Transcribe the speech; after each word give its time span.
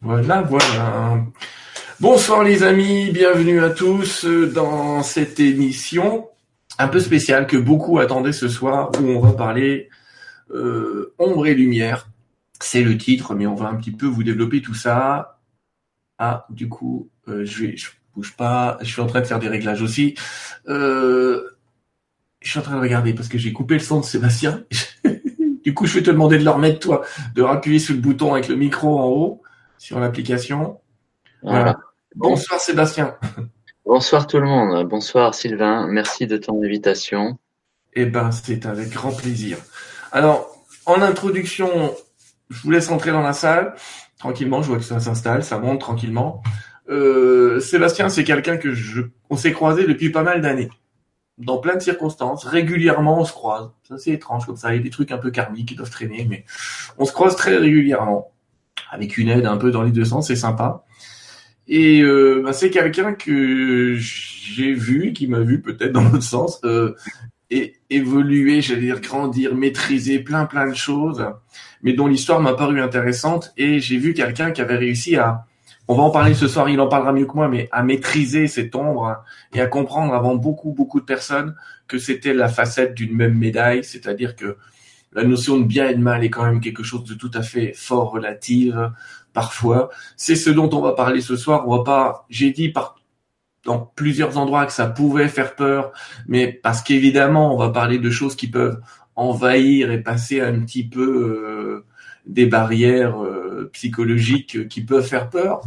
Voilà, 0.00 0.42
voilà. 0.42 1.24
Bonsoir 2.00 2.44
les 2.44 2.62
amis, 2.62 3.10
bienvenue 3.10 3.62
à 3.62 3.70
tous 3.70 4.24
dans 4.24 5.02
cette 5.02 5.40
émission 5.40 6.28
un 6.78 6.88
peu 6.88 7.00
spéciale 7.00 7.46
que 7.46 7.56
beaucoup 7.56 7.98
attendaient 7.98 8.32
ce 8.32 8.48
soir 8.48 8.90
où 9.00 9.04
on 9.04 9.20
va 9.20 9.32
parler 9.32 9.88
euh, 10.50 11.12
ombre 11.18 11.46
et 11.46 11.54
lumière. 11.54 12.08
C'est 12.60 12.82
le 12.82 12.96
titre, 12.96 13.34
mais 13.34 13.46
on 13.46 13.54
va 13.54 13.68
un 13.68 13.74
petit 13.74 13.90
peu 13.90 14.06
vous 14.06 14.22
développer 14.22 14.62
tout 14.62 14.74
ça. 14.74 15.40
Ah, 16.18 16.46
du 16.50 16.68
coup, 16.68 17.10
euh, 17.28 17.44
je 17.44 17.64
vais, 17.64 17.76
bouge 18.14 18.36
pas, 18.36 18.78
je 18.80 18.86
suis 18.86 19.00
en 19.00 19.06
train 19.06 19.20
de 19.20 19.26
faire 19.26 19.38
des 19.38 19.48
réglages 19.48 19.82
aussi. 19.82 20.14
Euh, 20.68 21.57
je 22.40 22.50
suis 22.50 22.58
en 22.58 22.62
train 22.62 22.76
de 22.76 22.80
regarder 22.80 23.14
parce 23.14 23.28
que 23.28 23.38
j'ai 23.38 23.52
coupé 23.52 23.74
le 23.74 23.80
son 23.80 24.00
de 24.00 24.04
Sébastien. 24.04 24.64
du 25.64 25.74
coup, 25.74 25.86
je 25.86 25.94
vais 25.94 26.02
te 26.02 26.10
demander 26.10 26.38
de 26.38 26.44
le 26.44 26.50
remettre 26.50 26.80
toi, 26.80 27.02
de 27.34 27.42
appuyer 27.42 27.78
sur 27.78 27.94
le 27.94 28.00
bouton 28.00 28.34
avec 28.34 28.48
le 28.48 28.56
micro 28.56 28.98
en 28.98 29.06
haut 29.06 29.42
sur 29.78 30.00
l'application. 30.00 30.80
Voilà. 31.42 31.78
Bonsoir 32.14 32.60
Sébastien. 32.60 33.16
Bonsoir 33.84 34.26
tout 34.26 34.38
le 34.38 34.46
monde. 34.46 34.86
Bonsoir 34.88 35.34
Sylvain. 35.34 35.86
Merci 35.88 36.26
de 36.26 36.36
ton 36.36 36.62
invitation. 36.62 37.38
Eh 37.94 38.06
ben, 38.06 38.30
c'est 38.30 38.66
avec 38.66 38.90
grand 38.90 39.12
plaisir. 39.12 39.58
Alors, 40.12 40.64
en 40.86 41.00
introduction, 41.02 41.94
je 42.50 42.62
vous 42.62 42.70
laisse 42.70 42.90
entrer 42.90 43.12
dans 43.12 43.22
la 43.22 43.32
salle 43.32 43.74
tranquillement. 44.18 44.62
Je 44.62 44.68
vois 44.68 44.78
que 44.78 44.84
ça 44.84 45.00
s'installe, 45.00 45.42
ça 45.44 45.58
monte 45.58 45.80
tranquillement. 45.80 46.42
Euh, 46.90 47.60
Sébastien, 47.60 48.08
c'est 48.08 48.24
quelqu'un 48.24 48.56
que 48.56 48.72
je, 48.72 49.02
on 49.30 49.36
s'est 49.36 49.52
croisé 49.52 49.86
depuis 49.86 50.10
pas 50.10 50.22
mal 50.22 50.40
d'années, 50.40 50.70
dans 51.38 51.58
plein 51.58 51.76
de 51.76 51.80
circonstances. 51.80 52.44
Régulièrement, 52.44 53.20
on 53.20 53.24
se 53.24 53.32
croise. 53.32 53.70
Ça, 53.84 53.98
c'est 53.98 54.10
étrange 54.10 54.46
comme 54.46 54.56
ça. 54.56 54.74
Il 54.74 54.78
y 54.78 54.80
a 54.80 54.82
des 54.82 54.90
trucs 54.90 55.12
un 55.12 55.18
peu 55.18 55.30
karmiques 55.30 55.68
qui 55.68 55.74
doivent 55.74 55.90
traîner, 55.90 56.26
mais 56.28 56.44
on 56.98 57.04
se 57.04 57.12
croise 57.12 57.36
très 57.36 57.56
régulièrement 57.56 58.32
avec 58.90 59.18
une 59.18 59.28
aide 59.28 59.46
un 59.46 59.56
peu 59.56 59.70
dans 59.70 59.82
les 59.82 59.90
deux 59.90 60.04
sens, 60.04 60.28
c'est 60.28 60.36
sympa. 60.36 60.84
Et 61.66 62.00
euh, 62.00 62.40
bah, 62.44 62.52
c'est 62.52 62.70
quelqu'un 62.70 63.12
que 63.12 63.94
j'ai 63.96 64.72
vu, 64.72 65.12
qui 65.12 65.26
m'a 65.26 65.40
vu 65.40 65.60
peut-être 65.60 65.92
dans 65.92 66.02
l'autre 66.02 66.22
sens, 66.22 66.60
euh, 66.64 66.94
et 67.50 67.76
évoluer, 67.90 68.60
j'allais 68.60 68.82
dire 68.82 69.00
grandir, 69.00 69.54
maîtriser 69.54 70.18
plein 70.18 70.46
plein 70.46 70.68
de 70.68 70.74
choses, 70.74 71.24
mais 71.82 71.92
dont 71.92 72.06
l'histoire 72.06 72.40
m'a 72.40 72.54
paru 72.54 72.80
intéressante. 72.80 73.52
Et 73.56 73.80
j'ai 73.80 73.98
vu 73.98 74.14
quelqu'un 74.14 74.50
qui 74.50 74.60
avait 74.60 74.76
réussi 74.76 75.16
à, 75.16 75.46
on 75.88 75.94
va 75.94 76.02
en 76.02 76.10
parler 76.10 76.34
ce 76.34 76.48
soir, 76.48 76.68
il 76.68 76.80
en 76.80 76.88
parlera 76.88 77.12
mieux 77.12 77.26
que 77.26 77.32
moi, 77.32 77.48
mais 77.48 77.68
à 77.72 77.82
maîtriser 77.82 78.46
cette 78.46 78.74
ombre 78.74 79.24
et 79.54 79.60
à 79.60 79.66
comprendre 79.66 80.14
avant 80.14 80.36
beaucoup 80.36 80.72
beaucoup 80.72 81.00
de 81.00 81.06
personnes 81.06 81.54
que 81.86 81.98
c'était 81.98 82.34
la 82.34 82.48
facette 82.48 82.94
d'une 82.94 83.16
même 83.16 83.36
médaille, 83.36 83.82
c'est-à-dire 83.82 84.36
que 84.36 84.58
la 85.12 85.24
notion 85.24 85.58
de 85.58 85.64
bien 85.64 85.88
et 85.88 85.94
de 85.94 86.00
mal 86.00 86.22
est 86.22 86.30
quand 86.30 86.44
même 86.44 86.60
quelque 86.60 86.82
chose 86.82 87.04
de 87.04 87.14
tout 87.14 87.30
à 87.34 87.42
fait 87.42 87.72
fort 87.74 88.10
relative 88.10 88.92
parfois. 89.32 89.90
C'est 90.16 90.36
ce 90.36 90.50
dont 90.50 90.68
on 90.72 90.80
va 90.80 90.92
parler 90.92 91.20
ce 91.20 91.36
soir. 91.36 91.66
On 91.66 91.76
va 91.76 91.84
pas, 91.84 92.26
j'ai 92.28 92.50
dit 92.50 92.68
par 92.68 92.96
dans 93.64 93.78
plusieurs 93.80 94.38
endroits 94.38 94.66
que 94.66 94.72
ça 94.72 94.86
pouvait 94.86 95.28
faire 95.28 95.54
peur, 95.54 95.92
mais 96.26 96.52
parce 96.52 96.80
qu'évidemment, 96.82 97.54
on 97.54 97.58
va 97.58 97.70
parler 97.70 97.98
de 97.98 98.10
choses 98.10 98.34
qui 98.36 98.48
peuvent 98.48 98.80
envahir 99.14 99.90
et 99.90 100.02
passer 100.02 100.40
un 100.40 100.60
petit 100.60 100.88
peu 100.88 101.02
euh, 101.02 101.84
des 102.26 102.46
barrières 102.46 103.22
euh, 103.22 103.68
psychologiques 103.72 104.68
qui 104.68 104.82
peuvent 104.82 105.06
faire 105.06 105.28
peur. 105.28 105.62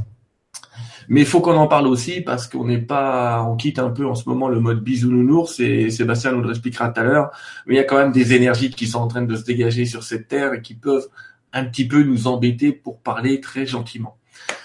Mais 1.10 1.22
il 1.22 1.26
faut 1.26 1.42
qu'on 1.42 1.58
en 1.58 1.68
parle 1.68 1.88
aussi 1.88 2.22
parce 2.22 2.48
qu'on 2.48 2.66
n'est 2.66 2.78
pas, 2.78 3.44
on 3.44 3.56
quitte 3.56 3.80
un 3.80 3.90
peu 3.90 4.06
en 4.06 4.16
ce 4.16 4.28
moment 4.28 4.50
le 4.50 4.60
mode 4.60 4.84
bisounours 4.84 5.60
et 5.60 5.90
Sébastien 5.90 6.32
nous 6.32 6.42
le 6.42 6.50
expliquera 6.50 6.90
tout 6.90 7.00
à 7.00 7.04
l'heure. 7.04 7.32
Mais 7.66 7.76
il 7.76 7.78
y 7.78 7.82
a 7.82 7.84
quand 7.84 7.98
même 7.98 8.12
des 8.12 8.34
énergies 8.34 8.70
qui 8.70 8.88
sont 8.88 9.00
en 9.00 9.08
train 9.08 9.22
de 9.22 9.36
se 9.36 9.44
dégager 9.44 9.86
sur 9.86 10.04
cette 10.04 10.28
terre 10.28 10.54
et 10.54 10.62
qui 10.62 10.74
peuvent 10.74 11.08
un 11.54 11.66
petit 11.66 11.88
peu 11.88 12.04
nous 12.04 12.28
embêter 12.28 12.72
pour 12.72 13.00
parler 13.00 13.42
très 13.42 13.66
gentiment. 13.66 14.18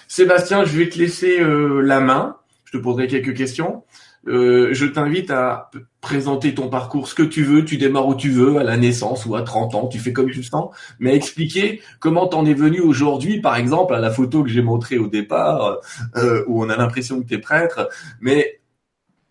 Sébastien, 0.09 0.65
je 0.65 0.79
vais 0.79 0.89
te 0.89 0.99
laisser 0.99 1.41
euh, 1.41 1.81
la 1.81 2.01
main. 2.01 2.37
Je 2.65 2.73
te 2.73 2.83
poserai 2.83 3.07
quelques 3.07 3.37
questions. 3.37 3.85
Euh, 4.29 4.71
je 4.73 4.87
t'invite 4.87 5.31
à 5.31 5.71
présenter 6.01 6.55
ton 6.55 6.69
parcours, 6.69 7.09
ce 7.09 7.15
que 7.15 7.23
tu 7.23 7.45
veux, 7.45 7.65
tu 7.65 7.77
démarres 7.77 8.09
où 8.09 8.15
tu 8.15 8.31
veux, 8.31 8.59
à 8.59 8.65
la 8.65 8.77
naissance 8.77 9.25
ou 9.27 9.37
à 9.37 9.43
30 9.43 9.75
ans, 9.75 9.87
tu 9.87 9.99
fais 9.99 10.13
comme 10.13 10.31
tu 10.31 10.39
le 10.39 10.43
sens, 10.43 10.75
mais 10.99 11.15
expliquer 11.15 11.81
comment 12.01 12.27
t'en 12.27 12.45
es 12.45 12.55
venu 12.55 12.81
aujourd'hui, 12.81 13.41
par 13.41 13.57
exemple, 13.57 13.95
à 13.95 14.01
la 14.01 14.11
photo 14.11 14.43
que 14.43 14.49
j'ai 14.49 14.63
montrée 14.63 14.99
au 14.99 15.07
départ, 15.07 15.79
euh, 16.17 16.45
où 16.49 16.63
on 16.65 16.69
a 16.71 16.77
l'impression 16.77 17.21
que 17.23 17.29
tu 17.29 17.35
es 17.35 17.39
prêtre, 17.39 17.89
mais 18.21 18.61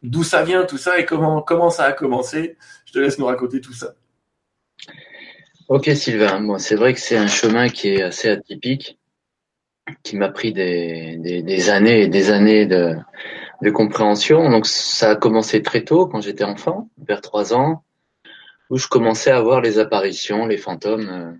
d'où 0.02 0.24
ça 0.24 0.44
vient 0.44 0.64
tout 0.64 0.78
ça 0.78 0.98
et 1.00 1.06
comment, 1.06 1.42
comment 1.42 1.70
ça 1.70 1.86
a 1.86 1.92
commencé. 1.92 2.58
Je 2.86 2.94
te 2.94 3.00
laisse 3.00 3.20
nous 3.20 3.26
raconter 3.26 3.60
tout 3.60 3.74
ça. 3.74 3.96
Ok 5.68 5.90
Sylvain, 5.96 6.42
bon, 6.42 6.58
c'est 6.58 6.76
vrai 6.76 6.94
que 6.94 7.00
c'est 7.00 7.18
un 7.18 7.28
chemin 7.28 7.70
qui 7.70 7.90
est 7.90 8.02
assez 8.02 8.30
atypique, 8.30 9.00
qui 10.04 10.16
m'a 10.16 10.30
pris 10.30 10.54
des, 10.54 11.18
des, 11.18 11.42
des 11.42 11.70
années 11.70 12.04
et 12.04 12.08
des 12.08 12.30
années 12.30 12.68
de, 12.68 12.96
de 13.62 13.70
compréhension. 13.70 14.50
Donc 14.50 14.66
ça 14.66 15.12
a 15.12 15.16
commencé 15.16 15.62
très 15.62 15.84
tôt, 15.84 16.08
quand 16.08 16.22
j'étais 16.22 16.44
enfant, 16.44 16.90
vers 16.98 17.22
trois 17.22 17.54
ans, 17.54 17.84
où 18.70 18.78
je 18.78 18.88
commençais 18.88 19.32
à 19.32 19.42
voir 19.42 19.62
les 19.62 19.80
apparitions, 19.80 20.46
les 20.46 20.58
fantômes. 20.58 21.10
Euh. 21.10 21.32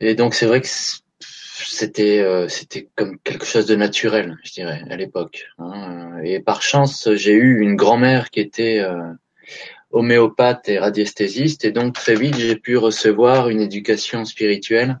Et 0.00 0.14
donc 0.14 0.34
c'est 0.34 0.46
vrai 0.46 0.60
que 0.60 0.68
c'était 0.68 2.20
euh, 2.20 2.48
c'était 2.48 2.88
comme 2.96 3.18
quelque 3.20 3.44
chose 3.44 3.66
de 3.66 3.76
naturel, 3.76 4.36
je 4.42 4.52
dirais, 4.52 4.82
à 4.90 4.96
l'époque. 4.96 5.46
Hein. 5.58 6.18
Et 6.24 6.40
par 6.40 6.62
chance, 6.62 7.08
j'ai 7.14 7.34
eu 7.34 7.60
une 7.60 7.76
grand-mère 7.76 8.30
qui 8.30 8.40
était 8.40 8.80
euh, 8.80 9.12
homéopathe 9.90 10.68
et 10.68 10.78
radiesthésiste, 10.78 11.64
et 11.64 11.72
donc 11.72 11.94
très 11.94 12.14
vite 12.14 12.36
j'ai 12.36 12.56
pu 12.56 12.76
recevoir 12.76 13.48
une 13.48 13.60
éducation 13.60 14.24
spirituelle 14.24 15.00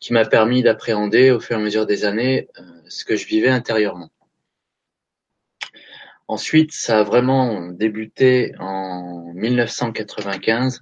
qui 0.00 0.14
m'a 0.14 0.24
permis 0.24 0.62
d'appréhender 0.62 1.30
au 1.30 1.40
fur 1.40 1.56
et 1.56 1.60
à 1.60 1.62
mesure 1.62 1.84
des 1.84 2.06
années 2.06 2.48
ce 2.88 3.04
que 3.04 3.16
je 3.16 3.26
vivais 3.26 3.50
intérieurement. 3.50 4.10
Ensuite, 6.30 6.70
ça 6.70 7.00
a 7.00 7.02
vraiment 7.02 7.72
débuté 7.72 8.54
en 8.60 9.32
1995 9.34 10.80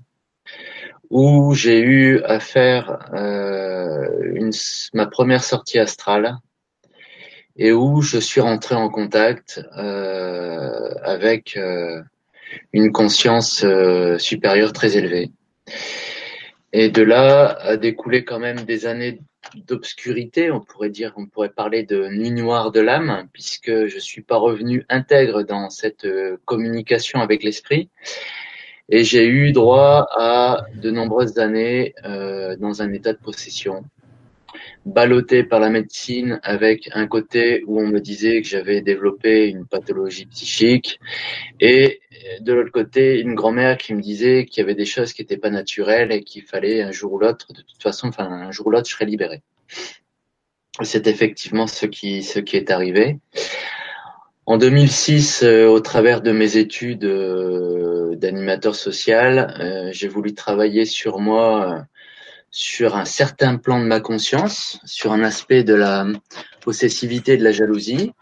où 1.09 1.55
j'ai 1.55 1.81
eu 1.81 2.21
à 2.25 2.39
faire 2.39 2.99
euh, 3.15 4.31
une, 4.35 4.51
ma 4.93 5.07
première 5.07 5.43
sortie 5.43 5.79
astrale 5.79 6.37
et 7.57 7.73
où 7.73 8.03
je 8.03 8.19
suis 8.19 8.43
rentré 8.43 8.75
en 8.75 8.91
contact 8.91 9.65
euh, 9.79 10.93
avec 11.03 11.57
euh, 11.57 12.03
une 12.75 12.93
conscience 12.93 13.65
euh, 13.65 14.19
supérieure 14.19 14.75
très 14.75 14.99
élevée. 14.99 15.31
Et 16.73 16.91
de 16.91 17.03
là 17.03 17.59
a 17.61 17.77
découlé 17.77 18.25
quand 18.25 18.39
même 18.39 18.61
des 18.63 18.87
années 18.87 19.21
d'obscurité, 19.67 20.51
on 20.51 20.61
pourrait 20.61 20.91
dire, 20.91 21.15
on 21.17 21.27
pourrait 21.27 21.49
parler 21.49 21.83
de 21.83 22.09
nuit 22.09 22.31
noire 22.31 22.71
de 22.71 22.81
l'âme, 22.81 23.29
puisque 23.33 23.87
je 23.87 23.99
suis 23.99 24.23
pas 24.23 24.37
revenu 24.37 24.85
intègre 24.89 25.43
dans 25.43 25.71
cette 25.71 26.05
euh, 26.05 26.37
communication 26.45 27.21
avec 27.21 27.43
l'esprit. 27.43 27.89
Et 28.91 29.05
j'ai 29.05 29.27
eu 29.27 29.53
droit 29.53 30.09
à 30.17 30.67
de 30.75 30.91
nombreuses 30.91 31.39
années 31.39 31.95
euh, 32.05 32.57
dans 32.57 32.83
un 32.83 32.93
état 32.93 33.13
de 33.13 33.19
possession, 33.19 33.85
ballotté 34.87 35.45
par 35.45 35.61
la 35.61 35.71
médecine 35.71 36.41
avec 36.43 36.89
un 36.93 37.07
côté 37.07 37.63
où 37.67 37.81
on 37.81 37.87
me 37.87 38.01
disait 38.01 38.41
que 38.43 38.49
j'avais 38.49 38.81
développé 38.81 39.49
une 39.49 39.67
pathologie 39.67 40.27
psychique 40.27 40.99
et 41.61 42.01
de 42.41 42.53
l'autre 42.53 42.73
côté 42.73 43.21
une 43.21 43.35
grand-mère 43.35 43.77
qui 43.77 43.95
me 43.95 44.01
disait 44.01 44.45
qu'il 44.45 44.63
y 44.63 44.65
avait 44.65 44.75
des 44.75 44.85
choses 44.87 45.13
qui 45.13 45.23
n'étaient 45.23 45.37
pas 45.37 45.51
naturelles 45.51 46.13
et 46.13 46.23
qu'il 46.23 46.43
fallait 46.43 46.83
un 46.83 46.93
jour 46.93 47.13
ou 47.13 47.19
l'autre, 47.19 47.53
de 47.53 47.63
toute 47.63 47.83
façon, 47.83 48.09
enfin 48.09 48.25
un 48.25 48.51
jour 48.51 48.69
ou 48.69 48.71
l'autre, 48.71 48.89
je 48.89 48.95
serais 48.95 49.05
libéré. 49.05 49.43
C'est 50.83 51.07
effectivement 51.07 51.67
ce 51.67 51.87
qui, 51.87 52.23
ce 52.23 52.39
qui 52.39 52.57
est 52.57 52.71
arrivé. 52.71 53.19
En 54.47 54.57
2006, 54.57 55.43
euh, 55.43 55.67
au 55.67 55.81
travers 55.81 56.23
de 56.23 56.33
mes 56.33 56.57
études 56.57 57.05
euh, 57.05 58.17
d'animateur 58.17 58.75
social, 58.75 59.55
euh, 59.61 59.91
j'ai 59.93 60.09
voulu 60.09 60.35
travailler 60.35 60.87
sur 60.87 61.19
moi 61.19 61.85
sur 62.51 62.97
un 62.97 63.05
certain 63.05 63.57
plan 63.57 63.81
de 63.81 63.87
ma 63.87 64.01
conscience, 64.01 64.81
sur 64.85 65.13
un 65.13 65.23
aspect 65.23 65.65
de 65.65 65.75
la 65.75 66.07
possessivité 66.61 67.37
de 67.37 67.45
la 67.45 67.53
jalousie. 67.53 68.13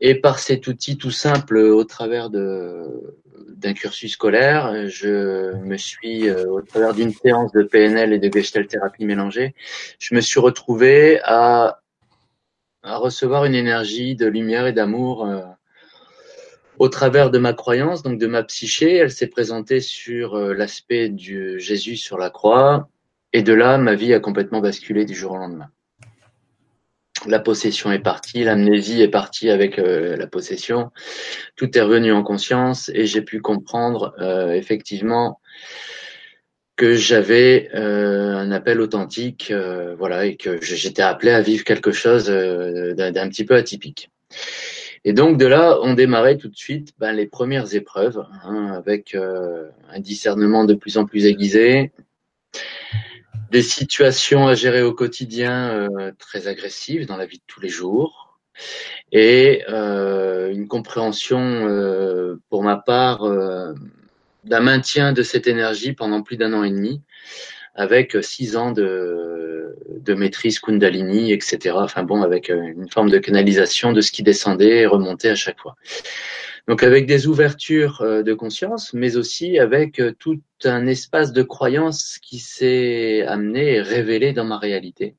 Et 0.00 0.14
par 0.14 0.38
cet 0.38 0.66
outil 0.66 0.96
tout 0.96 1.10
simple, 1.10 1.58
au 1.58 1.84
travers 1.84 2.30
d'un 2.30 3.72
cursus 3.74 4.12
scolaire, 4.12 4.88
je 4.88 5.54
me 5.56 5.76
suis, 5.76 6.28
euh, 6.28 6.48
au 6.48 6.62
travers 6.62 6.94
d'une 6.94 7.12
séance 7.12 7.50
de 7.52 7.62
PNL 7.62 8.12
et 8.12 8.18
de 8.18 8.32
Gestalt 8.32 8.68
thérapie 8.68 9.04
mélangée, 9.04 9.54
je 9.98 10.14
me 10.14 10.20
suis 10.20 10.38
retrouvé 10.38 11.20
à, 11.24 11.80
à 12.82 12.96
recevoir 12.96 13.44
une 13.44 13.54
énergie 13.54 14.14
de 14.14 14.26
lumière 14.26 14.66
et 14.66 14.72
d'amour 14.72 15.26
euh, 15.26 15.40
au 16.78 16.88
travers 16.88 17.30
de 17.30 17.38
ma 17.38 17.52
croyance, 17.52 18.02
donc 18.02 18.18
de 18.18 18.26
ma 18.26 18.44
psyché. 18.44 18.94
Elle 18.94 19.10
s'est 19.10 19.26
présentée 19.26 19.80
sur 19.80 20.36
euh, 20.36 20.54
l'aspect 20.54 21.08
du 21.08 21.58
Jésus 21.58 21.96
sur 21.96 22.18
la 22.18 22.30
croix, 22.30 22.88
et 23.32 23.42
de 23.42 23.52
là, 23.52 23.78
ma 23.78 23.94
vie 23.94 24.14
a 24.14 24.20
complètement 24.20 24.60
basculé 24.60 25.04
du 25.04 25.14
jour 25.14 25.32
au 25.32 25.36
lendemain. 25.36 25.70
la 27.26 27.40
possession 27.40 27.90
est 27.92 27.98
partie, 27.98 28.44
l'amnésie 28.44 29.02
est 29.02 29.08
partie 29.08 29.50
avec 29.50 29.78
euh, 29.78 30.16
la 30.16 30.26
possession, 30.26 30.90
tout 31.56 31.76
est 31.76 31.82
revenu 31.82 32.12
en 32.12 32.22
conscience 32.22 32.90
et 32.94 33.06
j'ai 33.06 33.22
pu 33.22 33.40
comprendre 33.40 34.14
euh, 34.20 34.52
effectivement 34.52 35.40
que 36.76 36.94
j'avais 36.94 37.70
euh, 37.74 38.36
un 38.36 38.52
appel 38.52 38.80
authentique, 38.80 39.52
voilà, 39.98 40.26
et 40.26 40.36
que 40.36 40.62
j'étais 40.62 41.02
appelé 41.02 41.32
à 41.32 41.40
vivre 41.40 41.64
quelque 41.64 41.90
chose 41.90 42.26
d'un 42.28 43.28
petit 43.28 43.44
peu 43.44 43.56
atypique. 43.56 44.10
Et 45.04 45.12
donc 45.12 45.38
de 45.38 45.46
là, 45.46 45.78
on 45.82 45.94
démarrait 45.94 46.36
tout 46.36 46.48
de 46.48 46.56
suite 46.56 46.92
ben, 46.98 47.12
les 47.12 47.26
premières 47.26 47.74
épreuves, 47.74 48.24
hein, 48.44 48.72
avec 48.76 49.16
un 49.16 50.00
discernement 50.00 50.64
de 50.64 50.74
plus 50.74 50.98
en 50.98 51.04
plus 51.04 51.26
aiguisé, 51.26 51.90
des 53.50 53.62
situations 53.62 54.46
à 54.46 54.54
gérer 54.54 54.82
au 54.82 54.92
quotidien 54.92 55.70
euh, 55.70 56.12
très 56.18 56.48
agressives 56.48 57.06
dans 57.06 57.16
la 57.16 57.26
vie 57.26 57.38
de 57.38 57.42
tous 57.46 57.60
les 57.60 57.68
jours 57.68 58.38
et 59.12 59.62
euh, 59.68 60.50
une 60.50 60.68
compréhension 60.68 61.38
euh, 61.40 62.40
pour 62.50 62.62
ma 62.62 62.76
part 62.76 63.20
d'un 64.44 64.60
maintien 64.60 65.12
de 65.12 65.22
cette 65.22 65.46
énergie 65.46 65.92
pendant 65.92 66.22
plus 66.22 66.36
d'un 66.36 66.52
an 66.52 66.64
et 66.64 66.70
demi 66.70 67.02
avec 67.74 68.16
six 68.22 68.56
ans 68.56 68.72
de, 68.72 69.76
de 70.00 70.14
maîtrise 70.14 70.58
Kundalini, 70.58 71.32
etc. 71.32 71.76
Enfin 71.78 72.02
bon, 72.02 72.22
avec 72.22 72.48
une 72.48 72.88
forme 72.90 73.08
de 73.08 73.18
canalisation 73.18 73.92
de 73.92 74.00
ce 74.00 74.10
qui 74.10 74.24
descendait 74.24 74.78
et 74.78 74.86
remontait 74.86 75.28
à 75.28 75.36
chaque 75.36 75.60
fois. 75.60 75.76
Donc 76.68 76.82
avec 76.82 77.06
des 77.06 77.26
ouvertures 77.26 78.02
euh, 78.02 78.22
de 78.22 78.34
conscience, 78.34 78.92
mais 78.92 79.16
aussi 79.16 79.58
avec 79.58 79.98
euh, 80.00 80.12
tout 80.18 80.40
un 80.64 80.86
espace 80.86 81.32
de 81.32 81.42
croyance 81.42 82.18
qui 82.18 82.38
s'est 82.38 83.22
amené 83.26 83.76
et 83.76 83.80
révélé 83.80 84.34
dans 84.34 84.44
ma 84.44 84.58
réalité. 84.58 85.16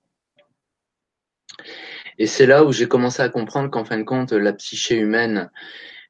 Et 2.20 2.28
c'est 2.28 2.46
là 2.46 2.64
où 2.64 2.72
j'ai 2.72 2.88
commencé 2.88 3.24
à 3.24 3.30
comprendre 3.30 3.72
qu'en 3.72 3.84
fin 3.84 3.98
de 3.98 4.04
compte, 4.04 4.32
la 4.32 4.54
psyché 4.54 4.96
humaine 4.96 5.50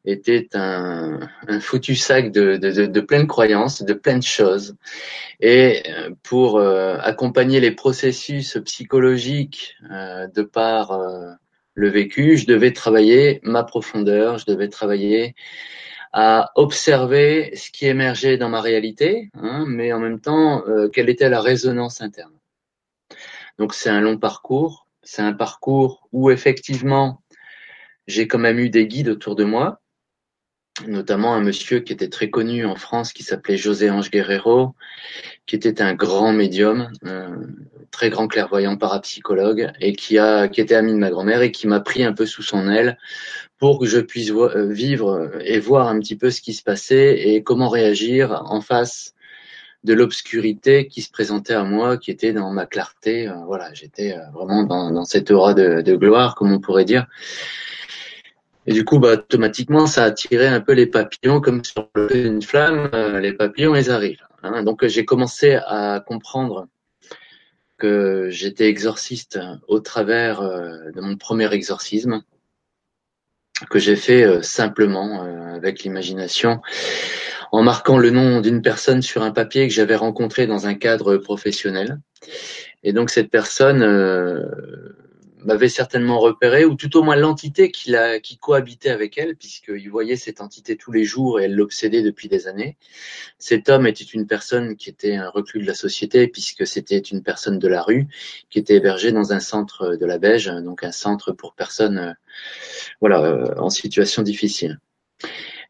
était 0.03 0.50
un, 0.56 1.19
foutu 1.62 1.95
sac 1.95 2.31
de, 2.31 2.57
de, 2.57 2.71
de, 2.71 2.85
de 2.88 3.24
croyances, 3.25 3.83
de 3.83 3.94
plein 3.94 4.18
de 4.18 4.24
choses. 4.24 4.75
Et 5.39 5.83
euh, 5.88 6.09
pour 6.21 6.59
accompagner 6.59 7.62
les 7.62 7.71
processus 7.71 8.57
psychologiques 8.65 9.77
de 9.89 10.42
par 10.42 11.00
le 11.80 11.90
vécu, 11.90 12.38
je 12.38 12.46
devais 12.46 12.74
travailler 12.74 13.40
ma 13.44 13.64
profondeur, 13.64 14.38
je 14.38 14.46
devais 14.46 14.68
travailler 14.68 15.34
à 16.12 16.52
observer 16.56 17.56
ce 17.56 17.72
qui 17.72 17.88
émergeait 17.88 18.38
dans 18.38 18.50
ma 18.50 18.62
réalité, 18.62 19.30
hein, 19.36 19.66
mais 19.68 19.94
en 19.94 20.00
même 20.00 20.20
temps, 20.20 20.68
euh, 20.68 20.90
quelle 20.90 21.10
était 21.10 21.30
la 21.30 21.40
résonance 21.40 22.02
interne. 22.02 22.34
Donc 23.58 23.74
c'est 23.74 23.90
un 23.90 24.02
long 24.02 24.18
parcours, 24.18 24.88
c'est 25.04 25.22
un 25.22 25.34
parcours 25.34 26.08
où 26.12 26.31
effectivement 26.31 27.22
j'ai 28.08 28.28
quand 28.28 28.40
même 28.40 28.60
eu 28.60 28.70
des 28.70 28.88
guides 28.88 29.10
autour 29.10 29.36
de 29.36 29.46
moi, 29.46 29.81
notamment 30.88 31.34
un 31.34 31.42
monsieur 31.42 31.80
qui 31.80 31.94
était 31.94 32.10
très 32.10 32.30
connu 32.30 32.66
en 32.66 32.76
France 32.76 33.14
qui 33.14 33.24
s'appelait 33.24 33.58
José 33.58 33.90
Ange 33.90 34.12
Guerrero, 34.12 34.76
qui 35.46 35.56
était 35.56 35.81
un 35.81 35.94
grand 35.94 36.34
médium, 36.34 36.92
un 37.04 37.42
très 37.92 38.10
grand 38.10 38.28
clairvoyant 38.28 38.78
parapsychologue 38.78 39.72
et 39.80 39.94
qui 39.94 40.18
a 40.18 40.48
qui 40.48 40.62
était 40.62 40.76
ami 40.76 40.94
de 40.94 40.98
ma 40.98 41.10
grand-mère 41.10 41.42
et 41.42 41.52
qui 41.52 41.68
m'a 41.68 41.80
pris 41.80 42.04
un 42.04 42.14
peu 42.14 42.26
sous 42.26 42.44
son 42.44 42.70
aile 42.70 42.98
pour 43.58 43.80
que 43.80 43.86
je 43.86 44.00
puisse 44.00 44.31
euh, 44.31 44.72
vivre 44.72 45.31
et 45.44 45.60
voir 45.60 45.88
un 45.88 46.00
petit 46.00 46.16
peu 46.16 46.30
ce 46.30 46.42
qui 46.42 46.54
se 46.54 46.64
passait 46.64 47.30
et 47.30 47.44
comment 47.44 47.70
réagir 47.70 48.44
en 48.46 48.62
face 48.62 49.16
de 49.84 49.94
l'obscurité 49.94 50.88
qui 50.88 51.02
se 51.02 51.10
présentait 51.10 51.54
à 51.54 51.64
moi, 51.64 51.98
qui 51.98 52.12
était 52.12 52.34
dans 52.34 52.52
ma 52.52 52.66
clarté. 52.66 53.28
Euh, 53.28 53.34
voilà, 53.46 53.74
j'étais 53.74 54.14
euh, 54.14 54.30
vraiment 54.34 54.64
dans, 54.64 54.92
dans 54.92 55.06
cette 55.06 55.31
aura 55.31 55.54
de 55.54 55.96
gloire, 55.96 56.36
comme 56.36 56.52
on 56.52 56.60
pourrait 56.60 56.86
dire. 56.86 57.08
Et 58.69 58.74
du 58.74 58.86
coup, 58.86 59.00
bah, 59.00 59.13
automatiquement, 59.13 59.88
ça 59.88 60.04
a 60.04 60.06
attiré 60.06 60.45
un 60.45 60.62
peu 60.62 60.74
les 60.74 60.86
papillons, 60.86 61.42
comme 61.42 61.63
sur 61.66 61.89
une 62.13 62.44
flamme, 62.44 62.92
euh, 62.94 63.19
les 63.19 63.33
papillons, 63.33 63.74
ils 63.74 63.89
arrivent. 63.89 64.27
Hein. 64.44 64.62
Donc, 64.62 64.86
j'ai 64.86 65.06
commencé 65.06 65.57
à 65.66 66.04
comprendre 66.06 66.68
que 67.80 68.27
j'étais 68.30 68.68
exorciste 68.68 69.39
au 69.68 69.80
travers 69.80 70.42
euh, 70.42 70.92
de 70.94 71.01
mon 71.01 71.18
premier 71.18 71.51
exorcisme, 71.51 72.21
que 73.71 73.80
j'ai 73.80 73.95
fait 73.95 74.24
euh, 74.24 74.44
simplement 74.44 75.24
avec 75.56 75.81
l'imagination, 75.81 76.62
en 77.51 77.63
marquant 77.63 77.98
le 77.98 78.12
nom 78.12 78.39
d'une 78.39 78.62
personne 78.62 79.01
sur 79.01 79.24
un 79.24 79.31
papier 79.31 79.68
que 79.68 79.74
j'avais 79.74 79.95
rencontré 79.95 80.45
dans 80.45 80.68
un 80.68 80.75
cadre 80.75 81.18
professionnel. 81.18 82.00
Et 82.83 82.94
donc, 82.94 83.10
cette 83.10 83.31
personne 83.31 83.81
m'avait 85.44 85.69
certainement 85.69 86.19
repéré, 86.19 86.65
ou 86.65 86.75
tout 86.75 86.95
au 86.97 87.03
moins 87.03 87.15
l'entité 87.15 87.71
qui, 87.71 87.94
qui 88.24 88.38
cohabitait 88.38 88.89
avec 88.89 89.18
elle, 89.18 89.36
puisqu'il 89.36 89.89
voyait 89.89 90.15
cette 90.15 90.41
entité 90.41 90.75
tous 90.75 90.91
les 90.91 91.06
jours 91.06 91.39
et 91.39 91.45
elle 91.45 91.56
l'obsédait 91.56 92.01
depuis 92.01 92.27
des 92.27 92.47
années. 92.47 92.77
Cet 93.38 93.69
homme 93.69 93.88
était 93.88 94.03
une 94.03 94.27
personne 94.27 94.75
qui 94.75 94.89
était 94.89 95.15
un 95.15 95.30
reclus 95.30 95.62
de 95.62 95.68
la 95.68 95.74
société, 95.74 96.27
puisque 96.27 96.68
c'était 96.68 96.97
une 96.97 97.24
personne 97.24 97.59
de 97.59 97.68
la 97.68 97.81
rue, 97.81 98.07
qui 98.50 98.59
était 98.59 98.75
hébergée 98.75 99.12
dans 99.12 99.33
un 99.33 99.39
centre 99.39 99.95
de 99.95 100.06
la 100.06 100.18
Beige, 100.18 100.51
donc 100.63 100.83
un 100.83 100.91
centre 100.91 101.31
pour 101.31 101.53
personnes 101.53 101.97
euh, 101.97 102.13
voilà, 103.00 103.24
euh, 103.24 103.53
en 103.57 103.69
situation 103.69 104.21
difficile. 104.21 104.80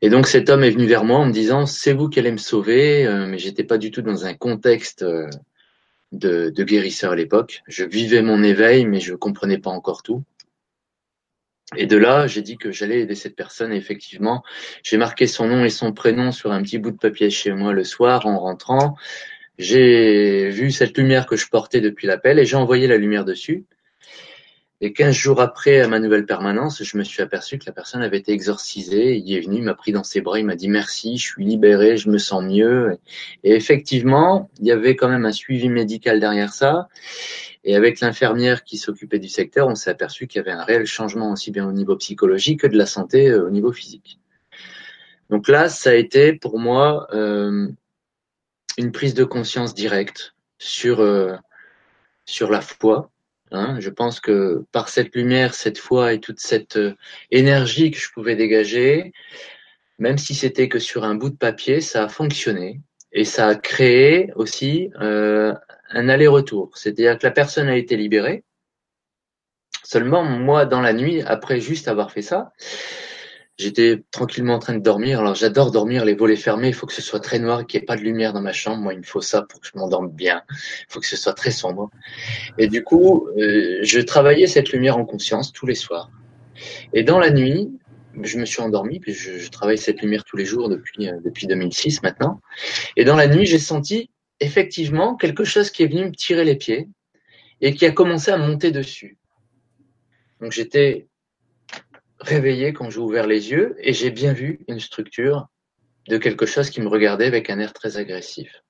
Et 0.01 0.09
donc 0.09 0.27
cet 0.27 0.49
homme 0.49 0.63
est 0.63 0.69
venu 0.69 0.85
vers 0.85 1.03
moi 1.03 1.19
en 1.19 1.25
me 1.25 1.33
disant 1.33 1.65
c'est 1.65 1.93
vous 1.93 2.09
qui 2.09 2.19
allez 2.19 2.31
me 2.31 2.37
sauver, 2.37 3.05
euh, 3.05 3.25
mais 3.25 3.37
j'étais 3.37 3.65
pas 3.65 3.77
du 3.77 3.91
tout 3.91 4.01
dans 4.01 4.25
un 4.25 4.33
contexte 4.33 5.05
de, 6.11 6.63
guérisseur 6.63 7.11
à 7.11 7.15
l'époque. 7.15 7.63
Je 7.67 7.83
vivais 7.83 8.21
mon 8.21 8.43
éveil, 8.43 8.85
mais 8.85 8.99
je 8.99 9.13
comprenais 9.13 9.57
pas 9.57 9.69
encore 9.69 10.03
tout. 10.03 10.23
Et 11.75 11.85
de 11.85 11.97
là, 11.97 12.25
j'ai 12.25 12.41
dit 12.41 12.57
que 12.57 12.71
j'allais 12.71 13.01
aider 13.01 13.15
cette 13.15 13.35
personne. 13.35 13.71
Effectivement, 13.71 14.43
j'ai 14.83 14.97
marqué 14.97 15.27
son 15.27 15.47
nom 15.47 15.63
et 15.63 15.69
son 15.69 15.93
prénom 15.93 16.31
sur 16.31 16.51
un 16.51 16.63
petit 16.63 16.79
bout 16.79 16.91
de 16.91 16.97
papier 16.97 17.29
chez 17.29 17.51
moi 17.51 17.73
le 17.73 17.83
soir 17.83 18.25
en 18.25 18.39
rentrant. 18.39 18.95
J'ai 19.59 20.49
vu 20.49 20.71
cette 20.71 20.97
lumière 20.97 21.27
que 21.27 21.35
je 21.35 21.47
portais 21.47 21.81
depuis 21.81 22.07
l'appel 22.07 22.39
et 22.39 22.45
j'ai 22.45 22.55
envoyé 22.55 22.87
la 22.87 22.97
lumière 22.97 23.25
dessus. 23.25 23.65
Et 24.81 24.93
15 24.93 25.13
jours 25.13 25.41
après 25.41 25.81
à 25.81 25.89
ma 25.89 25.99
nouvelle 25.99 26.25
permanence, 26.25 26.81
je 26.83 26.97
me 26.97 27.03
suis 27.03 27.21
aperçu 27.21 27.57
que 27.59 27.65
la 27.65 27.73
personne 27.73 28.01
avait 28.01 28.17
été 28.17 28.31
exorcisée. 28.31 29.17
Il 29.17 29.33
est 29.33 29.41
venu, 29.41 29.57
il 29.57 29.63
m'a 29.63 29.73
pris 29.73 29.91
dans 29.91 30.05
ses 30.05 30.21
bras, 30.21 30.39
il 30.39 30.45
m'a 30.45 30.55
dit 30.55 30.69
merci, 30.69 31.17
je 31.17 31.27
suis 31.27 31.43
libéré, 31.43 31.97
je 31.97 32.09
me 32.09 32.17
sens 32.17 32.43
mieux. 32.43 32.97
Et 33.43 33.53
effectivement, 33.53 34.49
il 34.59 34.67
y 34.67 34.71
avait 34.71 34.95
quand 34.95 35.09
même 35.09 35.25
un 35.25 35.33
suivi 35.33 35.67
médical 35.67 36.21
derrière 36.21 36.53
ça. 36.53 36.87
Et 37.65 37.75
avec 37.75 37.99
l'infirmière 37.99 38.63
qui 38.63 38.77
s'occupait 38.77 39.19
du 39.19 39.27
secteur, 39.27 39.67
on 39.67 39.75
s'est 39.75 39.89
aperçu 39.89 40.27
qu'il 40.27 40.39
y 40.39 40.41
avait 40.41 40.51
un 40.51 40.63
réel 40.63 40.85
changement 40.85 41.31
aussi 41.31 41.51
bien 41.51 41.67
au 41.67 41.73
niveau 41.73 41.97
psychologique 41.97 42.61
que 42.61 42.67
de 42.67 42.77
la 42.77 42.85
santé 42.85 43.27
euh, 43.27 43.45
au 43.45 43.49
niveau 43.49 43.73
physique. 43.73 44.19
Donc 45.29 45.49
là, 45.49 45.67
ça 45.67 45.91
a 45.91 45.93
été 45.93 46.33
pour 46.33 46.57
moi 46.57 47.07
euh, 47.13 47.67
une 48.77 48.91
prise 48.93 49.13
de 49.13 49.25
conscience 49.25 49.73
directe 49.73 50.35
sur 50.57 51.01
euh, 51.01 51.35
sur 52.25 52.49
la 52.49 52.61
foi, 52.61 53.11
Hein, 53.51 53.77
je 53.79 53.89
pense 53.89 54.19
que 54.19 54.63
par 54.71 54.89
cette 54.89 55.15
lumière, 55.15 55.53
cette 55.55 55.79
foi 55.79 56.13
et 56.13 56.19
toute 56.19 56.39
cette 56.39 56.77
euh, 56.77 56.95
énergie 57.31 57.89
que 57.89 57.97
je 57.97 58.11
pouvais 58.11 58.35
dégager, 58.35 59.11
même 59.97 60.17
si 60.19 60.35
c'était 60.35 60.69
que 60.69 60.79
sur 60.79 61.03
un 61.03 61.15
bout 61.15 61.29
de 61.29 61.35
papier, 61.35 61.81
ça 61.81 62.03
a 62.03 62.09
fonctionné 62.09 62.81
et 63.11 63.25
ça 63.25 63.47
a 63.47 63.55
créé 63.55 64.31
aussi 64.35 64.91
euh, 65.01 65.53
un 65.89 66.09
aller-retour. 66.09 66.71
C'est-à-dire 66.75 67.17
que 67.17 67.25
la 67.25 67.31
personne 67.31 67.67
a 67.67 67.75
été 67.75 67.97
libérée. 67.97 68.43
Seulement, 69.83 70.23
moi, 70.23 70.65
dans 70.65 70.81
la 70.81 70.93
nuit, 70.93 71.23
après 71.23 71.59
juste 71.59 71.87
avoir 71.87 72.11
fait 72.11 72.21
ça, 72.21 72.53
J'étais 73.59 74.01
tranquillement 74.11 74.53
en 74.53 74.59
train 74.59 74.73
de 74.73 74.79
dormir. 74.79 75.19
Alors 75.19 75.35
j'adore 75.35 75.71
dormir 75.71 76.05
les 76.05 76.15
volets 76.15 76.37
fermés. 76.37 76.69
Il 76.69 76.73
faut 76.73 76.87
que 76.87 76.93
ce 76.93 77.01
soit 77.01 77.19
très 77.19 77.39
noir, 77.39 77.67
qu'il 77.67 77.77
n'y 77.77 77.83
ait 77.83 77.85
pas 77.85 77.97
de 77.97 78.01
lumière 78.01 78.31
dans 78.31 78.39
ma 78.39 78.53
chambre. 78.53 78.81
Moi, 78.81 78.93
il 78.93 78.99
me 78.99 79.03
faut 79.03 79.19
ça 79.19 79.41
pour 79.41 79.59
que 79.59 79.67
je 79.67 79.77
m'endorme 79.77 80.09
bien. 80.09 80.43
Il 80.49 80.85
faut 80.87 81.01
que 81.01 81.05
ce 81.05 81.17
soit 81.17 81.33
très 81.33 81.51
sombre. 81.51 81.89
Et 82.57 82.69
du 82.69 82.85
coup, 82.85 83.27
euh, 83.37 83.79
je 83.81 83.99
travaillais 83.99 84.47
cette 84.47 84.71
lumière 84.71 84.97
en 84.97 85.03
conscience 85.03 85.51
tous 85.51 85.65
les 85.65 85.75
soirs. 85.75 86.09
Et 86.93 87.03
dans 87.03 87.19
la 87.19 87.31
nuit, 87.31 87.69
je 88.23 88.37
me 88.37 88.45
suis 88.45 88.61
endormi, 88.61 89.01
puis 89.01 89.13
je, 89.13 89.37
je 89.37 89.49
travaille 89.49 89.77
cette 89.77 90.01
lumière 90.01 90.23
tous 90.23 90.37
les 90.37 90.45
jours 90.45 90.69
depuis, 90.69 91.09
euh, 91.09 91.19
depuis 91.25 91.45
2006 91.45 92.01
maintenant. 92.01 92.39
Et 92.95 93.03
dans 93.03 93.17
la 93.17 93.27
nuit, 93.27 93.45
j'ai 93.45 93.59
senti 93.59 94.09
effectivement 94.39 95.17
quelque 95.17 95.43
chose 95.43 95.69
qui 95.69 95.83
est 95.83 95.87
venu 95.87 96.05
me 96.05 96.13
tirer 96.13 96.45
les 96.45 96.55
pieds 96.55 96.87
et 97.59 97.73
qui 97.73 97.85
a 97.85 97.91
commencé 97.91 98.31
à 98.31 98.37
monter 98.37 98.71
dessus. 98.71 99.17
Donc 100.39 100.53
j'étais 100.53 101.08
réveillé 102.19 102.73
quand 102.73 102.89
j'ai 102.89 102.99
ouvert 102.99 103.27
les 103.27 103.51
yeux 103.51 103.75
et 103.79 103.93
j'ai 103.93 104.11
bien 104.11 104.33
vu 104.33 104.59
une 104.67 104.79
structure 104.79 105.47
de 106.07 106.17
quelque 106.17 106.45
chose 106.45 106.69
qui 106.69 106.81
me 106.81 106.87
regardait 106.87 107.27
avec 107.27 107.49
un 107.49 107.59
air 107.59 107.73
très 107.73 107.97
agressif. 107.97 108.63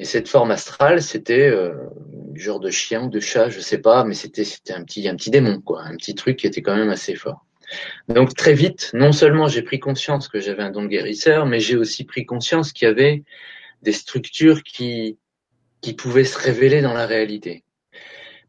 Et 0.00 0.04
cette 0.04 0.28
forme 0.28 0.52
astrale, 0.52 1.02
c'était 1.02 1.48
euh, 1.48 1.74
genre 2.34 2.60
de 2.60 2.70
chien 2.70 3.04
ou 3.04 3.10
de 3.10 3.20
chat, 3.20 3.48
je 3.48 3.60
sais 3.60 3.78
pas, 3.78 4.04
mais 4.04 4.14
c'était 4.14 4.44
c'était 4.44 4.72
un 4.72 4.84
petit 4.84 5.08
un 5.08 5.16
petit 5.16 5.30
démon 5.30 5.60
quoi, 5.60 5.82
un 5.82 5.96
petit 5.96 6.14
truc 6.14 6.36
qui 6.36 6.46
était 6.46 6.62
quand 6.62 6.76
même 6.76 6.90
assez 6.90 7.16
fort. 7.16 7.44
Donc 8.08 8.34
très 8.34 8.54
vite, 8.54 8.90
non 8.94 9.12
seulement 9.12 9.48
j'ai 9.48 9.62
pris 9.62 9.80
conscience 9.80 10.28
que 10.28 10.40
j'avais 10.40 10.62
un 10.62 10.70
don 10.70 10.86
guérisseur, 10.86 11.46
mais 11.46 11.58
j'ai 11.60 11.76
aussi 11.76 12.04
pris 12.04 12.24
conscience 12.24 12.72
qu'il 12.72 12.86
y 12.86 12.90
avait 12.90 13.24
des 13.82 13.92
structures 13.92 14.62
qui 14.62 15.18
qui 15.80 15.94
pouvaient 15.94 16.24
se 16.24 16.38
révéler 16.38 16.80
dans 16.80 16.94
la 16.94 17.06
réalité. 17.06 17.64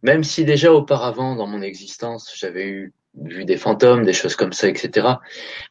Même 0.03 0.23
si 0.23 0.45
déjà 0.45 0.71
auparavant 0.71 1.35
dans 1.35 1.47
mon 1.47 1.61
existence, 1.61 2.33
j'avais 2.37 2.67
eu 2.67 2.93
vu 3.15 3.45
des 3.45 3.57
fantômes, 3.57 4.03
des 4.03 4.13
choses 4.13 4.35
comme 4.35 4.53
ça, 4.53 4.67
etc. 4.67 5.07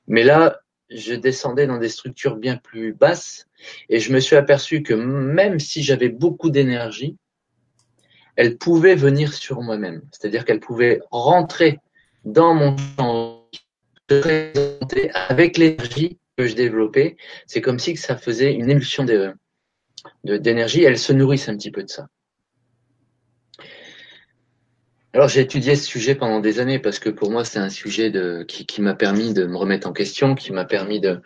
Mais 0.06 0.24
là, 0.24 0.60
je 0.90 1.14
descendais 1.14 1.66
dans 1.66 1.78
des 1.78 1.88
structures 1.88 2.36
bien 2.36 2.56
plus 2.56 2.92
basses 2.92 3.46
et 3.88 4.00
je 4.00 4.12
me 4.12 4.20
suis 4.20 4.36
aperçu 4.36 4.82
que 4.82 4.94
même 4.94 5.60
si 5.60 5.82
j'avais 5.82 6.08
beaucoup 6.08 6.50
d'énergie, 6.50 7.16
elle 8.36 8.56
pouvait 8.56 8.94
venir 8.94 9.34
sur 9.34 9.60
moi-même. 9.62 10.02
C'est-à-dire 10.12 10.44
qu'elle 10.44 10.60
pouvait 10.60 11.00
rentrer 11.10 11.78
dans 12.24 12.54
mon 12.54 12.76
champ, 12.96 13.48
avec 15.28 15.58
l'énergie 15.58 16.18
que 16.36 16.46
je 16.46 16.54
développais. 16.54 17.16
C'est 17.46 17.60
comme 17.60 17.78
si 17.78 17.96
ça 17.96 18.16
faisait 18.16 18.54
une 18.54 18.70
émulsion 18.70 19.04
d'énergie. 20.24 20.84
Elle 20.84 20.98
se 20.98 21.12
nourrissait 21.12 21.50
un 21.50 21.56
petit 21.56 21.72
peu 21.72 21.82
de 21.82 21.90
ça. 21.90 22.06
Alors 25.14 25.28
j'ai 25.28 25.40
étudié 25.40 25.74
ce 25.74 25.86
sujet 25.86 26.14
pendant 26.14 26.38
des 26.38 26.60
années 26.60 26.78
parce 26.78 26.98
que 26.98 27.08
pour 27.08 27.30
moi 27.30 27.42
c'est 27.42 27.58
un 27.58 27.70
sujet 27.70 28.10
de, 28.10 28.44
qui, 28.46 28.66
qui 28.66 28.82
m'a 28.82 28.94
permis 28.94 29.32
de 29.32 29.46
me 29.46 29.56
remettre 29.56 29.88
en 29.88 29.94
question, 29.94 30.34
qui 30.34 30.52
m'a 30.52 30.66
permis 30.66 31.00
de, 31.00 31.22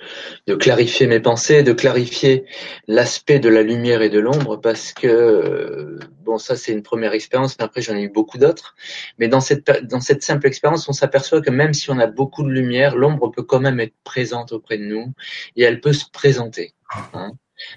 de, 0.46 0.54
clarifier 0.54 1.08
mes 1.08 1.18
pensées, 1.18 1.64
de 1.64 1.72
clarifier 1.72 2.44
l'aspect 2.86 3.40
de 3.40 3.48
la 3.48 3.62
lumière 3.62 4.00
et 4.00 4.08
de 4.08 4.20
l'ombre 4.20 4.56
parce 4.56 4.92
que 4.92 5.98
bon 6.20 6.38
ça 6.38 6.54
c'est 6.54 6.70
une 6.70 6.84
première 6.84 7.12
expérience, 7.12 7.58
mais 7.58 7.64
après 7.64 7.82
j'en 7.82 7.96
ai 7.96 8.02
eu 8.02 8.08
beaucoup 8.08 8.38
d'autres. 8.38 8.76
Mais 9.18 9.26
dans 9.26 9.40
cette 9.40 9.68
dans 9.88 10.00
cette 10.00 10.22
simple 10.22 10.46
expérience, 10.46 10.88
on 10.88 10.92
s'aperçoit 10.92 11.40
que 11.40 11.50
même 11.50 11.74
si 11.74 11.90
on 11.90 11.98
a 11.98 12.06
beaucoup 12.06 12.44
de 12.44 12.50
lumière, 12.50 12.94
l'ombre 12.94 13.32
peut 13.32 13.42
quand 13.42 13.60
même 13.60 13.80
être 13.80 13.96
présente 14.04 14.52
auprès 14.52 14.78
de 14.78 14.84
nous 14.84 15.12
et 15.56 15.64
elle 15.64 15.80
peut 15.80 15.92
se 15.92 16.04
présenter. 16.08 16.74
Hein. 17.14 17.32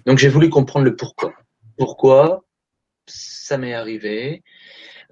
Donc 0.06 0.20
j'ai 0.20 0.30
voulu 0.30 0.50
comprendre 0.50 0.86
le 0.86 0.96
pourquoi. 0.96 1.34
Pourquoi 1.80 2.46
ça 3.08 3.58
m'est 3.58 3.74
arrivé? 3.74 4.44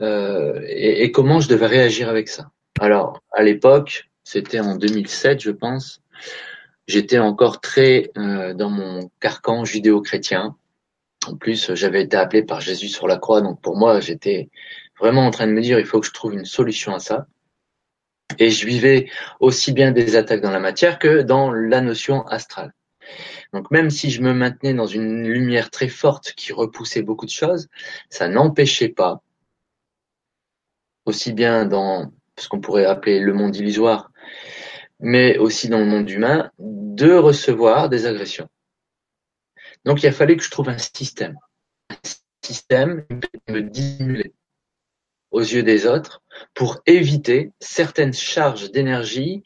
Euh, 0.02 0.62
et, 0.68 1.04
et, 1.04 1.12
comment 1.12 1.40
je 1.40 1.48
devais 1.48 1.68
réagir 1.68 2.10
avec 2.10 2.30
ça? 2.30 2.52
Alors, 2.80 3.22
à 3.32 3.44
l'époque, 3.44 4.10
c'était 4.24 4.60
en 4.60 4.76
2007, 4.76 5.42
je 5.42 5.52
pense, 5.52 6.02
j'étais 6.88 7.20
encore 7.20 7.62
très 7.62 8.12
euh, 8.18 8.54
dans 8.54 8.70
mon 8.70 9.10
carcan 9.20 9.66
judéo-chrétien. 9.66 10.56
En 11.28 11.36
plus, 11.36 11.74
j'avais 11.74 12.04
été 12.04 12.18
appelé 12.18 12.44
par 12.44 12.62
Jésus 12.62 12.90
sur 12.90 13.08
la 13.08 13.18
croix, 13.18 13.42
donc 13.42 13.62
pour 13.62 13.78
moi, 13.78 14.00
j'étais 14.00 14.50
vraiment 15.00 15.26
en 15.26 15.32
train 15.32 15.48
de 15.48 15.54
me 15.54 15.62
dire, 15.62 15.80
il 15.80 15.86
faut 15.86 16.00
que 16.00 16.08
je 16.08 16.14
trouve 16.14 16.34
une 16.34 16.46
solution 16.46 16.94
à 16.94 17.00
ça. 17.00 17.28
Et 18.40 18.50
je 18.50 18.66
vivais 18.66 19.10
aussi 19.40 19.74
bien 19.74 19.92
des 19.92 20.16
attaques 20.16 20.42
dans 20.42 20.52
la 20.52 20.60
matière 20.60 20.98
que 20.98 21.22
dans 21.22 21.52
la 21.52 21.82
notion 21.82 22.26
astrale. 22.26 22.74
Donc 23.54 23.70
même 23.70 23.90
si 23.90 24.10
je 24.10 24.22
me 24.22 24.34
maintenais 24.34 24.74
dans 24.74 24.88
une 24.88 25.28
lumière 25.28 25.70
très 25.70 25.88
forte 25.88 26.34
qui 26.34 26.54
repoussait 26.54 27.04
beaucoup 27.04 27.26
de 27.26 27.32
choses, 27.32 27.68
ça 28.10 28.28
n'empêchait 28.28 28.90
pas 28.90 29.22
aussi 31.06 31.34
bien 31.34 31.66
dans 31.66 32.12
ce 32.38 32.48
qu'on 32.48 32.62
pourrait 32.62 32.86
appeler 32.86 33.20
le 33.20 33.34
monde 33.34 33.56
illusoire, 33.56 34.12
mais 35.00 35.38
aussi 35.38 35.70
dans 35.70 35.80
le 35.80 35.86
monde 35.86 36.10
humain, 36.10 36.52
de 36.60 37.14
recevoir 37.14 37.90
des 37.90 38.06
agressions. 38.06 38.48
Donc 39.86 40.02
il 40.02 40.08
a 40.08 40.12
fallu 40.12 40.38
que 40.38 40.44
je 40.44 40.52
trouve 40.52 40.70
un 40.70 40.78
système, 40.78 41.38
un 41.90 41.96
système 42.42 43.06
qui 43.10 43.54
me 43.54 43.62
dissimuler 43.62 44.34
aux 45.32 45.42
yeux 45.42 45.64
des 45.64 45.86
autres 45.88 46.22
pour 46.54 46.82
éviter 46.86 47.52
certaines 47.60 48.14
charges 48.14 48.72
d'énergie 48.72 49.44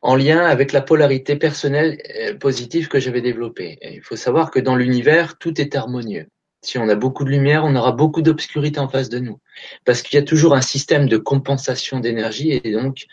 en 0.00 0.16
lien 0.16 0.44
avec 0.44 0.72
la 0.72 0.82
polarité 0.82 1.36
personnelle 1.36 2.00
euh, 2.16 2.36
positive 2.36 2.88
que 2.88 3.00
j'avais 3.00 3.20
développée. 3.20 3.78
il 3.82 4.02
faut 4.02 4.16
savoir 4.16 4.50
que 4.50 4.60
dans 4.60 4.76
l'univers, 4.76 5.38
tout 5.38 5.60
est 5.60 5.74
harmonieux. 5.74 6.28
Si 6.66 6.78
on 6.78 6.88
a 6.88 6.96
beaucoup 6.96 7.22
de 7.22 7.30
lumière, 7.30 7.64
on 7.64 7.76
aura 7.76 7.92
beaucoup 7.92 8.22
d'obscurité 8.22 8.80
en 8.80 8.88
face 8.88 9.08
de 9.08 9.20
nous. 9.20 9.38
Parce 9.84 10.02
qu'il 10.02 10.18
y 10.18 10.20
a 10.20 10.24
toujours 10.24 10.52
un 10.52 10.60
système 10.60 11.08
de 11.08 11.16
compensation 11.16 12.00
d'énergie 12.00 12.60
et 12.64 12.72
donc 12.72 13.06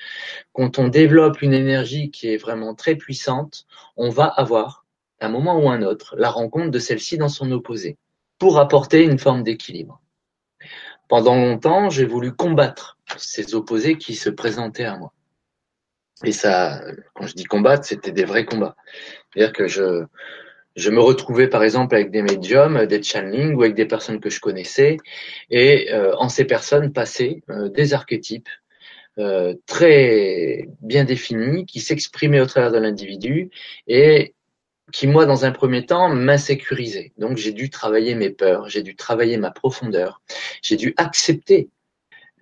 quand 0.54 0.80
on 0.80 0.88
développe 0.88 1.44
une 1.44 1.54
énergie 1.54 2.10
qui 2.10 2.30
est 2.30 2.38
vraiment 2.38 2.74
très 2.74 2.96
puissante, 2.96 3.68
on 3.96 4.10
va 4.10 4.26
avoir, 4.26 4.88
à 5.20 5.28
un 5.28 5.30
moment 5.30 5.60
ou 5.60 5.70
un 5.70 5.84
autre, 5.84 6.16
la 6.18 6.32
rencontre 6.32 6.72
de 6.72 6.80
celle-ci 6.80 7.20
dans 7.20 7.30
son 7.30 7.52
opposé 7.52 8.00
pour 8.40 8.58
apporter 8.58 9.04
une 9.04 9.20
forme 9.20 9.44
d'équilibre. 9.44 10.02
Pendant 11.08 11.36
longtemps, 11.36 11.92
j'ai 11.92 12.06
voulu 12.06 12.32
combattre 12.32 12.98
ces 13.18 13.54
opposés 13.54 14.00
qui 14.00 14.16
se 14.16 14.32
présentaient 14.32 14.86
à 14.86 14.98
moi. 14.98 15.14
Et 16.24 16.32
ça, 16.32 16.82
quand 17.14 17.28
je 17.28 17.36
dis 17.36 17.44
combattre, 17.44 17.86
c'était 17.86 18.12
des 18.12 18.26
vrais 18.26 18.46
combats. 18.46 18.76
C'est-à-dire 19.32 19.54
que 19.54 19.68
je, 19.68 20.06
je 20.76 20.90
me 20.90 21.00
retrouvais 21.00 21.48
par 21.48 21.64
exemple 21.64 21.96
avec 21.96 22.12
des 22.12 22.22
médiums, 22.22 22.86
des 22.86 23.02
channeling 23.04 23.56
ou 23.56 23.64
avec 23.64 23.76
des 23.76 23.86
personnes 23.86 24.20
que 24.20 24.30
je 24.30 24.40
connaissais, 24.40 24.98
et 25.50 25.94
euh, 25.94 26.16
en 26.18 26.30
ces 26.30 26.46
personnes 26.46 26.92
passaient 26.94 27.44
euh, 27.50 27.70
des 27.70 27.94
archétypes 27.94 28.50
euh, 29.20 29.54
très 29.68 30.68
bien 30.82 31.04
définis 31.04 31.66
qui 31.66 31.80
s'exprimaient 31.80 32.40
au 32.40 32.48
travers 32.48 32.72
de 32.72 32.80
l'individu 32.80 33.52
et 33.88 34.34
qui 34.92 35.08
moi 35.08 35.26
dans 35.26 35.46
un 35.46 35.52
premier 35.52 35.86
temps 35.86 36.10
m'insécurisaient. 36.10 37.14
Donc 37.18 37.38
j'ai 37.38 37.52
dû 37.52 37.70
travailler 37.70 38.16
mes 38.16 38.32
peurs, 38.32 38.70
j'ai 38.70 38.82
dû 38.82 38.96
travailler 38.96 39.38
ma 39.38 39.52
profondeur, 39.52 40.22
j'ai 40.62 40.78
dû 40.78 40.94
accepter 40.98 41.70
euh, 41.70 41.83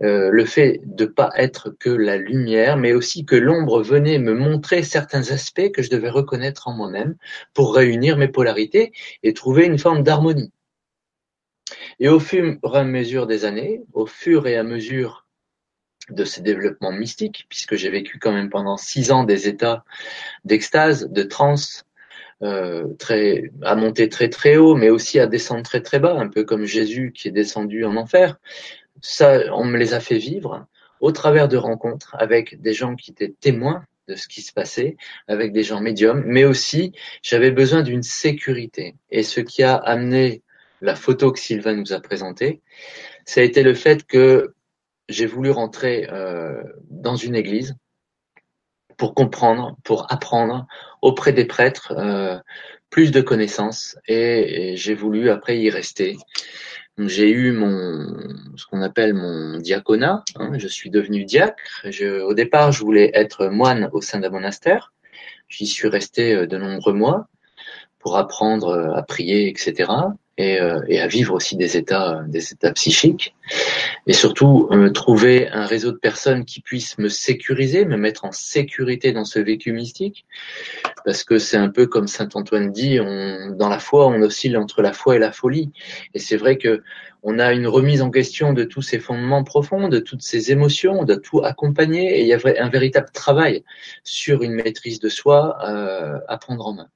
le 0.01 0.45
fait 0.45 0.81
de 0.83 1.05
pas 1.05 1.31
être 1.35 1.69
que 1.69 1.89
la 1.89 2.17
lumière, 2.17 2.77
mais 2.77 2.93
aussi 2.93 3.25
que 3.25 3.35
l'ombre 3.35 3.83
venait 3.83 4.17
me 4.17 4.33
montrer 4.33 4.83
certains 4.83 5.31
aspects 5.31 5.71
que 5.71 5.83
je 5.83 5.89
devais 5.89 6.09
reconnaître 6.09 6.67
en 6.67 6.73
moi-même 6.73 7.15
pour 7.53 7.75
réunir 7.75 8.17
mes 8.17 8.27
polarités 8.27 8.91
et 9.23 9.33
trouver 9.33 9.65
une 9.65 9.77
forme 9.77 10.03
d'harmonie. 10.03 10.51
Et 11.99 12.09
au 12.09 12.19
fur 12.19 12.45
et 12.45 12.77
à 12.77 12.83
mesure 12.83 13.27
des 13.27 13.45
années, 13.45 13.83
au 13.93 14.05
fur 14.05 14.47
et 14.47 14.57
à 14.57 14.63
mesure 14.63 15.27
de 16.09 16.25
ces 16.25 16.41
développements 16.41 16.91
mystiques, 16.91 17.45
puisque 17.49 17.75
j'ai 17.75 17.89
vécu 17.89 18.19
quand 18.19 18.31
même 18.31 18.49
pendant 18.49 18.77
six 18.77 19.11
ans 19.11 19.23
des 19.23 19.47
états 19.47 19.83
d'extase, 20.45 21.09
de 21.09 21.23
transe, 21.23 21.85
euh, 22.43 22.87
très, 22.97 23.51
à 23.61 23.75
monter 23.75 24.09
très 24.09 24.29
très 24.29 24.57
haut, 24.57 24.75
mais 24.75 24.89
aussi 24.89 25.19
à 25.19 25.27
descendre 25.27 25.61
très 25.61 25.81
très 25.81 25.99
bas, 25.99 26.15
un 26.17 26.27
peu 26.27 26.43
comme 26.43 26.65
Jésus 26.65 27.11
qui 27.13 27.27
est 27.27 27.31
descendu 27.31 27.85
en 27.85 27.95
enfer 27.95 28.39
ça, 29.01 29.41
on 29.53 29.65
me 29.65 29.77
les 29.77 29.93
a 29.93 29.99
fait 29.99 30.17
vivre 30.17 30.65
au 30.99 31.11
travers 31.11 31.47
de 31.47 31.57
rencontres 31.57 32.15
avec 32.19 32.61
des 32.61 32.73
gens 32.73 32.95
qui 32.95 33.11
étaient 33.11 33.33
témoins 33.39 33.83
de 34.07 34.15
ce 34.15 34.27
qui 34.27 34.41
se 34.41 34.51
passait, 34.53 34.97
avec 35.27 35.51
des 35.53 35.63
gens 35.63 35.79
médiums, 35.79 36.23
mais 36.25 36.43
aussi 36.43 36.93
j'avais 37.21 37.51
besoin 37.51 37.81
d'une 37.81 38.03
sécurité. 38.03 38.95
Et 39.09 39.23
ce 39.23 39.39
qui 39.39 39.63
a 39.63 39.75
amené 39.75 40.41
la 40.81 40.95
photo 40.95 41.31
que 41.31 41.39
Sylvain 41.39 41.75
nous 41.75 41.93
a 41.93 41.99
présentée, 41.99 42.61
ça 43.25 43.41
a 43.41 43.43
été 43.43 43.63
le 43.63 43.73
fait 43.73 44.05
que 44.05 44.53
j'ai 45.09 45.25
voulu 45.25 45.51
rentrer 45.51 46.07
euh, 46.11 46.63
dans 46.89 47.15
une 47.15 47.35
église 47.35 47.75
pour 48.97 49.13
comprendre, 49.13 49.77
pour 49.83 50.11
apprendre 50.11 50.67
auprès 51.01 51.33
des 51.33 51.45
prêtres 51.45 51.93
euh, 51.97 52.37
plus 52.89 53.11
de 53.11 53.21
connaissances 53.21 53.97
et 54.07 54.75
j'ai 54.75 54.93
voulu 54.93 55.29
après 55.29 55.57
y 55.57 55.69
rester 55.69 56.17
j'ai 57.07 57.29
eu 57.31 57.51
mon 57.51 58.07
ce 58.55 58.65
qu'on 58.65 58.81
appelle 58.81 59.13
mon 59.13 59.57
diaconat. 59.57 60.23
Hein, 60.35 60.51
je 60.57 60.67
suis 60.67 60.89
devenu 60.89 61.25
diacre. 61.25 61.85
Je, 61.85 62.21
au 62.21 62.33
départ, 62.33 62.71
je 62.71 62.83
voulais 62.83 63.11
être 63.13 63.47
moine 63.47 63.89
au 63.93 64.01
sein 64.01 64.19
d'un 64.19 64.29
monastère. 64.29 64.91
J'y 65.47 65.67
suis 65.67 65.87
resté 65.87 66.33
euh, 66.33 66.47
de 66.47 66.57
nombreux 66.57 66.93
mois 66.93 67.27
pour 67.99 68.17
apprendre 68.17 68.69
euh, 68.69 68.93
à 68.93 69.03
prier, 69.03 69.47
etc. 69.49 69.91
Euh, 70.39 70.81
et, 70.87 70.99
à 70.99 71.07
vivre 71.07 71.35
aussi 71.35 71.55
des 71.55 71.77
états, 71.77 72.23
des 72.27 72.51
états 72.51 72.71
psychiques. 72.71 73.35
Et 74.07 74.13
surtout, 74.13 74.69
trouver 74.93 75.49
un 75.49 75.67
réseau 75.67 75.91
de 75.91 75.97
personnes 75.97 76.45
qui 76.45 76.61
puissent 76.61 76.97
me 76.97 77.09
sécuriser, 77.09 77.85
me 77.85 77.97
mettre 77.97 78.25
en 78.25 78.31
sécurité 78.31 79.11
dans 79.11 79.25
ce 79.25 79.37
vécu 79.37 79.71
mystique. 79.71 80.25
Parce 81.05 81.23
que 81.23 81.37
c'est 81.39 81.57
un 81.57 81.69
peu 81.69 81.87
comme 81.87 82.07
Saint 82.07 82.29
Antoine 82.33 82.71
dit, 82.71 82.99
on, 82.99 83.55
dans 83.55 83.69
la 83.69 83.79
foi, 83.79 84.07
on 84.07 84.21
oscille 84.21 84.57
entre 84.57 84.81
la 84.81 84.93
foi 84.93 85.15
et 85.15 85.19
la 85.19 85.31
folie. 85.31 85.71
Et 86.13 86.19
c'est 86.19 86.37
vrai 86.37 86.57
que 86.57 86.81
on 87.23 87.37
a 87.37 87.53
une 87.53 87.67
remise 87.67 88.01
en 88.01 88.09
question 88.09 88.53
de 88.53 88.63
tous 88.63 88.81
ces 88.81 88.99
fondements 88.99 89.43
profonds, 89.43 89.89
de 89.89 89.99
toutes 89.99 90.23
ces 90.23 90.51
émotions, 90.51 91.01
on 91.01 91.03
doit 91.03 91.19
tout 91.19 91.43
accompagner 91.43 92.17
et 92.17 92.21
il 92.21 92.27
y 92.27 92.33
a 92.33 92.39
un 92.59 92.69
véritable 92.69 93.09
travail 93.11 93.63
sur 94.03 94.41
une 94.41 94.53
maîtrise 94.53 94.99
de 94.99 95.09
soi 95.09 95.57
euh, 95.67 96.17
à 96.27 96.37
prendre 96.37 96.65
en 96.65 96.73
main. 96.73 96.87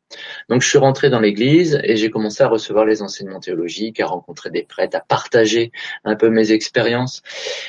Donc 0.50 0.62
je 0.62 0.68
suis 0.70 0.78
rentré 0.78 1.10
dans 1.10 1.20
l'église 1.20 1.80
et 1.84 1.96
j'ai 1.96 2.10
commencé 2.10 2.44
à 2.44 2.48
recevoir 2.48 2.86
les 2.86 3.02
enseignements 3.04 3.40
théologiques, 3.40 4.00
à 4.00 4.08
rencontrer 4.08 4.50
des 4.50 4.64
prêtres, 4.64 4.98
à 4.98 5.02
partager 5.02 5.72
un 6.04 6.16
peu 6.16 6.30
mes 6.30 6.52
expériences 6.52 7.22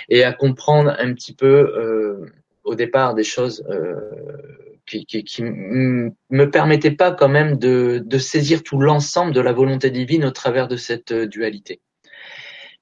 et 0.09 0.25
à 0.25 0.33
comprendre 0.33 0.95
un 0.99 1.13
petit 1.13 1.35
peu 1.35 1.47
euh, 1.47 2.33
au 2.65 2.75
départ 2.75 3.15
des 3.15 3.25
choses 3.25 3.65
euh, 3.69 3.97
qui, 4.87 5.05
qui, 5.07 5.25
qui 5.25 5.43
me 5.43 6.51
permettaient 6.51 6.91
pas 6.91 7.13
quand 7.13 7.29
même 7.29 7.59
de, 7.59 8.03
de 8.05 8.19
saisir 8.19 8.63
tout 8.63 8.79
l'ensemble 8.79 9.33
de 9.33 9.41
la 9.41 9.53
volonté 9.53 9.91
divine 9.91 10.25
au 10.25 10.31
travers 10.31 10.69
de 10.69 10.77
cette 10.77 11.13
dualité. 11.13 11.81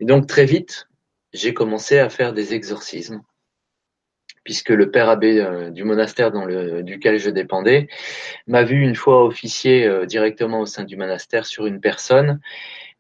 Et 0.01 0.05
donc 0.05 0.27
très 0.27 0.45
vite, 0.45 0.89
j'ai 1.33 1.55
commencé 1.55 1.99
à 1.99 2.09
faire 2.11 2.33
des 2.33 2.55
exorcismes, 2.55 3.23
puisque 4.45 4.69
le 4.69 4.91
père 4.91 5.09
abbé 5.09 5.41
euh, 5.41 5.71
du 5.71 5.85
monastère 5.85 6.31
dans 6.31 6.45
le, 6.45 6.83
duquel 6.83 7.19
je 7.19 7.31
dépendais 7.31 7.89
m'a 8.47 8.63
vu 8.63 8.83
une 8.83 8.95
fois 8.95 9.25
officier 9.25 9.87
euh, 9.87 10.05
directement 10.05 10.61
au 10.61 10.67
sein 10.67 10.85
du 10.85 10.97
monastère 10.97 11.47
sur 11.47 11.67
une 11.67 11.81
personne, 11.81 12.41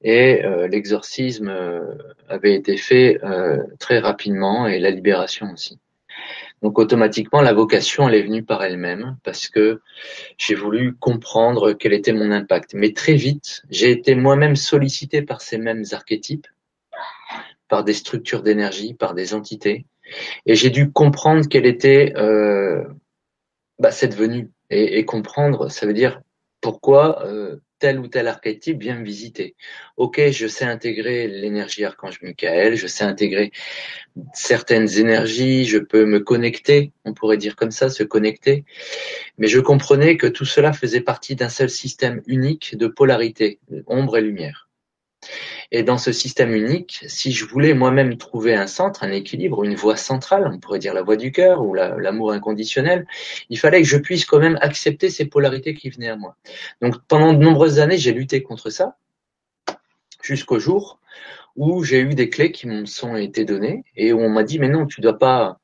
Et 0.04 0.44
euh, 0.44 0.68
l'exorcisme 0.68 1.48
euh, 1.48 1.96
avait 2.28 2.54
été 2.54 2.76
fait 2.76 3.18
très 3.78 3.98
rapidement 3.98 4.66
et 4.66 4.78
la 4.78 4.90
libération 4.90 5.50
aussi. 5.52 5.78
Donc 6.64 6.78
automatiquement, 6.78 7.42
la 7.42 7.52
vocation, 7.52 8.08
elle 8.08 8.14
est 8.14 8.22
venue 8.22 8.42
par 8.42 8.64
elle-même 8.64 9.18
parce 9.22 9.48
que 9.48 9.82
j'ai 10.38 10.54
voulu 10.54 10.94
comprendre 10.94 11.74
quel 11.74 11.92
était 11.92 12.14
mon 12.14 12.30
impact. 12.30 12.72
Mais 12.72 12.94
très 12.94 13.12
vite, 13.12 13.62
j'ai 13.68 13.90
été 13.90 14.14
moi-même 14.14 14.56
sollicité 14.56 15.20
par 15.20 15.42
ces 15.42 15.58
mêmes 15.58 15.84
archétypes, 15.92 16.46
par 17.68 17.84
des 17.84 17.92
structures 17.92 18.42
d'énergie, 18.42 18.94
par 18.94 19.12
des 19.12 19.34
entités, 19.34 19.84
et 20.46 20.54
j'ai 20.54 20.70
dû 20.70 20.90
comprendre 20.90 21.46
quelle 21.50 21.66
était 21.66 22.14
euh, 22.16 22.82
bah, 23.78 23.90
cette 23.90 24.14
venue. 24.14 24.50
Et, 24.70 24.98
et, 24.98 25.04
comprendre, 25.04 25.70
ça 25.70 25.84
veut 25.84 25.92
dire 25.92 26.22
pourquoi 26.62 27.26
euh, 27.26 27.58
tel 27.78 27.98
ou 28.00 28.08
tel 28.08 28.28
archétype 28.28 28.80
vient 28.80 28.98
me 28.98 29.04
visiter. 29.04 29.56
Ok, 29.96 30.20
je 30.30 30.46
sais 30.46 30.64
intégrer 30.64 31.28
l'énergie 31.28 31.84
archange 31.84 32.20
Michael, 32.22 32.76
je 32.76 32.86
sais 32.86 33.04
intégrer 33.04 33.52
certaines 34.32 34.98
énergies, 34.98 35.64
je 35.64 35.78
peux 35.78 36.04
me 36.04 36.20
connecter, 36.20 36.92
on 37.04 37.14
pourrait 37.14 37.36
dire 37.36 37.56
comme 37.56 37.70
ça, 37.70 37.90
se 37.90 38.02
connecter. 38.02 38.64
Mais 39.38 39.48
je 39.48 39.60
comprenais 39.60 40.16
que 40.16 40.26
tout 40.26 40.44
cela 40.44 40.72
faisait 40.72 41.00
partie 41.00 41.36
d'un 41.36 41.48
seul 41.48 41.70
système 41.70 42.22
unique 42.26 42.76
de 42.76 42.86
polarité, 42.86 43.58
ombre 43.86 44.18
et 44.18 44.22
lumière. 44.22 44.68
Et 45.70 45.82
dans 45.82 45.98
ce 45.98 46.12
système 46.12 46.54
unique, 46.54 47.04
si 47.06 47.32
je 47.32 47.44
voulais 47.44 47.74
moi-même 47.74 48.16
trouver 48.16 48.54
un 48.54 48.66
centre, 48.66 49.04
un 49.04 49.12
équilibre, 49.12 49.64
une 49.64 49.74
voie 49.74 49.96
centrale, 49.96 50.50
on 50.52 50.58
pourrait 50.58 50.78
dire 50.78 50.94
la 50.94 51.02
voie 51.02 51.16
du 51.16 51.32
cœur 51.32 51.62
ou 51.62 51.74
l'amour 51.74 52.32
inconditionnel, 52.32 53.06
il 53.50 53.58
fallait 53.58 53.82
que 53.82 53.88
je 53.88 53.96
puisse 53.96 54.24
quand 54.24 54.38
même 54.38 54.58
accepter 54.60 55.10
ces 55.10 55.24
polarités 55.24 55.74
qui 55.74 55.90
venaient 55.90 56.08
à 56.08 56.16
moi. 56.16 56.36
Donc 56.80 56.96
pendant 57.08 57.32
de 57.32 57.42
nombreuses 57.42 57.80
années, 57.80 57.98
j'ai 57.98 58.12
lutté 58.12 58.42
contre 58.42 58.70
ça, 58.70 58.96
jusqu'au 60.22 60.58
jour 60.58 61.00
où 61.56 61.84
j'ai 61.84 62.00
eu 62.00 62.14
des 62.14 62.30
clés 62.30 62.50
qui 62.50 62.66
me 62.66 62.84
sont 62.84 63.16
été 63.16 63.44
données 63.44 63.84
et 63.96 64.12
où 64.12 64.20
on 64.20 64.28
m'a 64.28 64.42
dit 64.42 64.58
mais 64.58 64.68
non, 64.68 64.86
tu 64.86 65.00
dois 65.00 65.18
pas 65.18 65.60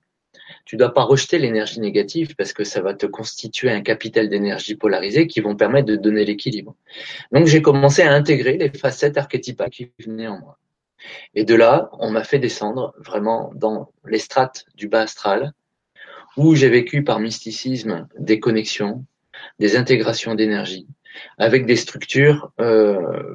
tu 0.71 0.77
dois 0.77 0.95
pas 0.95 1.03
rejeter 1.03 1.41
l'énergie 1.41 1.81
négative 1.81 2.37
parce 2.37 2.53
que 2.53 2.63
ça 2.63 2.81
va 2.81 2.95
te 2.95 3.05
constituer 3.05 3.73
un 3.73 3.81
capital 3.81 4.29
d'énergie 4.29 4.77
polarisée 4.77 5.27
qui 5.27 5.41
vont 5.41 5.57
permettre 5.57 5.89
de 5.89 5.97
donner 5.97 6.25
l'équilibre. 6.25 6.77
Donc 7.33 7.47
j'ai 7.47 7.61
commencé 7.61 8.03
à 8.03 8.13
intégrer 8.13 8.57
les 8.57 8.69
facettes 8.71 9.19
archétypales 9.19 9.71
qui 9.71 9.91
venaient 9.99 10.29
en 10.29 10.39
moi. 10.39 10.61
Et 11.35 11.43
de 11.43 11.57
là, 11.57 11.91
on 11.99 12.13
m'a 12.13 12.23
fait 12.23 12.39
descendre 12.39 12.95
vraiment 12.99 13.51
dans 13.57 13.91
les 14.07 14.21
strates 14.21 14.67
du 14.77 14.87
bas 14.87 15.01
astral, 15.01 15.55
où 16.37 16.55
j'ai 16.55 16.69
vécu 16.69 17.03
par 17.03 17.19
mysticisme 17.19 18.07
des 18.17 18.39
connexions, 18.39 19.05
des 19.59 19.77
intégrations 19.77 20.37
d'énergie, 20.37 20.87
avec 21.37 21.67
des 21.67 21.75
structures 21.75 22.53
euh, 22.61 23.35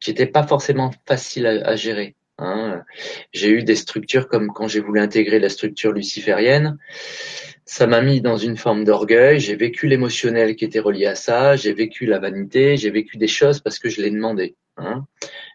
qui 0.00 0.10
n'étaient 0.10 0.26
pas 0.26 0.44
forcément 0.44 0.90
faciles 1.06 1.46
à 1.46 1.76
gérer. 1.76 2.16
Hein. 2.38 2.84
J'ai 3.32 3.50
eu 3.50 3.62
des 3.62 3.76
structures 3.76 4.28
comme 4.28 4.52
quand 4.52 4.68
j'ai 4.68 4.80
voulu 4.80 5.00
intégrer 5.00 5.38
la 5.38 5.48
structure 5.48 5.92
luciférienne. 5.92 6.78
Ça 7.64 7.86
m'a 7.86 8.02
mis 8.02 8.20
dans 8.20 8.36
une 8.36 8.56
forme 8.56 8.84
d'orgueil. 8.84 9.40
J'ai 9.40 9.56
vécu 9.56 9.86
l'émotionnel 9.86 10.54
qui 10.54 10.64
était 10.64 10.80
relié 10.80 11.06
à 11.06 11.14
ça. 11.14 11.56
J'ai 11.56 11.72
vécu 11.72 12.06
la 12.06 12.18
vanité. 12.18 12.76
J'ai 12.76 12.90
vécu 12.90 13.16
des 13.16 13.28
choses 13.28 13.60
parce 13.60 13.78
que 13.78 13.88
je 13.88 14.02
l'ai 14.02 14.10
demandé. 14.10 14.56
Hein. 14.76 15.06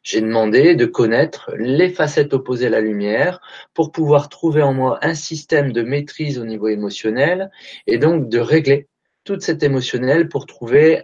J'ai 0.03 0.21
demandé 0.21 0.75
de 0.75 0.85
connaître 0.85 1.51
les 1.55 1.89
facettes 1.89 2.33
opposées 2.33 2.67
à 2.67 2.71
la 2.71 2.81
lumière 2.81 3.39
pour 3.75 3.91
pouvoir 3.91 4.29
trouver 4.29 4.63
en 4.63 4.73
moi 4.73 4.97
un 5.03 5.13
système 5.13 5.71
de 5.71 5.83
maîtrise 5.83 6.39
au 6.39 6.45
niveau 6.45 6.67
émotionnel 6.67 7.51
et 7.85 7.99
donc 7.99 8.27
de 8.27 8.39
régler 8.39 8.87
toute 9.23 9.43
cette 9.43 9.61
émotionnelle 9.61 10.27
pour 10.27 10.47
trouver, 10.47 11.03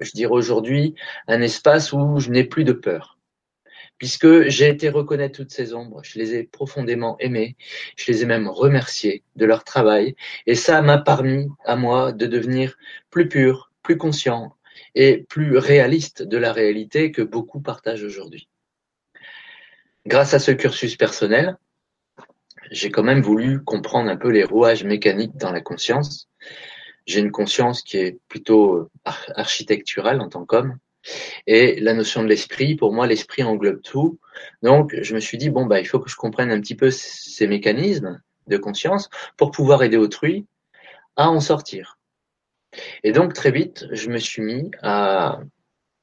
je 0.00 0.10
dirais 0.10 0.32
aujourd'hui, 0.32 0.96
un 1.28 1.40
espace 1.40 1.92
où 1.92 2.18
je 2.18 2.30
n'ai 2.30 2.42
plus 2.42 2.64
de 2.64 2.72
peur 2.72 3.17
puisque 3.98 4.48
j'ai 4.48 4.68
été 4.68 4.88
reconnaître 4.88 5.36
toutes 5.36 5.50
ces 5.50 5.74
ombres, 5.74 6.00
je 6.04 6.18
les 6.18 6.34
ai 6.34 6.44
profondément 6.44 7.16
aimées, 7.18 7.56
je 7.96 8.10
les 8.10 8.22
ai 8.22 8.26
même 8.26 8.48
remerciées 8.48 9.22
de 9.36 9.44
leur 9.44 9.64
travail, 9.64 10.14
et 10.46 10.54
ça 10.54 10.80
m'a 10.82 10.98
permis 10.98 11.48
à 11.64 11.76
moi 11.76 12.12
de 12.12 12.26
devenir 12.26 12.76
plus 13.10 13.28
pur, 13.28 13.72
plus 13.82 13.98
conscient 13.98 14.54
et 14.94 15.26
plus 15.28 15.58
réaliste 15.58 16.22
de 16.22 16.38
la 16.38 16.52
réalité 16.52 17.12
que 17.12 17.22
beaucoup 17.22 17.60
partagent 17.60 18.04
aujourd'hui. 18.04 18.48
Grâce 20.06 20.32
à 20.32 20.38
ce 20.38 20.52
cursus 20.52 20.96
personnel, 20.96 21.56
j'ai 22.70 22.90
quand 22.90 23.02
même 23.02 23.20
voulu 23.20 23.62
comprendre 23.62 24.10
un 24.10 24.16
peu 24.16 24.30
les 24.30 24.44
rouages 24.44 24.84
mécaniques 24.84 25.36
dans 25.36 25.52
la 25.52 25.60
conscience. 25.60 26.28
J'ai 27.06 27.20
une 27.20 27.30
conscience 27.30 27.82
qui 27.82 27.96
est 27.96 28.18
plutôt 28.28 28.90
architecturale 29.04 30.20
en 30.20 30.28
tant 30.28 30.44
qu'homme, 30.44 30.78
et 31.46 31.80
la 31.80 31.94
notion 31.94 32.22
de 32.22 32.28
l'esprit, 32.28 32.76
pour 32.76 32.92
moi, 32.92 33.06
l'esprit 33.06 33.42
englobe 33.42 33.82
tout. 33.82 34.18
Donc, 34.62 34.94
je 35.00 35.14
me 35.14 35.20
suis 35.20 35.38
dit, 35.38 35.50
bon, 35.50 35.66
bah, 35.66 35.80
il 35.80 35.86
faut 35.86 36.00
que 36.00 36.10
je 36.10 36.16
comprenne 36.16 36.50
un 36.50 36.60
petit 36.60 36.74
peu 36.74 36.90
ces 36.90 37.46
mécanismes 37.46 38.20
de 38.46 38.56
conscience 38.56 39.08
pour 39.36 39.50
pouvoir 39.50 39.82
aider 39.82 39.96
autrui 39.96 40.46
à 41.16 41.30
en 41.30 41.40
sortir. 41.40 41.98
Et 43.02 43.12
donc, 43.12 43.32
très 43.32 43.50
vite, 43.50 43.86
je 43.92 44.10
me 44.10 44.18
suis 44.18 44.42
mis 44.42 44.70
à, 44.82 45.40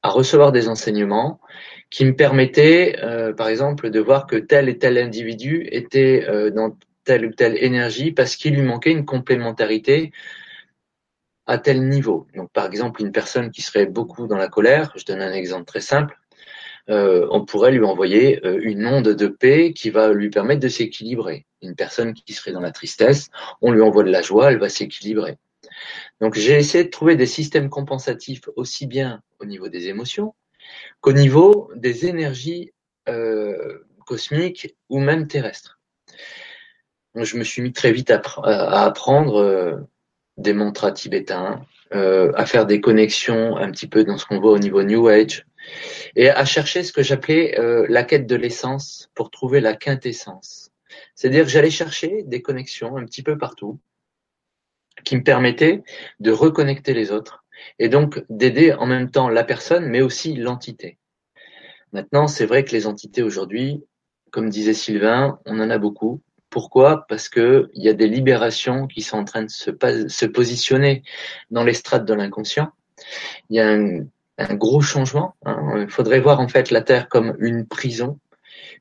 recevoir 0.02 0.52
des 0.52 0.68
enseignements 0.68 1.40
qui 1.90 2.04
me 2.04 2.14
permettaient, 2.14 2.96
euh, 3.02 3.32
par 3.32 3.48
exemple, 3.48 3.90
de 3.90 3.98
voir 3.98 4.28
que 4.28 4.36
tel 4.36 4.68
et 4.68 4.78
tel 4.78 4.98
individu 4.98 5.66
était 5.72 6.24
euh, 6.28 6.50
dans 6.50 6.76
telle 7.02 7.26
ou 7.26 7.32
telle 7.32 7.56
énergie 7.62 8.12
parce 8.12 8.36
qu'il 8.36 8.54
lui 8.54 8.62
manquait 8.62 8.92
une 8.92 9.04
complémentarité 9.04 10.12
à 11.46 11.58
tel 11.58 11.88
niveau. 11.88 12.26
Donc, 12.34 12.50
par 12.52 12.66
exemple, 12.66 13.00
une 13.00 13.12
personne 13.12 13.50
qui 13.50 13.62
serait 13.62 13.86
beaucoup 13.86 14.26
dans 14.26 14.36
la 14.36 14.48
colère, 14.48 14.92
je 14.96 15.04
donne 15.04 15.20
un 15.20 15.32
exemple 15.32 15.64
très 15.64 15.80
simple, 15.80 16.18
euh, 16.88 17.26
on 17.30 17.44
pourrait 17.44 17.72
lui 17.72 17.84
envoyer 17.84 18.44
euh, 18.46 18.60
une 18.62 18.86
onde 18.86 19.08
de 19.08 19.26
paix 19.26 19.72
qui 19.72 19.90
va 19.90 20.12
lui 20.12 20.30
permettre 20.30 20.60
de 20.60 20.68
s'équilibrer. 20.68 21.46
Une 21.62 21.74
personne 21.74 22.14
qui 22.14 22.32
serait 22.32 22.52
dans 22.52 22.60
la 22.60 22.70
tristesse, 22.70 23.28
on 23.60 23.72
lui 23.72 23.80
envoie 23.80 24.04
de 24.04 24.10
la 24.10 24.22
joie, 24.22 24.52
elle 24.52 24.58
va 24.58 24.68
s'équilibrer. 24.68 25.36
Donc, 26.20 26.34
j'ai 26.34 26.56
essayé 26.56 26.84
de 26.84 26.90
trouver 26.90 27.16
des 27.16 27.26
systèmes 27.26 27.70
compensatifs 27.70 28.48
aussi 28.54 28.86
bien 28.86 29.20
au 29.40 29.46
niveau 29.46 29.68
des 29.68 29.88
émotions 29.88 30.34
qu'au 31.00 31.12
niveau 31.12 31.70
des 31.76 32.06
énergies 32.06 32.72
euh, 33.08 33.78
cosmiques 34.04 34.74
ou 34.88 34.98
même 34.98 35.28
terrestres. 35.28 35.78
Je 37.14 37.36
me 37.36 37.44
suis 37.44 37.62
mis 37.62 37.72
très 37.72 37.92
vite 37.92 38.10
à, 38.10 38.20
apprendre 38.84 39.86
des 40.36 40.52
mantras 40.52 40.92
tibétains, 40.92 41.64
euh, 41.94 42.32
à 42.34 42.46
faire 42.46 42.66
des 42.66 42.80
connexions 42.80 43.56
un 43.56 43.70
petit 43.70 43.86
peu 43.86 44.04
dans 44.04 44.18
ce 44.18 44.26
qu'on 44.26 44.40
voit 44.40 44.52
au 44.52 44.58
niveau 44.58 44.82
New 44.82 45.08
Age, 45.08 45.46
et 46.14 46.30
à 46.30 46.44
chercher 46.44 46.82
ce 46.82 46.92
que 46.92 47.02
j'appelais 47.02 47.58
euh, 47.58 47.86
la 47.88 48.04
quête 48.04 48.26
de 48.26 48.36
l'essence 48.36 49.10
pour 49.14 49.30
trouver 49.30 49.60
la 49.60 49.74
quintessence. 49.74 50.70
C'est-à-dire 51.14 51.44
que 51.44 51.50
j'allais 51.50 51.70
chercher 51.70 52.22
des 52.24 52.42
connexions 52.42 52.96
un 52.96 53.04
petit 53.04 53.22
peu 53.22 53.38
partout 53.38 53.78
qui 55.04 55.16
me 55.16 55.22
permettaient 55.22 55.82
de 56.20 56.30
reconnecter 56.30 56.94
les 56.94 57.12
autres 57.12 57.44
et 57.78 57.88
donc 57.88 58.24
d'aider 58.28 58.72
en 58.72 58.86
même 58.86 59.10
temps 59.10 59.28
la 59.28 59.44
personne 59.44 59.86
mais 59.86 60.02
aussi 60.02 60.34
l'entité. 60.34 60.98
Maintenant, 61.92 62.26
c'est 62.26 62.46
vrai 62.46 62.64
que 62.64 62.72
les 62.72 62.86
entités 62.86 63.22
aujourd'hui, 63.22 63.82
comme 64.30 64.50
disait 64.50 64.74
Sylvain, 64.74 65.38
on 65.46 65.60
en 65.60 65.70
a 65.70 65.78
beaucoup. 65.78 66.20
Pourquoi? 66.56 67.04
Parce 67.06 67.28
que 67.28 67.68
il 67.74 67.84
y 67.84 67.90
a 67.90 67.92
des 67.92 68.08
libérations 68.08 68.86
qui 68.86 69.02
sont 69.02 69.18
en 69.18 69.24
train 69.24 69.42
de 69.42 69.50
se, 69.50 70.24
positionner 70.24 71.02
dans 71.50 71.64
les 71.64 71.74
strates 71.74 72.06
de 72.06 72.14
l'inconscient. 72.14 72.70
Il 73.50 73.56
y 73.56 73.60
a 73.60 73.68
un, 73.68 74.06
un 74.38 74.54
gros 74.54 74.80
changement. 74.80 75.34
Hein. 75.44 75.82
Il 75.82 75.90
faudrait 75.90 76.18
voir 76.18 76.40
en 76.40 76.48
fait 76.48 76.70
la 76.70 76.80
Terre 76.80 77.10
comme 77.10 77.36
une 77.40 77.66
prison, 77.66 78.18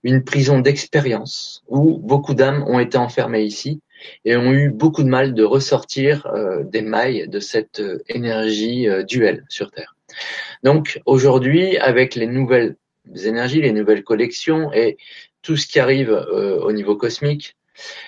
une 0.04 0.24
prison 0.24 0.60
d'expérience 0.60 1.66
où 1.68 1.98
beaucoup 1.98 2.34
d'âmes 2.34 2.64
ont 2.66 2.80
été 2.80 2.98
enfermées 2.98 3.44
ici 3.44 3.82
et 4.24 4.38
ont 4.38 4.54
eu 4.54 4.70
beaucoup 4.70 5.04
de 5.04 5.10
mal 5.10 5.34
de 5.34 5.44
ressortir 5.44 6.28
euh, 6.28 6.64
des 6.64 6.82
mailles 6.82 7.28
de 7.28 7.42
cette 7.42 7.82
euh, 7.82 8.02
énergie 8.08 8.88
euh, 8.88 9.04
duelle 9.04 9.44
sur 9.50 9.70
Terre. 9.70 9.98
Donc 10.64 11.02
aujourd'hui, 11.06 11.78
avec 11.78 12.16
les 12.16 12.28
nouvelles 12.28 12.78
énergies, 13.26 13.60
les 13.60 13.74
nouvelles 13.74 14.06
collections 14.06 14.72
et 14.72 14.96
tout 15.42 15.58
ce 15.58 15.68
qui 15.68 15.82
arrive 15.82 16.10
au 16.10 16.72
niveau 16.72 16.96
cosmique, 16.96 17.56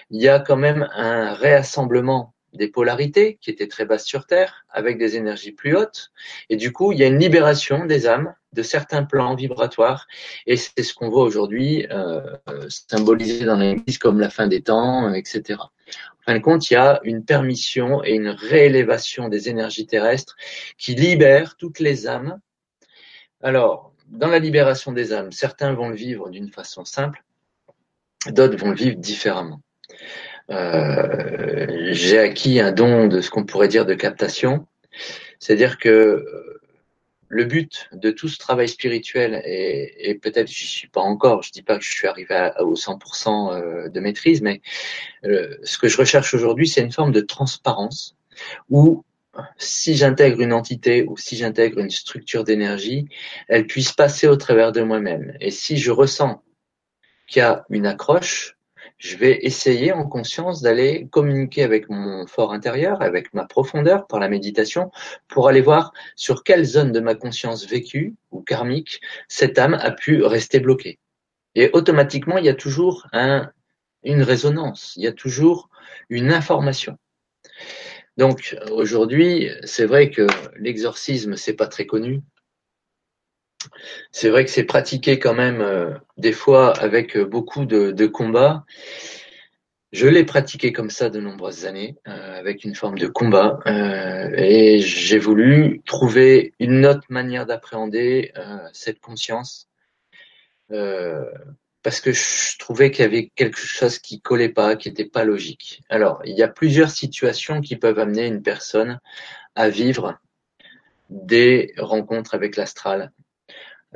il 0.10 0.22
y 0.22 0.28
a 0.28 0.40
quand 0.40 0.58
même 0.58 0.88
un 0.94 1.34
réassemblement 1.34 2.34
des 2.54 2.68
polarités 2.68 3.38
qui 3.42 3.50
étaient 3.50 3.68
très 3.68 3.86
basses 3.86 4.06
sur 4.06 4.26
Terre 4.26 4.66
avec 4.70 4.98
des 4.98 5.16
énergies 5.16 5.52
plus 5.52 5.76
hautes. 5.76 6.12
Et 6.50 6.56
du 6.56 6.72
coup, 6.72 6.92
il 6.92 7.00
y 7.00 7.04
a 7.04 7.08
une 7.08 7.20
libération 7.20 7.86
des 7.86 8.08
âmes 8.08 8.34
de 8.54 8.64
certains 8.64 9.04
plans 9.04 9.36
vibratoires. 9.36 10.08
Et 10.46 10.58
c'est 10.58 10.84
ce 10.84 10.94
qu'on 10.94 11.10
voit 11.10 11.24
aujourd'hui 11.24 11.88
euh, 11.92 12.22
symbolisé 12.70 13.46
dans 13.46 13.58
l'Église 13.58 13.98
comme 13.98 14.20
la 14.20 14.30
fin 14.30 14.48
des 14.48 14.62
temps, 14.62 15.14
etc. 15.14 15.60
En 15.60 16.24
fin 16.26 16.34
de 16.34 16.44
compte, 16.44 16.70
il 16.70 16.74
y 16.74 16.78
a 16.78 17.00
une 17.04 17.24
permission 17.24 18.04
et 18.04 18.14
une 18.14 18.30
réélévation 18.30 19.30
des 19.30 19.50
énergies 19.50 19.88
terrestres 19.88 20.36
qui 20.78 20.96
libèrent 20.96 21.56
toutes 21.56 21.80
les 21.80 22.08
âmes. 22.08 22.40
Alors, 23.42 23.94
dans 24.08 24.28
la 24.28 24.40
libération 24.40 24.92
des 24.92 25.14
âmes, 25.14 25.32
certains 25.32 25.74
vont 25.74 25.90
le 25.90 25.96
vivre 25.96 26.30
d'une 26.30 26.50
façon 26.50 26.86
simple, 26.86 27.24
d'autres 28.32 28.58
vont 28.58 28.70
le 28.70 28.76
vivre 28.76 28.98
différemment. 28.98 29.62
Euh, 30.50 31.68
j'ai 31.92 32.20
acquis 32.20 32.60
un 32.60 32.72
don 32.72 33.08
de 33.08 33.22
ce 33.22 33.30
qu'on 33.30 33.46
pourrait 33.46 33.68
dire 33.68 33.86
de 33.86 33.94
captation, 33.94 34.66
c'est-à-dire 35.40 35.78
que 35.78 36.26
le 37.30 37.44
but 37.44 37.90
de 37.92 38.12
tout 38.12 38.30
ce 38.30 38.38
travail 38.38 38.70
spirituel, 38.70 39.42
et, 39.46 40.18
peut-être 40.22 40.48
j'y 40.48 40.66
suis 40.66 40.88
pas 40.88 41.02
encore, 41.02 41.44
je 41.44 41.52
dis 41.52 41.62
pas 41.62 41.78
que 41.78 41.84
je 41.84 41.92
suis 41.92 42.08
arrivé 42.08 42.52
au 42.60 42.76
100% 42.76 43.54
euh, 43.54 43.90
de 43.90 44.00
maîtrise, 44.00 44.42
mais 44.42 44.62
euh, 45.26 45.58
ce 45.64 45.78
que 45.78 45.88
je 45.88 45.98
recherche 45.98 46.34
aujourd'hui, 46.34 46.68
c'est 46.68 46.82
une 46.82 46.92
forme 46.92 47.12
de 47.12 47.22
transparence 47.22 48.16
où 48.70 49.04
si 49.58 49.96
j'intègre 49.96 50.42
une 50.42 50.54
entité 50.54 51.04
ou 51.08 51.18
si 51.18 51.36
j'intègre 51.36 51.80
une 51.80 51.90
structure 51.90 52.44
d'énergie, 52.44 53.08
elle 53.48 53.68
puisse 53.68 53.92
passer 53.92 54.28
au 54.28 54.36
travers 54.36 54.72
de 54.72 54.82
moi-même. 54.82 55.36
Et 55.42 55.52
si 55.52 55.78
je 55.78 55.92
ressens 55.92 56.42
qu'il 57.28 57.42
y 57.42 57.46
a 57.46 57.66
une 57.70 57.86
accroche, 57.86 58.58
je 58.98 59.16
vais 59.16 59.46
essayer 59.46 59.92
en 59.92 60.08
conscience 60.08 60.62
d'aller 60.62 61.08
communiquer 61.12 61.64
avec 61.64 61.90
mon 61.90 62.26
fort 62.26 62.52
intérieur, 62.52 63.02
avec 63.02 63.34
ma 63.34 63.46
profondeur 63.46 64.08
par 64.08 64.20
la 64.20 64.28
méditation, 64.28 64.92
pour 65.28 65.48
aller 65.48 65.62
voir 65.62 65.94
sur 66.16 66.44
quelle 66.44 66.66
zone 66.66 66.92
de 66.92 67.00
ma 67.00 67.14
conscience 67.14 67.68
vécue 67.68 68.16
ou 68.32 68.42
karmique 68.42 69.02
cette 69.28 69.60
âme 69.60 69.76
a 69.76 69.92
pu 69.92 70.24
rester 70.24 70.60
bloquée. 70.60 71.00
Et 71.54 71.70
automatiquement, 71.74 72.38
il 72.38 72.46
y 72.46 72.50
a 72.50 72.56
toujours 72.56 73.08
un, 73.14 73.52
une 74.04 74.24
résonance, 74.24 74.94
il 74.96 75.04
y 75.04 75.08
a 75.08 75.14
toujours 75.14 75.70
une 76.10 76.32
information. 76.32 76.98
Donc 78.18 78.58
aujourd'hui, 78.72 79.50
c'est 79.64 79.86
vrai 79.86 80.10
que 80.10 80.26
l'exorcisme, 80.58 81.36
c'est 81.36 81.54
pas 81.54 81.68
très 81.68 81.86
connu. 81.86 82.22
C'est 84.12 84.30
vrai 84.30 84.46
que 84.46 84.52
c'est 84.52 84.64
pratiqué 84.64 85.20
quand 85.20 85.34
même 85.34 85.62
euh, 85.62 85.94
des 86.18 86.34
fois 86.34 86.78
avec 86.78 87.16
euh, 87.18 87.26
beaucoup 87.26 87.66
de, 87.66 88.06
combats. 88.08 88.66
Je 89.92 90.08
l'ai 90.08 90.26
pratiqué 90.26 90.74
comme 90.74 90.90
ça 90.90 91.10
de 91.10 91.20
nombreuses 91.20 91.66
années, 91.66 91.96
euh, 92.08 92.40
avec 92.40 92.64
une 92.64 92.76
forme 92.76 92.98
de 92.98 93.08
combat, 93.08 93.60
et 93.66 94.80
j'ai 94.80 95.18
voulu 95.18 95.82
trouver 95.86 96.54
une 96.60 96.86
autre 96.86 97.06
manière 97.10 97.46
d'appréhender 97.46 98.34
cette 98.74 99.00
conscience, 99.00 99.70
parce 100.68 102.02
que 102.02 102.12
je 102.12 102.58
trouvais 102.60 102.92
qu'il 102.92 103.04
y 103.04 103.08
avait 103.08 103.32
quelque 103.34 103.60
chose 103.60 103.98
qui 104.00 104.20
collait 104.20 104.50
pas, 104.50 104.76
qui 104.76 104.90
n'était 104.90 105.06
pas 105.06 105.24
logique. 105.24 105.82
Alors, 105.90 106.22
il 106.26 106.38
y 106.38 106.44
a 106.44 106.50
plusieurs 106.50 106.92
situations 106.92 107.62
qui 107.62 107.78
peuvent 107.78 107.98
amener 107.98 108.28
une 108.28 108.44
personne 108.44 109.00
à 109.56 109.70
vivre 109.70 110.20
des 111.10 111.74
rencontres 111.78 112.36
avec 112.36 112.58
l'astral, 112.58 113.14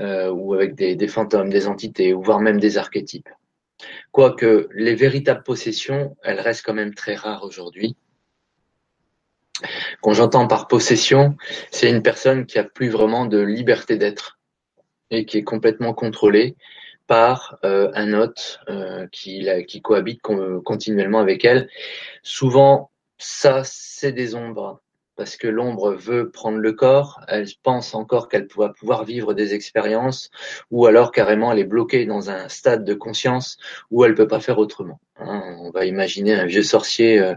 ou 0.01 0.53
avec 0.53 0.75
des, 0.75 1.07
fantômes, 1.07 1.49
des 1.49 1.67
entités, 1.67 2.13
ou 2.13 2.21
voire 2.21 2.39
même 2.39 2.59
des 2.59 2.77
archétypes. 2.77 3.29
Quoique 4.11 4.67
les 4.73 4.95
véritables 4.95 5.43
possessions, 5.43 6.15
elles 6.23 6.39
restent 6.39 6.65
quand 6.65 6.73
même 6.73 6.93
très 6.93 7.15
rares 7.15 7.43
aujourd'hui. 7.43 7.95
Quand 10.01 10.13
j'entends 10.13 10.47
par 10.47 10.67
possession, 10.67 11.35
c'est 11.71 11.89
une 11.89 12.01
personne 12.01 12.45
qui 12.45 12.57
a 12.57 12.63
plus 12.63 12.89
vraiment 12.89 13.25
de 13.25 13.39
liberté 13.39 13.97
d'être 13.97 14.39
et 15.11 15.25
qui 15.25 15.37
est 15.37 15.43
complètement 15.43 15.93
contrôlée 15.93 16.55
par 17.07 17.59
euh, 17.63 17.91
un 17.93 18.13
hôte 18.13 18.59
euh, 18.69 19.07
qui 19.11 19.81
cohabite 19.83 20.21
continuellement 20.21 21.19
avec 21.19 21.45
elle. 21.45 21.69
Souvent, 22.23 22.91
ça, 23.17 23.63
c'est 23.63 24.13
des 24.13 24.33
ombres 24.33 24.81
parce 25.21 25.38
que 25.38 25.47
l'ombre 25.47 25.93
veut 25.93 26.31
prendre 26.31 26.57
le 26.57 26.73
corps, 26.73 27.21
elle 27.27 27.45
pense 27.62 27.93
encore 27.93 28.27
qu'elle 28.27 28.47
va 28.57 28.69
pouvoir 28.69 29.05
vivre 29.05 29.36
des 29.36 29.53
expériences, 29.53 30.31
ou 30.71 30.88
alors 30.88 31.12
carrément 31.12 31.51
elle 31.51 31.60
est 31.60 31.63
bloquée 31.63 32.07
dans 32.07 32.31
un 32.31 32.49
stade 32.49 32.84
de 32.84 32.95
conscience 32.95 33.60
où 33.91 34.03
elle 34.03 34.15
peut 34.15 34.27
pas 34.27 34.39
faire 34.39 34.57
autrement. 34.57 34.99
Hein. 35.17 35.57
on 35.60 35.69
va 35.69 35.86
imaginer 35.86 36.34
un 36.34 36.47
vieux 36.47 36.63
sorcier 36.63 37.19
euh, 37.19 37.36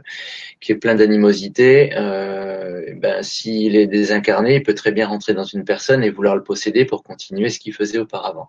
qui 0.62 0.72
est 0.72 0.76
plein 0.76 0.94
d'animosité, 0.94 1.94
euh, 1.94 2.94
ben, 2.96 3.22
s'il 3.22 3.76
est 3.76 3.86
désincarné, 3.86 4.54
il 4.54 4.62
peut 4.62 4.72
très 4.72 4.92
bien 4.92 5.06
rentrer 5.06 5.34
dans 5.34 5.44
une 5.44 5.66
personne 5.66 6.02
et 6.02 6.08
vouloir 6.08 6.36
le 6.36 6.42
posséder 6.42 6.86
pour 6.86 7.02
continuer 7.02 7.50
ce 7.50 7.58
qu'il 7.58 7.74
faisait 7.74 7.98
auparavant. 7.98 8.48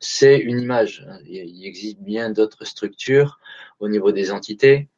C'est 0.00 0.38
une 0.38 0.58
image. 0.58 1.06
Il 1.26 1.66
existe 1.66 2.00
bien 2.00 2.30
d'autres 2.30 2.64
structures 2.64 3.38
au 3.80 3.90
niveau 3.90 4.12
des 4.12 4.32
entités 4.32 4.88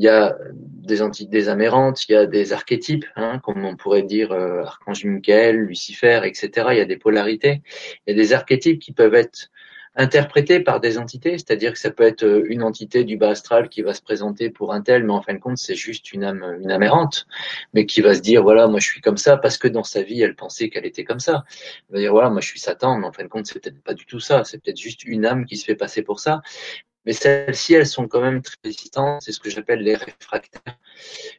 il 0.00 0.04
y 0.04 0.08
a 0.08 0.34
des 0.54 1.02
entités 1.02 1.48
amérantes, 1.48 2.08
il 2.08 2.12
y 2.12 2.16
a 2.16 2.24
des 2.24 2.54
archétypes, 2.54 3.04
hein, 3.16 3.38
comme 3.44 3.66
on 3.66 3.76
pourrait 3.76 4.02
dire 4.02 4.32
euh, 4.32 4.62
Archange 4.62 5.04
Michael, 5.04 5.56
Lucifer, 5.56 6.22
etc. 6.24 6.68
Il 6.70 6.78
y 6.78 6.80
a 6.80 6.86
des 6.86 6.96
polarités. 6.96 7.60
Il 8.06 8.16
y 8.16 8.18
a 8.18 8.22
des 8.22 8.32
archétypes 8.32 8.78
qui 8.78 8.92
peuvent 8.92 9.14
être 9.14 9.50
interprétés 9.96 10.60
par 10.60 10.80
des 10.80 10.96
entités, 10.96 11.32
c'est-à-dire 11.32 11.74
que 11.74 11.78
ça 11.78 11.90
peut 11.90 12.04
être 12.04 12.22
euh, 12.22 12.46
une 12.48 12.62
entité 12.62 13.04
du 13.04 13.18
bas 13.18 13.28
astral 13.28 13.68
qui 13.68 13.82
va 13.82 13.92
se 13.92 14.00
présenter 14.00 14.48
pour 14.48 14.72
un 14.72 14.80
tel, 14.80 15.04
mais 15.04 15.12
en 15.12 15.20
fin 15.20 15.34
de 15.34 15.38
compte 15.38 15.58
c'est 15.58 15.74
juste 15.74 16.12
une 16.14 16.24
âme, 16.24 16.58
une 16.62 16.70
âme 16.70 16.82
errante, 16.82 17.26
mais 17.74 17.84
qui 17.84 18.00
va 18.00 18.14
se 18.14 18.20
dire 18.20 18.42
voilà 18.42 18.68
moi 18.68 18.80
je 18.80 18.86
suis 18.86 19.02
comme 19.02 19.18
ça 19.18 19.36
parce 19.36 19.58
que 19.58 19.68
dans 19.68 19.84
sa 19.84 20.02
vie 20.02 20.22
elle 20.22 20.34
pensait 20.34 20.70
qu'elle 20.70 20.86
était 20.86 21.04
comme 21.04 21.20
ça. 21.20 21.44
Elle 21.90 21.96
va 21.96 21.98
dire 22.00 22.12
voilà 22.12 22.30
moi 22.30 22.40
je 22.40 22.46
suis 22.46 22.60
Satan, 22.60 22.96
mais 22.96 23.06
en 23.06 23.12
fin 23.12 23.24
de 23.24 23.28
compte 23.28 23.46
c'est 23.46 23.60
peut-être 23.60 23.82
pas 23.82 23.92
du 23.92 24.06
tout 24.06 24.20
ça, 24.20 24.44
c'est 24.44 24.62
peut-être 24.62 24.80
juste 24.80 25.04
une 25.04 25.26
âme 25.26 25.44
qui 25.44 25.58
se 25.58 25.66
fait 25.66 25.74
passer 25.74 26.02
pour 26.02 26.20
ça, 26.20 26.40
mais 27.06 27.12
celles-ci, 27.12 27.74
elles 27.74 27.86
sont 27.86 28.06
quand 28.06 28.20
même 28.20 28.42
très 28.42 28.56
résistantes. 28.62 29.22
C'est 29.22 29.32
ce 29.32 29.40
que 29.40 29.48
j'appelle 29.48 29.80
les 29.80 29.96
réfractaires. 29.96 30.78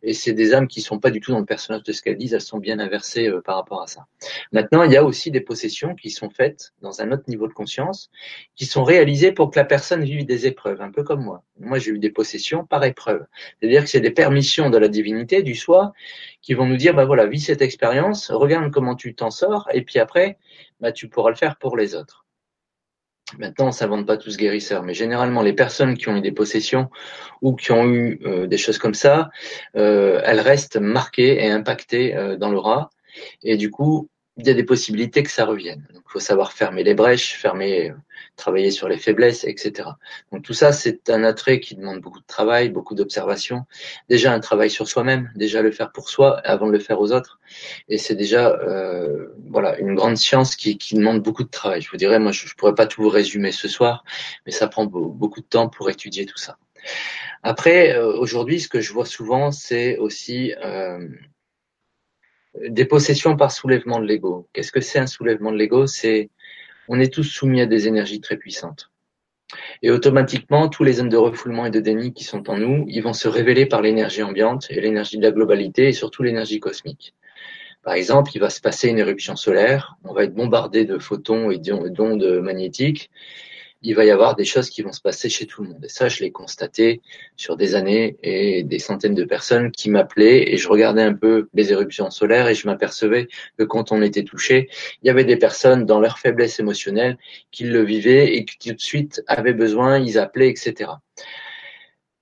Et 0.02 0.14
c'est 0.14 0.34
des 0.34 0.54
âmes 0.54 0.68
qui 0.68 0.82
sont 0.82 1.00
pas 1.00 1.12
du 1.12 1.20
tout 1.20 1.32
dans 1.32 1.40
le 1.40 1.46
personnage 1.46 1.84
de 1.84 1.92
ce 1.92 2.02
qu'elles 2.02 2.18
disent. 2.18 2.34
Elles 2.34 2.42
sont 2.42 2.58
bien 2.58 2.80
inversées 2.80 3.28
euh, 3.28 3.42
par 3.42 3.58
rapport 3.58 3.82
à 3.82 3.88
ça. 3.88 4.08
Maintenant, 4.52 4.84
il 4.84 4.92
y 4.92 4.98
a 4.98 5.04
aussi 5.04 5.30
des 5.30 5.42
possessions 5.42 5.94
qui 5.94 6.10
sont 6.10 6.30
faites 6.30 6.74
dans 6.82 7.02
un 7.02 7.12
autre 7.12 7.26
niveau 7.28 7.48
de 7.48 7.54
conscience, 7.54 8.10
qui 8.56 8.66
sont 8.66 8.84
réalisées 8.84 9.32
pour 9.32 9.52
que 9.52 9.60
la 9.60 9.66
personne 9.66 10.04
vive 10.04 10.26
des 10.26 10.48
épreuves, 10.48 10.82
un 10.82 10.92
peu 10.92 11.04
comme 11.04 11.24
moi. 11.24 11.44
Moi, 11.60 11.78
j'ai 11.78 11.92
eu 11.92 12.00
des 12.00 12.10
possessions 12.10 12.66
par 12.66 12.84
épreuve. 12.84 13.26
C'est-à-dire 13.60 13.84
que 13.84 13.90
c'est 13.90 14.02
des 14.02 14.12
permissions 14.12 14.72
de 14.72 14.78
la 14.78 14.88
divinité, 14.88 15.44
du 15.44 15.56
soi, 15.56 15.94
qui 16.42 16.56
vont 16.56 16.66
nous 16.66 16.78
dire, 16.78 16.96
bah 16.96 17.06
voilà, 17.06 17.28
vis 17.28 17.42
cette 17.42 17.62
expérience, 17.62 18.32
regarde 18.32 18.72
comment 18.72 18.96
tu 18.96 19.14
t'en 19.14 19.30
sors, 19.30 19.70
et 19.74 19.84
puis 19.84 20.00
après, 20.00 20.38
bah, 20.80 20.92
tu 20.92 21.08
pourras 21.08 21.30
le 21.30 21.36
faire 21.36 21.58
pour 21.58 21.78
les 21.78 21.94
autres. 21.94 22.26
Maintenant, 23.38 23.66
on 23.66 23.70
ne 23.70 23.74
s'invente 23.74 24.06
pas 24.06 24.18
tous 24.18 24.38
guérisseurs, 24.38 24.84
mais 24.84 24.94
généralement, 24.94 25.42
les 25.42 25.54
personnes 25.54 25.98
qui 25.98 26.10
ont 26.10 26.18
eu 26.18 26.22
des 26.22 26.32
possessions 26.32 26.90
ou 27.42 27.56
qui 27.56 27.72
ont 27.72 27.86
eu 27.86 28.20
euh, 28.26 28.48
des 28.48 28.58
choses 28.58 28.78
comme 28.78 28.94
ça, 28.94 29.30
euh, 29.76 30.22
elles 30.26 30.40
restent 30.40 30.78
marquées 30.78 31.44
et 31.44 31.50
impactées 31.50 32.16
euh, 32.16 32.38
dans 32.38 32.52
l'aura. 32.52 32.90
Et 33.44 33.58
du 33.58 33.72
coup, 33.72 34.10
il 34.38 34.48
y 34.48 34.50
a 34.50 34.54
des 34.54 34.64
possibilités 34.64 35.24
que 35.24 35.32
ça 35.32 35.46
revienne. 35.46 35.86
Donc, 35.94 36.04
il 36.08 36.12
faut 36.12 36.20
savoir 36.20 36.54
fermer 36.54 36.84
les 36.84 36.94
brèches, 36.94 37.36
fermer, 37.36 37.94
travailler 38.36 38.72
sur 38.72 38.88
les 38.88 38.98
faiblesses, 38.98 39.44
etc. 39.44 39.90
Donc 40.32 40.44
tout 40.44 40.54
ça, 40.54 40.72
c'est 40.72 41.10
un 41.10 41.24
attrait 41.24 41.60
qui 41.60 41.76
demande 41.76 42.02
beaucoup 42.02 42.20
de 42.20 42.26
travail, 42.26 42.70
beaucoup 42.70 42.96
d'observation. 42.96 43.66
Déjà 44.10 44.34
un 44.34 44.40
travail 44.40 44.70
sur 44.70 44.88
soi-même, 44.88 45.32
déjà 45.36 45.62
le 45.62 45.72
faire 45.72 45.92
pour 45.92 46.10
soi 46.10 46.40
avant 46.40 46.68
de 46.68 46.72
le 46.72 46.80
faire 46.80 47.00
aux 47.00 47.12
autres. 47.12 47.40
Et 47.88 47.98
c'est 47.98 48.16
déjà 48.16 48.50
euh, 48.50 49.28
voilà 49.50 49.78
une 49.80 49.96
grande 49.96 50.18
science 50.18 50.56
qui, 50.56 50.78
qui, 50.78 50.96
demande 50.96 51.22
beaucoup 51.22 51.44
de 51.44 51.50
travail. 51.50 51.82
Je 51.82 51.90
vous 51.90 51.98
dirais, 51.98 52.20
moi, 52.20 52.32
je, 52.32 52.46
ne 52.46 52.52
pourrais 52.58 52.76
pas 52.76 52.88
tout 52.88 53.02
vous 53.04 53.10
résumer 53.10 53.52
ce 53.52 53.68
soir, 53.68 54.04
mais 54.46 54.52
ça 54.52 54.68
prend 54.68 54.86
beaucoup 54.86 55.42
de 55.42 55.46
temps 55.46 55.70
pour 55.70 55.90
étudier 55.90 56.26
tout 56.26 56.38
ça. 56.38 56.58
Après, 57.44 57.96
euh, 57.96 58.18
aujourd'hui, 58.18 58.60
ce 58.60 58.68
que 58.68 58.82
je 58.82 58.92
vois 58.94 59.06
souvent, 59.06 59.52
c'est 59.52 59.98
aussi 59.98 60.54
des 62.60 62.86
possessions 62.86 63.36
par 63.36 63.52
soulèvement 63.52 64.00
de 64.00 64.06
l'ego. 64.06 64.48
Qu'est-ce 64.54 64.72
que 64.72 64.82
c'est 64.82 65.00
un 65.00 65.08
soulèvement 65.08 65.52
de 65.52 65.58
l'ego? 65.58 65.88
C'est 65.88 66.30
on 66.88 67.00
est 67.00 67.14
tous 67.14 67.24
soumis 67.24 67.62
à 67.62 67.66
des 67.66 67.88
énergies 67.88 68.22
très 68.22 68.38
puissantes. 68.38 68.92
Et 69.82 69.92
automatiquement, 69.92 70.70
tous 70.70 70.84
les 70.84 70.94
zones 70.94 71.10
de 71.10 71.18
refoulement 71.18 71.66
et 71.66 71.72
de 71.72 71.80
déni 71.80 72.14
qui 72.14 72.24
sont 72.24 72.50
en 72.50 72.58
nous, 72.58 72.86
ils 72.88 73.02
vont 73.02 73.14
se 73.14 73.28
révéler 73.28 73.66
par 73.66 73.82
l'énergie 73.82 74.24
ambiante 74.24 74.68
et 74.70 74.80
l'énergie 74.80 75.18
de 75.18 75.24
la 75.24 75.32
globalité 75.32 75.88
et 75.88 75.94
surtout 75.94 76.24
l'énergie 76.24 76.60
cosmique. 76.60 77.14
Par 77.84 77.94
exemple, 77.94 78.32
il 78.36 78.40
va 78.40 78.50
se 78.50 78.62
passer 78.62 78.90
une 78.90 79.00
éruption 79.00 79.36
solaire, 79.36 79.98
on 80.04 80.14
va 80.14 80.24
être 80.24 80.36
bombardé 80.36 80.86
de 80.86 81.00
photons 81.00 81.50
et 81.50 81.58
d'ondes 81.58 82.40
magnétiques, 82.42 83.10
il 83.82 83.96
va 83.96 84.06
y 84.06 84.12
avoir 84.12 84.36
des 84.36 84.46
choses 84.46 84.70
qui 84.70 84.82
vont 84.82 84.92
se 84.92 85.02
passer 85.02 85.30
chez 85.30 85.48
tout 85.48 85.64
le 85.64 85.70
monde. 85.70 85.86
Et 85.86 85.90
ça, 85.90 86.08
je 86.08 86.22
l'ai 86.22 86.32
constaté 86.32 87.02
sur 87.36 87.58
des 87.58 87.76
années 87.76 88.18
et 88.22 88.64
des 88.64 88.80
centaines 88.80 89.16
de 89.16 89.24
personnes 89.24 89.72
qui 89.72 89.90
m'appelaient 89.90 90.54
et 90.54 90.58
je 90.58 90.68
regardais 90.68 91.02
un 91.02 91.14
peu 91.14 91.50
les 91.54 91.72
éruptions 91.72 92.10
solaires 92.12 92.48
et 92.48 92.56
je 92.56 92.68
m'apercevais 92.68 93.28
que 93.58 93.64
quand 93.64 93.92
on 93.92 94.02
était 94.02 94.24
touché, 94.24 94.70
il 95.02 95.08
y 95.08 95.10
avait 95.10 95.26
des 95.26 95.38
personnes 95.38 95.86
dans 95.86 96.00
leur 96.00 96.20
faiblesse 96.20 96.60
émotionnelle 96.60 97.18
qui 97.52 97.64
le 97.64 97.84
vivaient 97.84 98.36
et 98.36 98.46
qui 98.46 98.70
tout 98.70 98.76
de 98.76 98.82
suite 98.82 99.24
avaient 99.28 99.54
besoin, 99.54 100.00
ils 100.00 100.20
appelaient, 100.20 100.50
etc. 100.50 100.92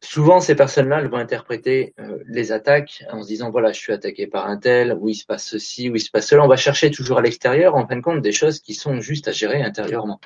Souvent, 0.01 0.39
ces 0.39 0.55
personnes-là, 0.55 1.05
vont 1.07 1.17
interpréter 1.17 1.93
euh, 1.99 2.19
les 2.25 2.51
attaques 2.53 3.03
en 3.11 3.21
se 3.21 3.27
disant 3.27 3.49
voilà, 3.51 3.73
je 3.73 3.79
suis 3.79 3.91
attaqué 3.91 4.27
par 4.27 4.47
un 4.47 4.57
tel, 4.57 4.97
où 4.99 5.09
il 5.09 5.15
se 5.15 5.25
passe 5.25 5.45
ceci, 5.45 5.89
où 5.89 5.95
il 5.95 5.99
se 5.99 6.09
passe 6.09 6.27
cela. 6.27 6.43
On 6.43 6.47
va 6.47 6.55
chercher 6.55 6.89
toujours 6.89 7.17
à 7.17 7.21
l'extérieur, 7.21 7.75
en 7.75 7.85
fin 7.85 7.97
de 7.97 8.01
compte, 8.01 8.21
des 8.21 8.31
choses 8.31 8.59
qui 8.59 8.73
sont 8.73 9.01
juste 9.01 9.27
à 9.27 9.31
gérer 9.33 9.61
intérieurement. 9.61 10.21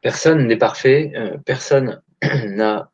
Personne 0.00 0.46
n'est 0.46 0.56
parfait, 0.56 1.12
euh, 1.14 1.36
personne 1.44 2.00
n'a 2.46 2.90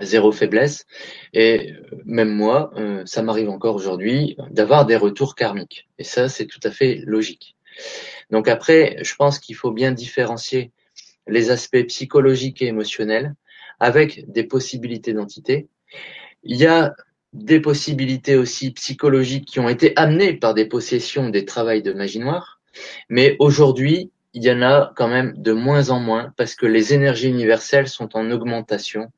zéro 0.00 0.32
faiblesse. 0.32 0.86
Et 1.32 1.72
euh, 1.72 2.02
même 2.04 2.30
moi, 2.30 2.72
euh, 2.76 3.02
ça 3.06 3.22
m'arrive 3.22 3.48
encore 3.48 3.76
aujourd'hui 3.76 4.36
d'avoir 4.50 4.86
des 4.86 4.96
retours 4.96 5.34
karmiques. 5.34 5.88
Et 5.98 6.04
ça, 6.04 6.28
c'est 6.28 6.46
tout 6.46 6.60
à 6.64 6.70
fait 6.70 7.02
logique. 7.06 7.56
Donc 8.30 8.48
après, 8.48 8.96
je 9.02 9.14
pense 9.14 9.38
qu'il 9.38 9.56
faut 9.56 9.72
bien 9.72 9.92
différencier 9.92 10.72
les 11.26 11.50
aspects 11.50 11.86
psychologiques 11.86 12.62
et 12.62 12.66
émotionnels 12.66 13.34
avec 13.78 14.30
des 14.30 14.44
possibilités 14.44 15.12
d'entité. 15.12 15.68
Il 16.42 16.56
y 16.56 16.66
a 16.66 16.94
des 17.32 17.60
possibilités 17.60 18.36
aussi 18.36 18.72
psychologiques 18.72 19.46
qui 19.46 19.60
ont 19.60 19.68
été 19.68 19.92
amenées 19.96 20.34
par 20.34 20.54
des 20.54 20.66
possessions, 20.66 21.30
des 21.30 21.44
travails 21.44 21.82
de 21.82 21.92
magie 21.92 22.18
noire. 22.18 22.60
Mais 23.08 23.36
aujourd'hui, 23.38 24.10
il 24.34 24.44
y 24.44 24.50
en 24.50 24.62
a 24.62 24.92
quand 24.96 25.08
même 25.08 25.34
de 25.36 25.52
moins 25.52 25.90
en 25.90 26.00
moins 26.00 26.32
parce 26.36 26.54
que 26.54 26.66
les 26.66 26.94
énergies 26.94 27.28
universelles 27.28 27.88
sont 27.88 28.16
en 28.16 28.30
augmentation. 28.30 29.12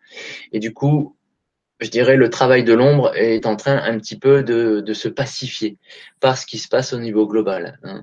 Et 0.53 0.59
du 0.59 0.72
coup, 0.72 1.16
je 1.81 1.88
dirais, 1.88 2.16
le 2.16 2.31
travail 2.31 2.64
de 2.64 2.72
l'ombre 2.72 3.16
est 3.16 3.46
en 3.46 3.57
train 3.57 3.77
un 3.77 3.98
petit 3.98 4.18
peu 4.18 4.42
de, 4.42 4.81
de, 4.81 4.92
se 4.94 5.09
pacifier 5.09 5.77
par 6.20 6.38
ce 6.38 6.46
qui 6.46 6.59
se 6.59 6.68
passe 6.68 6.92
au 6.92 6.98
niveau 6.98 7.27
global. 7.27 7.79
Hein. 7.83 8.03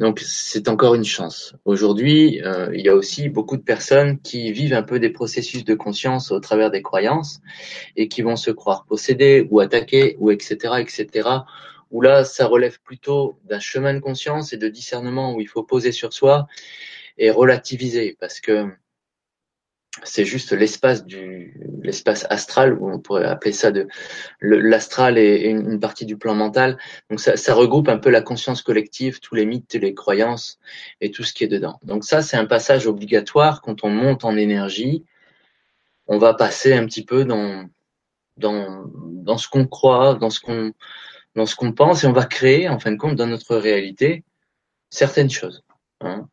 Donc 0.00 0.20
c'est 0.20 0.68
encore 0.68 0.94
une 0.94 1.04
chance. 1.04 1.54
Aujourd'hui, 1.66 2.42
euh, 2.42 2.70
il 2.74 2.80
y 2.80 2.88
a 2.88 2.94
aussi 2.94 3.28
beaucoup 3.28 3.58
de 3.58 3.62
personnes 3.62 4.18
qui 4.18 4.50
vivent 4.50 4.72
un 4.72 4.82
peu 4.82 4.98
des 4.98 5.10
processus 5.10 5.62
de 5.62 5.74
conscience 5.74 6.32
au 6.32 6.40
travers 6.40 6.70
des 6.70 6.80
croyances 6.80 7.40
et 7.96 8.08
qui 8.08 8.22
vont 8.22 8.36
se 8.36 8.50
croire 8.50 8.86
possédés 8.86 9.46
ou 9.50 9.60
attaqués 9.60 10.16
ou 10.18 10.30
etc 10.30 10.76
etc. 10.78 11.28
Où 11.90 12.00
là, 12.00 12.24
ça 12.24 12.46
relève 12.46 12.80
plutôt 12.80 13.38
d'un 13.44 13.60
chemin 13.60 13.94
de 13.94 13.98
conscience 13.98 14.52
et 14.52 14.56
de 14.56 14.68
discernement 14.68 15.34
où 15.34 15.40
il 15.40 15.48
faut 15.48 15.62
poser 15.62 15.92
sur 15.92 16.12
soi 16.12 16.46
et 17.18 17.30
relativiser 17.30 18.16
parce 18.20 18.40
que 18.40 18.68
c'est 20.04 20.24
juste 20.24 20.52
l'espace 20.52 21.04
du 21.04 21.60
l'espace 21.82 22.24
astral 22.30 22.74
ou 22.78 22.88
on 22.90 23.00
pourrait 23.00 23.26
appeler 23.26 23.52
ça 23.52 23.72
de 23.72 23.88
l'astral 24.40 25.18
et, 25.18 25.48
une, 25.48 25.80
partie 25.80 26.06
du 26.06 26.16
plan 26.16 26.34
mental. 26.34 26.78
Donc 27.10 27.20
ça, 27.20 27.36
ça, 27.36 27.54
regroupe 27.54 27.88
un 27.88 27.98
peu 27.98 28.10
la 28.10 28.22
conscience 28.22 28.62
collective 28.62 29.18
tous 29.20 29.34
les 29.34 29.46
mythes 29.46 29.74
les 29.74 29.94
croyances 29.94 30.60
et 31.00 31.10
tout 31.10 31.24
ce 31.24 31.32
qui 31.32 31.44
est 31.44 31.48
dedans. 31.48 31.80
Donc 31.82 32.04
ça 32.04 32.22
c'est 32.22 32.36
un 32.36 32.46
passage 32.46 32.86
obligatoire. 32.86 33.62
Quand 33.62 33.82
on 33.84 33.90
monte 33.90 34.24
en 34.24 34.36
énergie 34.36 35.04
on 36.06 36.18
va 36.18 36.34
passer 36.34 36.72
un 36.72 36.86
petit 36.86 37.04
peu 37.04 37.24
dans 37.24 37.68
dans 38.36 38.84
dans 38.94 39.38
ce 39.38 39.48
qu'on 39.48 39.66
croit 39.66 40.14
dans 40.14 40.30
ce 40.30 40.40
qu'on 40.40 40.72
dans 41.36 41.46
ce 41.46 41.56
qu'on 41.56 41.72
pense 41.72 42.04
et 42.04 42.06
on 42.06 42.12
va 42.12 42.24
créer 42.24 42.68
en 42.68 42.78
fin 42.78 42.92
de 42.92 42.96
compte 42.96 43.16
dans 43.16 43.26
notre 43.26 43.56
réalité 43.56 44.24
certaines 44.90 45.30
choses 45.30 45.62
hein. 46.00 46.26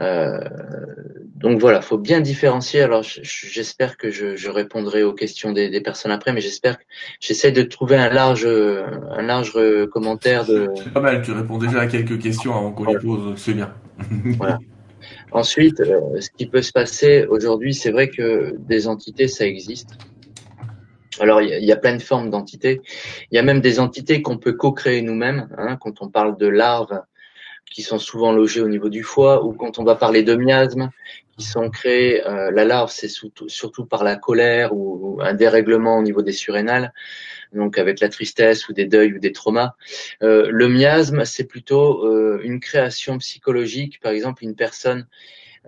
Euh, 0.00 0.38
donc 1.34 1.60
voilà, 1.60 1.82
faut 1.82 1.98
bien 1.98 2.20
différencier. 2.20 2.80
Alors 2.80 3.02
j'espère 3.02 3.96
que 3.96 4.12
je, 4.12 4.36
je, 4.36 4.48
répondrai 4.48 5.02
aux 5.02 5.12
questions 5.12 5.50
des, 5.50 5.68
des 5.68 5.80
personnes 5.80 6.12
après, 6.12 6.32
mais 6.32 6.40
j'espère 6.40 6.78
que 6.78 6.84
j'essaie 7.18 7.50
de 7.50 7.62
trouver 7.62 7.96
un 7.96 8.08
large, 8.08 8.46
un 8.46 9.22
large 9.22 9.58
commentaire 9.90 10.46
de. 10.46 10.70
C'est 10.76 10.92
pas 10.92 11.00
mal. 11.00 11.22
Tu 11.22 11.32
réponds 11.32 11.58
déjà 11.58 11.80
à 11.80 11.86
quelques 11.88 12.20
questions 12.22 12.56
avant 12.56 12.70
qu'on 12.70 12.84
les 12.84 12.98
pose. 12.98 13.34
C'est 13.36 13.52
bien. 13.52 13.74
voilà. 14.38 14.60
Ensuite, 15.32 15.80
euh, 15.80 16.20
ce 16.20 16.28
qui 16.30 16.46
peut 16.46 16.62
se 16.62 16.72
passer 16.72 17.26
aujourd'hui, 17.28 17.74
c'est 17.74 17.90
vrai 17.90 18.08
que 18.08 18.54
des 18.58 18.88
entités, 18.88 19.28
ça 19.28 19.46
existe. 19.46 19.90
Alors, 21.18 21.42
il 21.42 21.64
y, 21.64 21.72
a 21.72 21.76
plein 21.76 21.96
de 21.96 22.02
formes 22.02 22.30
d'entités. 22.30 22.80
Il 23.30 23.36
y 23.36 23.38
a 23.38 23.42
même 23.42 23.60
des 23.60 23.80
entités 23.80 24.22
qu'on 24.22 24.38
peut 24.38 24.52
co-créer 24.52 25.02
nous-mêmes. 25.02 25.48
Hein, 25.58 25.76
quand 25.76 26.02
on 26.02 26.08
parle 26.08 26.36
de 26.36 26.46
larves, 26.46 27.02
qui 27.70 27.82
sont 27.82 27.98
souvent 27.98 28.32
logés 28.32 28.60
au 28.60 28.68
niveau 28.68 28.88
du 28.88 29.02
foie, 29.02 29.44
ou 29.44 29.52
quand 29.52 29.78
on 29.78 29.84
va 29.84 29.96
parler 29.96 30.22
de 30.22 30.34
miasmes, 30.34 30.90
qui 31.36 31.44
sont 31.44 31.70
créés, 31.70 32.26
euh, 32.26 32.50
la 32.50 32.64
larve, 32.64 32.90
c'est 32.90 33.08
surtout, 33.08 33.48
surtout, 33.48 33.86
par 33.86 34.04
la 34.04 34.16
colère 34.16 34.74
ou, 34.74 35.18
un 35.20 35.34
dérèglement 35.34 35.98
au 35.98 36.02
niveau 36.02 36.22
des 36.22 36.32
surrénales, 36.32 36.92
donc 37.52 37.78
avec 37.78 38.00
la 38.00 38.08
tristesse 38.08 38.68
ou 38.68 38.72
des 38.72 38.86
deuils 38.86 39.14
ou 39.14 39.18
des 39.18 39.32
traumas. 39.32 39.74
Euh, 40.22 40.48
le 40.50 40.68
miasme, 40.68 41.24
c'est 41.24 41.44
plutôt 41.44 42.06
euh, 42.06 42.40
une 42.42 42.60
création 42.60 43.18
psychologique, 43.18 44.00
par 44.00 44.12
exemple 44.12 44.44
une 44.44 44.54
personne 44.54 45.06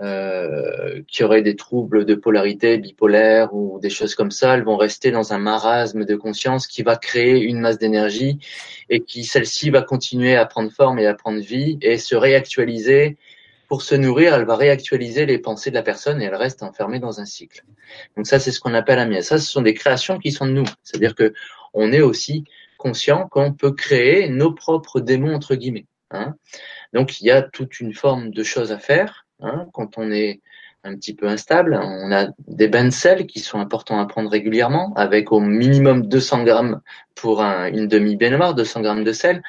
euh, 0.01 1.03
qui 1.07 1.23
auraient 1.23 1.43
des 1.43 1.55
troubles 1.55 2.07
de 2.07 2.15
polarité 2.15 2.79
bipolaire 2.79 3.53
ou 3.53 3.79
des 3.79 3.91
choses 3.91 4.15
comme 4.15 4.31
ça, 4.31 4.55
elles 4.55 4.65
vont 4.65 4.79
rester 4.79 5.11
dans 5.11 5.35
un 5.35 5.39
marasme 5.39 6.07
de 6.07 6.17
conscience 6.17 6.67
qui 6.67 6.83
va 6.83 6.97
créer 6.97 7.43
une 7.43 7.61
masse 7.61 7.79
d'énergie 7.79 8.39
et 8.89 9.01
qui 9.01 9.25
celle-ci 9.25 9.69
va 9.69 9.83
continuer 9.83 10.35
à 10.35 10.47
prendre 10.47 10.73
forme 10.73 10.99
et 10.99 11.07
à 11.07 11.13
prendre 11.13 11.41
vie 11.41 11.79
et 11.83 11.99
se 11.99 12.15
réactualiser. 12.15 13.19
Pour 13.69 13.83
se 13.83 13.95
nourrir, 13.95 14.35
elle 14.35 14.47
va 14.47 14.57
réactualiser 14.57 15.27
les 15.27 15.39
pensées 15.39 15.71
de 15.71 15.75
la 15.75 15.83
personne 15.83 16.23
et 16.23 16.25
elle 16.25 16.35
reste 16.35 16.63
enfermée 16.63 16.99
dans 16.99 17.21
un 17.21 17.25
cycle. 17.27 17.65
Donc 18.17 18.27
ça, 18.27 18.39
c'est 18.39 18.51
ce 18.51 18.61
qu'on 18.61 18.75
appelle 18.75 19.07
mienne. 19.09 19.23
Ça, 19.23 19.39
ce 19.39 19.51
sont 19.51 19.63
des 19.63 19.75
créations 19.75 20.19
qui 20.19 20.33
sont 20.33 20.47
de 20.47 20.53
nous. 20.53 20.67
C'est-à-dire 20.83 21.15
que 21.15 21.35
on 21.75 21.93
est 21.93 22.01
aussi 22.01 22.45
conscient 22.79 23.29
qu'on 23.29 23.53
peut 23.53 23.73
créer 23.73 24.29
nos 24.29 24.53
propres 24.53 25.01
démons 25.01 25.35
entre 25.35 25.55
guillemets. 25.55 25.87
Hein. 26.11 26.35
Donc 26.93 27.21
il 27.21 27.27
y 27.27 27.31
a 27.31 27.43
toute 27.43 27.81
une 27.81 27.95
forme 27.95 28.31
de 28.31 28.43
choses 28.43 28.73
à 28.73 28.79
faire 28.79 29.22
Hein, 29.43 29.67
quand 29.73 29.99
on 29.99 30.11
est 30.11 30.41
un 30.85 30.97
petit 30.97 31.15
peu 31.15 31.29
instable, 31.29 31.79
on 31.81 32.11
a 32.11 32.29
des 32.49 32.67
bains 32.69 32.85
de 32.85 32.91
sel 32.91 33.27
qui 33.27 33.39
sont 33.39 33.61
importants 33.61 34.01
à 34.01 34.07
prendre 34.07 34.31
régulièrement, 34.31 34.93
avec 34.95 35.31
au 35.31 35.41
minimum 35.41 36.07
200 36.09 36.45
grammes 36.45 36.81
pour 37.15 37.41
une 37.41 37.87
demi-baignoire, 37.87 38.55
200 38.55 38.81
grammes 38.81 39.05
de 39.05 39.13
sel. 39.13 39.43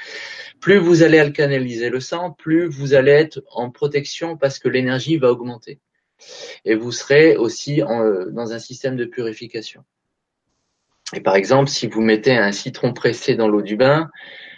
Plus 0.60 0.78
vous 0.78 1.02
allez 1.04 1.20
alcanaliser 1.20 1.90
le 1.90 2.00
sang, 2.00 2.32
plus 2.32 2.68
vous 2.68 2.94
allez 2.94 3.12
être 3.12 3.42
en 3.52 3.72
protection 3.72 4.38
parce 4.38 4.60
que 4.60 4.70
l'énergie 4.70 5.18
va 5.18 5.32
augmenter. 5.32 5.80
Et 6.66 6.76
vous 6.76 6.92
serez 6.92 7.36
aussi 7.36 7.78
dans 7.78 8.54
un 8.54 8.60
système 8.60 8.96
de 8.96 9.06
purification. 9.06 9.84
Et 11.16 11.20
par 11.20 11.36
exemple, 11.36 11.70
si 11.70 11.88
vous 11.88 12.02
mettez 12.02 12.36
un 12.36 12.52
citron 12.52 12.94
pressé 12.94 13.36
dans 13.36 13.48
l'eau 13.48 13.62
du 13.62 13.76
bain, 13.76 14.10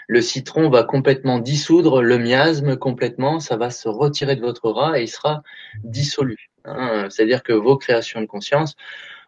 le 0.08 0.22
citron 0.22 0.70
va 0.70 0.84
complètement 0.84 1.39
dissoudre 1.39 2.02
le 2.02 2.18
miasme 2.18 2.78
complètement, 2.78 3.39
ça 3.39 3.58
va 3.58 3.70
se 3.70 3.88
retirer 3.88 4.36
de 4.36 4.41
votre 4.41 4.70
rat 4.70 5.00
et 5.00 5.04
il 5.04 5.08
sera 5.08 5.44
dissolu. 5.84 6.52
Hein. 6.65 7.08
C'est-à-dire 7.10 7.44
que 7.44 7.54
vos 7.54 7.78
créations 7.78 8.22
de 8.22 8.26
conscience, 8.26 8.76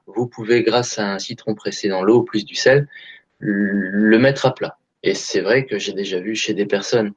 vous 0.06 0.28
pouvez, 0.28 0.64
grâce 0.64 1.00
à 1.00 1.14
un 1.14 1.20
citron 1.20 1.56
pressé 1.56 1.90
dans 1.90 2.04
l'eau 2.04 2.24
plus 2.24 2.46
du 2.46 2.56
sel, 2.56 2.88
le 3.40 4.18
mettre 4.18 4.46
à 4.46 4.54
plat. 4.54 4.78
Et 5.04 5.14
c'est 5.14 5.42
vrai 5.42 5.66
que 5.66 5.78
j'ai 5.78 5.94
déjà 5.94 6.20
vu 6.20 6.36
chez 6.36 6.54
des 6.54 6.66
personnes 6.66 7.14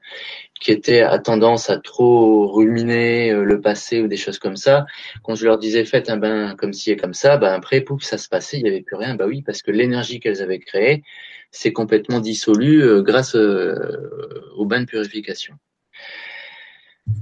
qui 0.60 0.70
étaient 0.70 1.00
à 1.00 1.18
tendance 1.18 1.70
à 1.70 1.78
trop 1.78 2.46
ruminer 2.46 3.32
euh, 3.32 3.42
le 3.44 3.60
passé 3.60 4.00
ou 4.02 4.08
des 4.08 4.18
choses 4.18 4.38
comme 4.38 4.56
ça. 4.56 4.84
Quand 5.22 5.34
je 5.34 5.46
leur 5.46 5.58
disais 5.58 5.84
faites 5.86 6.10
un 6.10 6.18
bain 6.18 6.54
comme 6.56 6.74
ci 6.74 6.90
et 6.90 6.96
comme 6.96 7.14
ça, 7.14 7.38
ben 7.38 7.52
après 7.52 7.80
pouf 7.80 8.02
ça 8.02 8.18
se 8.18 8.28
passait, 8.28 8.58
il 8.58 8.64
n'y 8.64 8.68
avait 8.68 8.82
plus 8.82 8.96
rien. 8.96 9.14
Bah 9.14 9.26
oui, 9.26 9.42
parce 9.42 9.62
que 9.62 9.70
l'énergie 9.70 10.20
qu'elles 10.20 10.42
avaient 10.42 10.58
créée 10.58 11.02
s'est 11.50 11.72
complètement 11.72 12.20
dissolue 12.20 12.82
euh, 12.82 13.02
grâce 13.02 13.34
euh, 13.34 14.52
au 14.56 14.66
bain 14.66 14.80
de 14.80 14.86
purification. 14.86 15.54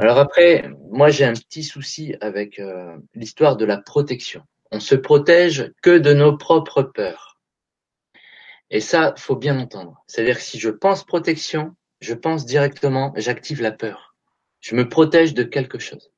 Alors 0.00 0.18
après, 0.18 0.68
moi 0.90 1.08
j'ai 1.08 1.24
un 1.24 1.32
petit 1.32 1.62
souci 1.62 2.14
avec 2.20 2.60
l'histoire 3.14 3.56
de 3.56 3.64
la 3.64 3.78
protection. 3.78 4.42
On 4.70 4.80
se 4.80 4.94
protège 4.94 5.72
que 5.82 5.96
de 5.96 6.12
nos 6.12 6.36
propres 6.36 6.82
peurs. 6.82 7.27
Et 8.70 8.80
ça, 8.80 9.14
faut 9.16 9.36
bien 9.36 9.58
entendre. 9.58 10.02
C'est-à-dire 10.06 10.36
que 10.36 10.42
si 10.42 10.58
je 10.58 10.70
pense 10.70 11.04
protection, 11.04 11.74
je 12.00 12.14
pense 12.14 12.46
directement, 12.46 13.12
j'active 13.16 13.62
la 13.62 13.72
peur. 13.72 14.14
Je 14.60 14.74
me 14.74 14.88
protège 14.88 15.34
de 15.34 15.42
quelque 15.42 15.78
chose. 15.78 16.10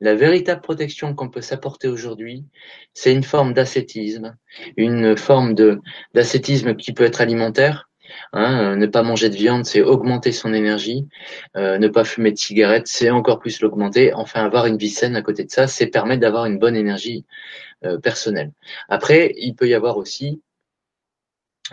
La 0.00 0.14
véritable 0.14 0.60
protection 0.60 1.14
qu'on 1.14 1.28
peut 1.28 1.40
s'apporter 1.40 1.88
aujourd'hui, 1.88 2.44
c'est 2.94 3.12
une 3.12 3.22
forme 3.22 3.52
d'ascétisme, 3.52 4.36
une 4.76 5.16
forme 5.16 5.54
de 5.54 5.80
d'ascétisme 6.14 6.74
qui 6.74 6.92
peut 6.92 7.04
être 7.04 7.20
alimentaire. 7.20 7.88
Hein, 8.32 8.76
ne 8.76 8.86
pas 8.86 9.02
manger 9.02 9.28
de 9.28 9.36
viande, 9.36 9.66
c'est 9.66 9.82
augmenter 9.82 10.32
son 10.32 10.54
énergie. 10.54 11.06
Euh, 11.56 11.76
ne 11.78 11.88
pas 11.88 12.04
fumer 12.04 12.32
de 12.32 12.38
cigarettes, 12.38 12.86
c'est 12.86 13.10
encore 13.10 13.38
plus 13.38 13.60
l'augmenter. 13.60 14.14
Enfin, 14.14 14.44
avoir 14.44 14.64
une 14.64 14.78
vie 14.78 14.88
saine 14.88 15.14
à 15.14 15.20
côté 15.20 15.44
de 15.44 15.50
ça, 15.50 15.66
c'est 15.66 15.88
permettre 15.88 16.22
d'avoir 16.22 16.46
une 16.46 16.58
bonne 16.58 16.76
énergie 16.76 17.26
euh, 17.84 17.98
personnelle. 17.98 18.52
Après, 18.88 19.34
il 19.36 19.54
peut 19.54 19.68
y 19.68 19.74
avoir 19.74 19.98
aussi 19.98 20.40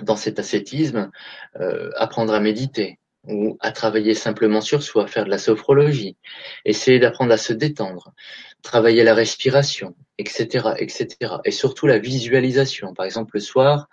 dans 0.02 0.16
cet 0.16 0.40
ascétisme, 0.40 1.12
euh, 1.60 1.90
apprendre 1.98 2.34
à 2.34 2.40
méditer 2.40 3.00
ou 3.28 3.58
à 3.60 3.72
travailler 3.72 4.14
simplement 4.14 4.62
sur 4.62 4.84
soi, 4.84 5.08
faire 5.08 5.26
de 5.26 5.30
la 5.30 5.38
sophrologie, 5.38 6.16
essayer 6.64 7.00
d'apprendre 7.00 7.32
à 7.32 7.38
se 7.38 7.54
détendre, 7.54 8.14
travailler 8.62 9.04
la 9.04 9.16
respiration, 9.16 9.96
etc., 10.18 10.70
etc. 10.78 11.36
Et 11.44 11.52
surtout 11.52 11.88
la 11.88 11.98
visualisation. 11.98 12.94
Par 12.94 13.06
exemple, 13.06 13.32
le 13.36 13.40
soir, 13.40 13.90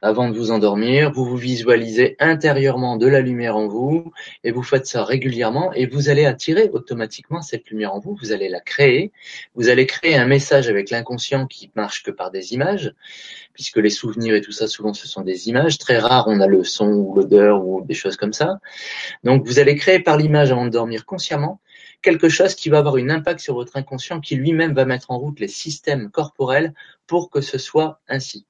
avant 0.00 0.28
de 0.28 0.36
vous 0.36 0.52
endormir, 0.52 1.10
vous 1.12 1.24
vous 1.24 1.36
visualisez 1.36 2.14
intérieurement 2.20 2.96
de 2.96 3.08
la 3.08 3.20
lumière 3.20 3.56
en 3.56 3.66
vous 3.66 4.12
et 4.44 4.52
vous 4.52 4.62
faites 4.62 4.86
ça 4.86 5.04
régulièrement 5.04 5.72
et 5.72 5.86
vous 5.86 6.08
allez 6.08 6.24
attirer 6.24 6.70
automatiquement 6.72 7.42
cette 7.42 7.68
lumière 7.70 7.94
en 7.94 7.98
vous, 7.98 8.16
vous 8.20 8.30
allez 8.30 8.48
la 8.48 8.60
créer, 8.60 9.10
vous 9.56 9.68
allez 9.68 9.86
créer 9.86 10.14
un 10.16 10.26
message 10.26 10.68
avec 10.68 10.90
l'inconscient 10.90 11.46
qui 11.46 11.70
marche 11.74 12.04
que 12.04 12.12
par 12.12 12.30
des 12.30 12.54
images, 12.54 12.94
puisque 13.54 13.78
les 13.78 13.90
souvenirs 13.90 14.36
et 14.36 14.40
tout 14.40 14.52
ça 14.52 14.68
souvent 14.68 14.94
ce 14.94 15.08
sont 15.08 15.22
des 15.22 15.48
images, 15.48 15.78
très 15.78 15.98
rares 15.98 16.28
on 16.28 16.40
a 16.40 16.46
le 16.46 16.62
son 16.62 16.92
ou 16.92 17.16
l'odeur 17.16 17.66
ou 17.66 17.84
des 17.84 17.94
choses 17.94 18.16
comme 18.16 18.32
ça. 18.32 18.60
Donc 19.24 19.44
vous 19.46 19.58
allez 19.58 19.74
créer 19.74 19.98
par 19.98 20.16
l'image 20.16 20.52
avant 20.52 20.64
de 20.64 20.70
dormir 20.70 21.06
consciemment 21.06 21.60
quelque 22.02 22.28
chose 22.28 22.54
qui 22.54 22.68
va 22.68 22.78
avoir 22.78 22.96
un 22.96 23.10
impact 23.10 23.40
sur 23.40 23.54
votre 23.54 23.76
inconscient 23.76 24.20
qui 24.20 24.36
lui-même 24.36 24.74
va 24.74 24.84
mettre 24.84 25.10
en 25.10 25.18
route 25.18 25.40
les 25.40 25.48
systèmes 25.48 26.10
corporels 26.10 26.72
pour 27.08 27.30
que 27.30 27.40
ce 27.40 27.58
soit 27.58 28.00
ainsi. 28.08 28.46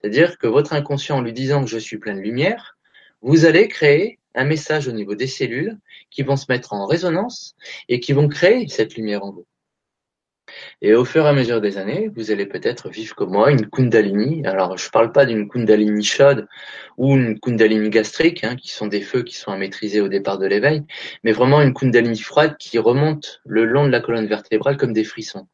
C'est-à-dire 0.00 0.38
que 0.38 0.46
votre 0.46 0.72
inconscient, 0.72 1.18
en 1.18 1.22
lui 1.22 1.32
disant 1.32 1.62
que 1.62 1.70
je 1.70 1.78
suis 1.78 1.98
plein 1.98 2.14
de 2.14 2.20
lumière, 2.20 2.78
vous 3.22 3.44
allez 3.44 3.68
créer 3.68 4.18
un 4.34 4.44
message 4.44 4.88
au 4.88 4.92
niveau 4.92 5.14
des 5.14 5.26
cellules 5.26 5.78
qui 6.10 6.22
vont 6.22 6.36
se 6.36 6.46
mettre 6.48 6.72
en 6.72 6.86
résonance 6.86 7.54
et 7.88 8.00
qui 8.00 8.12
vont 8.12 8.28
créer 8.28 8.68
cette 8.68 8.94
lumière 8.94 9.24
en 9.24 9.32
vous. 9.32 9.46
Et 10.82 10.94
au 10.94 11.04
fur 11.04 11.24
et 11.26 11.28
à 11.28 11.32
mesure 11.32 11.60
des 11.60 11.78
années, 11.78 12.10
vous 12.16 12.30
allez 12.30 12.46
peut-être 12.46 12.88
vivre 12.88 13.14
comme 13.14 13.30
moi 13.30 13.50
une 13.50 13.68
kundalini. 13.68 14.44
Alors, 14.46 14.76
je 14.76 14.86
ne 14.86 14.90
parle 14.90 15.12
pas 15.12 15.26
d'une 15.26 15.48
kundalini 15.48 16.02
chaude 16.02 16.48
ou 16.96 17.16
une 17.16 17.38
kundalini 17.38 17.90
gastrique, 17.90 18.42
hein, 18.44 18.56
qui 18.56 18.70
sont 18.70 18.86
des 18.86 19.00
feux 19.00 19.22
qui 19.22 19.36
sont 19.36 19.52
à 19.52 19.56
maîtriser 19.56 20.00
au 20.00 20.08
départ 20.08 20.38
de 20.38 20.46
l'éveil, 20.46 20.82
mais 21.22 21.32
vraiment 21.32 21.62
une 21.62 21.74
kundalini 21.74 22.18
froide 22.18 22.56
qui 22.58 22.78
remonte 22.78 23.40
le 23.44 23.64
long 23.64 23.84
de 23.84 23.90
la 23.90 24.00
colonne 24.00 24.26
vertébrale 24.26 24.76
comme 24.76 24.92
des 24.92 25.04
frissons. 25.04 25.46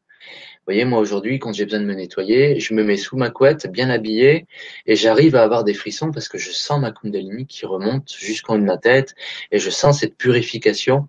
Voyez, 0.67 0.83
moi 0.83 0.99
aujourd'hui, 0.99 1.39
quand 1.39 1.53
j'ai 1.53 1.63
besoin 1.63 1.79
de 1.79 1.85
me 1.85 1.93
nettoyer, 1.93 2.59
je 2.59 2.73
me 2.73 2.83
mets 2.83 2.97
sous 2.97 3.15
ma 3.15 3.29
couette, 3.29 3.71
bien 3.71 3.89
habillé, 3.89 4.47
et 4.85 4.97
j'arrive 4.97 5.37
à 5.37 5.43
avoir 5.43 5.63
des 5.63 5.73
frissons 5.73 6.11
parce 6.11 6.27
que 6.27 6.37
je 6.37 6.51
sens 6.51 6.81
ma 6.81 6.91
kundalini 6.91 7.47
qui 7.47 7.65
remonte 7.65 8.13
jusqu'en 8.13 8.55
haut 8.55 8.59
de 8.59 8.65
ma 8.65 8.77
tête, 8.77 9.15
et 9.51 9.59
je 9.59 9.69
sens 9.69 10.01
cette 10.01 10.17
purification 10.17 11.07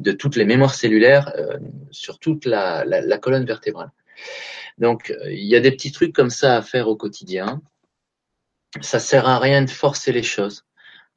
de 0.00 0.10
toutes 0.10 0.34
les 0.34 0.44
mémoires 0.44 0.74
cellulaires 0.74 1.32
euh, 1.36 1.56
sur 1.92 2.18
toute 2.18 2.46
la, 2.46 2.84
colonne 3.22 3.46
vertébrale. 3.46 3.92
Donc, 4.78 5.10
euh, 5.10 5.30
il 5.30 5.44
y 5.44 5.54
a 5.54 5.60
des 5.60 5.70
petits 5.70 5.92
trucs 5.92 6.12
comme 6.12 6.30
ça 6.30 6.56
à 6.56 6.62
faire 6.62 6.88
au 6.88 6.96
quotidien. 6.96 7.62
Ça 8.80 8.98
sert 8.98 9.28
à 9.28 9.38
rien 9.38 9.62
de 9.62 9.70
forcer 9.70 10.10
les 10.10 10.24
choses. 10.24 10.64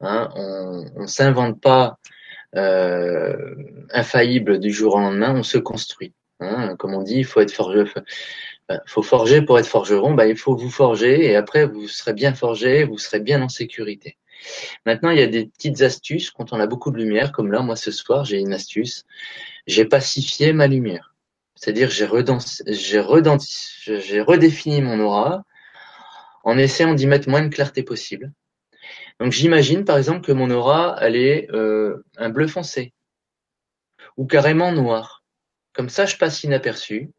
Hein. 0.02 0.30
On, 0.36 0.86
on 0.95 1.08
s'invente 1.08 1.60
pas 1.60 1.97
euh, 2.56 3.56
infaillible 3.89 4.60
du 4.60 4.71
jour 4.71 4.93
au 4.93 4.99
lendemain, 4.99 5.34
on 5.36 5.43
se 5.43 5.58
construit. 5.58 6.13
Hein. 6.39 6.75
Comme 6.78 6.93
on 6.93 7.04
dit, 7.04 7.17
il 7.17 7.25
faut 7.25 7.41
être 7.41 7.52
forgé, 7.52 7.84
faut 8.86 9.04
forger 9.04 9.41
pour 9.41 9.60
être 9.60 9.67
forgeron. 9.67 10.13
Ben, 10.13 10.25
il 10.25 10.38
faut 10.38 10.56
vous 10.56 10.69
forger 10.69 11.25
et 11.25 11.36
après 11.36 11.65
vous 11.65 11.88
serez 11.88 12.13
bien 12.13 12.34
forgé, 12.34 12.84
vous 12.84 12.97
serez 12.97 13.19
bien 13.19 13.41
en 13.41 13.49
sécurité. 13.49 14.17
Maintenant, 14.86 15.10
il 15.10 15.19
y 15.19 15.21
a 15.21 15.28
des 15.28 15.47
petites 15.47 15.82
astuces 15.82 16.32
quand 16.32 16.54
on 16.54 16.60
a 16.60 16.67
beaucoup 16.67 16.91
de 16.91 16.97
lumière, 16.97 17.32
comme 17.32 17.52
là, 17.52 17.62
moi 17.62 17.75
ce 17.75 17.91
soir, 17.91 18.25
j'ai 18.25 18.39
une 18.39 18.54
astuce. 18.54 19.06
J'ai 19.67 19.86
pacifié 19.86 20.54
ma 20.54 20.67
lumière. 20.67 21.15
C'est-à-dire 21.56 21.89
j'ai 21.89 22.08
j'ai 22.65 24.21
redéfini 24.21 24.82
mon 24.82 24.99
aura 25.02 25.43
en 26.43 26.58
essayant 26.58 26.93
d'y 26.93 27.06
mettre 27.06 27.30
moins 27.30 27.41
de 27.41 27.54
clarté 27.54 27.84
possible. 27.84 28.32
Donc 29.19 29.34
j'imagine 29.34 29.84
par 29.84 29.97
exemple 29.97 30.21
que 30.21 30.32
mon 30.32 30.49
aura, 30.49 30.95
elle 31.02 31.17
est 31.17 31.52
euh, 31.52 32.06
un 32.17 32.30
bleu 32.30 32.47
foncé 32.47 32.93
ou 34.15 34.25
carrément 34.25 34.71
noir. 34.71 35.18
Comme 35.80 35.88
ça, 35.88 36.06
je 36.06 36.18
passe 36.18 36.44
inaperçu. 36.44 37.10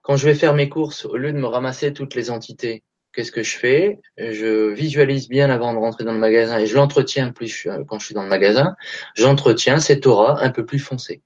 Quand 0.00 0.16
je 0.16 0.24
vais 0.24 0.34
faire 0.34 0.54
mes 0.54 0.70
courses, 0.70 1.04
au 1.04 1.18
lieu 1.18 1.34
de 1.34 1.36
me 1.36 1.44
ramasser 1.44 1.92
toutes 1.92 2.14
les 2.14 2.30
entités 2.30 2.82
qu'est-ce 3.12 3.30
que 3.30 3.42
je 3.42 3.58
fais? 3.58 4.00
Je 4.16 4.72
visualise 4.72 5.28
bien 5.28 5.50
avant 5.50 5.74
de 5.74 5.78
rentrer 5.78 6.04
dans 6.04 6.14
le 6.14 6.18
magasin 6.18 6.58
et 6.58 6.64
je 6.64 6.74
l'entretiens 6.74 7.30
plus 7.30 7.68
quand 7.86 7.98
je 7.98 8.06
suis 8.06 8.14
dans 8.14 8.22
le 8.22 8.30
magasin. 8.30 8.74
J'entretiens 9.16 9.80
cette 9.80 10.06
aura 10.06 10.42
un 10.42 10.48
peu 10.48 10.64
plus 10.64 10.78
foncée. 10.78 11.20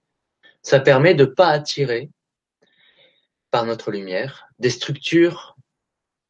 Ça 0.63 0.81
permet 0.81 1.15
de 1.15 1.27
pas 1.27 1.47
attirer 1.47 2.11
par 3.53 3.65
notre 3.65 3.93
lumière 3.93 4.49
des 4.59 4.71
structures 4.71 5.55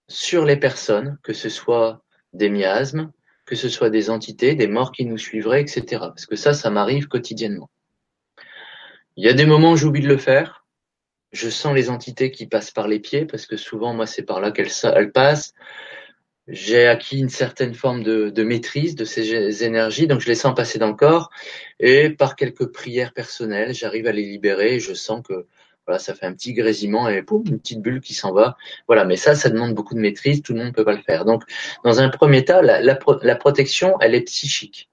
sur 0.09 0.45
les 0.45 0.59
personnes, 0.59 1.17
que 1.23 1.33
ce 1.33 1.49
soit 1.49 2.05
des 2.35 2.51
miasmes, 2.51 3.13
que 3.47 3.57
ce 3.57 3.71
soit 3.71 3.89
des 3.89 4.11
entités, 4.11 4.57
des 4.57 4.67
morts 4.67 4.93
qui 4.93 5.07
nous 5.07 5.17
suivraient, 5.17 5.63
etc. 5.63 5.85
Parce 6.01 6.27
que 6.27 6.37
ça, 6.37 6.53
ça 6.53 6.69
m'arrive 6.69 7.09
quotidiennement. 7.09 7.71
Il 9.17 9.25
y 9.25 9.29
a 9.29 9.35
des 9.35 9.47
moments 9.47 9.73
où 9.73 9.77
j'oublie 9.77 10.03
de 10.03 10.09
le 10.09 10.19
faire 10.19 10.63
je 11.33 11.49
sens 11.49 11.75
les 11.75 11.91
entités 11.91 12.31
qui 12.31 12.47
passent 12.47 12.71
par 12.71 12.89
les 12.89 13.01
pieds 13.01 13.25
parce 13.25 13.47
que 13.47 13.57
souvent 13.57 13.95
moi 13.95 14.07
c'est 14.07 14.23
par 14.23 14.41
là 14.41 14.53
qu'elles 14.53 15.13
passent. 15.13 15.55
J'ai 16.49 16.87
acquis 16.89 17.21
une 17.21 17.29
certaine 17.29 17.73
forme 17.73 18.03
de, 18.03 18.43
maîtrise 18.43 18.97
de 18.97 19.05
ces 19.05 19.65
énergies, 19.65 20.09
donc 20.09 20.21
je 20.21 20.27
les 20.27 20.35
sens 20.35 20.55
passer 20.55 20.79
dans 20.79 20.89
le 20.89 20.95
corps 20.95 21.31
et 21.79 22.11
par 22.11 22.37
quelques 22.37 22.67
prières 22.67 23.13
personnelles, 23.13 23.75
j'arrive 23.75 24.09
à 24.09 24.13
les 24.13 24.25
libérer. 24.25 24.81
Je 24.81 24.93
sens 24.93 25.23
que 25.27 25.47
voilà, 25.87 25.99
ça 25.99 26.15
fait 26.15 26.27
un 26.27 26.35
petit 26.35 26.53
grésillement 26.53 27.09
et 27.09 27.23
poum, 27.23 27.45
une 27.47 27.59
petite 27.59 27.81
bulle 27.81 28.01
qui 28.01 28.15
s'en 28.15 28.33
va. 28.33 28.57
Voilà, 28.87 29.05
mais 29.05 29.17
ça, 29.17 29.35
ça 29.35 29.51
demande 29.51 29.75
beaucoup 29.75 29.95
de 29.95 30.01
maîtrise. 30.01 30.43
Tout 30.43 30.53
le 30.53 30.59
monde 30.59 30.69
ne 30.69 30.73
peut 30.73 30.85
pas 30.85 30.95
le 30.95 31.03
faire. 31.03 31.25
Donc, 31.25 31.43
dans 31.85 32.01
un 32.01 32.09
premier 32.09 32.45
temps, 32.45 32.61
la 32.61 33.37
protection, 33.37 33.97
elle 34.01 34.15
est 34.15 34.23
psychique. 34.23 34.91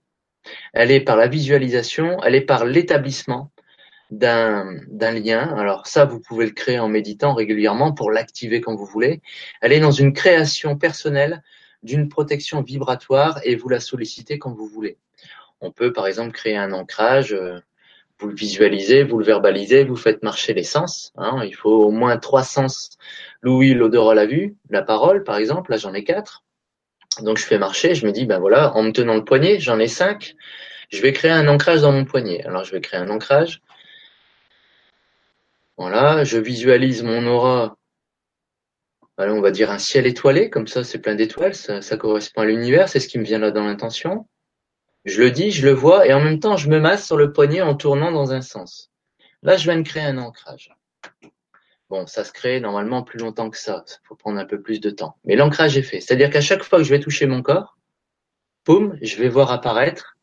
Elle 0.73 0.89
est 0.89 1.01
par 1.01 1.15
la 1.15 1.27
visualisation, 1.27 2.23
elle 2.23 2.33
est 2.33 2.41
par 2.41 2.65
l'établissement 2.65 3.51
d'un 4.09 5.11
lien. 5.11 5.55
Alors 5.57 5.87
ça, 5.87 6.05
vous 6.05 6.19
pouvez 6.19 6.45
le 6.45 6.51
créer 6.51 6.79
en 6.79 6.87
méditant 6.87 7.33
régulièrement 7.33 7.93
pour 7.93 8.11
l'activer 8.11 8.61
quand 8.61 8.75
vous 8.75 8.85
voulez. 8.85 9.21
Elle 9.61 9.73
est 9.73 9.79
dans 9.79 9.91
une 9.91 10.13
création 10.13 10.77
personnelle 10.77 11.43
d'une 11.83 12.09
protection 12.09 12.61
vibratoire 12.61 13.39
et 13.43 13.55
vous 13.55 13.69
la 13.69 13.79
sollicitez 13.79 14.39
quand 14.39 14.51
vous 14.51 14.67
voulez. 14.67 14.97
On 15.61 15.71
peut 15.71 15.93
par 15.93 16.07
exemple 16.07 16.31
créer 16.31 16.57
un 16.57 16.71
ancrage, 16.73 17.33
euh, 17.33 17.59
vous 18.19 18.27
le 18.27 18.35
visualisez, 18.35 19.03
vous 19.03 19.17
le 19.17 19.25
verbalisez, 19.25 19.83
vous 19.83 19.95
faites 19.95 20.23
marcher 20.23 20.53
les 20.53 20.63
sens. 20.63 21.13
Hein. 21.15 21.41
Il 21.45 21.55
faut 21.55 21.85
au 21.85 21.91
moins 21.91 22.17
trois 22.17 22.43
sens, 22.43 22.97
l'ouïe, 23.41 23.73
l'odorat, 23.73 24.15
la 24.15 24.25
vue, 24.25 24.57
la 24.69 24.81
parole 24.81 25.23
par 25.23 25.37
exemple, 25.37 25.71
là 25.71 25.77
j'en 25.77 25.93
ai 25.93 26.03
quatre. 26.03 26.43
Donc 27.21 27.37
je 27.37 27.45
fais 27.45 27.57
marcher, 27.57 27.95
je 27.95 28.05
me 28.05 28.11
dis, 28.11 28.25
ben 28.25 28.39
voilà, 28.39 28.75
en 28.75 28.83
me 28.83 28.91
tenant 28.91 29.15
le 29.15 29.23
poignet, 29.23 29.59
j'en 29.59 29.79
ai 29.79 29.87
cinq, 29.87 30.35
je 30.89 31.01
vais 31.01 31.11
créer 31.11 31.31
un 31.31 31.47
ancrage 31.47 31.81
dans 31.81 31.91
mon 31.91 32.05
poignet. 32.05 32.43
Alors 32.45 32.63
je 32.63 32.71
vais 32.71 32.81
créer 32.81 32.99
un 32.99 33.09
ancrage, 33.09 33.61
voilà, 35.79 36.25
je 36.25 36.37
visualise 36.37 37.03
mon 37.03 37.25
aura. 37.25 37.77
On 39.17 39.39
va 39.39 39.49
dire 39.49 39.71
un 39.71 39.79
ciel 39.79 40.07
étoilé, 40.07 40.49
comme 40.49 40.67
ça 40.67 40.83
c'est 40.83 40.99
plein 40.99 41.15
d'étoiles, 41.15 41.55
ça, 41.55 41.95
correspond 41.95 42.41
à 42.41 42.45
l'univers, 42.45 42.89
c'est 42.89 42.99
ce 42.99 43.07
qui 43.07 43.17
me 43.17 43.23
vient 43.23 43.39
là 43.39 43.51
dans 43.51 43.63
l'intention. 43.63 44.27
Je 45.05 45.21
le 45.21 45.31
dis, 45.31 45.51
je 45.51 45.65
le 45.65 45.73
vois, 45.73 46.05
et 46.05 46.13
en 46.13 46.19
même 46.19 46.41
temps 46.41 46.57
je 46.57 46.67
me 46.69 46.81
masse 46.81 47.07
sur 47.07 47.15
le 47.15 47.31
poignet 47.31 47.61
en 47.61 47.75
tournant 47.75 48.11
dans 48.11 48.33
un 48.33 48.41
sens. 48.41 48.91
Là, 49.41 49.55
je 49.55 49.63
viens 49.63 49.77
de 49.77 49.87
créer 49.87 50.03
un 50.03 50.17
ancrage. 50.17 50.75
Bon, 51.89 52.05
ça 52.07 52.25
se 52.25 52.33
crée 52.33 52.59
normalement 52.59 53.01
plus 53.01 53.17
longtemps 53.17 53.49
que 53.49 53.57
ça, 53.57 53.85
il 53.87 54.05
faut 54.05 54.15
prendre 54.15 54.37
un 54.37 54.45
peu 54.45 54.61
plus 54.61 54.81
de 54.81 54.89
temps. 54.89 55.15
Mais 55.23 55.37
l'ancrage 55.37 55.77
est 55.77 55.81
fait, 55.81 56.01
c'est-à-dire 56.01 56.29
qu'à 56.29 56.41
chaque 56.41 56.63
fois 56.63 56.79
que 56.79 56.83
je 56.83 56.89
vais 56.89 56.99
toucher 56.99 57.25
mon 57.25 57.41
corps, 57.41 57.77
boum, 58.65 58.97
je 59.01 59.15
vais 59.15 59.29
voir 59.29 59.49
apparaître 59.49 60.17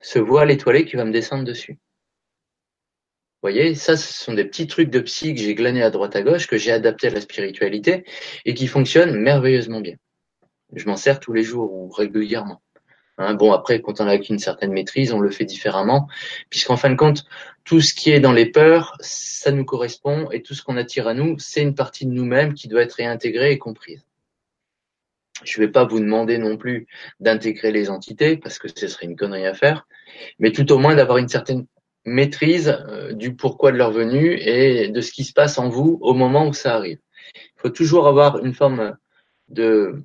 ce 0.00 0.20
voile 0.20 0.52
étoilé 0.52 0.84
qui 0.84 0.94
va 0.94 1.04
me 1.04 1.12
descendre 1.12 1.42
dessus 1.42 1.80
voyez, 3.50 3.74
ça, 3.74 3.96
ce 3.96 4.12
sont 4.12 4.34
des 4.34 4.44
petits 4.44 4.66
trucs 4.66 4.90
de 4.90 5.00
psy 5.00 5.34
que 5.34 5.40
j'ai 5.40 5.54
glanés 5.54 5.82
à 5.82 5.90
droite 5.90 6.16
à 6.16 6.22
gauche, 6.22 6.46
que 6.46 6.58
j'ai 6.58 6.72
adaptés 6.72 7.08
à 7.08 7.10
la 7.10 7.20
spiritualité 7.20 8.04
et 8.44 8.54
qui 8.54 8.66
fonctionnent 8.66 9.16
merveilleusement 9.16 9.80
bien. 9.80 9.96
Je 10.74 10.86
m'en 10.86 10.96
sers 10.96 11.18
tous 11.18 11.32
les 11.32 11.42
jours 11.42 11.72
ou 11.72 11.90
régulièrement. 11.90 12.60
Hein, 13.16 13.34
bon, 13.34 13.52
après, 13.52 13.80
quand 13.80 14.00
on 14.00 14.06
a 14.06 14.12
acquis 14.12 14.32
une 14.32 14.38
certaine 14.38 14.72
maîtrise, 14.72 15.12
on 15.12 15.18
le 15.18 15.30
fait 15.30 15.44
différemment, 15.44 16.08
puisqu'en 16.50 16.76
fin 16.76 16.90
de 16.90 16.94
compte, 16.94 17.24
tout 17.64 17.80
ce 17.80 17.92
qui 17.92 18.10
est 18.10 18.20
dans 18.20 18.32
les 18.32 18.46
peurs, 18.46 18.96
ça 19.00 19.50
nous 19.50 19.64
correspond, 19.64 20.30
et 20.30 20.42
tout 20.42 20.54
ce 20.54 20.62
qu'on 20.62 20.76
attire 20.76 21.08
à 21.08 21.14
nous, 21.14 21.36
c'est 21.38 21.62
une 21.62 21.74
partie 21.74 22.06
de 22.06 22.12
nous-mêmes 22.12 22.54
qui 22.54 22.68
doit 22.68 22.82
être 22.82 22.92
réintégrée 22.92 23.50
et 23.50 23.58
comprise. 23.58 24.04
Je 25.42 25.60
ne 25.60 25.66
vais 25.66 25.72
pas 25.72 25.84
vous 25.84 26.00
demander 26.00 26.38
non 26.38 26.56
plus 26.56 26.86
d'intégrer 27.18 27.72
les 27.72 27.90
entités, 27.90 28.36
parce 28.36 28.58
que 28.58 28.68
ce 28.68 28.86
serait 28.86 29.06
une 29.06 29.16
connerie 29.16 29.46
à 29.46 29.54
faire, 29.54 29.88
mais 30.38 30.52
tout 30.52 30.70
au 30.70 30.78
moins 30.78 30.94
d'avoir 30.94 31.18
une 31.18 31.28
certaine 31.28 31.66
maîtrise 32.08 32.76
euh, 32.88 33.12
du 33.12 33.34
pourquoi 33.34 33.72
de 33.72 33.76
leur 33.76 33.92
venue 33.92 34.34
et 34.34 34.88
de 34.88 35.00
ce 35.00 35.12
qui 35.12 35.24
se 35.24 35.32
passe 35.32 35.58
en 35.58 35.68
vous 35.68 35.98
au 36.00 36.14
moment 36.14 36.46
où 36.46 36.52
ça 36.52 36.74
arrive. 36.74 36.98
Il 37.34 37.60
faut 37.60 37.70
toujours 37.70 38.08
avoir 38.08 38.44
une 38.44 38.54
forme 38.54 38.96
de, 39.48 40.02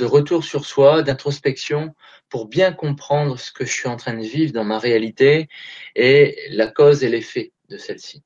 retour 0.00 0.44
sur 0.44 0.64
soi, 0.64 1.02
d'introspection, 1.02 1.94
pour 2.28 2.46
bien 2.46 2.72
comprendre 2.72 3.38
ce 3.38 3.52
que 3.52 3.64
je 3.64 3.72
suis 3.72 3.88
en 3.88 3.96
train 3.96 4.14
de 4.14 4.22
vivre 4.22 4.52
dans 4.52 4.64
ma 4.64 4.78
réalité 4.78 5.48
et 5.96 6.36
la 6.50 6.68
cause 6.68 7.02
et 7.02 7.08
l'effet 7.08 7.52
de 7.68 7.76
celle-ci. 7.76 8.22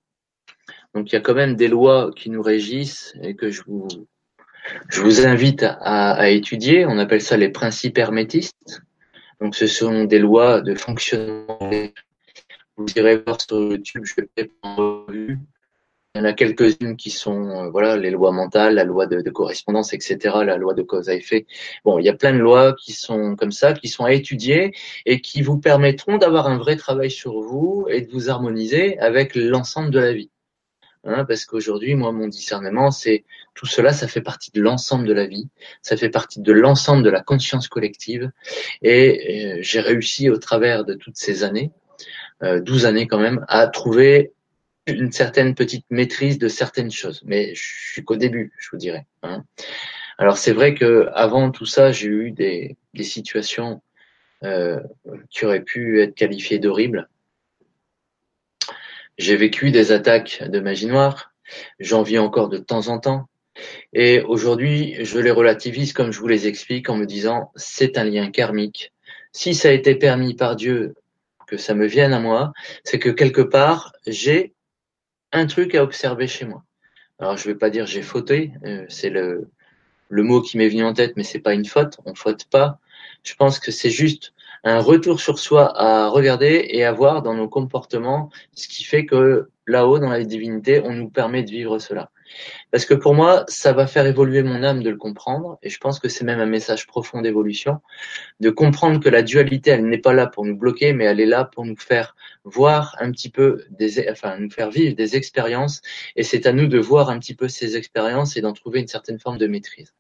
Donc 0.95 1.11
il 1.11 1.15
y 1.15 1.19
a 1.19 1.21
quand 1.21 1.35
même 1.35 1.57
des 1.57 1.69
lois 1.69 2.11
qui 2.15 2.31
nous 2.31 2.43
régissent 2.43 3.15
et 3.23 3.35
que 3.35 3.51
je 3.51 3.63
vous, 3.67 5.27
invite 5.27 5.65
à, 5.65 6.13
à 6.13 6.29
étudier. 6.29 6.87
On 6.87 6.99
appelle 6.99 7.23
ça 7.23 7.37
les 7.37 7.49
principes 7.49 7.99
hermétistes. 7.99 8.83
Donc 9.41 9.57
ce 9.57 9.67
sont 9.67 10.05
des 10.05 10.19
lois 10.19 10.61
de 10.61 10.75
fonctionnement 10.75 11.71
vous 12.77 12.87
irez 12.97 13.17
voir 13.19 13.41
sur 13.41 13.61
YouTube, 13.61 14.05
je 14.05 14.15
vais 14.37 14.51
en 14.63 14.77
revue. 14.77 15.39
Il 16.15 16.19
y 16.19 16.21
en 16.21 16.25
a 16.27 16.33
quelques-unes 16.33 16.97
qui 16.97 17.11
sont, 17.11 17.49
euh, 17.49 17.71
voilà, 17.71 17.97
les 17.97 18.11
lois 18.11 18.31
mentales, 18.31 18.75
la 18.75 18.85
loi 18.85 19.07
de, 19.07 19.29
correspondance, 19.31 19.93
etc., 19.93 20.17
la 20.45 20.57
loi 20.57 20.73
de 20.73 20.83
cause 20.83 21.09
à 21.09 21.15
effet. 21.15 21.45
Bon, 21.85 21.99
il 21.99 22.05
y 22.05 22.09
a 22.09 22.15
plein 22.15 22.33
de 22.33 22.39
lois 22.39 22.73
qui 22.75 22.93
sont 22.93 23.35
comme 23.35 23.51
ça, 23.51 23.73
qui 23.73 23.89
sont 23.89 24.05
à 24.05 24.13
étudier 24.13 24.73
et 25.07 25.21
qui 25.21 25.43
vous 25.43 25.59
permettront 25.59 26.17
d'avoir 26.17 26.47
un 26.47 26.57
vrai 26.57 26.77
travail 26.77 27.11
sur 27.11 27.41
vous 27.41 27.87
et 27.91 28.03
de 28.03 28.13
vous 28.13 28.31
harmoniser 28.31 28.97
avec 29.01 29.35
l'ensemble 29.35 29.91
de 29.91 29.99
la 29.99 30.13
vie. 30.13 30.31
Hein, 31.03 31.25
parce 31.27 31.45
qu'aujourd'hui, 31.45 31.95
moi, 31.97 32.13
mon 32.13 32.29
discernement, 32.29 32.91
c'est 32.91 33.25
tout 33.55 33.67
cela, 33.67 33.93
ça 33.93 34.09
fait 34.09 34.23
partie 34.23 34.51
de 34.53 34.61
l'ensemble 34.63 35.07
de 35.07 35.13
la 35.13 35.27
vie, 35.27 35.49
ça 35.83 35.97
fait 35.97 36.09
partie 36.09 36.41
de 36.41 36.53
l'ensemble 36.53 37.03
de 37.03 37.11
la 37.11 37.21
conscience 37.21 37.69
collective, 37.69 38.31
et 38.83 39.57
euh, 39.57 39.59
j'ai 39.61 39.81
réussi 39.81 40.31
au 40.31 40.39
travers 40.39 40.85
de 40.85 40.95
toutes 40.95 41.17
ces 41.17 41.45
années, 41.45 41.73
12 42.43 42.85
euh, 42.85 42.89
années 42.89 43.07
quand 43.07 43.19
même, 43.19 43.45
à 43.49 43.67
trouver 43.67 44.33
une 44.87 45.13
certaine 45.13 45.55
petite 45.55 45.87
maîtrise 45.91 46.39
de 46.39 46.49
certaines 46.49 46.91
choses. 46.91 47.23
Mais 47.25 47.55
je 47.55 47.63
suis 47.93 48.05
qu'au 48.05 48.17
début, 48.17 48.53
je 48.59 48.69
vous 48.71 48.77
dirais. 48.77 49.07
Hein. 49.23 49.45
Alors 50.19 50.39
c'est 50.39 50.53
vrai 50.53 50.75
que 50.75 51.09
avant 51.15 51.51
tout 51.51 51.67
ça, 51.67 51.91
j'ai 51.91 52.09
eu 52.09 52.31
des, 52.31 52.77
des 52.93 53.03
situations 53.03 53.83
euh, 54.45 54.81
qui 55.31 55.47
auraient 55.47 55.63
pu 55.63 56.03
être 56.03 56.15
qualifiées 56.15 56.59
d'horribles. 56.59 57.09
J'ai 59.17 59.37
vécu 59.37 59.71
des 59.71 59.93
attaques 59.93 60.43
de 60.47 60.61
magie 60.61 60.87
noire, 60.87 61.33
j'en 61.79 62.03
vis 62.03 62.19
encore 62.19 62.49
de 62.49 62.59
temps 62.59 62.89
en 62.89 62.99
temps, 62.99 63.29
et 63.93 64.21
aujourd'hui 64.21 64.97
je 65.05 65.19
les 65.19 65.31
relativise 65.31 65.93
comme 65.93 66.11
je 66.11 66.19
vous 66.19 66.27
les 66.27 66.49
explique 66.49 66.91
en 66.91 66.97
me 66.97 67.07
disant 67.07 67.53
c'est 67.55 67.97
un 67.97 68.05
lien 68.05 68.31
karmique. 68.31 68.93
Si 69.33 69.55
ça 69.55 69.69
a 69.69 69.73
été 69.73 69.95
permis 69.95 70.35
par 70.35 70.57
Dieu 70.57 70.95
que 71.55 71.63
ça 71.63 71.75
me 71.75 71.87
vienne 71.87 72.13
à 72.13 72.21
moi, 72.21 72.53
c'est 72.83 72.99
que 72.99 73.11
quelque 73.11 73.41
part 73.41 73.93
j'ai 74.07 74.55
un 75.33 75.47
truc 75.47 75.75
à 75.75 75.83
observer 75.83 76.27
chez 76.27 76.45
moi. 76.45 76.65
Alors 77.19 77.37
je 77.37 77.47
vais 77.47 77.55
pas 77.55 77.71
dire 77.71 77.87
j'ai 77.87 78.03
fauté, 78.03 78.53
euh, 78.65 78.85
c'est 78.89 79.11
le 79.11 79.49
le 80.09 80.23
mot 80.23 80.43
qui 80.43 80.59
m'est 80.59 80.69
venu 80.69 80.85
en 80.85 80.93
tête, 80.93 81.15
mais 81.17 81.25
c'est 81.25 81.41
pas 81.41 81.55
une 81.55 81.65
faute, 81.65 81.99
on 82.05 82.15
faute 82.15 82.45
pas. 82.45 82.79
Je 83.23 83.35
pense 83.35 83.59
que 83.59 83.73
c'est 83.73 83.91
juste 83.91 84.35
un 84.63 84.81
retour 84.81 85.21
sur 85.21 85.39
soi 85.39 85.73
à 85.77 86.09
regarder 86.09 86.67
et 86.71 86.85
à 86.85 86.93
voir 86.93 87.23
dans 87.23 87.35
nos 87.35 87.49
comportements 87.49 88.31
ce 88.55 88.69
qui 88.69 88.85
fait 88.85 89.07
que 89.07 89.49
là-haut, 89.67 89.99
dans 89.99 90.11
la 90.11 90.23
divinité, 90.25 90.83
on 90.85 90.93
nous 90.93 91.09
permet 91.09 91.43
de 91.43 91.51
vivre 91.51 91.79
cela. 91.79 92.11
Parce 92.71 92.85
que 92.85 92.95
pour 92.95 93.15
moi, 93.15 93.45
ça 93.49 93.73
va 93.73 93.87
faire 93.87 94.07
évoluer 94.07 94.43
mon 94.43 94.63
âme 94.63 94.83
de 94.83 94.91
le 94.91 94.97
comprendre, 94.97 95.59
et 95.63 95.71
je 95.71 95.79
pense 95.79 95.99
que 95.99 96.09
c'est 96.09 96.25
même 96.25 96.41
un 96.41 96.47
message 96.47 96.87
profond 96.87 97.21
d'évolution, 97.21 97.81
de 98.41 98.51
comprendre 98.51 99.01
que 99.01 99.09
la 99.09 99.23
dualité, 99.23 99.71
elle 99.71 99.87
n'est 99.87 99.99
pas 99.99 100.13
là 100.13 100.27
pour 100.27 100.45
nous 100.45 100.57
bloquer, 100.57 100.93
mais 100.93 101.05
elle 101.05 101.21
est 101.21 101.27
là 101.27 101.45
pour 101.45 101.65
nous 101.65 101.77
faire 101.77 102.17
voir 102.45 102.97
un 103.01 103.11
petit 103.11 103.31
peu 103.31 103.65
des, 103.71 104.09
enfin, 104.11 104.39
nous 104.39 104.51
faire 104.51 104.71
vivre 104.71 104.95
des 104.95 105.17
expériences, 105.17 105.83
et 106.17 106.23
c'est 106.23 106.47
à 106.47 106.53
nous 106.53 106.67
de 106.67 106.79
voir 106.79 107.11
un 107.11 107.19
petit 107.19 107.35
peu 107.35 107.49
ces 107.49 107.77
expériences 107.77 108.37
et 108.37 108.41
d'en 108.41 108.53
trouver 108.53 108.81
une 108.81 108.89
certaine 108.89 109.19
forme 109.19 109.39
de 109.39 109.47
maîtrise. 109.47 109.95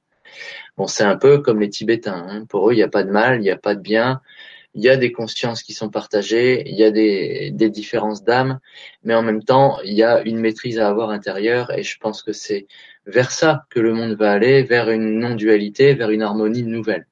Bon, 0.76 0.87
c'est 0.87 1.05
un 1.05 1.16
peu 1.16 1.39
comme 1.39 1.61
les 1.61 1.70
Tibétains. 1.70 2.26
Hein. 2.28 2.45
Pour 2.47 2.68
eux, 2.68 2.72
il 2.72 2.76
n'y 2.76 2.82
a 2.82 2.89
pas 2.89 3.05
de 3.05 3.11
mal, 3.11 3.39
il 3.39 3.43
n'y 3.43 3.51
a 3.51 3.57
pas 3.57 3.74
de 3.74 3.80
bien. 3.80 4.20
Il 4.74 4.82
y 4.82 4.88
a 4.88 4.96
des 4.96 5.12
consciences 5.12 5.62
qui 5.62 5.72
sont 5.72 5.88
partagées, 5.88 6.68
il 6.68 6.76
y 6.76 6.84
a 6.84 6.90
des, 6.90 7.50
des 7.52 7.70
différences 7.70 8.24
d'âme, 8.24 8.58
mais 9.02 9.14
en 9.14 9.22
même 9.22 9.42
temps, 9.42 9.78
il 9.84 9.94
y 9.94 10.02
a 10.02 10.22
une 10.22 10.38
maîtrise 10.38 10.78
à 10.78 10.88
avoir 10.88 11.10
intérieure, 11.10 11.72
et 11.72 11.82
je 11.82 11.98
pense 11.98 12.22
que 12.22 12.32
c'est 12.32 12.66
vers 13.06 13.30
ça 13.30 13.66
que 13.70 13.80
le 13.80 13.92
monde 13.92 14.14
va 14.14 14.32
aller, 14.32 14.62
vers 14.62 14.90
une 14.90 15.18
non-dualité, 15.20 15.94
vers 15.94 16.10
une 16.10 16.22
harmonie 16.22 16.64
nouvelle. 16.64 17.06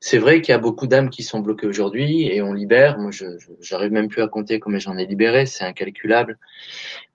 C'est 0.00 0.18
vrai 0.18 0.40
qu'il 0.40 0.52
y 0.52 0.54
a 0.54 0.58
beaucoup 0.58 0.86
d'âmes 0.86 1.10
qui 1.10 1.24
sont 1.24 1.40
bloquées 1.40 1.66
aujourd'hui 1.66 2.28
et 2.28 2.40
on 2.40 2.52
libère. 2.52 2.98
Moi, 2.98 3.10
je 3.10 3.26
j'arrive 3.60 3.90
même 3.90 4.06
plus 4.08 4.22
à 4.22 4.28
compter 4.28 4.60
combien 4.60 4.78
j'en 4.78 4.96
ai 4.96 5.06
libéré, 5.06 5.44
c'est 5.46 5.64
incalculable 5.64 6.38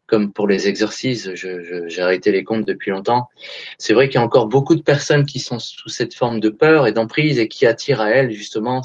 comme 0.05 0.31
pour 0.31 0.47
les 0.47 0.67
exercices, 0.67 1.33
j'ai 1.33 2.01
arrêté 2.01 2.31
les 2.31 2.43
comptes 2.43 2.67
depuis 2.67 2.91
longtemps. 2.91 3.29
C'est 3.77 3.93
vrai 3.93 4.09
qu'il 4.09 4.15
y 4.15 4.21
a 4.21 4.23
encore 4.23 4.47
beaucoup 4.47 4.75
de 4.75 4.81
personnes 4.81 5.25
qui 5.25 5.39
sont 5.39 5.59
sous 5.59 5.89
cette 5.89 6.13
forme 6.13 6.39
de 6.39 6.49
peur 6.49 6.85
et 6.87 6.91
d'emprise 6.91 7.39
et 7.39 7.47
qui 7.47 7.65
attirent 7.65 8.01
à 8.01 8.11
elles 8.11 8.31
justement 8.31 8.83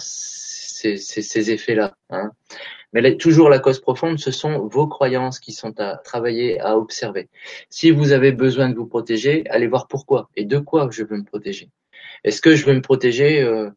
ces, 0.79 0.97
ces, 0.97 1.51
effets-là. 1.51 1.95
Hein. 2.11 2.31
Mais 2.93 3.16
toujours 3.16 3.51
la 3.51 3.59
cause 3.59 3.81
profonde, 3.81 4.18
ce 4.18 4.31
sont 4.31 4.66
vos 4.66 4.87
croyances 4.87 5.41
qui 5.41 5.53
sont 5.53 5.79
à 5.79 5.97
travailler, 5.97 6.61
à 6.61 6.76
observer. 6.79 7.29
Si 7.68 7.91
vous 7.91 8.12
avez 8.12 8.33
besoin 8.33 8.70
de 8.70 8.74
vous 8.74 8.87
protéger, 8.87 9.45
allez 9.51 9.66
voir 9.66 9.89
pourquoi 9.89 10.31
et 10.37 10.45
de 10.45 10.59
quoi 10.59 10.89
je 10.91 11.05
veux 11.05 11.16
me 11.16 11.24
protéger. 11.24 11.68
Est-ce 12.24 12.41
que 12.41 12.55
je 12.55 12.64
veux 12.64 12.74
me 12.74 12.81
protéger 12.81 13.43
euh, 13.43 13.70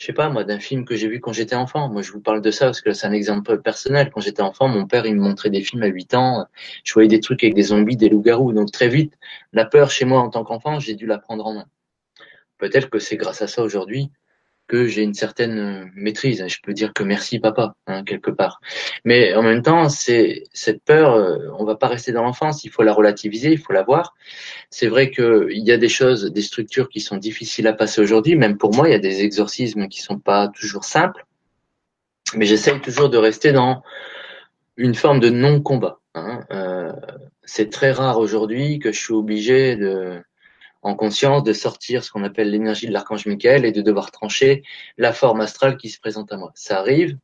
je 0.00 0.06
sais 0.06 0.14
pas 0.14 0.30
moi, 0.30 0.44
d'un 0.44 0.58
film 0.58 0.86
que 0.86 0.96
j'ai 0.96 1.08
vu 1.08 1.20
quand 1.20 1.34
j'étais 1.34 1.54
enfant? 1.54 1.90
Moi, 1.90 2.00
je 2.00 2.10
vous 2.10 2.22
parle 2.22 2.40
de 2.40 2.50
ça 2.50 2.64
parce 2.64 2.80
que 2.80 2.94
c'est 2.94 3.06
un 3.06 3.12
exemple 3.12 3.60
personnel. 3.60 4.10
Quand 4.10 4.22
j'étais 4.22 4.40
enfant, 4.40 4.66
mon 4.66 4.86
père, 4.86 5.04
il 5.04 5.14
me 5.14 5.20
montrait 5.20 5.50
des 5.50 5.60
films 5.60 5.82
à 5.82 5.88
8 5.88 6.14
ans. 6.14 6.46
Je 6.84 6.94
voyais 6.94 7.08
des 7.08 7.20
trucs 7.20 7.44
avec 7.44 7.54
des 7.54 7.64
zombies, 7.64 7.96
des 7.98 8.08
loups-garous. 8.08 8.54
Donc 8.54 8.72
très 8.72 8.88
vite, 8.88 9.12
la 9.52 9.66
peur 9.66 9.90
chez 9.90 10.06
moi 10.06 10.20
en 10.20 10.30
tant 10.30 10.42
qu'enfant, 10.42 10.80
j'ai 10.80 10.94
dû 10.94 11.04
la 11.04 11.18
prendre 11.18 11.44
en 11.44 11.52
main. 11.52 11.66
Peut-être 12.56 12.88
que 12.88 12.98
c'est 12.98 13.16
grâce 13.16 13.42
à 13.42 13.46
ça 13.46 13.62
aujourd'hui 13.62 14.10
que 14.70 14.86
j'ai 14.86 15.02
une 15.02 15.14
certaine 15.14 15.58
euh, 15.58 15.84
maîtrise. 15.96 16.46
Je 16.46 16.58
peux 16.62 16.72
dire 16.72 16.92
que 16.94 17.02
merci 17.02 17.40
papa, 17.40 17.74
hein, 17.88 18.04
quelque 18.04 18.30
part. 18.30 18.60
Mais 19.04 19.34
en 19.34 19.42
même 19.42 19.62
temps, 19.62 19.88
c'est 19.88 20.44
cette 20.52 20.84
peur, 20.84 21.14
euh, 21.14 21.38
on 21.58 21.64
va 21.64 21.74
pas 21.74 21.88
rester 21.88 22.12
dans 22.12 22.22
l'enfance, 22.22 22.62
il 22.62 22.70
faut 22.70 22.84
la 22.84 22.92
relativiser, 22.92 23.50
il 23.50 23.58
faut 23.58 23.72
la 23.72 23.82
voir. 23.82 24.14
C'est 24.70 24.86
vrai 24.86 25.10
qu'il 25.10 25.58
y 25.58 25.72
a 25.72 25.76
des 25.76 25.88
choses, 25.88 26.32
des 26.32 26.42
structures 26.42 26.88
qui 26.88 27.00
sont 27.00 27.16
difficiles 27.16 27.66
à 27.66 27.72
passer 27.72 28.00
aujourd'hui. 28.00 28.36
Même 28.36 28.58
pour 28.58 28.72
moi, 28.72 28.88
il 28.88 28.92
y 28.92 28.94
a 28.94 29.00
des 29.00 29.22
exorcismes 29.22 29.88
qui 29.88 30.02
sont 30.02 30.20
pas 30.20 30.46
toujours 30.46 30.84
simples. 30.84 31.26
Mais 32.36 32.46
j'essaye 32.46 32.80
toujours 32.80 33.10
de 33.10 33.18
rester 33.18 33.50
dans 33.50 33.82
une 34.76 34.94
forme 34.94 35.18
de 35.18 35.30
non-combat. 35.30 35.98
Hein. 36.14 36.44
Euh, 36.52 36.92
c'est 37.42 37.70
très 37.70 37.90
rare 37.90 38.18
aujourd'hui 38.18 38.78
que 38.78 38.92
je 38.92 39.00
suis 39.00 39.14
obligé 39.14 39.74
de 39.74 40.22
en 40.82 40.94
conscience 40.94 41.44
de 41.44 41.52
sortir 41.52 42.04
ce 42.04 42.10
qu'on 42.10 42.24
appelle 42.24 42.50
l'énergie 42.50 42.86
de 42.86 42.92
l'archange 42.92 43.26
Michael 43.26 43.64
et 43.64 43.72
de 43.72 43.82
devoir 43.82 44.10
trancher 44.10 44.62
la 44.98 45.12
forme 45.12 45.40
astrale 45.40 45.76
qui 45.76 45.88
se 45.88 46.00
présente 46.00 46.32
à 46.32 46.36
moi. 46.36 46.52
Ça 46.54 46.78
arrive, 46.78 47.16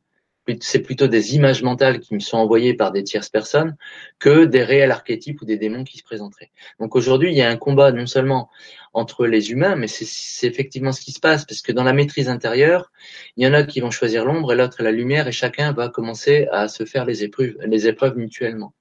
c'est 0.61 0.81
plutôt 0.81 1.07
des 1.07 1.35
images 1.35 1.61
mentales 1.61 1.99
qui 1.99 2.13
me 2.13 2.19
sont 2.19 2.37
envoyées 2.37 2.73
par 2.73 2.91
des 2.91 3.03
tierces 3.03 3.29
personnes 3.29 3.75
que 4.19 4.45
des 4.45 4.63
réels 4.63 4.91
archétypes 4.91 5.41
ou 5.41 5.45
des 5.45 5.57
démons 5.57 5.83
qui 5.83 5.97
se 5.97 6.03
présenteraient. 6.03 6.51
Donc 6.79 6.95
aujourd'hui, 6.95 7.31
il 7.31 7.37
y 7.37 7.41
a 7.41 7.49
un 7.49 7.57
combat 7.57 7.91
non 7.91 8.05
seulement 8.05 8.49
entre 8.93 9.27
les 9.27 9.51
humains, 9.51 9.75
mais 9.75 9.87
c'est 9.87 10.47
effectivement 10.47 10.91
ce 10.91 11.01
qui 11.01 11.11
se 11.11 11.19
passe, 11.19 11.45
parce 11.45 11.61
que 11.61 11.71
dans 11.71 11.83
la 11.83 11.93
maîtrise 11.93 12.29
intérieure, 12.29 12.91
il 13.35 13.45
y 13.45 13.47
en 13.47 13.53
a 13.53 13.63
qui 13.63 13.79
vont 13.79 13.91
choisir 13.91 14.25
l'ombre 14.25 14.53
et 14.53 14.55
l'autre 14.55 14.81
la 14.81 14.91
lumière, 14.91 15.27
et 15.27 15.31
chacun 15.31 15.71
va 15.73 15.89
commencer 15.89 16.47
à 16.51 16.67
se 16.67 16.85
faire 16.85 17.05
les 17.05 17.23
épreuves, 17.23 17.55
les 17.65 17.87
épreuves 17.87 18.17
mutuellement. 18.17 18.73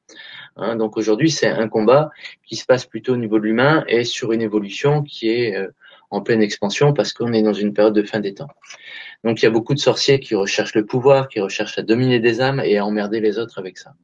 Hein, 0.56 0.76
donc 0.76 0.96
aujourd'hui, 0.96 1.30
c'est 1.30 1.48
un 1.48 1.68
combat 1.68 2.10
qui 2.44 2.56
se 2.56 2.64
passe 2.64 2.86
plutôt 2.86 3.14
au 3.14 3.16
niveau 3.16 3.38
de 3.38 3.44
l'humain 3.44 3.84
et 3.88 4.04
sur 4.04 4.32
une 4.32 4.40
évolution 4.40 5.02
qui 5.02 5.28
est 5.28 5.56
euh, 5.56 5.68
en 6.10 6.22
pleine 6.22 6.42
expansion 6.42 6.92
parce 6.92 7.12
qu'on 7.12 7.32
est 7.32 7.42
dans 7.42 7.52
une 7.52 7.74
période 7.74 7.94
de 7.94 8.02
fin 8.02 8.20
des 8.20 8.34
temps. 8.34 8.48
Donc 9.24 9.42
il 9.42 9.44
y 9.44 9.48
a 9.48 9.50
beaucoup 9.50 9.74
de 9.74 9.78
sorciers 9.78 10.20
qui 10.20 10.34
recherchent 10.34 10.74
le 10.74 10.86
pouvoir, 10.86 11.28
qui 11.28 11.40
recherchent 11.40 11.78
à 11.78 11.82
dominer 11.82 12.20
des 12.20 12.40
âmes 12.40 12.60
et 12.60 12.78
à 12.78 12.86
emmerder 12.86 13.20
les 13.20 13.38
autres 13.38 13.58
avec 13.58 13.78
ça. 13.78 13.94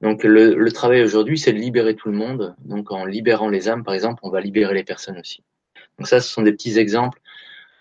Donc 0.00 0.24
le, 0.24 0.54
le 0.54 0.72
travail 0.72 1.02
aujourd'hui, 1.02 1.38
c'est 1.38 1.52
de 1.52 1.58
libérer 1.58 1.94
tout 1.94 2.10
le 2.10 2.16
monde. 2.16 2.54
Donc 2.64 2.90
en 2.90 3.04
libérant 3.04 3.48
les 3.48 3.68
âmes, 3.68 3.84
par 3.84 3.94
exemple, 3.94 4.20
on 4.22 4.30
va 4.30 4.40
libérer 4.40 4.74
les 4.74 4.84
personnes 4.84 5.18
aussi. 5.18 5.42
Donc 5.98 6.06
ça, 6.06 6.20
ce 6.20 6.30
sont 6.30 6.42
des 6.42 6.52
petits 6.52 6.78
exemples 6.78 7.20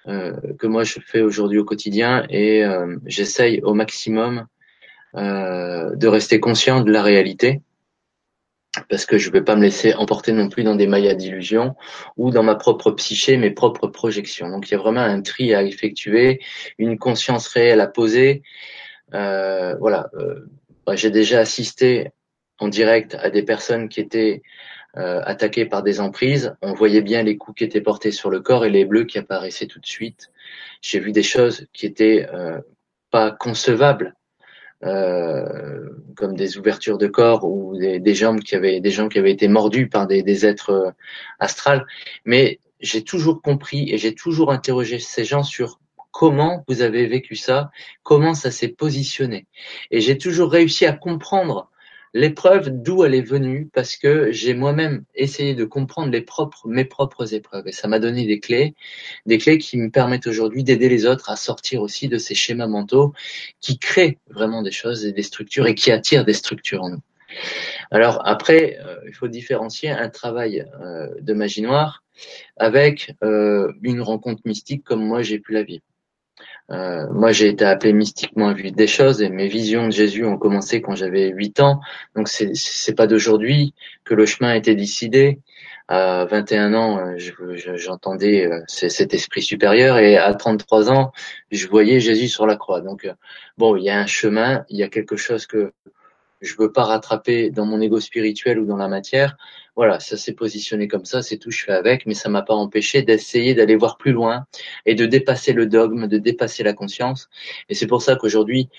euh, 0.08 0.34
que 0.58 0.68
moi 0.68 0.84
je 0.84 0.99
fais 1.05 1.22
aujourd'hui 1.22 1.60
au 1.60 1.66
quotidien 1.66 2.26
et 2.30 2.64
euh, 2.64 2.95
j'essaye 3.05 3.62
au 3.62 3.74
maximum 3.74 4.47
euh, 5.16 5.95
de 5.95 6.08
rester 6.08 6.39
conscient 6.39 6.82
de 6.82 6.91
la 6.91 7.01
réalité 7.01 7.62
parce 8.89 9.05
que 9.05 9.18
je 9.18 9.30
ne 9.30 9.34
vais 9.34 9.41
pas 9.41 9.55
me 9.55 9.62
laisser 9.62 9.93
emporter 9.95 10.34
non 10.34 10.49
plus 10.49 10.64
dans 10.64 10.76
des 10.76 10.86
mailles 10.86 11.16
d'illusion 11.16 11.76
ou 12.18 12.30
dans 12.30 12.43
ma 12.43 12.55
propre 12.55 12.91
psyché, 12.91 13.38
mes 13.38 13.49
propres 13.49 13.88
projections. 13.88 14.49
Donc 14.49 14.70
il 14.70 14.74
y 14.74 14.76
a 14.76 14.80
vraiment 14.80 15.01
un 15.01 15.22
tri 15.22 15.55
à 15.55 15.64
effectuer, 15.64 16.41
une 16.78 16.99
conscience 16.99 17.47
réelle 17.47 17.80
à 17.80 17.88
poser. 17.88 18.43
Euh, 19.14 19.76
voilà, 19.80 20.10
euh, 20.16 20.45
bah, 20.86 20.95
j'ai 20.95 21.10
déjà 21.10 21.39
assisté 21.39 22.12
en 22.60 22.68
direct 22.68 23.16
à 23.16 23.30
des 23.30 23.43
personnes 23.43 23.89
qui 23.89 23.99
étaient 23.99 24.41
attaquées 24.93 25.66
par 25.68 25.84
des 25.84 25.99
emprises. 25.99 26.55
On 26.64 26.74
voyait 26.74 27.03
bien 27.03 27.22
les 27.22 27.38
coups 27.38 27.60
qui 27.60 27.64
étaient 27.64 27.82
portés 27.82 28.12
sur 28.12 28.32
le 28.32 28.39
corps 28.39 28.66
et 28.66 28.72
les 28.72 28.84
bleus 28.84 29.05
qui 29.05 29.20
apparaissaient 29.20 29.68
tout 29.68 29.80
de 29.80 29.86
suite. 29.86 30.32
J'ai 30.82 30.99
vu 30.99 31.12
des 31.12 31.22
choses 31.22 31.68
qui 31.72 31.86
étaient 31.86 32.28
pas 33.12 33.30
concevables 33.30 34.16
euh, 34.84 35.90
comme 36.16 36.36
des 36.36 36.58
ouvertures 36.58 36.98
de 36.98 37.08
corps 37.08 37.46
ou 37.46 37.78
des, 37.78 38.00
des, 38.00 38.14
jambes 38.14 38.42
qui 38.42 38.56
avaient 38.56 38.80
des 38.80 38.92
gens 38.92 39.10
qui 39.10 39.18
avaient 39.18 39.32
été 39.32 39.48
mordus 39.48 39.90
par 39.90 40.06
des, 40.06 40.22
des 40.22 40.46
êtres 40.46 40.70
euh, 40.70 40.92
astrales. 41.40 41.86
Mais 42.26 42.60
j'ai 42.80 43.04
toujours 43.04 43.42
compris 43.42 43.92
et 43.92 43.98
j'ai 43.98 44.14
toujours 44.14 44.52
interrogé 44.52 45.00
ces 45.00 45.24
gens 45.24 45.44
sur 45.44 45.80
comment 46.12 46.64
vous 46.68 46.82
avez 46.82 47.08
vécu 47.08 47.36
ça, 47.36 47.72
comment 48.04 48.34
ça 48.34 48.52
s'est 48.52 48.68
positionné. 48.70 49.48
Et 49.92 50.02
j'ai 50.02 50.18
toujours 50.18 50.52
réussi 50.52 50.86
à 50.86 50.94
comprendre 50.94 51.70
l'épreuve 52.14 52.70
d'où 52.70 53.03
elle 53.03 53.16
est 53.16 53.22
venue 53.22 53.70
parce 53.74 53.97
que 53.97 54.32
j'ai 54.32 54.53
moi-même 54.53 55.03
essayé 55.16 55.55
de 55.55 55.66
comprendre 55.66 56.12
mes 56.12 56.86
propres 56.86 57.34
épreuves 57.34 57.68
et 57.68 57.72
ça 57.72 57.88
m'a 57.88 57.99
donné 57.99 58.26
des 58.26 58.39
clés, 58.39 58.76
des 59.26 59.38
clés 59.38 59.58
qui 59.58 59.78
me 59.78 59.89
permettent 59.89 60.28
aujourd'hui 60.28 60.64
d'aider 60.64 60.89
les 60.89 61.05
autres 61.05 61.30
à 61.30 61.36
sortir 61.36 61.82
aussi 61.82 62.08
de 62.08 62.18
ces 62.18 62.36
schémas 62.36 62.68
mentaux 62.68 63.14
qui 63.62 63.80
créent 63.80 64.20
vraiment 64.30 64.62
des 64.62 64.72
choses 64.72 65.05
et 65.05 65.12
des 65.12 65.24
structures 65.24 65.68
et 65.68 65.76
qui 65.76 65.91
attirent 65.91 66.26
des 66.26 66.34
structures 66.34 66.84
en 66.84 66.89
nous. 66.89 67.01
Alors 67.91 68.22
après, 68.26 68.80
euh, 68.84 68.99
il 69.08 69.14
faut 69.14 69.28
différencier 69.28 69.89
un 69.89 70.10
travail 70.10 70.66
euh, 70.82 71.10
de 71.20 71.34
magie 71.34 71.62
noire 71.62 72.03
avec 72.58 73.14
euh, 73.24 73.72
une 73.84 74.01
rencontre 74.01 74.41
mystique 74.45 74.84
comme 74.84 75.05
moi 75.05 75.22
j'ai 75.22 75.39
pu 75.39 75.53
la 75.53 75.64
vivre. 75.64 75.84
Euh, 76.70 77.07
moi, 77.11 77.32
j'ai 77.32 77.47
été 77.47 77.63
appelé 77.63 77.93
mystiquement 77.93 78.49
à 78.49 78.53
vivre 78.53 78.76
des 78.76 78.88
choses 78.88 79.22
et 79.22 79.30
mes 79.30 79.47
visions 79.47 79.88
de 79.88 79.91
Jésus 79.91 80.26
ont 80.26 80.38
commencé 80.38 80.82
quand 80.82 80.95
j'avais 80.95 81.30
8 81.30 81.59
ans. 81.61 81.80
Donc, 82.15 82.28
c'est, 82.28 82.51
c'est 82.55 82.93
pas 82.93 83.07
d'aujourd'hui 83.07 83.74
que 84.03 84.13
le 84.13 84.26
chemin 84.26 84.49
a 84.49 84.55
été 84.57 84.76
décidé. 84.76 85.39
À 85.89 86.26
21 86.26 86.74
ans, 86.74 86.99
euh, 86.99 87.18
j'entendais 87.76 88.45
euh, 88.45 88.59
cet 88.68 89.13
esprit 89.13 89.41
supérieur 89.41 89.97
et 89.97 90.18
à 90.18 90.34
33 90.34 90.91
ans, 90.91 91.13
je 91.49 91.65
voyais 91.68 92.01
Jésus 92.01 92.28
sur 92.28 92.45
la 92.45 92.57
croix. 92.57 92.82
Donc, 92.82 93.09
bon, 93.57 93.78
il 93.78 93.84
y 93.84 93.89
a 93.89 93.97
un 93.97 94.05
chemin, 94.05 94.65
il 94.68 94.78
y 94.78 94.84
a 94.84 94.89
quelque 94.89 95.15
chose 95.15 95.47
que 95.47 95.72
je 96.42 96.56
veux 96.58 96.72
pas 96.72 96.84
rattraper 96.84 97.50
dans 97.50 97.66
mon 97.66 97.82
ego 97.82 98.00
spirituel 98.00 98.60
ou 98.60 98.66
dans 98.66 98.78
la 98.78 98.88
matière. 98.88 99.38
Voilà, 99.76 100.00
ça 100.00 100.18
s'est 100.18 100.34
positionné 100.34 100.88
comme 100.88 101.06
ça, 101.06 101.22
c'est 101.22 101.38
tout, 101.38 101.52
je 101.52 101.64
fais 101.64 101.72
avec, 101.72 102.06
mais 102.06 102.14
ça 102.14 102.30
m'a 102.30 102.42
pas 102.42 102.54
empêché 102.54 103.04
d'essayer 103.04 103.54
d'aller 103.54 103.76
voir 103.76 103.98
plus 103.98 104.12
loin 104.12 104.46
et 104.86 104.96
de 104.96 105.06
dépasser 105.06 105.54
le 105.54 105.68
dogme, 105.68 106.08
de 106.08 106.18
dépasser 106.18 106.64
la 106.64 106.74
conscience. 106.74 107.30
Et 107.70 107.76
c'est 107.76 107.88
pour 107.88 108.02
ça 108.02 108.16
qu'aujourd'hui, 108.16 108.70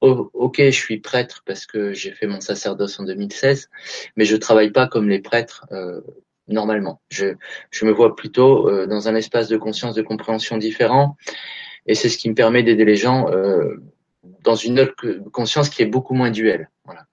ok, 0.00 0.56
je 0.58 0.70
suis 0.70 0.98
prêtre 1.00 1.42
parce 1.44 1.66
que 1.66 1.92
j'ai 1.92 2.12
fait 2.12 2.26
mon 2.26 2.40
sacerdoce 2.40 2.98
en 2.98 3.04
2016, 3.04 3.68
mais 4.16 4.24
je 4.24 4.36
travaille 4.36 4.70
pas 4.70 4.86
comme 4.86 5.08
les 5.08 5.20
prêtres 5.20 5.66
euh, 5.72 6.00
normalement. 6.48 7.00
Je, 7.10 7.34
je 7.70 7.84
me 7.84 7.92
vois 7.92 8.16
plutôt 8.16 8.68
euh, 8.68 8.86
dans 8.86 9.08
un 9.08 9.14
espace 9.14 9.48
de 9.48 9.56
conscience, 9.56 9.94
de 9.94 10.02
compréhension 10.02 10.56
différent, 10.56 11.16
et 11.86 11.94
c'est 11.94 12.08
ce 12.08 12.18
qui 12.18 12.28
me 12.28 12.34
permet 12.34 12.62
d'aider 12.62 12.84
les 12.84 12.96
gens 12.96 13.30
euh, 13.30 13.76
dans 14.42 14.54
une 14.54 14.80
autre 14.80 14.94
conscience 15.32 15.68
qui 15.68 15.82
est 15.82 15.86
beaucoup 15.86 16.14
moins 16.14 16.30
duelle. 16.30 16.70
Voilà. 16.84 17.06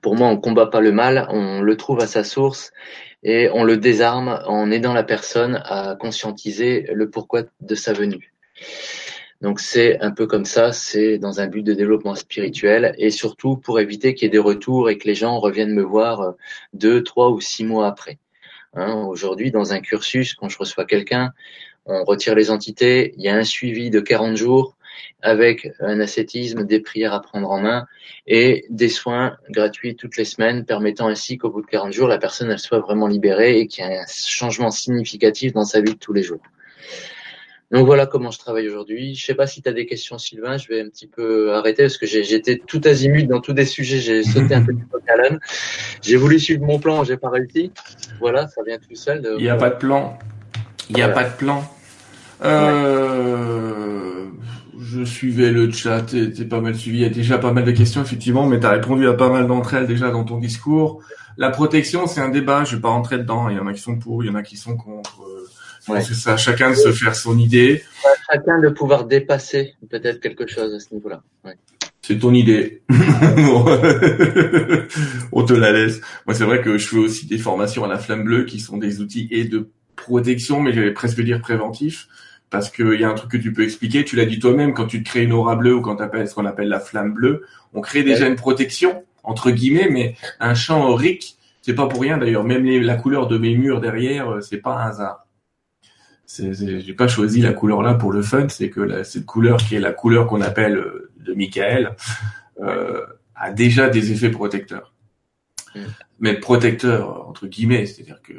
Pour 0.00 0.16
moi, 0.16 0.28
on 0.28 0.36
combat 0.38 0.66
pas 0.66 0.80
le 0.80 0.92
mal, 0.92 1.26
on 1.30 1.60
le 1.60 1.76
trouve 1.76 2.00
à 2.00 2.06
sa 2.06 2.24
source 2.24 2.72
et 3.22 3.48
on 3.52 3.64
le 3.64 3.76
désarme 3.76 4.40
en 4.46 4.70
aidant 4.70 4.92
la 4.92 5.04
personne 5.04 5.62
à 5.64 5.96
conscientiser 5.96 6.88
le 6.92 7.08
pourquoi 7.08 7.42
de 7.60 7.74
sa 7.74 7.92
venue. 7.92 8.32
Donc 9.42 9.58
c'est 9.58 10.00
un 10.00 10.12
peu 10.12 10.26
comme 10.26 10.44
ça, 10.44 10.72
c'est 10.72 11.18
dans 11.18 11.40
un 11.40 11.48
but 11.48 11.62
de 11.62 11.74
développement 11.74 12.14
spirituel 12.14 12.94
et 12.96 13.10
surtout 13.10 13.56
pour 13.56 13.80
éviter 13.80 14.14
qu'il 14.14 14.26
y 14.26 14.28
ait 14.28 14.30
des 14.30 14.38
retours 14.38 14.88
et 14.88 14.98
que 14.98 15.08
les 15.08 15.16
gens 15.16 15.40
reviennent 15.40 15.74
me 15.74 15.82
voir 15.82 16.20
euh, 16.20 16.32
deux, 16.74 17.02
trois 17.02 17.30
ou 17.30 17.40
six 17.40 17.64
mois 17.64 17.88
après. 17.88 18.18
Hein, 18.74 19.04
Aujourd'hui, 19.08 19.50
dans 19.50 19.72
un 19.72 19.80
cursus, 19.80 20.34
quand 20.34 20.48
je 20.48 20.58
reçois 20.58 20.84
quelqu'un, 20.84 21.32
on 21.86 22.04
retire 22.04 22.36
les 22.36 22.50
entités, 22.50 23.14
il 23.16 23.22
y 23.24 23.28
a 23.28 23.34
un 23.34 23.42
suivi 23.42 23.90
de 23.90 23.98
40 23.98 24.36
jours 24.36 24.76
avec 25.22 25.70
un 25.80 26.00
ascétisme, 26.00 26.64
des 26.64 26.80
prières 26.80 27.12
à 27.12 27.20
prendre 27.20 27.50
en 27.50 27.60
main 27.60 27.86
et 28.26 28.64
des 28.70 28.88
soins 28.88 29.36
gratuits 29.50 29.96
toutes 29.96 30.16
les 30.16 30.24
semaines, 30.24 30.64
permettant 30.64 31.08
ainsi 31.08 31.38
qu'au 31.38 31.50
bout 31.50 31.62
de 31.62 31.66
40 31.66 31.92
jours, 31.92 32.08
la 32.08 32.18
personne 32.18 32.50
elle 32.50 32.58
soit 32.58 32.80
vraiment 32.80 33.06
libérée 33.06 33.60
et 33.60 33.66
qu'il 33.66 33.84
y 33.84 33.88
ait 33.88 33.98
un 33.98 34.06
changement 34.06 34.70
significatif 34.70 35.52
dans 35.52 35.64
sa 35.64 35.80
vie 35.80 35.94
de 35.94 35.98
tous 35.98 36.12
les 36.12 36.22
jours. 36.22 36.40
Donc 37.72 37.86
voilà 37.86 38.04
comment 38.04 38.30
je 38.30 38.38
travaille 38.38 38.68
aujourd'hui. 38.68 39.14
Je 39.14 39.24
sais 39.24 39.34
pas 39.34 39.46
si 39.46 39.62
tu 39.62 39.68
as 39.68 39.72
des 39.72 39.86
questions, 39.86 40.18
Sylvain. 40.18 40.58
Je 40.58 40.68
vais 40.68 40.82
un 40.82 40.90
petit 40.90 41.06
peu 41.06 41.54
arrêter 41.54 41.84
parce 41.84 41.96
que 41.96 42.04
j'étais 42.04 42.58
tout 42.58 42.82
azimut 42.84 43.26
dans 43.26 43.40
tous 43.40 43.54
des 43.54 43.64
sujets. 43.64 43.98
J'ai 43.98 44.22
sauté 44.24 44.54
un 44.54 44.62
peu 44.62 44.74
du 44.74 44.84
coq 44.84 45.02
à 45.08 45.14
J'ai 46.02 46.16
voulu 46.16 46.38
suivre 46.38 46.66
mon 46.66 46.78
plan, 46.78 47.02
j'ai 47.02 47.16
pas 47.16 47.30
réussi. 47.30 47.72
Voilà, 48.20 48.46
ça 48.48 48.62
vient 48.62 48.76
tout 48.76 48.94
seul. 48.94 49.22
Il 49.38 49.42
n'y 49.42 49.48
a 49.48 49.56
pas 49.56 49.70
de 49.70 49.76
plan. 49.76 50.18
Il 50.90 50.96
n'y 50.96 51.02
a 51.02 51.08
pas 51.08 51.24
de 51.24 51.34
plan. 51.34 51.64
Euh, 52.44 54.26
je 54.92 55.04
suivais 55.04 55.50
le 55.50 55.70
chat, 55.70 56.02
t'es 56.02 56.44
pas 56.44 56.60
mal 56.60 56.74
suivi. 56.74 56.98
Il 56.98 57.02
y 57.02 57.06
a 57.06 57.10
déjà 57.10 57.38
pas 57.38 57.52
mal 57.52 57.64
de 57.64 57.70
questions, 57.72 58.02
effectivement, 58.02 58.46
mais 58.46 58.60
tu 58.60 58.66
as 58.66 58.70
répondu 58.70 59.08
à 59.08 59.14
pas 59.14 59.30
mal 59.30 59.46
d'entre 59.46 59.74
elles 59.74 59.86
déjà 59.86 60.10
dans 60.10 60.24
ton 60.24 60.38
discours. 60.38 61.02
La 61.38 61.50
protection, 61.50 62.06
c'est 62.06 62.20
un 62.20 62.28
débat. 62.28 62.64
Je 62.64 62.76
vais 62.76 62.82
pas 62.82 62.90
rentrer 62.90 63.18
dedans. 63.18 63.48
Il 63.48 63.56
y 63.56 63.58
en 63.60 63.66
a 63.66 63.72
qui 63.72 63.80
sont 63.80 63.98
pour, 63.98 64.22
il 64.22 64.26
y 64.26 64.30
en 64.30 64.34
a 64.34 64.42
qui 64.42 64.56
sont 64.56 64.76
contre. 64.76 65.22
C'est 65.80 66.30
à 66.30 66.36
chacun 66.36 66.70
de 66.70 66.76
se 66.76 66.92
faire 66.92 67.16
son 67.16 67.38
idée. 67.38 67.82
chacun 68.30 68.60
de 68.60 68.68
pouvoir 68.68 69.06
dépasser 69.06 69.74
peut-être 69.90 70.20
quelque 70.20 70.46
chose 70.46 70.72
à 70.74 70.78
ce 70.78 70.94
niveau-là. 70.94 71.22
C'est 72.02 72.18
ton 72.18 72.34
idée. 72.34 72.82
On 75.32 75.44
te 75.44 75.54
la 75.54 75.72
laisse. 75.72 76.00
Moi, 76.26 76.34
c'est 76.34 76.44
vrai 76.44 76.60
que 76.60 76.76
je 76.76 76.86
fais 76.86 76.98
aussi 76.98 77.26
des 77.26 77.38
formations 77.38 77.84
à 77.84 77.88
la 77.88 77.98
flamme 77.98 78.24
bleue 78.24 78.44
qui 78.44 78.60
sont 78.60 78.76
des 78.76 79.00
outils 79.00 79.28
et 79.30 79.44
de 79.44 79.70
protection, 79.96 80.60
mais 80.60 80.72
j'allais 80.72 80.92
presque 80.92 81.20
dire 81.20 81.40
préventif, 81.40 82.08
parce 82.52 82.70
qu'il 82.70 83.00
y 83.00 83.04
a 83.04 83.08
un 83.08 83.14
truc 83.14 83.30
que 83.30 83.36
tu 83.38 83.52
peux 83.52 83.64
expliquer. 83.64 84.04
Tu 84.04 84.14
l'as 84.14 84.26
dit 84.26 84.38
toi-même 84.38 84.74
quand 84.74 84.86
tu 84.86 85.02
te 85.02 85.08
crées 85.08 85.22
une 85.24 85.32
aura 85.32 85.56
bleue 85.56 85.74
ou 85.74 85.80
quand 85.80 85.96
tu 85.96 86.02
appelles 86.02 86.28
ce 86.28 86.34
qu'on 86.34 86.46
appelle 86.46 86.68
la 86.68 86.78
flamme 86.78 87.14
bleue, 87.14 87.46
on 87.72 87.80
crée 87.80 88.04
déjà 88.04 88.28
une 88.28 88.36
protection 88.36 89.04
entre 89.24 89.50
guillemets, 89.50 89.88
mais 89.90 90.16
un 90.38 90.54
champ 90.54 90.86
aurique, 90.88 91.38
c'est 91.62 91.74
pas 91.74 91.86
pour 91.86 92.02
rien 92.02 92.18
d'ailleurs. 92.18 92.44
Même 92.44 92.64
la 92.64 92.96
couleur 92.96 93.26
de 93.26 93.38
mes 93.38 93.56
murs 93.56 93.80
derrière, 93.80 94.34
euh, 94.34 94.40
c'est 94.40 94.58
pas 94.58 94.76
un 94.76 94.88
hasard 94.90 95.26
j'ai 96.34 96.94
pas 96.94 97.08
choisi 97.08 97.42
la 97.42 97.52
couleur 97.52 97.82
là 97.82 97.92
pour 97.92 98.10
le 98.10 98.22
fun, 98.22 98.48
c'est 98.48 98.70
que 98.70 99.02
cette 99.02 99.26
couleur 99.26 99.58
qui 99.58 99.74
est 99.74 99.80
la 99.80 99.92
couleur 99.92 100.26
qu'on 100.26 100.40
appelle 100.40 100.76
euh, 100.78 101.10
de 101.18 101.34
Michael 101.34 101.94
euh, 102.62 103.04
a 103.34 103.52
déjà 103.52 103.90
des 103.90 104.12
effets 104.12 104.30
protecteurs. 104.30 104.94
Mais 106.20 106.34
protecteurs 106.34 107.28
entre 107.28 107.46
guillemets, 107.46 107.84
c'est-à-dire 107.84 108.22
que 108.22 108.32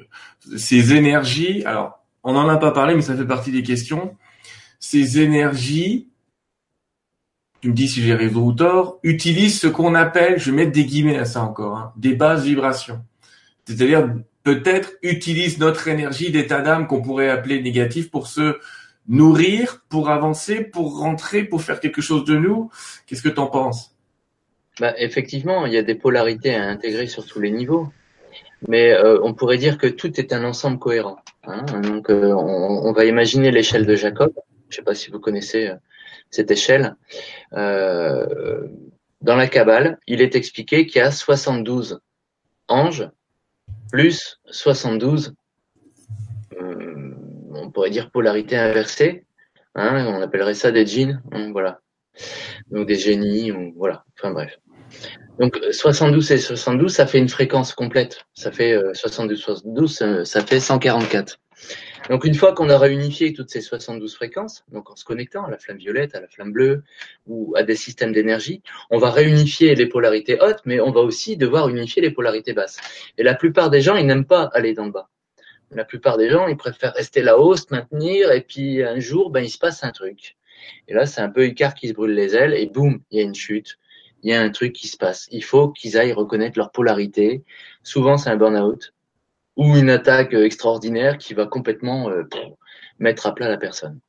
ces 0.57 0.95
énergies, 0.95 1.64
alors 1.66 2.03
on 2.24 2.34
n'en 2.34 2.48
a 2.48 2.58
pas 2.58 2.72
parlé, 2.72 2.96
mais 2.96 3.02
ça 3.02 3.16
fait 3.16 3.26
partie 3.26 3.52
des 3.52 3.64
questions. 3.64 4.16
Ces 4.80 5.20
énergies, 5.20 6.08
tu 7.62 7.70
me 7.70 7.74
dis 7.74 7.88
si 7.88 8.02
j'ai 8.02 8.14
raison 8.14 8.42
ou 8.46 8.54
tort, 8.54 9.00
utilisent 9.04 9.60
ce 9.60 9.68
qu'on 9.68 9.96
appelle, 9.96 10.40
je 10.40 10.52
vais 10.52 10.58
mettre 10.58 10.72
des 10.72 10.86
guillemets 10.86 11.18
à 11.18 11.26
ça 11.26 11.42
encore, 11.42 11.78
hein, 11.78 11.94
des 11.96 12.14
basses 12.14 12.44
vibrations. 12.44 13.04
C'est-à-dire 13.66 14.14
peut-être 14.44 14.94
utilise 15.02 15.60
notre 15.60 15.88
énergie 15.88 16.32
d'état 16.32 16.62
d'âme 16.62 16.88
qu'on 16.88 17.02
pourrait 17.02 17.30
appeler 17.30 17.62
négatif 17.62 18.12
pour 18.12 18.28
se 18.28 18.58
nourrir, 19.08 19.84
pour 19.90 20.10
avancer, 20.10 20.62
pour 20.62 21.00
rentrer, 21.00 21.44
pour 21.44 21.62
faire 21.62 21.80
quelque 21.80 22.02
chose 22.02 22.26
de 22.26 22.36
nous. 22.36 22.70
Qu'est-ce 23.06 23.22
que 23.22 23.30
tu 23.30 23.40
en 23.40 23.48
penses? 23.48 23.96
Bah, 24.80 24.94
Effectivement, 24.98 25.66
il 25.66 25.74
y 25.74 25.78
a 25.78 25.84
des 25.84 25.96
polarités 25.96 26.56
à 26.56 26.68
intégrer 26.68 27.08
sur 27.08 27.26
tous 27.26 27.40
les 27.40 27.52
niveaux. 27.52 27.90
Mais 28.68 28.91
euh, 28.91 29.20
on 29.24 29.34
pourrait 29.34 29.57
dire 29.57 29.78
que 29.78 29.88
tout 29.88 30.20
est 30.20 30.34
un 30.34 30.43
ensemble 30.43 30.80
cohérent. 30.80 31.18
Hein. 31.43 31.66
Donc, 31.82 32.09
euh, 32.09 32.34
on, 32.34 32.91
va 32.93 33.05
imaginer 33.05 33.51
l'échelle 33.51 33.86
de 33.86 33.95
Jacob. 33.95 34.32
Je 34.70 34.76
ne 34.76 34.82
sais 34.82 34.82
pas 34.84 34.95
si 34.95 35.11
vous 35.11 35.20
connaissez 35.20 35.68
euh, 35.68 35.76
cette 36.30 36.51
échelle. 36.51 36.95
dans 37.51 39.36
la 39.36 39.47
Kabbale, 39.47 39.99
il 40.07 40.22
est 40.22 40.36
expliqué 40.36 40.86
qu'il 40.86 40.99
y 40.99 41.01
a 41.01 41.11
72 41.11 41.99
anges 42.68 43.09
plus 43.93 44.39
72, 44.47 45.36
euh, 46.59 47.16
on 47.51 47.70
pourrait 47.70 47.91
dire 47.91 48.09
polarité 48.09 48.57
inversée, 48.57 49.26
hein, 49.76 50.07
on 50.07 50.20
appellerait 50.20 50.55
ça 50.55 50.72
des 50.72 50.84
djinns, 50.84 51.22
voilà. 51.51 51.80
Donc 52.72 52.88
des 52.88 52.95
génies, 52.95 53.51
voilà, 53.76 54.03
enfin 54.18 54.32
bref. 54.32 54.59
Donc 55.40 55.60
72 55.72 56.32
et 56.32 56.38
72, 56.38 56.94
ça 56.94 57.08
fait 57.08 57.18
une 57.18 57.30
fréquence 57.30 57.74
complète. 57.74 58.26
Ça 58.34 58.52
fait 58.52 58.80
72, 58.94 59.40
euh, 59.40 59.42
72, 59.42 60.24
ça 60.26 60.46
fait 60.46 60.60
144. 60.60 61.40
Donc 62.10 62.26
une 62.26 62.36
fois 62.36 62.54
qu'on 62.54 62.70
a 62.70 62.78
réunifié 62.78 63.34
toutes 63.34 63.50
ces 63.50 63.62
72 63.62 64.14
fréquences, 64.16 64.64
donc 64.72 64.90
en 64.92 64.96
se 64.96 65.06
connectant 65.06 65.46
à 65.46 65.50
la 65.50 65.58
flamme 65.58 65.78
violette, 65.78 66.16
à 66.16 66.22
la 66.22 66.28
flamme 66.28 66.52
bleue 66.52 66.84
ou 67.28 67.54
à 67.56 67.64
des 67.64 67.76
systèmes 67.76 68.12
d'énergie, 68.12 68.62
on 68.90 68.98
va 69.00 69.10
réunifier 69.10 69.74
les 69.76 69.86
polarités 69.88 70.38
hautes, 70.40 70.62
mais 70.66 70.80
on 70.80 70.92
va 70.92 71.02
aussi 71.02 71.38
devoir 71.38 71.70
unifier 71.70 72.02
les 72.02 72.12
polarités 72.12 72.54
basses. 72.54 72.78
Et 73.18 73.24
la 73.24 73.34
plupart 73.34 73.70
des 73.70 73.82
gens, 73.82 73.96
ils 73.96 74.06
n'aiment 74.06 74.26
pas 74.26 74.50
aller 74.54 74.74
dans 74.74 74.86
le 74.86 74.92
bas. 74.92 75.10
La 75.72 75.86
plupart 75.86 76.18
des 76.18 76.30
gens, 76.30 76.48
ils 76.48 76.58
préfèrent 76.58 76.94
rester 76.94 77.22
là-haut, 77.22 77.56
se 77.56 77.66
maintenir, 77.72 78.32
et 78.32 78.42
puis 78.42 78.84
un 78.84 79.00
jour, 79.00 79.32
ben, 79.32 79.40
il 79.40 79.50
se 79.50 79.58
passe 79.58 79.84
un 79.84 79.92
truc. 79.92 80.36
Et 80.88 80.94
là, 80.94 81.06
c'est 81.06 81.22
un 81.22 81.30
peu 81.30 81.48
Icar 81.48 81.74
qui 81.74 81.88
se 81.88 81.94
brûle 81.94 82.14
les 82.14 82.36
ailes, 82.36 82.54
et 82.54 82.68
boum, 82.68 83.02
il 83.10 83.18
y 83.18 83.22
a 83.22 83.24
une 83.24 83.34
chute, 83.34 83.80
il 84.24 84.32
y 84.32 84.34
a 84.34 84.42
un 84.42 84.50
truc 84.50 84.74
qui 84.74 84.88
se 84.88 84.98
passe. 84.98 85.28
Il 85.32 85.44
faut 85.44 85.70
qu'ils 85.70 85.98
aillent 85.98 86.14
reconnaître 86.14 86.58
leur 86.58 86.72
polarité. 86.72 87.44
Souvent, 87.84 88.18
c'est 88.18 88.30
un 88.30 88.38
burn-out 88.38 88.94
ou 89.56 89.76
une 89.76 89.90
attaque 89.90 90.34
extraordinaire 90.34 91.18
qui 91.18 91.34
va 91.34 91.46
complètement 91.46 92.10
euh, 92.10 92.24
mettre 93.00 93.28
à 93.28 93.36
plat 93.36 93.50
la 93.50 93.58
personne. 93.58 94.00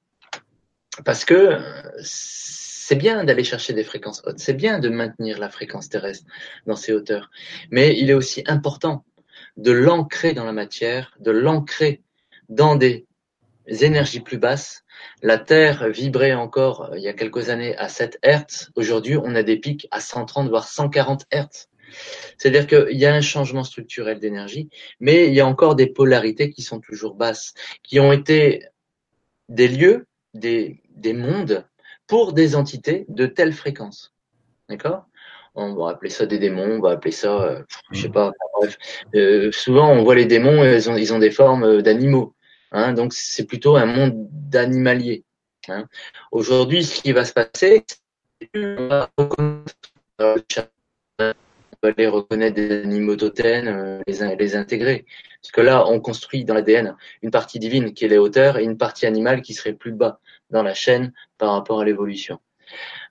Parce 1.05 1.25
que 1.25 1.35
euh, 1.35 1.61
c'est 2.01 2.97
bien 2.97 3.25
d'aller 3.25 3.45
chercher 3.45 3.73
des 3.73 3.85
fréquences 3.85 4.23
hautes, 4.25 4.39
c'est 4.39 4.55
bien 4.55 4.79
de 4.79 4.89
maintenir 4.89 5.39
la 5.39 5.49
fréquence 5.49 5.89
terrestre 5.89 6.27
dans 6.67 6.77
ces 6.77 6.93
hauteurs, 6.93 7.31
mais 7.71 7.99
il 7.99 8.11
est 8.11 8.15
aussi 8.15 8.45
important 8.47 9.05
de 9.57 9.73
l'ancrer 9.73 10.35
dans 10.35 10.45
la 10.45 10.53
matière, 10.53 11.17
de 11.19 11.31
l'ancrer 11.31 12.03
dans 12.49 12.77
des 12.77 13.07
énergies 13.67 14.21
plus 14.21 14.39
basses. 14.39 14.85
La 15.23 15.39
Terre 15.39 15.89
vibrait 15.89 16.35
encore 16.35 16.91
euh, 16.93 16.99
il 16.99 17.03
y 17.03 17.09
a 17.09 17.13
quelques 17.13 17.49
années 17.49 17.77
à 17.77 17.89
7 17.89 18.19
Hertz. 18.23 18.71
Aujourd'hui, 18.77 19.17
on 19.17 19.35
a 19.35 19.43
des 19.43 19.57
pics 19.57 19.89
à 19.91 20.01
130 20.01 20.49
voire 20.49 20.69
140 20.69 21.25
Hertz. 21.31 21.69
C'est-à-dire 22.39 22.67
qu'il 22.67 22.97
y 22.97 23.07
a 23.07 23.15
un 23.15 23.21
changement 23.21 23.65
structurel 23.65 24.19
d'énergie, 24.19 24.69
mais 25.01 25.29
il 25.29 25.35
y 25.35 25.41
a 25.41 25.47
encore 25.47 25.77
des 25.77 25.87
polarités 25.87 26.51
qui 26.51 26.63
sont 26.63 26.81
toujours 26.81 27.15
basses, 27.15 27.55
qui 27.83 28.01
ont 28.01 28.13
été 28.13 28.65
des 29.49 29.69
lieux, 29.69 30.07
des, 30.33 30.83
des 30.91 31.13
mondes 31.13 31.67
pour 32.07 32.33
des 32.33 32.57
entités 32.57 33.05
de 33.09 33.27
telle 33.27 33.53
fréquence. 33.53 34.15
D'accord? 34.69 35.07
On 35.55 35.75
va 35.75 35.91
appeler 35.91 36.11
ça 36.11 36.27
des 36.27 36.39
démons, 36.39 36.79
on 36.79 36.81
va 36.81 36.93
appeler 36.93 37.13
ça, 37.13 37.41
euh, 37.43 37.63
je 37.93 38.03
sais 38.03 38.09
pas. 38.09 38.33
Bref, 38.59 38.77
euh, 39.15 39.53
souvent 39.53 39.89
on 39.93 40.03
voit 40.03 40.17
les 40.17 40.27
démons, 40.27 40.65
ils 40.65 40.91
ont, 40.91 40.97
ils 40.97 41.15
ont 41.15 41.21
des 41.21 41.31
formes 41.31 41.65
euh, 41.65 41.83
d'animaux. 41.83 42.35
Hein, 42.73 42.93
donc 42.93 43.13
c'est 43.13 43.47
plutôt 43.47 43.77
un 43.77 43.87
monde 43.87 44.29
d'animalier. 44.31 45.25
Hein. 45.69 45.87
Aujourd'hui, 46.33 46.85
ce 46.85 47.01
qui 47.01 47.13
va 47.13 47.25
se 47.25 47.33
passer, 47.33 47.85
c'est 48.41 48.51
va 48.55 49.11
reconnaître 49.17 49.75
aller 51.89 52.07
reconnaître 52.07 52.55
des 52.55 52.83
animaux 52.83 53.17
totems, 53.17 53.69
euh, 53.69 54.01
les, 54.07 54.37
les 54.37 54.57
intégrer. 54.57 55.05
Parce 55.43 55.53
que 55.53 55.61
là, 55.61 55.87
on 55.89 56.01
construit 56.01 56.45
dans 56.45 56.55
l'ADN 56.55 56.97
une 57.23 57.31
partie 57.31 57.59
divine 57.59 57.93
qui 57.93 58.05
est 58.05 58.09
les 58.09 58.19
hauteurs 58.19 58.59
et 58.59 58.65
une 58.65 58.79
partie 58.79 59.07
animale 59.07 59.43
qui 59.43 59.55
serait 59.55 59.75
plus 59.75 59.93
bas 59.93 60.21
dans 60.51 60.63
la 60.63 60.75
chaîne 60.75 61.13
par 61.39 61.53
rapport 61.53 61.81
à 61.81 61.85
l'évolution. 61.85 62.41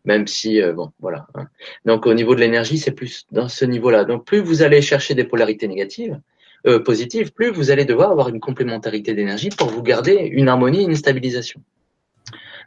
Même 0.06 0.28
si, 0.28 0.62
euh, 0.62 0.74
bon, 0.74 0.92
voilà. 1.00 1.28
Hein. 1.36 1.48
Donc 1.86 2.06
au 2.06 2.14
niveau 2.14 2.36
de 2.36 2.40
l'énergie, 2.40 2.78
c'est 2.78 2.92
plus 2.92 3.26
dans 3.32 3.48
ce 3.48 3.66
niveau-là. 3.66 4.04
Donc 4.04 4.26
plus 4.26 4.40
vous 4.40 4.64
allez 4.64 4.82
chercher 4.82 5.14
des 5.14 5.24
polarités 5.24 5.68
négatives, 5.68 6.20
euh, 6.66 6.80
positives, 6.80 7.34
plus 7.34 7.50
vous 7.50 7.72
allez 7.72 7.86
devoir 7.86 8.12
avoir 8.12 8.30
une 8.30 8.40
complémentarité 8.40 9.14
d'énergie 9.14 9.50
pour 9.50 9.70
vous 9.70 9.84
garder 9.84 10.14
une 10.14 10.48
harmonie, 10.48 10.84
une 10.84 10.96
stabilisation. 10.96 11.62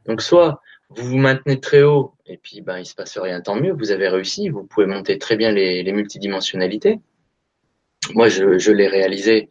Donc 0.07 0.23
soit 0.23 0.61
vous 0.91 1.09
vous 1.09 1.17
maintenez 1.17 1.61
très 1.61 1.83
haut 1.83 2.15
et 2.27 2.37
puis 2.37 2.61
ben 2.61 2.79
il 2.79 2.87
se 2.87 2.95
passe 2.95 3.19
rien, 3.19 3.41
tant 3.41 3.57
mieux. 3.57 3.73
Vous 3.73 3.91
avez 3.91 4.09
réussi, 4.09 4.49
vous 4.49 4.65
pouvez 4.65 4.87
monter 4.87 5.19
très 5.19 5.37
bien 5.37 5.51
les, 5.51 5.83
les 5.83 5.93
multidimensionnalités. 5.93 7.01
Moi, 8.15 8.29
je, 8.29 8.59
je 8.59 8.71
l'ai 8.71 8.87
réalisé 8.87 9.49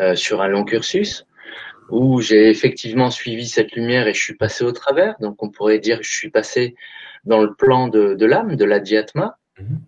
euh, 0.00 0.14
sur 0.14 0.40
un 0.40 0.48
long 0.48 0.64
cursus 0.64 1.26
où 1.90 2.20
j'ai 2.20 2.48
effectivement 2.48 3.10
suivi 3.10 3.46
cette 3.46 3.72
lumière 3.72 4.06
et 4.06 4.14
je 4.14 4.22
suis 4.22 4.34
passé 4.34 4.64
au 4.64 4.72
travers. 4.72 5.16
Donc, 5.20 5.42
on 5.42 5.50
pourrait 5.50 5.78
dire 5.78 5.98
que 5.98 6.04
je 6.04 6.12
suis 6.12 6.30
passé 6.30 6.74
dans 7.24 7.42
le 7.42 7.54
plan 7.54 7.88
de, 7.88 8.14
de 8.14 8.26
l'âme, 8.26 8.56
de 8.56 8.64
la 8.64 8.80
diatma. 8.80 9.38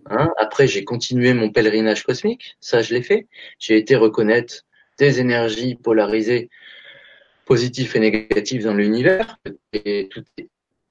Hein? 0.06 0.30
Après, 0.38 0.66
j'ai 0.66 0.84
continué 0.84 1.34
mon 1.34 1.50
pèlerinage 1.50 2.04
cosmique. 2.04 2.56
Ça, 2.60 2.82
je 2.82 2.94
l'ai 2.94 3.02
fait. 3.02 3.26
J'ai 3.58 3.76
été 3.76 3.96
reconnaître 3.96 4.64
des 4.98 5.20
énergies 5.20 5.74
polarisées, 5.76 6.50
positives 7.46 7.96
et 7.96 8.00
négatives 8.00 8.64
dans 8.64 8.74
l'univers. 8.74 9.38
Et 9.72 10.08
tout 10.10 10.24
est 10.38 10.48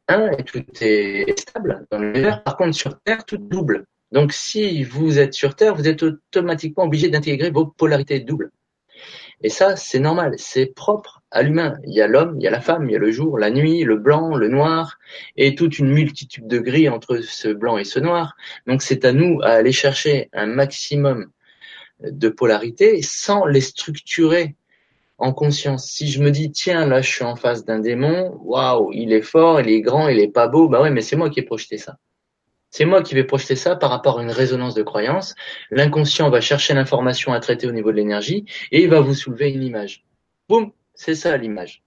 un 0.08 0.32
et 0.32 0.44
tout 0.44 0.64
est 0.82 1.40
stable 1.40 1.86
dans 1.92 2.00
l'univers. 2.00 2.44
Par 2.44 2.58
contre, 2.58 2.76
sur 2.76 3.00
Terre, 3.02 3.26
tout 3.26 3.38
double. 3.38 3.86
Donc, 4.12 4.34
si 4.34 4.84
vous 4.84 5.20
êtes 5.20 5.34
sur 5.34 5.56
Terre, 5.56 5.76
vous 5.76 5.88
êtes 5.88 6.02
automatiquement 6.02 6.86
obligé 6.86 7.10
d'intégrer 7.10 7.52
vos 7.52 7.68
polarités 7.68 8.20
doubles. 8.20 8.52
Et 9.42 9.50
ça, 9.50 9.76
c'est 9.76 10.00
normal, 10.00 10.34
c'est 10.38 10.66
propre 10.66 11.19
à 11.32 11.44
l'humain. 11.44 11.78
Il 11.86 11.94
y 11.94 12.02
a 12.02 12.08
l'homme, 12.08 12.36
il 12.40 12.44
y 12.44 12.48
a 12.48 12.52
la 12.52 12.62
femme, 12.62 12.90
il 12.90 12.94
y 12.94 12.96
a 12.96 13.00
le 13.00 13.12
jour, 13.12 13.38
la 13.38 13.52
nuit, 13.52 13.84
le 13.84 13.98
blanc, 13.98 14.36
le 14.36 14.48
noir, 14.48 14.98
et 15.36 15.56
toute 15.56 15.80
une 15.80 15.92
multitude 15.92 16.48
de 16.48 16.60
gris 16.60 16.90
entre 16.90 17.18
ce 17.18 17.50
blanc 17.50 17.78
et 17.78 17.84
ce 17.84 18.00
noir. 18.00 18.36
Donc, 18.68 18.82
c'est 18.82 19.06
à 19.06 19.14
nous 19.14 19.40
à 19.42 19.50
aller 19.50 19.72
chercher 19.72 20.30
un 20.34 20.48
maximum 20.48 21.32
de 22.02 22.30
polarité 22.30 23.02
sans 23.02 23.46
les 23.46 23.62
structurer 23.62 24.56
en 25.18 25.34
conscience. 25.34 25.88
Si 25.92 26.10
je 26.10 26.22
me 26.22 26.32
dis, 26.32 26.52
tiens, 26.52 26.86
là, 26.86 27.02
je 27.02 27.10
suis 27.10 27.26
en 27.26 27.36
face 27.36 27.66
d'un 27.66 27.80
démon, 27.80 28.40
waouh, 28.42 28.92
il 28.94 29.12
est 29.12 29.22
fort, 29.22 29.60
il 29.60 29.70
est 29.70 29.82
grand, 29.82 30.08
il 30.08 30.20
est 30.20 30.30
pas 30.32 30.48
beau, 30.48 30.70
bah 30.70 30.82
ouais, 30.82 30.92
mais 30.92 31.02
c'est 31.02 31.18
moi 31.18 31.30
qui 31.30 31.42
ai 31.42 31.44
projeté 31.44 31.78
ça. 31.78 31.98
C'est 32.72 32.86
moi 32.86 33.02
qui 33.02 33.16
vais 33.16 33.24
projeter 33.24 33.56
ça 33.56 33.76
par 33.76 33.90
rapport 33.90 34.20
à 34.20 34.24
une 34.24 34.32
résonance 34.32 34.76
de 34.76 34.84
croyance. 34.84 35.36
L'inconscient 35.72 36.30
va 36.30 36.40
chercher 36.40 36.74
l'information 36.74 37.34
à 37.34 37.40
traiter 37.40 37.68
au 37.68 37.72
niveau 37.72 37.92
de 37.92 37.98
l'énergie 37.98 38.46
et 38.72 38.84
il 38.84 38.90
va 38.90 39.02
vous 39.02 39.16
soulever 39.16 39.52
une 39.52 39.64
image. 39.64 40.06
Boum, 40.48 40.72
c'est 41.00 41.16
ça 41.16 41.38
l'image. 41.38 41.82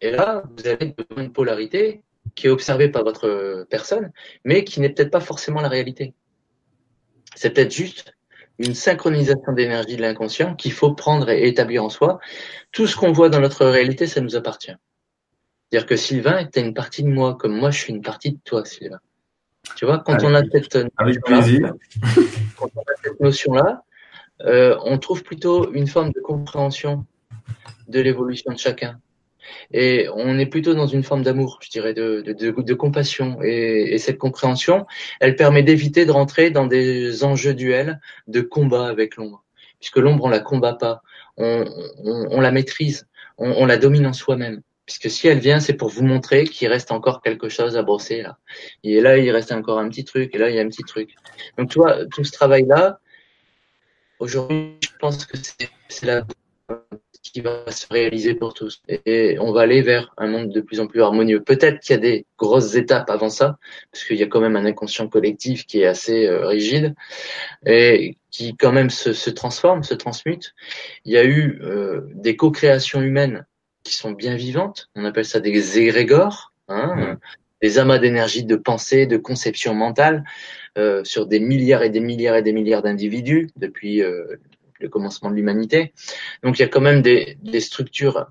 Et 0.00 0.10
là, 0.10 0.42
vous 0.56 0.66
avez 0.66 0.94
une 1.18 1.32
polarité 1.32 2.02
qui 2.34 2.46
est 2.46 2.50
observée 2.50 2.88
par 2.88 3.04
votre 3.04 3.66
personne, 3.68 4.10
mais 4.42 4.64
qui 4.64 4.80
n'est 4.80 4.88
peut-être 4.88 5.10
pas 5.10 5.20
forcément 5.20 5.60
la 5.60 5.68
réalité. 5.68 6.14
C'est 7.34 7.50
peut-être 7.50 7.72
juste 7.72 8.14
une 8.58 8.74
synchronisation 8.74 9.52
d'énergie 9.52 9.96
de 9.96 10.00
l'inconscient 10.00 10.54
qu'il 10.54 10.72
faut 10.72 10.94
prendre 10.94 11.28
et 11.28 11.46
établir 11.46 11.84
en 11.84 11.90
soi. 11.90 12.20
Tout 12.72 12.86
ce 12.86 12.96
qu'on 12.96 13.12
voit 13.12 13.28
dans 13.28 13.40
notre 13.40 13.66
réalité, 13.66 14.06
ça 14.06 14.22
nous 14.22 14.34
appartient. 14.34 14.74
C'est-à-dire 15.68 15.86
que 15.86 15.96
Sylvain 15.96 16.38
était 16.38 16.62
une 16.62 16.72
partie 16.72 17.02
de 17.02 17.08
moi, 17.08 17.34
comme 17.34 17.54
moi 17.54 17.70
je 17.70 17.80
suis 17.80 17.92
une 17.92 18.02
partie 18.02 18.32
de 18.32 18.38
toi, 18.44 18.64
Sylvain. 18.64 19.00
Tu 19.76 19.84
vois, 19.84 19.98
quand 19.98 20.24
on 20.24 20.34
a 20.34 20.42
cette 20.42 20.78
avec 20.96 21.22
plaisir. 21.22 21.74
Quand 22.56 22.70
on 22.74 22.80
a 22.80 22.94
cette 23.02 23.20
notion-là, 23.20 23.84
on 24.40 24.98
trouve 24.98 25.22
plutôt 25.22 25.72
une 25.72 25.86
forme 25.86 26.12
de 26.12 26.20
compréhension 26.20 27.06
de 27.88 28.00
l'évolution 28.00 28.52
de 28.52 28.58
chacun. 28.58 28.98
Et 29.72 30.08
on 30.14 30.38
est 30.38 30.46
plutôt 30.46 30.74
dans 30.74 30.86
une 30.86 31.02
forme 31.02 31.22
d'amour, 31.22 31.58
je 31.62 31.70
dirais, 31.70 31.94
de, 31.94 32.22
de, 32.22 32.32
de, 32.32 32.74
compassion. 32.74 33.38
Et, 33.42 33.94
et, 33.94 33.98
cette 33.98 34.18
compréhension, 34.18 34.86
elle 35.20 35.36
permet 35.36 35.62
d'éviter 35.62 36.06
de 36.06 36.10
rentrer 36.10 36.50
dans 36.50 36.66
des 36.66 37.24
enjeux 37.24 37.54
duels 37.54 38.00
de 38.26 38.40
combat 38.40 38.86
avec 38.88 39.16
l'ombre. 39.16 39.44
Puisque 39.80 39.98
l'ombre, 39.98 40.24
on 40.24 40.28
la 40.28 40.40
combat 40.40 40.74
pas, 40.74 41.02
on, 41.36 41.64
on, 42.04 42.28
on 42.30 42.40
la 42.40 42.52
maîtrise, 42.52 43.06
on, 43.36 43.50
on 43.50 43.66
la 43.66 43.76
domine 43.76 44.06
en 44.06 44.12
soi-même. 44.12 44.62
Puisque 44.86 45.10
si 45.10 45.28
elle 45.28 45.38
vient, 45.38 45.60
c'est 45.60 45.74
pour 45.74 45.88
vous 45.88 46.04
montrer 46.04 46.44
qu'il 46.44 46.68
reste 46.68 46.92
encore 46.92 47.22
quelque 47.22 47.48
chose 47.48 47.76
à 47.76 47.82
brosser 47.82 48.22
là. 48.22 48.38
Et 48.82 49.00
là, 49.00 49.16
il 49.16 49.30
reste 49.30 49.52
encore 49.52 49.78
un 49.78 49.88
petit 49.88 50.04
truc, 50.04 50.34
et 50.34 50.38
là, 50.38 50.50
il 50.50 50.56
y 50.56 50.58
a 50.58 50.62
un 50.62 50.68
petit 50.68 50.84
truc. 50.84 51.14
Donc, 51.56 51.70
tu 51.70 51.78
vois, 51.78 52.04
tout 52.06 52.22
ce 52.22 52.32
travail-là, 52.32 52.98
aujourd'hui, 54.18 54.78
je 54.82 54.96
pense 54.98 55.26
que 55.26 55.36
c'est 55.88 56.06
la 56.06 56.24
qui 57.34 57.40
va 57.40 57.68
se 57.70 57.86
réaliser 57.90 58.34
pour 58.34 58.54
tous. 58.54 58.80
Et 59.06 59.36
on 59.40 59.52
va 59.52 59.62
aller 59.62 59.82
vers 59.82 60.14
un 60.18 60.28
monde 60.28 60.50
de 60.50 60.60
plus 60.60 60.78
en 60.78 60.86
plus 60.86 61.02
harmonieux. 61.02 61.42
Peut-être 61.42 61.80
qu'il 61.80 61.94
y 61.94 61.98
a 61.98 62.00
des 62.00 62.26
grosses 62.38 62.76
étapes 62.76 63.10
avant 63.10 63.28
ça, 63.28 63.58
parce 63.90 64.04
qu'il 64.04 64.16
y 64.16 64.22
a 64.22 64.26
quand 64.26 64.40
même 64.40 64.56
un 64.56 64.64
inconscient 64.64 65.08
collectif 65.08 65.66
qui 65.66 65.80
est 65.80 65.86
assez 65.86 66.26
euh, 66.26 66.46
rigide 66.46 66.94
et 67.66 68.16
qui 68.30 68.56
quand 68.56 68.70
même 68.70 68.90
se, 68.90 69.12
se, 69.12 69.30
transforme, 69.30 69.82
se 69.82 69.94
transmute. 69.94 70.54
Il 71.04 71.12
y 71.12 71.16
a 71.16 71.24
eu 71.24 71.58
euh, 71.62 72.02
des 72.14 72.36
co-créations 72.36 73.02
humaines 73.02 73.46
qui 73.82 73.96
sont 73.96 74.12
bien 74.12 74.36
vivantes. 74.36 74.88
On 74.94 75.04
appelle 75.04 75.26
ça 75.26 75.40
des 75.40 75.78
égrégores, 75.78 76.52
hein, 76.68 77.18
des 77.60 77.78
amas 77.78 77.98
d'énergie, 77.98 78.44
de 78.44 78.56
pensée, 78.56 79.06
de 79.06 79.16
conception 79.16 79.74
mentale 79.74 80.24
euh, 80.76 81.04
sur 81.04 81.26
des 81.26 81.40
milliards 81.40 81.82
et 81.82 81.90
des 81.90 82.00
milliards 82.00 82.36
et 82.36 82.42
des 82.42 82.52
milliards 82.52 82.82
d'individus 82.82 83.50
depuis 83.56 84.02
euh, 84.02 84.36
le 84.80 84.88
commencement 84.88 85.30
de 85.30 85.36
l'humanité. 85.36 85.92
Donc 86.42 86.58
il 86.58 86.62
y 86.62 86.64
a 86.64 86.68
quand 86.68 86.80
même 86.80 87.02
des, 87.02 87.38
des 87.42 87.60
structures 87.60 88.26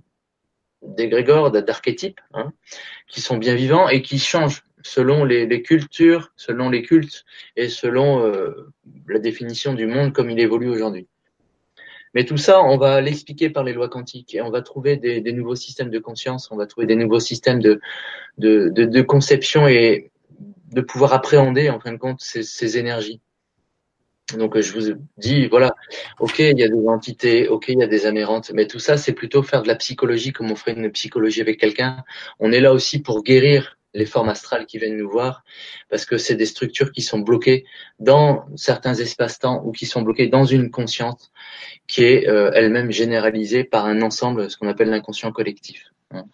d'égrégores, 0.82 1.52
d'archétypes, 1.52 2.20
hein, 2.34 2.52
qui 3.08 3.22
sont 3.22 3.38
bien 3.38 3.56
vivants 3.56 3.88
et 3.90 4.02
qui 4.02 4.20
changent 4.20 4.64
selon 4.82 5.24
les, 5.24 5.46
les 5.46 5.62
cultures, 5.62 6.32
selon 6.36 6.70
les 6.70 6.82
cultes 6.82 7.26
et 7.56 7.70
selon 7.70 8.26
euh, 8.26 8.74
la 9.08 9.20
définition 9.20 9.74
du 9.74 9.88
monde 9.88 10.14
comme 10.14 10.30
il 10.30 10.40
évolue 10.40 10.70
aujourd'hui. 10.70 11.08
Mais 12.14 12.26
tout 12.26 12.38
ça, 12.38 12.62
on 12.62 12.78
va 12.78 13.02
l'expliquer 13.02 13.50
par 13.50 13.64
les 13.64 13.74
lois 13.74 13.90
quantiques 13.90 14.36
et 14.36 14.42
on 14.42 14.52
va 14.52 14.62
trouver 14.62 14.98
des, 14.98 15.20
des, 15.22 15.34
nouveaux 15.34 15.56
systèmes 15.56 15.90
de 15.90 15.98
conscience, 15.98 16.52
on 16.52 16.58
va 16.58 16.68
trouver 16.68 16.86
des 16.86 16.96
nouveaux 16.96 17.20
systèmes 17.20 17.60
de, 17.60 17.80
de, 18.38 18.70
de, 18.70 18.86
de 18.86 19.02
conception 19.02 19.68
et 19.68 20.12
de 20.74 20.82
pouvoir 20.82 21.14
appréhender 21.14 21.70
en 21.70 21.80
fin 21.80 21.92
de 21.92 21.98
compte 21.98 22.20
ces, 22.22 22.78
énergies. 22.78 23.22
Donc 24.38 24.60
je 24.60 24.74
vous 24.74 25.00
dis, 25.18 25.48
voilà, 25.48 25.76
ok, 26.20 26.40
il 26.40 26.58
y 26.58 26.64
a 26.64 26.70
des 26.70 26.88
entités, 26.88 27.48
ok, 27.48 27.68
il 27.68 27.80
y 27.80 27.84
a 27.84 27.88
des 27.88 28.06
amérantes, 28.06 28.52
mais 28.54 28.68
tout 28.68 28.80
ça, 28.80 28.98
c'est 28.98 29.14
plutôt 29.14 29.44
faire 29.44 29.62
de 29.62 29.68
la 29.68 29.76
psychologie 29.76 30.32
comme 30.32 30.52
on 30.52 30.56
ferait 30.56 30.74
une 30.74 30.92
psychologie 30.92 31.42
avec 31.42 31.60
quelqu'un. 31.60 32.04
On 32.40 32.52
est 32.52 32.62
là 32.62 32.74
aussi 32.74 33.02
pour 33.02 33.24
guérir 33.24 33.78
les 33.94 34.06
formes 34.06 34.30
astrales 34.30 34.66
qui 34.66 34.80
viennent 34.80 34.98
nous 34.98 35.10
voir, 35.10 35.44
parce 35.90 36.06
que 36.06 36.18
c'est 36.18 36.36
des 36.36 36.46
structures 36.46 36.92
qui 36.92 37.02
sont 37.02 37.20
bloquées 37.20 37.66
dans 38.00 38.46
certains 38.56 38.96
espaces-temps 38.96 39.62
ou 39.66 39.72
qui 39.72 39.86
sont 39.86 40.02
bloquées 40.02 40.28
dans 40.28 40.46
une 40.46 40.72
conscience 40.72 41.32
qui 41.88 42.04
est 42.04 42.28
euh, 42.28 42.52
elle-même 42.56 42.92
généralisée 42.92 43.64
par 43.64 43.86
un 43.86 44.02
ensemble, 44.02 44.50
ce 44.50 44.58
qu'on 44.58 44.68
appelle 44.68 44.90
l'inconscient 44.90 45.32
collectif. 45.32 45.92
Hein. 46.12 46.26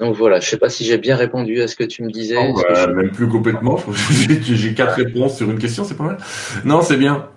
Donc 0.00 0.14
voilà, 0.14 0.38
je 0.38 0.48
sais 0.48 0.58
pas 0.58 0.68
si 0.68 0.84
j'ai 0.84 0.98
bien 0.98 1.16
répondu 1.16 1.60
à 1.60 1.66
ce 1.66 1.74
que 1.74 1.84
tu 1.84 2.04
me 2.04 2.10
disais. 2.10 2.36
Oh, 2.38 2.62
bah, 2.68 2.86
Même 2.86 3.10
plus 3.10 3.28
complètement. 3.28 3.78
j'ai 4.42 4.74
quatre 4.74 4.94
réponses 4.94 5.36
sur 5.36 5.50
une 5.50 5.58
question, 5.58 5.84
c'est 5.84 5.96
pas 5.96 6.04
mal. 6.04 6.18
Non, 6.64 6.82
c'est 6.82 6.96
bien. 6.96 7.28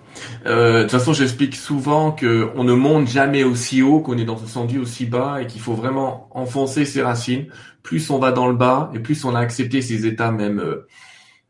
Euh, 0.46 0.78
de 0.78 0.82
toute 0.82 0.92
façon, 0.92 1.12
j'explique 1.12 1.56
souvent 1.56 2.12
que 2.12 2.50
on 2.54 2.62
ne 2.62 2.74
monte 2.74 3.08
jamais 3.08 3.42
aussi 3.42 3.82
haut, 3.82 4.00
qu'on 4.00 4.16
est 4.16 4.24
dans 4.24 4.36
ce 4.36 4.46
sentier 4.46 4.78
aussi 4.78 5.06
bas, 5.06 5.42
et 5.42 5.46
qu'il 5.46 5.60
faut 5.60 5.74
vraiment 5.74 6.28
enfoncer 6.30 6.84
ses 6.84 7.02
racines. 7.02 7.46
Plus 7.82 8.10
on 8.10 8.18
va 8.18 8.30
dans 8.30 8.46
le 8.46 8.54
bas, 8.54 8.90
et 8.94 9.00
plus 9.00 9.24
on 9.24 9.34
a 9.34 9.40
accepté 9.40 9.82
ces 9.82 10.06
états 10.06 10.30
même 10.30 10.60
euh, 10.60 10.86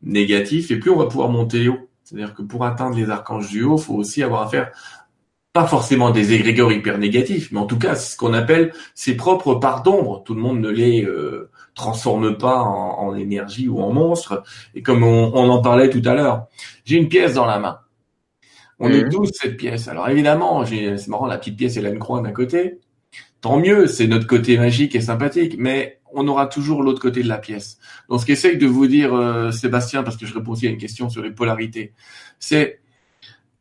négatifs, 0.01 0.71
et 0.71 0.77
plus 0.77 0.89
on 0.89 0.97
va 0.97 1.05
pouvoir 1.05 1.29
monter 1.29 1.67
haut. 1.67 1.89
C'est-à-dire 2.03 2.33
que 2.33 2.41
pour 2.41 2.65
atteindre 2.65 2.97
les 2.97 3.09
archanges 3.09 3.49
du 3.49 3.63
haut, 3.63 3.77
il 3.77 3.83
faut 3.83 3.93
aussi 3.93 4.23
avoir 4.23 4.41
affaire 4.43 4.71
pas 5.53 5.67
forcément 5.67 6.09
des 6.09 6.33
égrégores 6.33 6.71
hyper 6.71 6.97
négatifs, 6.97 7.51
mais 7.51 7.59
en 7.59 7.67
tout 7.67 7.77
cas, 7.77 7.95
c'est 7.95 8.13
ce 8.13 8.17
qu'on 8.17 8.33
appelle 8.33 8.73
ses 8.95 9.15
propres 9.15 9.55
parts 9.55 9.83
d'ombre. 9.83 10.23
Tout 10.23 10.33
le 10.33 10.41
monde 10.41 10.59
ne 10.59 10.69
les 10.69 11.05
euh, 11.05 11.51
transforme 11.75 12.37
pas 12.37 12.57
en, 12.57 13.07
en, 13.07 13.15
énergie 13.15 13.67
ou 13.67 13.79
en 13.79 13.93
monstre. 13.93 14.43
Et 14.73 14.81
comme 14.81 15.03
on, 15.03 15.31
on 15.35 15.49
en 15.49 15.61
parlait 15.61 15.91
tout 15.91 16.01
à 16.05 16.15
l'heure, 16.15 16.47
j'ai 16.85 16.97
une 16.97 17.07
pièce 17.07 17.35
dans 17.35 17.45
la 17.45 17.59
main. 17.59 17.79
On 18.79 18.89
est 18.89 19.07
tous 19.09 19.29
cette 19.31 19.55
pièce. 19.55 19.87
Alors 19.87 20.09
évidemment, 20.09 20.65
c'est 20.65 21.07
marrant, 21.07 21.27
la 21.27 21.37
petite 21.37 21.55
pièce, 21.55 21.77
elle 21.77 21.85
a 21.85 21.89
une 21.89 21.99
croix 21.99 22.21
d'un 22.21 22.31
côté. 22.31 22.79
Tant 23.39 23.59
mieux, 23.59 23.87
c'est 23.87 24.07
notre 24.07 24.25
côté 24.25 24.57
magique 24.57 24.95
et 24.95 25.01
sympathique, 25.01 25.55
mais 25.57 25.99
on 26.11 26.27
aura 26.27 26.47
toujours 26.47 26.81
l'autre 26.81 27.01
côté 27.01 27.23
de 27.23 27.27
la 27.27 27.37
pièce. 27.37 27.77
Donc 28.09 28.21
ce 28.21 28.25
qu'essaye 28.25 28.57
de 28.57 28.67
vous 28.67 28.87
dire 28.87 29.13
euh, 29.13 29.51
Sébastien, 29.51 30.03
parce 30.03 30.17
que 30.17 30.25
je 30.25 30.33
réponds 30.33 30.53
aussi 30.53 30.67
à 30.67 30.69
une 30.69 30.77
question 30.77 31.09
sur 31.09 31.21
les 31.21 31.31
polarités, 31.31 31.93
c'est 32.39 32.81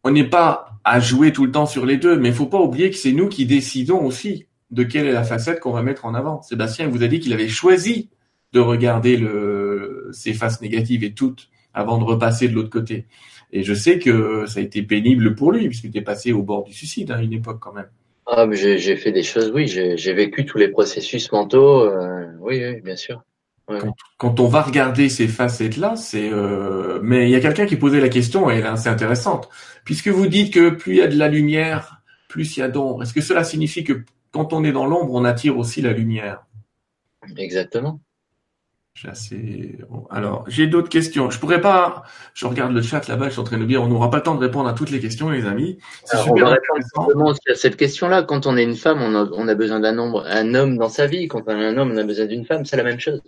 on 0.05 0.11
n'est 0.11 0.29
pas 0.29 0.79
à 0.85 1.01
jouer 1.01 1.33
tout 1.33 1.45
le 1.47 1.53
temps 1.53 1.67
sur 1.67 1.87
les 1.87 1.97
deux, 1.97 2.17
mais 2.17 2.29
il 2.29 2.35
faut 2.35 2.47
pas 2.47 2.61
oublier 2.61 2.91
que 2.91 2.97
c'est 2.97 3.13
nous 3.13 3.29
qui 3.29 3.47
décidons 3.47 4.05
aussi 4.05 4.47
de 4.71 4.83
quelle 4.83 5.07
est 5.07 5.13
la 5.13 5.23
facette 5.23 5.61
qu'on 5.61 5.73
va 5.73 5.83
mettre 5.83 6.07
en 6.07 6.15
avant. 6.15 6.43
Sébastien 6.43 6.89
vous 6.89 7.03
a 7.03 7.09
dit 7.09 7.21
qu'il 7.21 7.33
avait 7.33 7.49
choisi 7.49 8.11
de 8.53 8.61
regarder 8.61 9.17
le, 9.17 10.11
ses 10.13 10.35
faces 10.35 10.61
négatives 10.61 11.05
et 11.05 11.13
toutes 11.13 11.49
avant 11.75 11.99
de 11.99 12.05
repasser 12.05 12.49
de 12.49 12.55
l'autre 12.55 12.71
côté. 12.71 13.07
Et 13.53 13.63
je 13.63 13.75
sais 13.75 13.99
que 13.99 14.47
ça 14.47 14.61
a 14.61 14.63
été 14.63 14.83
pénible 14.83 15.35
pour 15.35 15.53
lui, 15.53 15.69
puisqu'il 15.69 15.89
était 15.89 16.01
passé 16.01 16.33
au 16.33 16.43
bord 16.43 16.65
du 16.65 16.73
suicide 16.73 17.11
à 17.11 17.23
une 17.23 17.33
époque 17.33 17.61
quand 17.61 17.73
même. 17.73 17.89
Ah, 18.27 18.47
j'ai 18.53 18.97
fait 18.97 19.13
des 19.13 19.23
choses, 19.23 19.51
oui, 19.55 19.67
j'ai 19.67 20.13
vécu 20.13 20.47
tous 20.47 20.59
les 20.59 20.69
processus 20.69 21.31
mentaux, 21.33 21.83
euh, 21.83 22.27
oui, 22.41 22.63
oui, 22.65 22.81
bien 22.81 22.97
sûr. 22.97 23.23
Quand, 23.67 23.95
quand, 24.19 24.41
on 24.41 24.49
va 24.49 24.63
regarder 24.63 25.09
ces 25.09 25.29
facettes-là, 25.29 25.97
c'est. 25.97 26.31
Euh... 26.31 26.99
Mais 27.03 27.29
il 27.29 27.31
y 27.31 27.37
a 27.37 27.41
quelqu'un 27.41 27.67
qui 27.67 27.77
posait 27.77 28.01
la 28.01 28.09
question 28.09 28.51
et 28.51 28.57
elle 28.57 28.65
est 28.65 28.69
assez 28.69 28.89
intéressante. 28.89 29.49
Puisque 29.85 30.09
vous 30.09 30.27
dites 30.27 30.53
que 30.53 30.71
plus 30.71 30.95
il 30.95 30.99
y 30.99 31.03
a 31.03 31.09
de 31.09 31.17
la 31.17 31.29
lumière, 31.29 32.03
plus 32.29 32.57
il 32.57 32.61
y 32.61 32.63
a 32.63 32.69
d'ombre. 32.69 33.03
Est-ce 33.03 33.15
que 33.15 33.21
cela 33.21 33.45
signifie 33.45 33.85
que 33.85 34.05
quand 34.31 34.53
on 34.53 34.65
est 34.65 34.73
dans 34.73 34.87
l'ombre, 34.87 35.15
on 35.15 35.25
attire 35.25 35.59
aussi 35.59 35.81
la 35.81 35.93
lumière? 35.93 36.45
Exactement. 37.37 38.01
Assez. 39.05 39.79
Alors, 40.11 40.45
j'ai 40.49 40.69
d'autres 40.69 40.89
questions. 40.89 41.31
Je 41.31 41.39
pourrais 41.39 41.61
pas. 41.61 42.05
Je 42.35 42.47
regarde 42.47 42.73
le 42.73 42.83
chat 42.83 43.09
là-bas. 43.09 43.27
Je 43.27 43.33
suis 43.33 43.41
en 43.41 43.45
train 43.45 43.59
de 43.59 43.65
dire, 43.65 43.83
on 43.83 43.89
n'aura 43.89 44.11
pas 44.11 44.19
le 44.19 44.23
temps 44.23 44.35
de 44.35 44.41
répondre 44.41 44.69
à 44.69 44.75
toutes 44.75 44.91
les 44.91 45.01
questions, 45.01 45.29
les 45.31 45.45
amis. 45.45 45.79
C'est 46.05 46.19
super 46.19 46.47
on 46.47 46.51
va 46.51 46.57
répondre 47.07 47.35
à 47.51 47.55
cette 47.55 47.77
question-là. 47.77 48.23
Quand 48.23 48.47
on 48.47 48.57
est 48.57 48.63
une 48.63 48.77
femme, 48.77 49.03
on 49.03 49.15
a, 49.15 49.29
on 49.33 49.49
a 49.49 49.55
besoin 49.55 49.81
d'un 49.81 49.99
homme 49.99 50.77
dans 50.77 50.89
sa 50.89 51.07
vie. 51.07 51.27
Quand 51.27 51.43
on 51.47 51.59
est 51.59 51.67
un 51.67 51.77
homme, 51.79 51.93
on 51.93 51.97
a 51.97 52.05
besoin 52.05 52.27
d'une 52.27 52.45
femme. 52.45 52.65
C'est 52.65 52.77
la 52.77 52.85
même 52.85 53.01
chose. 53.01 53.21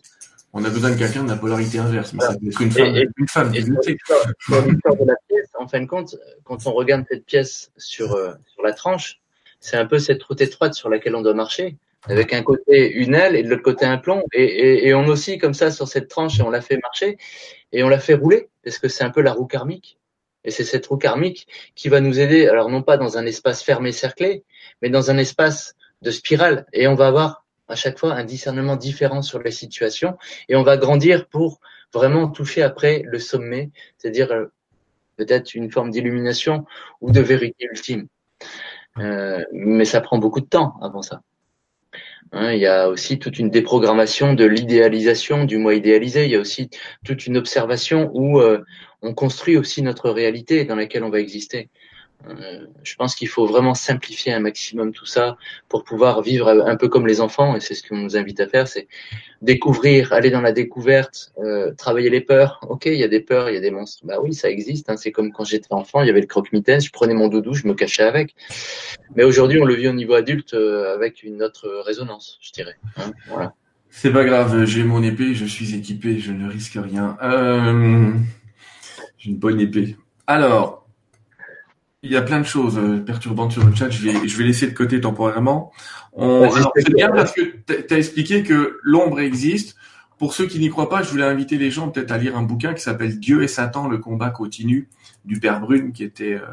On 0.57 0.64
a 0.64 0.70
besoin 0.70 0.90
de 0.90 0.96
quelqu'un 0.96 1.24
de 1.24 1.30
la 1.30 1.36
polarité 1.36 1.78
inverse, 1.78 2.12
mais 2.12 2.20
ça 2.20 2.34
peut 2.34 2.46
être 2.46 2.61
une 2.61 2.70
femme. 2.70 2.94
Et, 2.94 3.09
une 3.16 3.28
femme. 3.28 3.50
de 3.50 5.05
la 5.05 5.16
pièce, 5.28 5.48
en 5.59 5.66
fin 5.66 5.80
de 5.80 5.86
compte, 5.86 6.16
quand 6.44 6.66
on 6.66 6.72
regarde 6.72 7.05
cette 7.11 7.26
pièce 7.26 7.72
sur 7.76 8.14
euh, 8.14 8.32
sur 8.46 8.62
la 8.62 8.72
tranche, 8.72 9.20
c'est 9.59 9.76
un 9.76 9.84
peu 9.84 9.98
cette 9.98 10.22
route 10.22 10.40
étroite 10.40 10.74
sur 10.74 10.88
laquelle 10.88 11.16
on 11.16 11.22
doit 11.22 11.34
marcher 11.34 11.76
avec 12.07 12.32
un 12.32 12.42
côté 12.42 12.92
une 12.92 13.14
aile 13.14 13.34
et 13.34 13.42
de 13.42 13.48
l'autre 13.48 13.62
côté 13.62 13.84
un 13.84 13.98
plomb. 13.98 14.22
Et, 14.32 14.44
et, 14.44 14.88
et, 14.88 14.94
on 14.94 15.07
aussi 15.07 15.38
comme 15.38 15.55
ça 15.55 15.72
sur 15.72 15.88
cette 15.88 16.09
tranche 16.09 16.38
et 16.38 16.42
on 16.42 16.50
l'a 16.50 16.61
fait 16.61 16.78
marcher 16.80 17.18
et 17.72 17.82
on 17.82 17.88
l'a 17.88 17.98
fait 17.98 18.14
rouler 18.14 18.48
parce 18.62 18.78
que 18.78 18.88
c'est 18.88 19.02
un 19.02 19.11
peu 19.11 19.22
la 19.22 19.32
roue 19.32 19.46
karmique. 19.46 19.98
Et 20.44 20.52
c'est 20.52 20.64
cette 20.64 20.86
roue 20.86 20.98
karmique 20.98 21.48
qui 21.74 21.88
va 21.88 22.00
nous 22.00 22.20
aider, 22.20 22.46
alors 22.46 22.68
non 22.68 22.82
pas 22.82 22.96
dans 22.96 23.18
un 23.18 23.26
espace 23.26 23.62
fermé, 23.62 23.90
cerclé, 23.92 24.44
mais 24.82 24.90
dans 24.90 25.11
un 25.11 25.18
espace 25.18 25.74
de 26.02 26.11
spirale. 26.11 26.66
Et 26.72 26.86
on 26.86 26.94
va 26.94 27.09
avoir 27.09 27.43
à 27.74 27.76
chaque 27.76 27.98
fois 27.98 28.12
un 28.12 28.22
discernement 28.22 28.76
différent 28.76 29.20
sur 29.20 29.40
les 29.42 29.50
situations 29.50 30.16
et 30.48 30.54
on 30.54 30.62
va 30.62 30.76
grandir 30.76 31.26
pour 31.26 31.58
vraiment 31.92 32.28
toucher 32.28 32.62
après 32.62 33.02
le 33.04 33.18
sommet, 33.18 33.72
c'est-à-dire 33.98 34.30
euh, 34.30 34.46
peut-être 35.16 35.54
une 35.56 35.72
forme 35.72 35.90
d'illumination 35.90 36.66
ou 37.00 37.10
de 37.10 37.20
vérité 37.20 37.66
ultime. 37.68 38.06
Euh, 38.98 39.42
mais 39.52 39.84
ça 39.84 40.00
prend 40.00 40.18
beaucoup 40.18 40.40
de 40.40 40.46
temps 40.46 40.74
avant 40.82 41.02
ça. 41.02 41.22
Hein, 42.30 42.52
il 42.52 42.60
y 42.60 42.66
a 42.66 42.88
aussi 42.88 43.18
toute 43.18 43.40
une 43.40 43.50
déprogrammation 43.50 44.34
de 44.34 44.44
l'idéalisation 44.44 45.44
du 45.44 45.58
moi 45.58 45.74
idéalisé. 45.74 46.26
Il 46.26 46.30
y 46.30 46.36
a 46.36 46.40
aussi 46.40 46.70
toute 47.04 47.26
une 47.26 47.36
observation 47.36 48.08
où 48.14 48.38
euh, 48.38 48.62
on 49.02 49.14
construit 49.14 49.56
aussi 49.56 49.82
notre 49.82 50.10
réalité 50.10 50.64
dans 50.64 50.76
laquelle 50.76 51.02
on 51.02 51.10
va 51.10 51.18
exister. 51.18 51.70
Euh, 52.28 52.66
je 52.82 52.94
pense 52.96 53.14
qu'il 53.14 53.28
faut 53.28 53.46
vraiment 53.46 53.74
simplifier 53.74 54.32
un 54.32 54.40
maximum 54.40 54.92
tout 54.92 55.06
ça 55.06 55.36
pour 55.68 55.84
pouvoir 55.84 56.22
vivre 56.22 56.48
un 56.48 56.76
peu 56.76 56.88
comme 56.88 57.06
les 57.06 57.20
enfants, 57.20 57.56
et 57.56 57.60
c'est 57.60 57.74
ce 57.74 57.86
qu'on 57.86 57.96
nous 57.96 58.16
invite 58.16 58.40
à 58.40 58.48
faire, 58.48 58.68
c'est 58.68 58.88
découvrir, 59.42 60.12
aller 60.12 60.30
dans 60.30 60.40
la 60.40 60.52
découverte, 60.52 61.32
euh, 61.38 61.72
travailler 61.74 62.10
les 62.10 62.20
peurs. 62.20 62.60
Ok, 62.68 62.86
il 62.86 62.94
y 62.96 63.04
a 63.04 63.08
des 63.08 63.20
peurs, 63.20 63.50
il 63.50 63.54
y 63.54 63.58
a 63.58 63.60
des 63.60 63.70
monstres. 63.70 64.04
Bah 64.06 64.16
oui, 64.22 64.32
ça 64.34 64.50
existe. 64.50 64.88
Hein. 64.90 64.96
C'est 64.96 65.12
comme 65.12 65.32
quand 65.32 65.44
j'étais 65.44 65.72
enfant, 65.72 66.02
il 66.02 66.06
y 66.06 66.10
avait 66.10 66.20
le 66.20 66.26
croque-mitaine, 66.26 66.80
je 66.80 66.90
prenais 66.90 67.14
mon 67.14 67.28
doudou, 67.28 67.54
je 67.54 67.66
me 67.66 67.74
cachais 67.74 68.02
avec. 68.02 68.34
Mais 69.16 69.24
aujourd'hui, 69.24 69.60
on 69.60 69.64
le 69.64 69.74
vit 69.74 69.88
au 69.88 69.92
niveau 69.92 70.14
adulte 70.14 70.54
euh, 70.54 70.94
avec 70.94 71.22
une 71.22 71.42
autre 71.42 71.68
résonance, 71.84 72.38
je 72.40 72.52
dirais. 72.52 72.76
Hein. 72.96 73.12
voilà. 73.28 73.54
C'est 73.90 74.12
pas 74.12 74.24
grave, 74.24 74.64
j'ai 74.64 74.82
mon 74.82 75.04
épée, 75.04 75.34
je 75.34 75.44
suis 75.44 75.76
équipé, 75.76 76.18
je 76.18 76.32
ne 76.32 76.50
risque 76.50 76.76
rien. 76.76 77.16
Euh... 77.22 78.10
J'ai 79.18 79.30
une 79.30 79.36
bonne 79.36 79.60
épée. 79.60 79.96
Alors, 80.26 80.84
il 82.05 82.12
y 82.12 82.16
a 82.16 82.22
plein 82.22 82.38
de 82.38 82.46
choses 82.46 82.78
euh, 82.78 82.98
perturbantes 82.98 83.52
sur 83.52 83.64
le 83.64 83.74
chat. 83.74 83.88
Je 83.88 84.02
vais, 84.02 84.28
je 84.28 84.36
vais 84.36 84.44
laisser 84.44 84.66
de 84.66 84.74
côté 84.74 85.00
temporairement. 85.00 85.72
On, 86.12 86.48
c'est 86.76 86.94
bien 86.94 87.11
parce 87.11 87.32
que 87.32 87.40
tu 87.40 87.94
as 87.94 87.98
expliqué 87.98 88.42
que 88.42 88.78
l'ombre 88.82 89.20
existe. 89.20 89.76
Pour 90.18 90.34
ceux 90.34 90.46
qui 90.46 90.59
n'y 90.61 90.68
croient 90.68 90.90
pas, 90.90 91.02
je 91.02 91.11
voulais 91.11 91.24
inviter 91.24 91.57
les 91.57 91.70
gens 91.70 91.88
peut-être 91.88 92.12
à 92.12 92.18
lire 92.18 92.36
un 92.36 92.42
bouquin 92.42 92.74
qui 92.74 92.82
s'appelle 92.82 93.18
Dieu 93.18 93.42
et 93.42 93.48
Satan, 93.48 93.88
le 93.88 93.98
combat 93.98 94.30
continu 94.30 94.88
du 95.24 95.40
père 95.40 95.61
Brune 95.61 95.92
qui 95.92 96.05
était, 96.05 96.34
euh, 96.34 96.46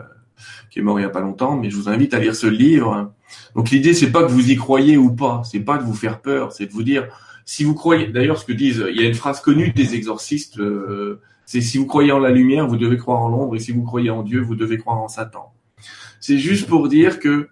qui 0.72 0.80
est 0.80 0.82
mort 0.82 0.99
il 0.99 1.04
y 1.04 1.06
a 1.06 1.10
pas 1.10 1.20
longtemps. 1.20 1.58
Mais 1.58 1.70
je 1.70 1.76
vous 1.76 1.89
invite 1.89 2.14
à 2.14 2.20
lire 2.20 2.34
ce 2.34 2.47
livre. 2.47 3.14
Donc 3.56 3.70
l'idée 3.70 3.93
c'est 3.93 4.12
pas 4.12 4.24
que 4.24 4.32
vous 4.32 4.49
y 4.49 4.56
croyez 4.56 4.97
ou 4.97 5.14
pas, 5.14 5.41
c'est 5.43 5.60
pas 5.60 5.78
de 5.78 5.84
vous 5.84 5.93
faire 5.93 6.22
peur, 6.22 6.54
c'est 6.54 6.66
de 6.66 6.72
vous 6.72 6.84
dire 6.84 7.08
si 7.43 7.66
vous 7.66 7.76
croyez. 7.76 8.08
D'ailleurs, 8.08 8.38
ce 8.38 8.45
que 8.45 8.54
disent, 8.54 8.86
il 8.89 9.02
y 9.02 9.04
a 9.04 9.08
une 9.08 9.16
phrase 9.16 9.41
connue 9.41 9.72
des 9.72 9.95
exorcistes. 9.95 10.60
Euh, 10.60 11.20
c'est 11.52 11.60
si 11.60 11.78
vous 11.78 11.86
croyez 11.86 12.14
en 12.14 12.20
la 12.20 12.30
lumière, 12.30 12.66
vous 12.66 12.78
devez 12.78 12.95
croire 12.95 13.20
en 13.20 13.28
l'ombre, 13.28 13.58
et 13.58 13.60
si 13.60 13.74
vous 13.74 13.84
croyez 13.84 14.10
en 14.10 14.24
Dieu, 14.24 14.39
vous 14.39 14.56
devez 14.56 14.78
croire 14.78 14.99
en 14.99 15.10
Satan. 15.10 15.52
C'est 16.22 16.38
juste 16.38 16.66
pour 16.66 16.88
dire 16.88 17.20
que 17.20 17.49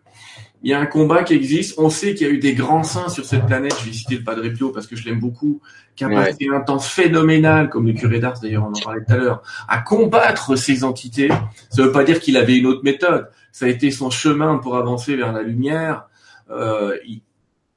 il 0.64 0.72
y 0.72 0.74
a 0.74 0.80
un 0.80 0.86
combat 0.86 1.24
qui 1.24 1.34
existe. 1.34 1.78
On 1.78 1.90
sait 1.90 2.14
qu'il 2.14 2.26
y 2.26 2.30
a 2.30 2.34
eu 2.34 2.38
des 2.38 2.54
grands 2.54 2.84
saints 2.84 3.10
sur 3.10 3.26
cette 3.26 3.46
planète. 3.46 3.76
Je 3.82 3.88
vais 3.88 3.94
citer 3.94 4.16
le 4.16 4.24
Padre 4.24 4.48
Pio 4.48 4.70
parce 4.70 4.88
que 4.88 4.96
je 4.96 5.04
l'aime 5.04 5.20
beaucoup, 5.20 5.60
qui 5.98 6.06
a 6.06 6.10
passé 6.10 6.48
un 6.54 6.62
temps 6.62 6.80
phénoménal, 6.80 7.70
comme 7.70 7.88
le 7.88 7.94
curé 7.94 8.20
d'Ars 8.20 8.40
d'ailleurs, 8.40 8.64
on 8.64 8.74
en 8.74 8.82
parlait 8.82 9.04
tout 9.06 9.14
à 9.14 9.18
l'heure, 9.18 9.44
à 9.68 9.80
combattre 9.80 10.56
ces 10.56 10.86
entités. 10.86 11.28
Ça 11.70 11.82
ne 11.82 11.88
veut 11.88 11.92
pas 11.92 12.06
dire 12.06 12.22
qu'il 12.22 12.38
avait 12.38 12.58
une 12.58 12.68
autre 12.68 12.86
méthode. 12.86 13.30
Ça 13.52 13.66
a 13.66 13.68
été 13.68 13.92
son 13.92 14.10
chemin 14.10 14.60
pour 14.60 14.78
avancer 14.78 15.18
vers 15.18 15.34
la 15.34 15.42
lumière. 15.42 16.06
Euh, 16.50 16.96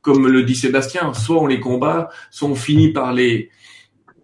comme 0.03 0.29
le 0.29 0.45
dit 0.45 0.55
Sébastien, 0.55 1.14
soit 1.14 1.41
on 1.41 1.49
les 1.49 1.59
combat, 1.59 2.11
soit 2.31 2.49
on 2.49 2.55
finit 2.55 2.93
par 2.93 3.12
les 3.12 3.51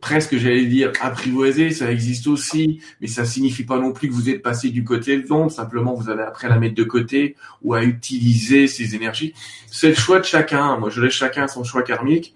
presque, 0.01 0.37
j'allais 0.37 0.67
dire, 0.67 0.93
apprivoiser, 1.01 1.71
ça 1.71 1.91
existe 1.91 2.27
aussi, 2.27 2.81
mais 3.01 3.07
ça 3.07 3.25
signifie 3.25 3.65
pas 3.65 3.79
non 3.79 3.93
plus 3.93 4.09
que 4.09 4.15
vous 4.15 4.31
êtes 4.31 4.43
passé 4.43 4.71
du 4.71 4.85
côté 4.85 5.21
de 5.21 5.29
l'ombre, 5.29 5.51
simplement 5.51 5.95
vous 5.95 6.09
avez 6.09 6.23
appris 6.23 6.47
à 6.47 6.51
la 6.51 6.59
mettre 6.59 6.75
de 6.75 6.85
côté 6.85 7.37
ou 7.63 7.75
à 7.75 7.83
utiliser 7.83 8.67
ces 8.67 8.95
énergies. 8.95 9.35
C'est 9.71 9.89
le 9.89 9.95
choix 9.95 10.21
de 10.21 10.25
chacun. 10.25 10.79
Moi, 10.79 10.91
je 10.91 11.01
laisse 11.01 11.13
chacun 11.13 11.49
son 11.49 11.65
choix 11.65 11.83
karmique. 11.83 12.35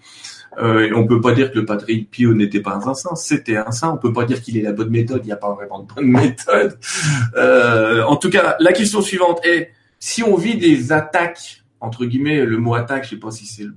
Euh, 0.59 0.91
on 0.95 1.07
peut 1.07 1.21
pas 1.21 1.33
dire 1.33 1.51
que 1.51 1.59
le 1.59 1.65
Patrick 1.65 2.11
Pio 2.11 2.35
n'était 2.35 2.61
pas 2.61 2.79
un 2.85 2.95
saint, 2.95 3.15
c'était 3.15 3.57
un 3.57 3.71
saint. 3.71 3.91
On 3.91 3.97
peut 3.97 4.13
pas 4.13 4.25
dire 4.25 4.43
qu'il 4.43 4.57
est 4.59 4.63
la 4.63 4.73
bonne 4.73 4.91
méthode, 4.91 5.23
il 5.25 5.27
n'y 5.27 5.33
a 5.33 5.37
pas 5.37 5.55
vraiment 5.55 5.81
de 5.81 5.93
bonne 5.93 6.07
méthode. 6.11 6.79
Euh, 7.37 8.03
en 8.03 8.17
tout 8.17 8.31
cas, 8.31 8.57
la 8.59 8.73
question 8.73 9.01
suivante 9.01 9.41
est, 9.47 9.71
si 9.99 10.23
on 10.23 10.37
vit 10.37 10.57
des 10.57 10.93
attaques, 10.93 11.63
entre 11.81 12.05
guillemets, 12.05 12.45
le 12.45 12.59
mot 12.59 12.75
attaque, 12.75 13.05
je 13.05 13.11
sais 13.11 13.17
pas 13.17 13.31
si 13.31 13.47
c'est 13.47 13.65
le 13.65 13.75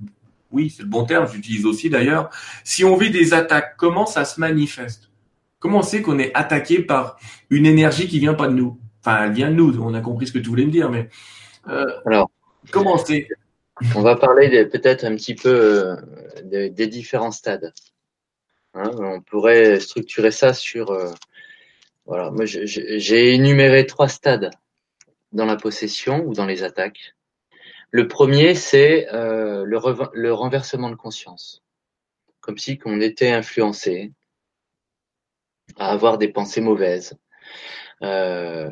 oui, 0.56 0.70
c'est 0.70 0.82
le 0.82 0.88
bon 0.88 1.04
terme, 1.04 1.28
j'utilise 1.30 1.66
aussi 1.66 1.90
d'ailleurs. 1.90 2.30
Si 2.64 2.82
on 2.84 2.96
vit 2.96 3.10
des 3.10 3.34
attaques, 3.34 3.74
comment 3.76 4.06
ça 4.06 4.24
se 4.24 4.40
manifeste? 4.40 5.10
Comment 5.58 5.78
on 5.78 5.82
sait 5.82 6.00
qu'on 6.00 6.18
est 6.18 6.32
attaqué 6.34 6.80
par 6.82 7.18
une 7.50 7.66
énergie 7.66 8.08
qui 8.08 8.18
vient 8.18 8.34
pas 8.34 8.48
de 8.48 8.54
nous? 8.54 8.80
Enfin, 9.00 9.24
elle 9.24 9.32
vient 9.32 9.50
de 9.50 9.54
nous, 9.54 9.78
on 9.80 9.92
a 9.94 10.00
compris 10.00 10.26
ce 10.26 10.32
que 10.32 10.38
tu 10.38 10.48
voulais 10.48 10.64
me 10.64 10.70
dire, 10.70 10.90
mais 10.90 11.08
euh, 11.68 11.86
alors 12.06 12.30
comment 12.70 12.96
c'est 12.96 13.28
On 13.94 14.00
va 14.00 14.16
parler 14.16 14.66
peut-être 14.66 15.04
un 15.04 15.14
petit 15.16 15.34
peu 15.34 15.48
euh, 15.48 15.96
des, 16.70 16.86
différents 16.86 17.30
stades. 17.30 17.72
Hein, 18.74 18.90
on 18.98 19.20
pourrait 19.20 19.78
structurer 19.80 20.30
ça 20.30 20.54
sur 20.54 20.90
euh, 20.90 21.12
voilà. 22.06 22.30
Moi, 22.30 22.44
j'ai 22.46 23.34
énuméré 23.34 23.84
trois 23.86 24.08
stades 24.08 24.50
dans 25.32 25.46
la 25.46 25.56
possession 25.56 26.24
ou 26.24 26.34
dans 26.34 26.46
les 26.46 26.62
attaques. 26.62 27.15
Le 27.96 28.08
premier, 28.08 28.54
c'est 28.54 29.08
euh, 29.14 29.64
le, 29.64 30.32
renversement 30.34 30.90
de 30.90 30.96
conscience, 30.96 31.62
comme 32.40 32.58
si 32.58 32.78
on 32.84 33.00
était 33.00 33.30
influencé 33.30 34.12
à 35.78 35.92
avoir 35.92 36.18
des 36.18 36.28
pensées 36.28 36.60
mauvaises. 36.60 37.16
Euh, 38.02 38.68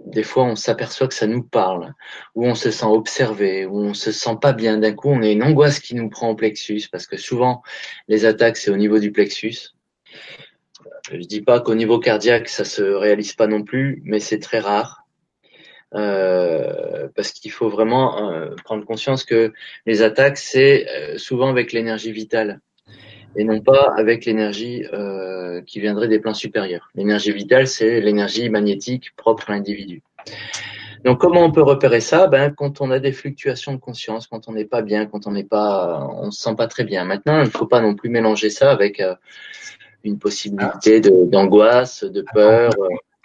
des 0.00 0.24
fois, 0.24 0.42
on 0.42 0.56
s'aperçoit 0.56 1.06
que 1.06 1.14
ça 1.14 1.28
nous 1.28 1.44
parle, 1.44 1.94
ou 2.34 2.46
on 2.46 2.56
se 2.56 2.72
sent 2.72 2.86
observé, 2.86 3.64
ou 3.64 3.78
on 3.78 3.94
se 3.94 4.10
sent 4.10 4.38
pas 4.42 4.52
bien. 4.52 4.78
D'un 4.78 4.92
coup, 4.92 5.10
on 5.10 5.22
a 5.22 5.28
une 5.28 5.44
angoisse 5.44 5.78
qui 5.78 5.94
nous 5.94 6.08
prend 6.08 6.30
au 6.30 6.34
plexus, 6.34 6.88
parce 6.90 7.06
que 7.06 7.16
souvent, 7.16 7.62
les 8.08 8.24
attaques, 8.24 8.56
c'est 8.56 8.72
au 8.72 8.76
niveau 8.76 8.98
du 8.98 9.12
plexus. 9.12 9.68
Je 11.12 11.18
dis 11.18 11.42
pas 11.42 11.60
qu'au 11.60 11.76
niveau 11.76 12.00
cardiaque, 12.00 12.48
ça 12.48 12.64
se 12.64 12.82
réalise 12.82 13.34
pas 13.34 13.46
non 13.46 13.62
plus, 13.62 14.02
mais 14.04 14.18
c'est 14.18 14.40
très 14.40 14.58
rare. 14.58 15.07
Euh, 15.94 17.08
parce 17.16 17.32
qu'il 17.32 17.50
faut 17.50 17.70
vraiment 17.70 18.30
euh, 18.30 18.50
prendre 18.62 18.84
conscience 18.84 19.24
que 19.24 19.52
les 19.86 20.02
attaques, 20.02 20.36
c'est 20.36 20.86
euh, 20.88 21.18
souvent 21.18 21.48
avec 21.48 21.72
l'énergie 21.72 22.12
vitale 22.12 22.60
et 23.36 23.44
non 23.44 23.60
pas 23.60 23.94
avec 23.96 24.24
l'énergie 24.24 24.84
qui 25.66 25.80
viendrait 25.80 26.08
des 26.08 26.18
plans 26.18 26.34
supérieurs. 26.34 26.90
L'énergie 26.94 27.30
vitale, 27.30 27.66
c'est 27.66 28.00
l'énergie 28.00 28.48
magnétique 28.48 29.14
propre 29.16 29.50
à 29.50 29.52
l'individu. 29.52 30.02
Donc 31.04 31.20
comment 31.20 31.44
on 31.44 31.52
peut 31.52 31.62
repérer 31.62 32.00
ça? 32.00 32.26
Ben 32.26 32.50
quand 32.50 32.80
on 32.80 32.90
a 32.90 32.98
des 32.98 33.12
fluctuations 33.12 33.74
de 33.74 33.78
conscience, 33.78 34.26
quand 34.26 34.48
on 34.48 34.52
n'est 34.52 34.64
pas 34.64 34.82
bien, 34.82 35.06
quand 35.06 35.26
on 35.26 35.30
n'est 35.30 35.44
pas, 35.44 36.08
on 36.16 36.30
se 36.30 36.42
sent 36.42 36.54
pas 36.56 36.66
très 36.66 36.84
bien. 36.84 37.04
Maintenant, 37.04 37.38
il 37.40 37.44
ne 37.44 37.50
faut 37.50 37.66
pas 37.66 37.80
non 37.80 37.94
plus 37.94 38.08
mélanger 38.08 38.50
ça 38.50 38.72
avec 38.72 39.00
une 40.02 40.18
possibilité 40.18 41.00
d'angoisse, 41.00 42.04
de, 42.04 42.24
peur. 42.32 42.72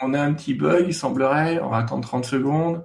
On 0.04 0.14
a 0.14 0.22
un 0.22 0.34
petit 0.34 0.54
bug, 0.54 0.86
il 0.88 0.94
semblerait. 0.94 1.60
On 1.62 1.70
va 1.70 1.78
attendre 1.78 2.06
30 2.06 2.26
secondes. 2.26 2.84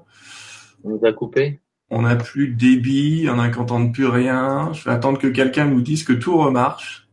On 0.85 0.91
nous 0.91 1.05
a 1.05 1.13
coupé. 1.13 1.61
On 1.91 2.03
n'a 2.03 2.17
plus 2.17 2.49
de 2.49 2.55
débit, 2.55 3.29
on 3.31 3.37
n'a 3.37 3.49
qu'entendre 3.49 3.91
plus 3.93 4.07
rien. 4.07 4.73
Je 4.73 4.85
vais 4.85 4.91
attendre 4.91 5.19
que 5.19 5.27
quelqu'un 5.27 5.65
nous 5.65 5.81
dise 5.81 6.05
que 6.05 6.13
tout 6.13 6.37
remarche. 6.37 7.09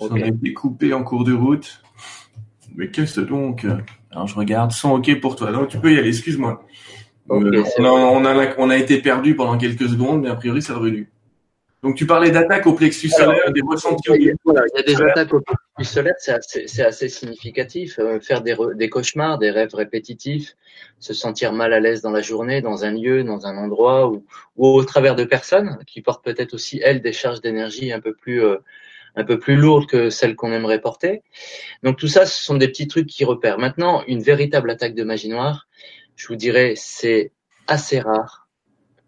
On 0.00 0.14
a 0.14 0.18
été 0.18 0.52
coupé 0.52 0.92
en 0.92 1.04
cours 1.04 1.24
de 1.24 1.32
route. 1.32 1.82
Mais 2.74 2.90
qu'est-ce 2.90 3.20
donc? 3.20 3.66
Alors 4.10 4.26
je 4.26 4.34
regarde, 4.34 4.72
sont 4.72 4.90
ok 4.90 5.20
pour 5.20 5.36
toi. 5.36 5.52
Donc 5.52 5.68
tu 5.68 5.78
peux 5.78 5.92
y 5.92 5.98
aller, 5.98 6.08
excuse-moi. 6.08 6.64
Euh, 7.30 7.62
on, 7.78 8.24
a, 8.24 8.54
on, 8.58 8.70
a, 8.70 8.76
été 8.76 9.00
perdu 9.00 9.36
pendant 9.36 9.56
quelques 9.56 9.88
secondes, 9.88 10.22
mais 10.22 10.28
a 10.28 10.34
priori 10.34 10.60
c'est 10.60 10.72
revenu. 10.72 11.10
Donc 11.82 11.96
tu 11.96 12.06
parlais 12.06 12.30
d'attaques 12.30 12.66
au 12.66 12.74
plexus 12.74 13.08
solaire, 13.08 13.52
des 13.52 13.60
ressentis 13.60 14.32
voilà, 14.44 14.62
il 14.72 14.78
y 14.78 14.80
a 14.80 14.82
des 14.84 15.02
attaques 15.02 15.34
au 15.34 15.40
plexus 15.40 15.94
solaire, 15.94 16.14
c'est 16.18 16.32
assez, 16.32 16.82
assez, 16.82 17.08
significatif. 17.08 17.98
Euh, 17.98 18.20
faire 18.20 18.40
des, 18.42 18.56
des, 18.76 18.88
cauchemars, 18.88 19.38
des 19.38 19.50
rêves 19.50 19.74
répétitifs, 19.74 20.54
se 21.00 21.12
sentir 21.12 21.52
mal 21.52 21.72
à 21.72 21.80
l'aise 21.80 22.00
dans 22.00 22.12
la 22.12 22.20
journée, 22.20 22.60
dans 22.60 22.84
un 22.84 22.92
lieu, 22.92 23.24
dans 23.24 23.46
un 23.46 23.56
endroit, 23.56 24.08
ou, 24.08 24.24
ou 24.56 24.68
au 24.68 24.84
travers 24.84 25.16
de 25.16 25.24
personnes 25.24 25.78
qui 25.86 26.02
portent 26.02 26.24
peut-être 26.24 26.54
aussi 26.54 26.80
elles 26.84 27.02
des 27.02 27.12
charges 27.12 27.40
d'énergie 27.40 27.92
un 27.92 28.00
peu 28.00 28.14
plus 28.14 28.44
euh, 28.44 28.58
un 29.16 29.24
peu 29.24 29.38
plus 29.38 29.56
lourdes 29.56 29.86
que 29.86 30.08
celles 30.08 30.36
qu'on 30.36 30.52
aimerait 30.52 30.80
porter. 30.80 31.22
Donc 31.82 31.98
tout 31.98 32.08
ça, 32.08 32.26
ce 32.26 32.42
sont 32.42 32.56
des 32.56 32.68
petits 32.68 32.86
trucs 32.86 33.08
qui 33.08 33.24
repèrent. 33.24 33.58
Maintenant, 33.58 34.04
une 34.06 34.22
véritable 34.22 34.70
attaque 34.70 34.94
de 34.94 35.04
magie 35.04 35.28
noire, 35.28 35.66
je 36.16 36.28
vous 36.28 36.36
dirais, 36.36 36.74
c'est 36.76 37.32
assez 37.66 37.98
rare 37.98 38.41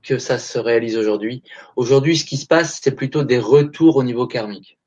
que 0.07 0.19
ça 0.19 0.39
se 0.39 0.59
réalise 0.59 0.97
aujourd'hui. 0.97 1.43
Aujourd'hui, 1.77 2.17
ce 2.17 2.25
qui 2.25 2.37
se 2.37 2.47
passe, 2.47 2.81
c'est 2.83 2.95
plutôt 2.95 3.25
des 3.25 3.39
retours 3.39 3.97
au 3.97 4.05
niveau 4.05 4.27
karmique. 4.27 4.79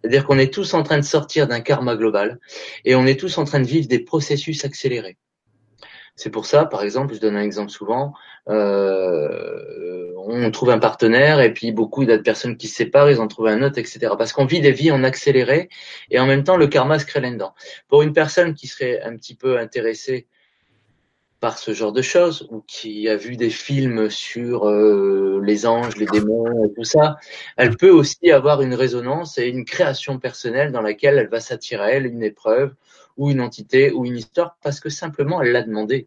C'est-à-dire 0.00 0.26
qu'on 0.26 0.38
est 0.38 0.52
tous 0.52 0.74
en 0.74 0.82
train 0.82 0.98
de 0.98 1.04
sortir 1.04 1.46
d'un 1.46 1.60
karma 1.60 1.94
global 1.94 2.40
et 2.84 2.96
on 2.96 3.06
est 3.06 3.18
tous 3.18 3.38
en 3.38 3.44
train 3.44 3.60
de 3.60 3.66
vivre 3.66 3.86
des 3.86 4.00
processus 4.00 4.64
accélérés. 4.64 5.16
C'est 6.16 6.30
pour 6.30 6.44
ça, 6.44 6.66
par 6.66 6.82
exemple, 6.82 7.14
je 7.14 7.20
donne 7.20 7.36
un 7.36 7.42
exemple 7.42 7.70
souvent, 7.70 8.12
euh, 8.48 10.12
on 10.16 10.50
trouve 10.50 10.70
un 10.70 10.78
partenaire 10.78 11.40
et 11.40 11.52
puis 11.54 11.72
beaucoup 11.72 12.04
d'autres 12.04 12.22
personnes 12.22 12.56
qui 12.56 12.68
se 12.68 12.76
séparent, 12.76 13.10
ils 13.10 13.20
en 13.20 13.28
trouvent 13.28 13.46
un 13.46 13.62
autre, 13.62 13.78
etc. 13.78 14.12
Parce 14.18 14.32
qu'on 14.32 14.44
vit 14.44 14.60
des 14.60 14.72
vies 14.72 14.90
en 14.90 15.04
accéléré 15.04 15.68
et 16.10 16.18
en 16.18 16.26
même 16.26 16.44
temps 16.44 16.56
le 16.56 16.66
karma 16.66 16.98
se 16.98 17.06
crée 17.06 17.20
là-dedans. 17.20 17.54
Pour 17.88 18.02
une 18.02 18.12
personne 18.12 18.54
qui 18.54 18.66
serait 18.66 19.00
un 19.02 19.16
petit 19.16 19.34
peu 19.34 19.58
intéressée 19.58 20.26
par 21.42 21.58
ce 21.58 21.74
genre 21.74 21.92
de 21.92 22.02
choses 22.02 22.46
ou 22.52 22.62
qui 22.68 23.08
a 23.08 23.16
vu 23.16 23.36
des 23.36 23.50
films 23.50 24.10
sur 24.10 24.68
euh, 24.68 25.40
les 25.42 25.66
anges, 25.66 25.96
les 25.96 26.06
démons 26.06 26.64
et 26.64 26.72
tout 26.72 26.84
ça, 26.84 27.16
elle 27.56 27.76
peut 27.76 27.90
aussi 27.90 28.30
avoir 28.30 28.62
une 28.62 28.74
résonance 28.74 29.38
et 29.38 29.48
une 29.48 29.64
création 29.64 30.20
personnelle 30.20 30.70
dans 30.70 30.82
laquelle 30.82 31.18
elle 31.18 31.28
va 31.28 31.40
s'attirer 31.40 31.82
à 31.82 31.90
elle 31.90 32.06
une 32.06 32.22
épreuve 32.22 32.74
ou 33.16 33.28
une 33.28 33.40
entité 33.40 33.90
ou 33.90 34.06
une 34.06 34.16
histoire 34.16 34.56
parce 34.62 34.78
que 34.78 34.88
simplement 34.88 35.42
elle 35.42 35.50
l'a 35.50 35.62
demandé. 35.62 36.06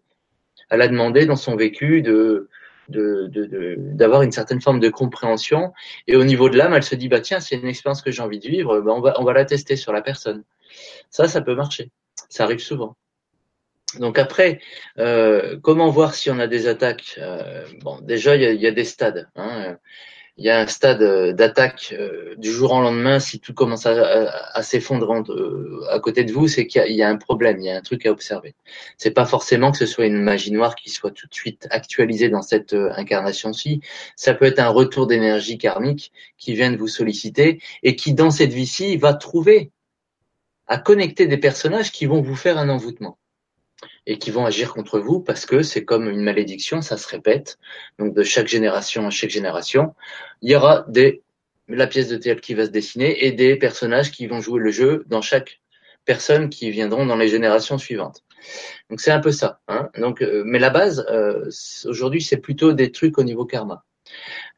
Elle 0.69 0.81
a 0.81 0.87
demandé 0.87 1.25
dans 1.25 1.35
son 1.35 1.57
vécu 1.57 2.01
de 2.01 2.47
d'avoir 2.87 4.21
de, 4.21 4.25
une 4.25 4.31
certaine 4.31 4.61
forme 4.61 4.79
de 4.79 4.89
compréhension 4.89 5.73
et 6.07 6.15
au 6.15 6.23
niveau 6.23 6.49
de 6.49 6.57
l'âme 6.57 6.75
elle 6.75 6.83
se 6.83 6.95
dit 6.95 7.09
bah 7.09 7.19
tiens 7.19 7.41
c'est 7.41 7.55
une 7.55 7.67
expérience 7.67 8.03
que 8.03 8.11
j'ai 8.11 8.21
envie 8.21 8.39
de 8.39 8.47
vivre 8.47 8.79
bah, 8.79 8.93
on 8.95 9.01
va 9.01 9.19
on 9.19 9.25
va 9.25 9.33
la 9.33 9.43
tester 9.43 9.75
sur 9.75 9.91
la 9.91 10.01
personne. 10.01 10.45
Ça 11.09 11.27
ça 11.27 11.41
peut 11.41 11.55
marcher. 11.55 11.91
Ça 12.29 12.45
arrive 12.45 12.59
souvent 12.59 12.95
donc 13.99 14.19
après, 14.19 14.59
euh, 14.99 15.57
comment 15.61 15.89
voir 15.89 16.15
si 16.15 16.29
on 16.29 16.39
a 16.39 16.47
des 16.47 16.67
attaques 16.67 17.15
euh, 17.19 17.65
Bon, 17.81 17.99
déjà 18.01 18.35
il 18.35 18.41
y 18.41 18.45
a, 18.45 18.51
y 18.51 18.67
a, 18.67 18.71
des 18.71 18.83
stades. 18.83 19.29
Hein. 19.35 19.77
Il 20.37 20.43
y 20.43 20.49
a 20.49 20.59
un 20.59 20.67
stade 20.67 21.01
euh, 21.01 21.31
d'attaque 21.31 21.95
du 22.37 22.51
jour 22.51 22.73
au 22.73 22.81
lendemain. 22.81 23.19
Si 23.19 23.39
tout 23.39 23.53
commence 23.53 23.85
à, 23.85 24.29
à, 24.53 24.63
s'effondrer 24.63 25.21
à 25.89 25.99
côté 25.99 26.25
de 26.25 26.33
vous, 26.33 26.47
c'est 26.47 26.67
qu'il 26.67 26.85
y, 26.87 26.95
y, 26.95 27.03
a 27.03 27.09
un 27.09 27.15
problème, 27.15 27.59
il 27.59 27.65
y 27.65 27.69
a 27.69 27.77
un 27.77 27.81
truc 27.81 28.05
à 28.05 28.11
observer. 28.11 28.55
C'est 28.97 29.11
pas 29.11 29.25
forcément 29.25 29.71
que 29.71 29.77
ce 29.77 29.85
soit 29.85 30.07
une 30.07 30.21
magie 30.21 30.51
noire 30.51 30.75
qui 30.75 30.89
soit 30.89 31.11
tout 31.11 31.27
de 31.27 31.33
suite 31.33 31.67
actualisée 31.69 32.29
dans 32.29 32.41
cette 32.41 32.73
incarnation-ci. 32.73 33.81
Ça 34.17 34.33
peut 34.33 34.45
être 34.45 34.59
un 34.59 34.69
retour 34.69 35.07
d'énergie 35.07 35.57
karmique 35.57 36.11
qui 36.37 36.53
vient 36.53 36.71
de 36.71 36.77
vous 36.77 36.89
solliciter 36.89 37.61
et 37.83 37.95
qui 37.95 38.13
dans 38.13 38.31
cette 38.31 38.51
vie-ci 38.51 38.97
va 38.97 39.13
trouver 39.13 39.71
à 40.67 40.79
connecter 40.79 41.27
des 41.27 41.37
personnages 41.37 41.91
qui 41.91 42.07
vont 42.07 42.21
vous 42.21 42.35
faire 42.35 42.57
un 42.57 42.69
envoûtement 42.69 43.17
et 44.07 44.17
qui 44.17 44.31
vont 44.31 44.45
agir 44.45 44.73
contre 44.73 44.99
vous 44.99 45.19
parce 45.19 45.45
que 45.45 45.63
c'est 45.63 45.83
comme 45.85 46.09
une 46.09 46.21
malédiction, 46.21 46.81
ça 46.81 46.97
se 46.97 47.07
répète. 47.07 47.57
Donc 47.99 48.13
de 48.13 48.23
chaque 48.23 48.47
génération 48.47 49.07
à 49.07 49.09
chaque 49.09 49.29
génération, 49.29 49.95
il 50.41 50.51
y 50.51 50.55
aura 50.55 50.85
des 50.87 51.21
la 51.67 51.87
pièce 51.87 52.09
de 52.09 52.17
théâtre 52.17 52.41
qui 52.41 52.53
va 52.53 52.65
se 52.65 52.71
dessiner 52.71 53.25
et 53.25 53.31
des 53.31 53.55
personnages 53.55 54.11
qui 54.11 54.27
vont 54.27 54.39
jouer 54.39 54.59
le 54.59 54.71
jeu 54.71 55.03
dans 55.07 55.21
chaque 55.21 55.61
personne 56.05 56.49
qui 56.49 56.69
viendront 56.69 57.07
dans 57.07 57.15
les 57.15 57.27
générations 57.27 57.79
suivantes. 57.79 58.23
Donc 58.89 59.01
c'est 59.01 59.11
un 59.11 59.19
peu 59.19 59.31
ça. 59.31 59.59
Hein. 59.67 59.89
Donc, 59.97 60.21
euh, 60.21 60.43
mais 60.45 60.59
la 60.59 60.69
base 60.69 61.05
euh, 61.09 61.49
aujourd'hui 61.85 62.21
c'est 62.21 62.37
plutôt 62.37 62.73
des 62.73 62.91
trucs 62.91 63.17
au 63.17 63.23
niveau 63.23 63.45
karma. 63.45 63.83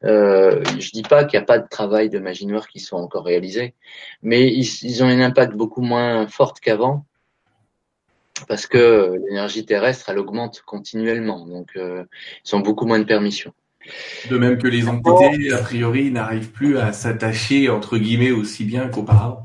Euh, 0.04 0.62
je 0.78 0.90
dis 0.90 1.02
pas 1.02 1.24
qu'il 1.24 1.38
n'y 1.38 1.42
a 1.42 1.46
pas 1.46 1.58
de 1.58 1.66
travail 1.66 2.10
de 2.10 2.18
magie 2.18 2.46
noire 2.46 2.68
qui 2.68 2.80
soit 2.80 3.00
encore 3.00 3.24
réalisé, 3.24 3.74
mais 4.20 4.46
ils, 4.52 4.68
ils 4.82 5.02
ont 5.02 5.06
un 5.06 5.20
impact 5.20 5.54
beaucoup 5.54 5.80
moins 5.80 6.28
fort 6.28 6.52
qu'avant 6.60 7.06
parce 8.46 8.66
que 8.66 9.14
l'énergie 9.28 9.64
terrestre, 9.64 10.08
elle 10.08 10.18
augmente 10.18 10.62
continuellement, 10.66 11.46
donc 11.46 11.70
euh, 11.76 12.04
ils 12.46 12.56
ont 12.56 12.60
beaucoup 12.60 12.86
moins 12.86 12.98
de 12.98 13.04
permissions. 13.04 13.52
De 14.30 14.36
même 14.36 14.58
que 14.58 14.68
les 14.68 14.88
entités, 14.88 15.52
a 15.52 15.58
priori, 15.58 16.10
n'arrivent 16.10 16.50
plus 16.50 16.78
à 16.78 16.92
s'attacher 16.92 17.68
entre 17.68 17.96
guillemets 17.96 18.32
aussi 18.32 18.64
bien 18.64 18.88
qu'auparavant. 18.88 19.42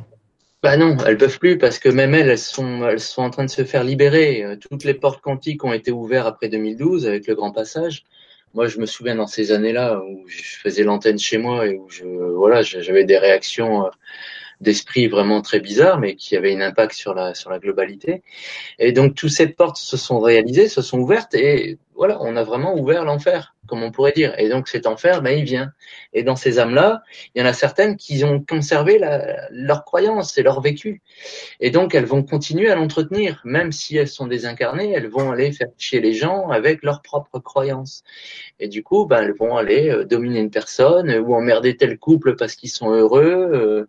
Bah 0.61 0.77
non, 0.77 0.95
elles 1.05 1.17
peuvent 1.17 1.39
plus 1.39 1.57
parce 1.57 1.77
que 1.77 1.89
même 1.89 2.13
elles, 2.13 2.29
elles 2.29 2.37
sont, 2.37 2.87
elles 2.87 3.01
sont 3.01 3.21
en 3.21 3.29
train 3.29 3.43
de 3.43 3.49
se 3.49 3.65
faire 3.65 3.83
libérer. 3.83 4.43
Euh, 4.43 4.55
toutes 4.55 4.85
les 4.85 4.93
portes 4.93 5.21
quantiques 5.21 5.63
ont 5.65 5.73
été 5.73 5.91
ouvertes 5.91 6.27
après 6.27 6.47
2012 6.47 7.05
avec 7.05 7.27
le 7.27 7.35
grand 7.35 7.51
passage. 7.51 8.05
Moi, 8.53 8.67
je 8.67 8.79
me 8.79 8.85
souviens 8.85 9.15
dans 9.15 9.27
ces 9.27 9.51
années-là 9.51 9.99
où 9.99 10.25
je 10.27 10.57
faisais 10.61 10.83
l'antenne 10.83 11.19
chez 11.19 11.37
moi 11.37 11.67
et 11.67 11.75
où 11.75 11.89
je, 11.89 12.05
voilà, 12.05 12.61
j'avais 12.61 13.03
des 13.03 13.17
réactions 13.17 13.87
euh, 13.87 13.89
d'esprit 14.61 15.07
vraiment 15.07 15.41
très 15.41 15.59
bizarre, 15.59 15.99
mais 15.99 16.15
qui 16.15 16.35
avait 16.35 16.55
un 16.55 16.61
impact 16.61 16.93
sur 16.93 17.13
la 17.13 17.33
sur 17.33 17.49
la 17.49 17.59
globalité. 17.59 18.23
Et 18.79 18.91
donc 18.91 19.15
toutes 19.15 19.31
ces 19.31 19.47
portes 19.47 19.77
se 19.77 19.97
sont 19.97 20.19
réalisées, 20.19 20.67
se 20.67 20.81
sont 20.81 20.99
ouvertes, 20.99 21.33
et 21.35 21.77
voilà, 21.95 22.17
on 22.21 22.35
a 22.35 22.43
vraiment 22.43 22.75
ouvert 22.75 23.05
l'enfer, 23.05 23.55
comme 23.67 23.83
on 23.83 23.91
pourrait 23.91 24.13
dire. 24.13 24.33
Et 24.39 24.49
donc 24.49 24.67
cet 24.67 24.87
enfer, 24.87 25.21
ben 25.21 25.37
il 25.37 25.43
vient. 25.43 25.71
Et 26.13 26.23
dans 26.23 26.35
ces 26.35 26.59
âmes-là, 26.59 27.03
il 27.35 27.39
y 27.39 27.43
en 27.43 27.47
a 27.47 27.53
certaines 27.53 27.97
qui 27.97 28.23
ont 28.23 28.43
conservé 28.43 28.97
la, 28.97 29.47
leur 29.51 29.85
croyance 29.85 30.37
et 30.37 30.43
leur 30.43 30.61
vécu, 30.61 31.01
et 31.59 31.69
donc 31.71 31.95
elles 31.95 32.05
vont 32.05 32.23
continuer 32.23 32.69
à 32.69 32.75
l'entretenir, 32.75 33.41
même 33.43 33.71
si 33.71 33.97
elles 33.97 34.07
sont 34.07 34.27
désincarnées, 34.27 34.91
elles 34.91 35.07
vont 35.07 35.31
aller 35.31 35.51
faire 35.51 35.69
chier 35.77 35.99
les 35.99 36.13
gens 36.13 36.49
avec 36.49 36.83
leurs 36.83 37.01
propres 37.01 37.39
croyances. 37.39 38.03
Et 38.59 38.67
du 38.67 38.83
coup, 38.83 39.05
ben 39.05 39.21
elles 39.21 39.35
vont 39.35 39.57
aller 39.57 39.89
euh, 39.89 40.05
dominer 40.05 40.39
une 40.39 40.51
personne 40.51 41.11
ou 41.11 41.35
emmerder 41.35 41.75
tel 41.77 41.97
couple 41.97 42.35
parce 42.35 42.55
qu'ils 42.55 42.69
sont 42.69 42.91
heureux. 42.91 43.49
Euh, 43.53 43.87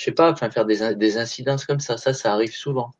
je 0.00 0.06
sais 0.06 0.12
pas, 0.12 0.32
enfin 0.32 0.48
faire 0.48 0.64
des, 0.64 1.18
incidences 1.18 1.66
comme 1.66 1.78
ça, 1.78 1.98
ça, 1.98 2.14
ça 2.14 2.32
arrive 2.32 2.54
souvent. 2.54 2.92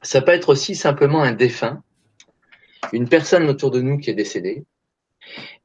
Ça 0.00 0.22
peut 0.22 0.32
être 0.32 0.48
aussi 0.48 0.74
simplement 0.74 1.22
un 1.22 1.32
défunt, 1.32 1.82
une 2.94 3.06
personne 3.06 3.50
autour 3.50 3.70
de 3.70 3.82
nous 3.82 3.98
qui 3.98 4.08
est 4.08 4.14
décédée 4.14 4.64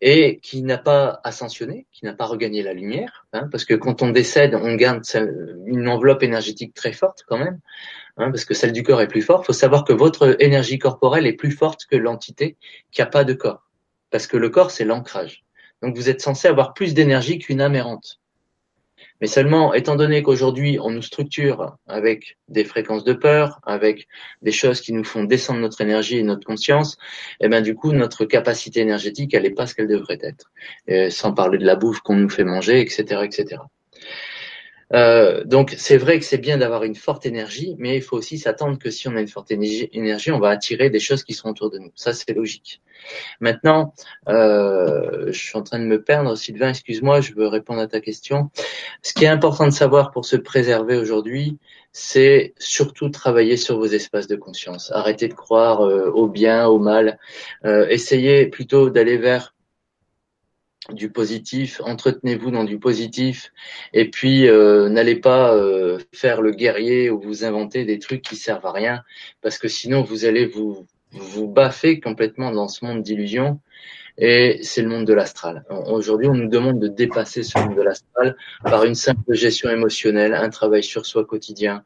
et 0.01 0.39
qui 0.39 0.61
n'a 0.61 0.78
pas 0.78 1.22
ascensionné, 1.24 1.88
qui 1.93 2.03
n'a 2.03 2.11
pas 2.11 2.26
regagné 2.26 2.63
la 2.63 2.74
lumière, 2.74 3.28
hein, 3.32 3.47
parce 3.49 3.63
que 3.63 3.74
quand 3.76 4.01
on 4.01 4.09
décède, 4.09 4.55
on 4.55 4.76
garde 4.76 5.03
une 5.65 5.88
enveloppe 5.88 6.22
énergétique 6.22 6.74
très 6.74 6.91
forte 6.91 7.24
quand 7.26 7.38
même, 7.38 7.61
hein, 8.17 8.30
parce 8.30 8.43
que 8.43 8.53
celle 8.53 8.74
du 8.74 8.84
corps 8.84 9.01
est 9.01 9.07
plus 9.07 9.22
forte. 9.22 9.45
Il 9.45 9.47
faut 9.47 9.53
savoir 9.53 9.86
que 9.86 9.93
votre 9.93 10.36
énergie 10.43 10.80
corporelle 10.80 11.28
est 11.28 11.34
plus 11.34 11.51
forte 11.51 11.86
que 11.86 11.95
l'entité 11.95 12.57
qui 12.91 12.99
n'a 12.99 13.07
pas 13.07 13.24
de 13.24 13.32
corps, 13.32 13.70
parce 14.09 14.28
que 14.28 14.36
le 14.36 14.49
corps 14.49 14.72
c'est 14.72 14.86
l'ancrage. 14.86 15.45
Donc 15.82 15.95
vous 15.95 16.09
êtes 16.09 16.20
censé 16.20 16.49
avoir 16.49 16.74
plus 16.74 16.93
d'énergie 16.93 17.39
qu'une 17.39 17.61
âme 17.61 17.76
errante. 17.76 18.20
Mais 19.21 19.27
seulement, 19.27 19.73
étant 19.73 19.95
donné 19.95 20.23
qu'aujourd'hui, 20.23 20.79
on 20.81 20.91
nous 20.91 21.01
structure 21.01 21.77
avec 21.87 22.37
des 22.47 22.63
fréquences 22.63 23.03
de 23.03 23.13
peur, 23.13 23.59
avec 23.65 24.07
des 24.41 24.51
choses 24.51 24.81
qui 24.81 24.93
nous 24.93 25.03
font 25.03 25.23
descendre 25.23 25.59
notre 25.59 25.81
énergie 25.81 26.17
et 26.17 26.23
notre 26.23 26.45
conscience, 26.45 26.97
et 27.39 27.45
eh 27.45 27.49
ben 27.49 27.61
du 27.61 27.75
coup, 27.75 27.91
notre 27.91 28.25
capacité 28.25 28.79
énergétique, 28.79 29.33
elle 29.33 29.43
n'est 29.43 29.49
pas 29.51 29.67
ce 29.67 29.75
qu'elle 29.75 29.87
devrait 29.87 30.19
être. 30.21 30.51
sans 31.11 31.33
parler 31.33 31.57
de 31.57 31.65
la 31.65 31.75
bouffe 31.75 31.99
qu'on 31.99 32.15
nous 32.15 32.29
fait 32.29 32.43
manger, 32.43 32.81
etc., 32.81 33.21
etc. 33.23 33.61
Euh, 34.93 35.43
donc 35.43 35.75
c'est 35.77 35.97
vrai 35.97 36.19
que 36.19 36.25
c'est 36.25 36.37
bien 36.37 36.57
d'avoir 36.57 36.83
une 36.83 36.95
forte 36.95 37.25
énergie, 37.25 37.75
mais 37.77 37.95
il 37.95 38.01
faut 38.01 38.17
aussi 38.17 38.37
s'attendre 38.37 38.77
que 38.79 38.89
si 38.89 39.07
on 39.07 39.15
a 39.15 39.21
une 39.21 39.27
forte 39.27 39.51
énergie, 39.51 40.31
on 40.31 40.39
va 40.39 40.49
attirer 40.49 40.89
des 40.89 40.99
choses 40.99 41.23
qui 41.23 41.33
sont 41.33 41.49
autour 41.49 41.69
de 41.69 41.79
nous. 41.79 41.91
Ça 41.95 42.13
c'est 42.13 42.33
logique. 42.33 42.81
Maintenant, 43.39 43.93
euh, 44.27 45.27
je 45.27 45.39
suis 45.39 45.57
en 45.57 45.63
train 45.63 45.79
de 45.79 45.85
me 45.85 46.01
perdre. 46.01 46.35
Sylvain, 46.35 46.69
excuse-moi, 46.69 47.21
je 47.21 47.33
veux 47.33 47.47
répondre 47.47 47.79
à 47.79 47.87
ta 47.87 48.01
question. 48.01 48.49
Ce 49.01 49.13
qui 49.13 49.25
est 49.25 49.29
important 49.29 49.65
de 49.65 49.71
savoir 49.71 50.11
pour 50.11 50.25
se 50.25 50.35
préserver 50.35 50.97
aujourd'hui, 50.97 51.57
c'est 51.91 52.53
surtout 52.59 53.09
travailler 53.09 53.57
sur 53.57 53.77
vos 53.77 53.85
espaces 53.85 54.27
de 54.27 54.35
conscience. 54.35 54.91
Arrêtez 54.93 55.27
de 55.27 55.33
croire 55.33 55.81
euh, 55.81 56.11
au 56.11 56.27
bien, 56.27 56.67
au 56.67 56.79
mal. 56.79 57.19
Euh, 57.65 57.87
essayez 57.89 58.47
plutôt 58.47 58.89
d'aller 58.89 59.17
vers 59.17 59.53
du 60.93 61.11
positif, 61.11 61.81
entretenez-vous 61.83 62.51
dans 62.51 62.63
du 62.63 62.79
positif, 62.79 63.51
et 63.93 64.09
puis 64.09 64.47
euh, 64.47 64.89
n'allez 64.89 65.15
pas 65.15 65.53
euh, 65.55 65.99
faire 66.13 66.41
le 66.41 66.51
guerrier 66.51 67.09
ou 67.09 67.19
vous 67.19 67.43
inventer 67.45 67.85
des 67.85 67.99
trucs 67.99 68.21
qui 68.21 68.35
servent 68.35 68.65
à 68.65 68.71
rien, 68.71 69.03
parce 69.41 69.57
que 69.57 69.67
sinon 69.67 70.01
vous 70.03 70.25
allez 70.25 70.45
vous 70.45 70.85
vous 71.11 71.47
baffer 71.47 71.99
complètement 71.99 72.51
dans 72.51 72.67
ce 72.67 72.85
monde 72.85 73.01
d'illusions, 73.01 73.59
et 74.17 74.59
c'est 74.63 74.81
le 74.81 74.89
monde 74.89 75.05
de 75.05 75.13
l'astral. 75.13 75.63
Aujourd'hui, 75.87 76.27
on 76.27 76.35
nous 76.35 76.49
demande 76.49 76.79
de 76.79 76.87
dépasser 76.87 77.41
ce 77.41 77.57
monde 77.57 77.75
de 77.75 77.81
l'astral 77.81 78.35
par 78.63 78.83
une 78.83 78.95
simple 78.95 79.33
gestion 79.33 79.69
émotionnelle, 79.69 80.33
un 80.33 80.49
travail 80.49 80.83
sur 80.83 81.05
soi 81.05 81.25
quotidien, 81.25 81.83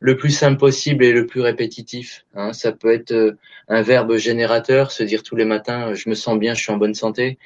le 0.00 0.16
plus 0.16 0.30
simple 0.30 0.58
possible 0.58 1.04
et 1.04 1.12
le 1.12 1.26
plus 1.26 1.40
répétitif. 1.40 2.24
Hein. 2.34 2.52
Ça 2.52 2.72
peut 2.72 2.92
être 2.92 3.12
euh, 3.12 3.38
un 3.68 3.82
verbe 3.82 4.16
générateur, 4.16 4.90
se 4.90 5.02
dire 5.02 5.22
tous 5.22 5.36
les 5.36 5.44
matins 5.44 5.90
euh, 5.90 5.94
je 5.94 6.08
me 6.08 6.14
sens 6.14 6.38
bien, 6.38 6.54
je 6.54 6.62
suis 6.62 6.72
en 6.72 6.76
bonne 6.76 6.94
santé. 6.94 7.38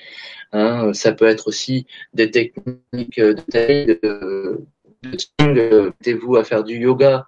Hein. 0.52 0.92
Ça 0.92 1.12
peut 1.12 1.26
être 1.26 1.48
aussi 1.48 1.86
des 2.14 2.30
techniques 2.30 3.20
de 3.20 3.32
taille, 3.32 3.98
de, 4.02 4.66
de, 5.40 6.12
vous 6.14 6.36
à 6.36 6.44
faire 6.44 6.64
du 6.64 6.78
yoga, 6.78 7.26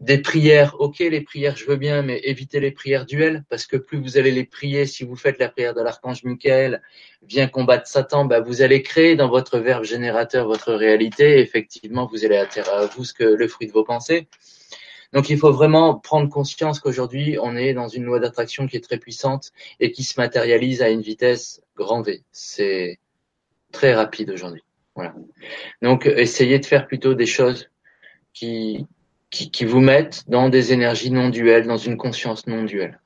des 0.00 0.18
prières, 0.18 0.80
ok, 0.80 1.00
les 1.00 1.20
prières, 1.20 1.56
je 1.56 1.66
veux 1.66 1.76
bien, 1.76 2.02
mais 2.02 2.20
évitez 2.22 2.60
les 2.60 2.70
prières 2.70 3.04
duelles, 3.04 3.44
parce 3.48 3.66
que 3.66 3.76
plus 3.76 3.98
vous 3.98 4.16
allez 4.16 4.30
les 4.30 4.44
prier, 4.44 4.86
si 4.86 5.02
vous 5.02 5.16
faites 5.16 5.38
la 5.38 5.48
prière 5.48 5.74
de 5.74 5.80
l'archange 5.80 6.22
Michael, 6.22 6.82
viens 7.22 7.48
combattre 7.48 7.88
Satan, 7.88 8.24
bah, 8.24 8.40
vous 8.40 8.62
allez 8.62 8.82
créer 8.82 9.16
dans 9.16 9.28
votre 9.28 9.58
verbe 9.58 9.82
générateur 9.82 10.46
votre 10.46 10.72
réalité, 10.72 11.38
et 11.38 11.40
effectivement, 11.40 12.06
vous 12.06 12.24
allez 12.24 12.36
attirer 12.36 12.70
à 12.70 12.86
vous 12.86 13.04
ce 13.04 13.12
que 13.12 13.24
le 13.24 13.48
fruit 13.48 13.66
de 13.66 13.72
vos 13.72 13.84
pensées. 13.84 14.28
Donc, 15.12 15.30
il 15.30 15.38
faut 15.38 15.52
vraiment 15.52 15.98
prendre 15.98 16.28
conscience 16.28 16.78
qu'aujourd'hui, 16.80 17.38
on 17.40 17.56
est 17.56 17.72
dans 17.72 17.88
une 17.88 18.04
loi 18.04 18.20
d'attraction 18.20 18.66
qui 18.66 18.76
est 18.76 18.84
très 18.84 18.98
puissante 18.98 19.52
et 19.80 19.90
qui 19.90 20.04
se 20.04 20.20
matérialise 20.20 20.82
à 20.82 20.90
une 20.90 21.00
vitesse 21.00 21.62
grand 21.76 22.02
V. 22.02 22.22
C'est 22.30 22.98
très 23.72 23.94
rapide 23.94 24.30
aujourd'hui. 24.30 24.62
Voilà. 24.94 25.14
Donc, 25.82 26.06
essayez 26.06 26.58
de 26.58 26.66
faire 26.66 26.86
plutôt 26.86 27.14
des 27.14 27.26
choses 27.26 27.70
qui, 28.34 28.86
qui, 29.30 29.50
qui 29.50 29.64
vous 29.64 29.80
mettent 29.80 30.24
dans 30.28 30.48
des 30.48 30.72
énergies 30.72 31.10
non 31.10 31.28
duelles, 31.28 31.66
dans 31.66 31.76
une 31.76 31.96
conscience 31.96 32.46
non 32.46 32.64
duelle. 32.64 33.00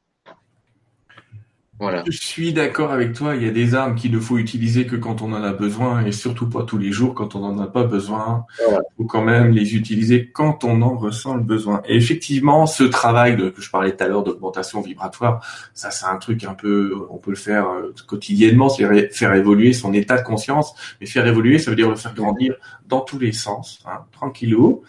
Voilà. 1.83 2.05
Je 2.07 2.17
suis 2.17 2.53
d'accord 2.53 2.93
avec 2.93 3.13
toi. 3.13 3.35
Il 3.35 3.43
y 3.43 3.49
a 3.49 3.51
des 3.51 3.75
armes 3.75 3.97
qu'il 3.97 4.13
ne 4.13 4.21
faut 4.21 4.39
utiliser 4.39 4.87
que 4.87 4.95
quand 4.95 5.21
on 5.21 5.33
en 5.33 5.43
a 5.43 5.53
besoin 5.53 6.05
et 6.07 6.13
surtout 6.13 6.49
pas 6.49 6.63
tous 6.63 6.79
les 6.79 6.93
jours 6.93 7.13
quand 7.13 7.35
on 7.35 7.41
n'en 7.41 7.59
a 7.61 7.67
pas 7.67 7.83
besoin. 7.83 8.47
Il 8.61 8.79
faut 8.97 9.05
quand 9.05 9.25
même 9.25 9.51
les 9.51 9.75
utiliser 9.75 10.31
quand 10.31 10.63
on 10.63 10.81
en 10.83 10.97
ressent 10.97 11.35
le 11.35 11.43
besoin. 11.43 11.83
Et 11.89 11.97
effectivement, 11.97 12.67
ce 12.67 12.85
travail 12.85 13.37
de, 13.37 13.49
que 13.49 13.61
je 13.61 13.69
parlais 13.69 13.97
tout 13.97 14.05
à 14.05 14.07
l'heure 14.07 14.23
d'augmentation 14.23 14.81
vibratoire, 14.81 15.45
ça 15.75 15.91
c'est 15.91 16.07
un 16.07 16.19
truc 16.19 16.45
un 16.45 16.55
peu, 16.55 16.95
on 17.11 17.17
peut 17.17 17.33
le 17.33 17.37
faire 17.37 17.69
euh, 17.69 17.93
quotidiennement, 18.07 18.69
c'est 18.69 19.13
faire 19.13 19.35
évoluer 19.35 19.73
son 19.73 19.93
état 19.93 20.17
de 20.17 20.25
conscience. 20.25 20.75
Mais 21.01 21.09
faire 21.09 21.27
évoluer, 21.27 21.59
ça 21.59 21.73
veut 21.73 21.77
dire 21.77 21.91
le 21.91 21.97
faire 21.97 22.15
grandir 22.15 22.55
dans 22.87 23.01
tous 23.01 23.19
les 23.19 23.33
sens, 23.33 23.83
hein, 23.87 24.05
tranquillou. 24.13 24.85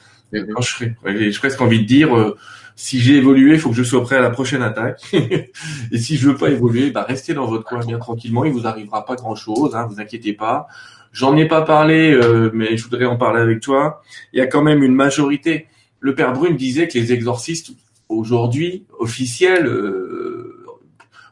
Quand 0.54 0.62
je 0.62 0.70
serai, 0.70 0.96
j'ai 1.06 1.32
presque 1.38 1.62
envie 1.62 1.82
de 1.82 1.86
dire, 1.86 2.16
euh, 2.16 2.38
si 2.76 3.00
j'ai 3.00 3.16
évolué, 3.16 3.54
il 3.54 3.60
faut 3.60 3.70
que 3.70 3.76
je 3.76 3.84
sois 3.84 4.02
prêt 4.02 4.18
à 4.18 4.22
la 4.22 4.30
prochaine 4.30 4.64
attaque. 4.64 5.02
et 5.14 5.98
si 5.98 6.18
je 6.18 6.30
veux 6.30 6.36
pas 6.36 6.50
évoluer, 6.50 6.92
bah 6.92 7.06
restez 7.08 7.34
dans 7.34 7.46
votre 7.46 7.64
coin 7.64 7.86
bien 7.86 8.00
tranquillement. 8.00 8.46
Il 8.46 8.52
vous 8.52 8.66
arrivera 8.66 9.06
pas 9.06 9.16
grand 9.16 9.36
chose, 9.36 9.76
hein, 9.76 9.88
vous 9.90 10.00
inquiétez 10.00 10.34
pas. 10.34 10.68
J'en 11.12 11.38
ai 11.38 11.48
pas 11.48 11.62
parlé, 11.62 12.12
euh, 12.12 12.50
mais 12.54 12.76
je 12.76 12.84
voudrais 12.84 13.06
en 13.06 13.18
parler 13.18 13.42
avec 13.42 13.60
toi. 13.60 14.02
Il 14.34 14.40
y 14.40 14.42
a 14.42 14.48
quand 14.48 14.64
même 14.64 14.82
une 14.82 14.96
majorité. 14.96 15.68
Le 16.00 16.16
père 16.16 16.34
Brune 16.34 16.58
disait 16.58 16.88
que 16.88 16.98
les 16.98 17.14
exorcistes 17.14 17.72
aujourd'hui 18.10 18.86
officiels, 19.00 19.68
euh, 19.68 20.66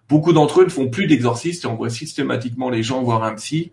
beaucoup 0.08 0.34
d'entre 0.34 0.62
eux 0.62 0.66
ne 0.66 0.70
font 0.70 0.90
plus 0.90 1.08
d'exorcistes 1.08 1.66
et 1.66 1.68
envoient 1.68 1.90
systématiquement 1.90 2.70
les 2.70 2.84
gens 2.84 3.02
voir 3.02 3.24
un 3.24 3.34
psy. 3.34 3.72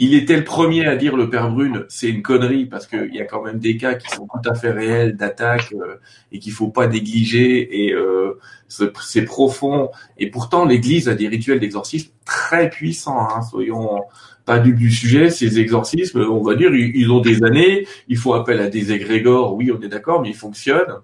Il 0.00 0.14
était 0.14 0.36
le 0.36 0.42
premier 0.42 0.86
à 0.86 0.96
dire 0.96 1.16
le 1.16 1.30
père 1.30 1.48
Brune, 1.50 1.84
c'est 1.88 2.08
une 2.08 2.22
connerie 2.22 2.66
parce 2.66 2.88
qu'il 2.88 3.14
y 3.14 3.20
a 3.20 3.24
quand 3.24 3.44
même 3.44 3.60
des 3.60 3.76
cas 3.76 3.94
qui 3.94 4.10
sont 4.10 4.26
tout 4.26 4.50
à 4.50 4.54
fait 4.54 4.72
réels 4.72 5.16
d'attaque 5.16 5.72
euh, 5.72 5.96
et 6.32 6.40
qu'il 6.40 6.52
faut 6.52 6.68
pas 6.68 6.88
négliger 6.88 7.84
et 7.84 7.92
euh, 7.92 8.40
c'est 8.66 9.24
profond. 9.24 9.90
Et 10.18 10.30
pourtant, 10.30 10.64
l'Église 10.64 11.08
a 11.08 11.14
des 11.14 11.28
rituels 11.28 11.60
d'exorcisme 11.60 12.10
très 12.24 12.70
puissants. 12.70 13.20
Hein, 13.20 13.42
soyons 13.42 14.00
pas 14.44 14.58
du, 14.58 14.74
du 14.74 14.90
sujet. 14.90 15.30
Ces 15.30 15.60
exorcismes, 15.60 16.26
on 16.28 16.42
va 16.42 16.56
dire, 16.56 16.74
ils, 16.74 17.10
ont 17.12 17.20
des 17.20 17.44
années. 17.44 17.86
Il 18.08 18.16
faut 18.16 18.34
appel 18.34 18.58
à 18.60 18.68
des 18.68 18.90
égrégores. 18.90 19.54
Oui, 19.54 19.70
on 19.70 19.80
est 19.80 19.88
d'accord, 19.88 20.22
mais 20.22 20.30
ils 20.30 20.36
fonctionnent. 20.36 21.02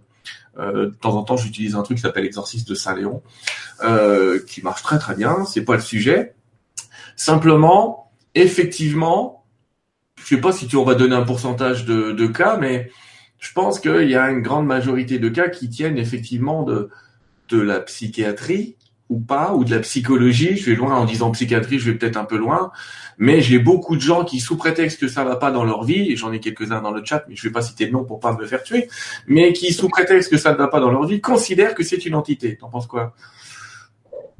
Euh, 0.59 0.87
de 0.87 0.95
temps 1.01 1.15
en 1.15 1.23
temps, 1.23 1.37
j'utilise 1.37 1.77
un 1.77 1.83
truc 1.83 1.99
qui 1.99 2.03
s'appelle 2.03 2.25
exorcisme 2.25 2.69
de 2.69 2.75
Saint 2.75 2.97
Léon, 2.97 3.23
qui 4.49 4.63
marche 4.63 4.83
très 4.83 4.99
très 4.99 5.15
bien. 5.15 5.45
C'est 5.45 5.65
pas 5.65 5.77
le 5.77 5.81
sujet. 5.81 6.35
Simplement, 7.15 8.10
effectivement, 8.35 9.45
je 10.17 10.35
sais 10.35 10.41
pas 10.41 10.53
si 10.53 10.67
tu 10.67 10.77
on 10.77 10.85
va 10.85 10.95
donner 10.95 11.17
un 11.17 11.25
pourcentage 11.25 11.85
de, 11.85 12.13
de 12.13 12.27
cas, 12.27 12.57
mais 12.57 12.91
je 13.39 13.53
pense 13.53 13.81
qu'il 13.81 14.09
y 14.09 14.15
a 14.15 14.31
une 14.31 14.43
grande 14.43 14.67
majorité 14.67 15.19
de 15.19 15.29
cas 15.29 15.49
qui 15.49 15.69
tiennent 15.69 15.99
effectivement 15.99 16.63
de, 16.63 16.91
de 17.49 17.61
la 17.61 17.81
psychiatrie 17.81 18.77
ou 19.09 19.19
pas, 19.19 19.55
ou 19.55 19.65
de 19.65 19.73
la 19.73 19.81
psychologie. 19.81 20.57
Je 20.57 20.71
vais 20.71 20.77
loin 20.77 20.95
en 20.95 21.05
disant 21.05 21.33
psychiatrie, 21.33 21.81
je 21.81 21.91
vais 21.91 21.99
peut-être 21.99 22.17
un 22.17 22.25
peu 22.25 22.37
loin, 22.37 22.71
mais 23.19 23.41
j'ai 23.41 23.59
beaucoup 23.59 23.97
de 23.97 24.01
gens 24.01 24.25
qui, 24.25 24.39
sous 24.39 24.57
prétexte 24.57 25.01
que 25.01 25.09
ça 25.09 25.25
va 25.25 25.35
pas 25.35 25.51
dans 25.51 25.65
leur 25.65 25.83
vie, 25.83 26.13
et 26.13 26.17
j'en 26.17 26.33
ai 26.33 26.39
quelques-uns 26.39 26.81
dans 26.81 26.93
le 26.93 27.05
chat, 27.05 27.25
mais 27.29 27.35
je 27.35 27.43
vais 27.43 27.53
pas 27.53 27.61
citer 27.61 27.87
le 27.87 27.93
nom 27.93 28.05
pour 28.05 28.21
pas 28.21 28.37
me 28.37 28.47
faire 28.47 28.63
tuer, 28.63 28.89
mais 29.27 29.53
qui, 29.53 29.73
sous 29.73 29.89
prétexte 29.89 30.31
que 30.31 30.37
ça 30.37 30.53
ne 30.53 30.59
va 30.59 30.69
pas 30.69 30.79
dans 30.79 30.93
leur 30.93 31.07
vie, 31.07 31.21
considèrent 31.21 31.75
que 31.75 31.83
c'est 31.83 32.07
une 32.07 32.15
entité. 32.15 32.57
T'en 32.57 32.69
penses 32.69 32.87
quoi? 32.87 33.15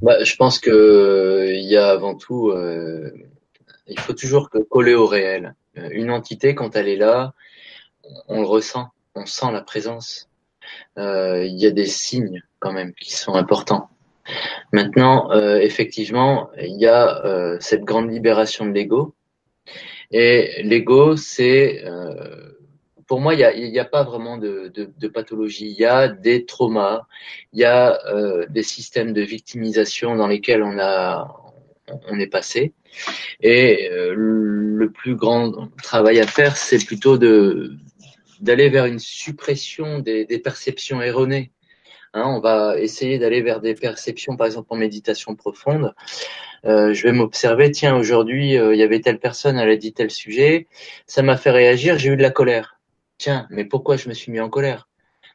Bah, 0.03 0.23
Je 0.23 0.37
pense 0.37 0.61
que 0.61 1.49
il 1.51 1.69
y 1.69 1.77
a 1.77 1.89
avant 1.89 2.15
tout 2.15 2.51
euh, 2.51 3.11
il 3.91 3.99
faut 3.99 4.13
toujours 4.13 4.51
coller 4.51 4.95
au 4.95 5.07
réel. 5.07 5.55
Euh, 5.79 5.89
une 5.93 6.11
entité, 6.11 6.55
quand 6.55 6.77
elle 6.77 6.89
est 6.89 6.97
là, 6.97 7.35
on 8.29 8.41
le 8.41 8.47
ressent, 8.47 8.89
on 9.15 9.27
sent 9.27 9.53
la 9.53 9.61
présence. 9.61 10.29
Euh, 10.99 11.45
il 11.45 11.59
y 11.59 11.67
a 11.67 11.71
des 11.71 11.87
signes 11.87 12.43
quand 12.61 12.73
même 12.73 12.93
qui 12.95 13.13
sont 13.13 13.35
importants. 13.35 13.91
Maintenant, 14.73 15.31
euh, 15.33 15.57
effectivement, 15.57 16.51
il 16.59 16.79
y 16.79 16.87
a 16.87 17.59
cette 17.59 17.83
grande 17.83 18.11
libération 18.11 18.65
de 18.67 18.73
l'ego. 18.73 19.15
Et 20.13 20.63
l'ego, 20.63 21.17
c'est, 21.17 21.85
pour 23.07 23.21
moi, 23.21 23.35
il 23.35 23.71
n'y 23.71 23.79
a, 23.79 23.83
a, 23.83 23.85
pas 23.85 24.05
vraiment 24.05 24.39
de, 24.39 24.71
de, 24.73 24.93
de, 24.97 25.09
pathologie. 25.09 25.71
Il 25.71 25.79
y 25.79 25.85
a 25.85 26.09
des 26.09 26.45
traumas, 26.45 27.07
il 27.53 27.61
y 27.61 27.65
a 27.65 27.99
des 28.49 28.63
systèmes 28.63 29.13
de 29.13 29.23
victimisation 29.23 30.15
dans 30.15 30.29
lesquels 30.29 30.63
on 30.63 30.79
a, 30.79 31.35
on 32.09 32.19
est 32.19 32.29
passé. 32.29 32.73
Et 33.41 33.89
euh, 33.91 34.15
le 34.15 34.91
plus 34.91 35.17
grand 35.17 35.69
travail 35.83 36.21
à 36.21 36.27
faire, 36.27 36.57
c'est 36.57 36.85
plutôt 36.85 37.19
de 37.19 37.73
d'aller 38.41 38.71
vers 38.71 38.87
une 38.87 38.99
suppression 38.99 39.99
des, 39.99 40.25
des 40.25 40.39
perceptions 40.39 41.03
erronées. 41.03 41.53
Hein, 42.13 42.25
on 42.27 42.41
va 42.41 42.81
essayer 42.81 43.19
d'aller 43.19 43.41
vers 43.41 43.61
des 43.61 43.75
perceptions, 43.75 44.37
par 44.37 44.47
exemple 44.47 44.69
en 44.71 44.77
méditation 44.77 45.37
profonde. 45.37 45.95
Euh, 46.65 46.93
je 46.93 47.05
vais 47.05 47.13
m'observer, 47.13 47.71
tiens, 47.71 47.97
aujourd'hui, 47.97 48.59
euh, 48.59 48.75
il 48.75 48.79
y 48.79 48.83
avait 48.83 49.01
telle 49.01 49.21
personne, 49.21 49.59
elle 49.59 49.71
a 49.71 49.77
dit 49.77 49.93
tel 49.93 50.11
sujet, 50.11 50.67
ça 51.07 51.23
m'a 51.23 51.37
fait 51.37 51.51
réagir, 51.51 51.99
j'ai 51.99 52.11
eu 52.11 52.17
de 52.17 52.23
la 52.23 52.31
colère. 52.31 52.81
Tiens, 53.19 53.47
mais 53.51 53.65
pourquoi 53.65 53.97
je 53.97 54.09
me 54.09 54.15
suis 54.15 54.33
mis 54.33 54.41
en 54.41 54.51
colère? 54.51 54.90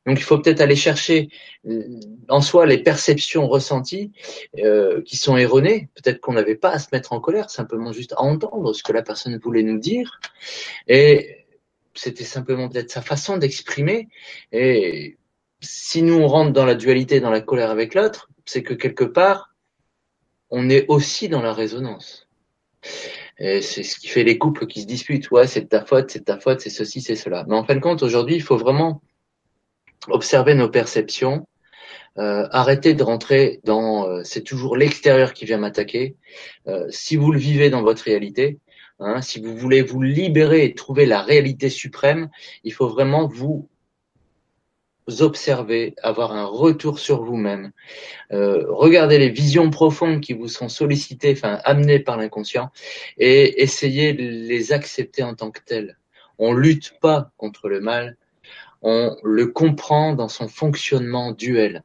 Donc 0.05 0.19
il 0.19 0.23
faut 0.23 0.37
peut-être 0.37 0.61
aller 0.61 0.75
chercher 0.75 1.29
euh, 1.67 1.99
en 2.29 2.41
soi 2.41 2.65
les 2.65 2.77
perceptions 2.77 3.47
ressenties 3.47 4.11
euh, 4.59 5.01
qui 5.01 5.17
sont 5.17 5.35
erronées. 5.35 5.89
Peut-être 5.95 6.21
qu'on 6.21 6.33
n'avait 6.33 6.55
pas 6.55 6.71
à 6.71 6.79
se 6.79 6.87
mettre 6.91 7.13
en 7.13 7.19
colère, 7.19 7.49
simplement 7.49 7.91
juste 7.91 8.13
à 8.13 8.21
entendre 8.21 8.73
ce 8.73 8.83
que 8.83 8.93
la 8.93 9.01
personne 9.01 9.37
voulait 9.39 9.63
nous 9.63 9.79
dire. 9.79 10.19
Et 10.87 11.45
c'était 11.95 12.23
simplement 12.23 12.69
peut-être 12.69 12.91
sa 12.91 13.01
façon 13.01 13.37
d'exprimer. 13.37 14.07
Et 14.51 15.17
si 15.61 16.03
nous 16.03 16.15
on 16.15 16.27
rentre 16.27 16.53
dans 16.53 16.65
la 16.65 16.75
dualité, 16.75 17.19
dans 17.19 17.31
la 17.31 17.41
colère 17.41 17.71
avec 17.71 17.95
l'autre, 17.95 18.29
c'est 18.45 18.61
que 18.61 18.75
quelque 18.75 19.05
part, 19.05 19.55
on 20.51 20.69
est 20.69 20.85
aussi 20.87 21.29
dans 21.29 21.41
la 21.41 21.53
résonance. 21.53 22.27
Et 23.39 23.63
c'est 23.63 23.81
ce 23.81 23.99
qui 23.99 24.07
fait 24.07 24.23
les 24.23 24.37
couples 24.37 24.67
qui 24.67 24.81
se 24.81 24.87
disputent. 24.87 25.31
Ouais, 25.31 25.47
c'est 25.47 25.65
ta 25.69 25.83
faute, 25.83 26.11
c'est 26.11 26.25
ta 26.25 26.39
faute, 26.39 26.61
c'est 26.61 26.69
ceci, 26.69 27.01
c'est 27.01 27.15
cela. 27.15 27.43
Mais 27.47 27.55
en 27.55 27.63
fin 27.63 27.73
de 27.73 27.79
compte, 27.79 28.03
aujourd'hui, 28.03 28.35
il 28.35 28.43
faut 28.43 28.55
vraiment 28.55 29.01
observer 30.09 30.53
nos 30.55 30.69
perceptions, 30.69 31.47
euh, 32.17 32.47
arrêtez 32.51 32.93
de 32.93 33.03
rentrer 33.03 33.59
dans 33.65 34.07
euh, 34.07 34.21
c'est 34.23 34.43
toujours 34.43 34.77
l'extérieur 34.77 35.33
qui 35.33 35.45
vient 35.45 35.57
m'attaquer. 35.57 36.15
Euh, 36.67 36.85
si 36.89 37.17
vous 37.17 37.31
le 37.31 37.39
vivez 37.39 37.69
dans 37.69 37.83
votre 37.83 38.03
réalité, 38.03 38.59
hein, 38.99 39.21
si 39.21 39.41
vous 39.41 39.55
voulez 39.55 39.81
vous 39.81 40.01
libérer 40.01 40.63
et 40.65 40.73
trouver 40.73 41.05
la 41.05 41.21
réalité 41.21 41.69
suprême, 41.69 42.29
il 42.63 42.71
faut 42.71 42.87
vraiment 42.87 43.27
vous 43.27 43.67
observer, 45.19 45.93
avoir 46.01 46.31
un 46.31 46.45
retour 46.45 46.99
sur 46.99 47.23
vous-même, 47.23 47.71
euh, 48.31 48.65
regarder 48.69 49.19
les 49.19 49.29
visions 49.29 49.69
profondes 49.69 50.21
qui 50.21 50.33
vous 50.33 50.47
sont 50.47 50.69
sollicitées, 50.69 51.33
enfin 51.33 51.59
amenées 51.63 51.99
par 51.99 52.17
l'inconscient, 52.17 52.71
et 53.17 53.61
essayer 53.61 54.13
de 54.13 54.23
les 54.23 54.73
accepter 54.73 55.23
en 55.23 55.35
tant 55.35 55.51
que 55.51 55.61
telles. 55.63 55.97
On 56.39 56.53
lutte 56.53 56.95
pas 57.01 57.31
contre 57.37 57.69
le 57.69 57.81
mal, 57.81 58.17
on 58.81 59.15
le 59.23 59.47
comprend 59.47 60.13
dans 60.13 60.29
son 60.29 60.47
fonctionnement 60.47 61.31
duel. 61.31 61.83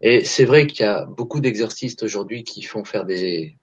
Et 0.00 0.24
c'est 0.24 0.44
vrai 0.44 0.66
qu'il 0.66 0.84
y 0.84 0.88
a 0.88 1.04
beaucoup 1.04 1.40
d'exorcistes 1.40 2.02
aujourd'hui 2.02 2.44
qui 2.44 2.62
font 2.62 2.84
faire 2.84 3.04
des, 3.04 3.56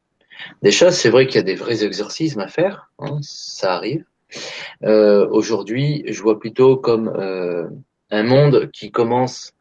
des 0.61 0.71
choses. 0.71 0.95
C'est 0.95 1.09
vrai 1.09 1.27
qu'il 1.27 1.35
y 1.35 1.39
a 1.39 1.43
des 1.43 1.55
vrais 1.55 1.83
exorcismes 1.83 2.41
à 2.41 2.47
faire, 2.47 2.91
hein, 2.99 3.19
ça 3.21 3.73
arrive. 3.75 4.05
Euh, 4.83 5.27
aujourd'hui, 5.29 6.03
je 6.07 6.21
vois 6.21 6.39
plutôt 6.39 6.77
comme 6.77 7.07
euh, 7.07 7.67
un 8.11 8.23
monde 8.23 8.69
qui 8.71 8.91
commence 8.91 9.53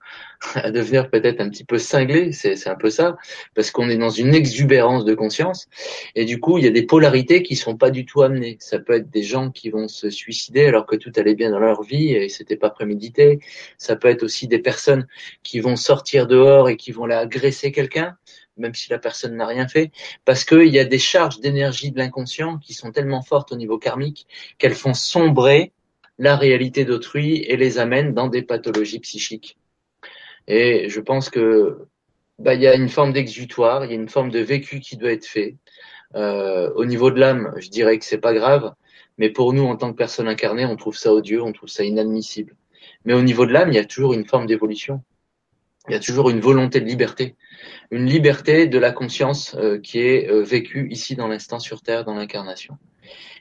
à 0.55 0.71
devenir 0.71 1.11
peut-être 1.11 1.41
un 1.41 1.49
petit 1.49 1.65
peu 1.65 1.79
cinglé, 1.79 2.33
c'est 2.33 2.69
un 2.69 2.75
peu 2.75 2.91
ça, 2.91 3.17
parce 3.55 3.71
qu'on 3.71 3.89
est 3.89 3.97
dans 3.97 4.11
une 4.11 4.35
exubérance 4.35 5.05
de 5.05 5.15
conscience, 5.15 5.69
et 6.15 6.25
du 6.25 6.41
coup, 6.41 6.59
il 6.59 6.65
y 6.65 6.67
a 6.69 6.71
des 6.71 6.85
polarités 6.85 7.43
qui 7.43 7.57
sont 7.57 7.77
pas 7.77 7.91
du 7.91 8.05
tout 8.05 8.23
amenées. 8.23 8.57
Ça 8.61 8.79
peut 8.79 8.95
être 8.95 9.11
des 9.11 9.23
gens 9.23 9.51
qui 9.51 9.71
vont 9.71 9.89
se 9.89 10.11
suicider 10.11 10.67
alors 10.67 10.87
que 10.87 10.97
tout 10.97 11.13
allait 11.17 11.35
bien 11.35 11.51
dans 11.51 11.59
leur 11.59 11.83
vie 11.83 12.13
et 12.13 12.29
c'était 12.29 12.57
pas 12.57 12.71
prémédité. 12.71 13.41
Ça 13.79 13.97
peut 13.97 14.09
être 14.09 14.23
aussi 14.23 14.49
des 14.49 14.59
personnes 14.59 15.07
qui 15.43 15.61
vont 15.61 15.77
sortir 15.77 16.27
dehors 16.27 16.69
et 16.69 16.77
qui 16.77 16.93
vont 16.93 17.05
aller 17.05 17.15
agresser 17.15 17.73
quelqu'un, 17.73 18.17
même 18.57 18.75
si 18.75 18.91
la 18.91 18.99
personne 18.99 19.37
n'a 19.37 19.47
rien 19.47 19.67
fait, 19.67 19.91
parce 20.25 20.45
qu'il 20.45 20.69
y 20.69 20.79
a 20.79 20.85
des 20.85 20.99
charges 20.99 21.41
d'énergie 21.41 21.91
de 21.91 21.99
l'inconscient 21.99 22.59
qui 22.59 22.75
sont 22.75 22.93
tellement 22.93 23.23
fortes 23.23 23.53
au 23.53 23.57
niveau 23.57 23.79
karmique 23.79 24.27
qu'elles 24.59 24.75
font 24.75 24.95
sombrer 24.95 25.73
la 26.19 26.37
réalité 26.37 26.85
d'autrui 26.85 27.39
et 27.39 27.57
les 27.57 27.79
amènent 27.79 28.15
dans 28.15 28.29
des 28.29 28.43
pathologies 28.43 29.01
psychiques. 29.01 29.57
Et 30.47 30.89
je 30.89 31.01
pense 31.01 31.31
que 31.31 31.87
bah, 32.39 32.55
il 32.55 32.61
y 32.61 32.67
a 32.67 32.75
une 32.75 32.89
forme 32.89 33.13
d'exutoire, 33.13 33.85
il 33.85 33.91
y 33.91 33.95
a 33.95 33.97
une 33.97 34.09
forme 34.09 34.31
de 34.31 34.41
vécu 34.41 34.81
qui 34.81 34.97
doit 34.97 35.13
être 35.13 35.27
fait. 35.27 35.57
Euh, 36.15 36.71
au 36.75 36.85
niveau 36.85 37.11
de 37.11 37.19
l'âme, 37.19 37.53
je 37.59 37.69
dirais 37.69 37.99
que 37.99 38.05
c'est 38.05 38.19
pas 38.19 38.35
grave, 38.35 38.75
mais 39.19 39.31
pour 39.31 39.53
nous, 39.53 39.65
en 39.65 39.77
tant 39.77 39.93
que 39.93 39.97
personne 39.97 40.29
incarnée, 40.29 40.65
on 40.65 40.77
trouve 40.77 40.97
ça 40.97 41.13
odieux, 41.13 41.43
on 41.43 41.53
trouve 41.53 41.69
ça 41.69 41.85
inadmissible. 41.85 42.57
Mais 43.05 43.15
au 43.15 43.23
niveau 43.23 43.47
de 43.47 43.53
l'âme, 43.53 43.71
il 43.71 43.75
y 43.75 43.79
a 43.79 43.85
toujours 43.85 44.13
une 44.13 44.27
forme 44.27 44.47
d'évolution. 44.47 45.03
Il 45.89 45.93
y 45.93 45.97
a 45.97 46.01
toujours 46.01 46.31
une 46.31 46.41
volonté 46.41 46.81
de 46.81 46.87
liberté, 46.87 47.37
une 47.91 48.07
liberté 48.07 48.67
de 48.67 48.79
la 48.79 48.91
conscience 48.91 49.55
euh, 49.57 49.79
qui 49.79 49.99
est 49.99 50.31
euh, 50.31 50.43
vécue 50.43 50.89
ici 50.91 51.15
dans 51.15 51.29
l'instant 51.29 51.59
sur 51.59 51.83
Terre, 51.83 52.05
dans 52.05 52.15
l'incarnation. 52.15 52.79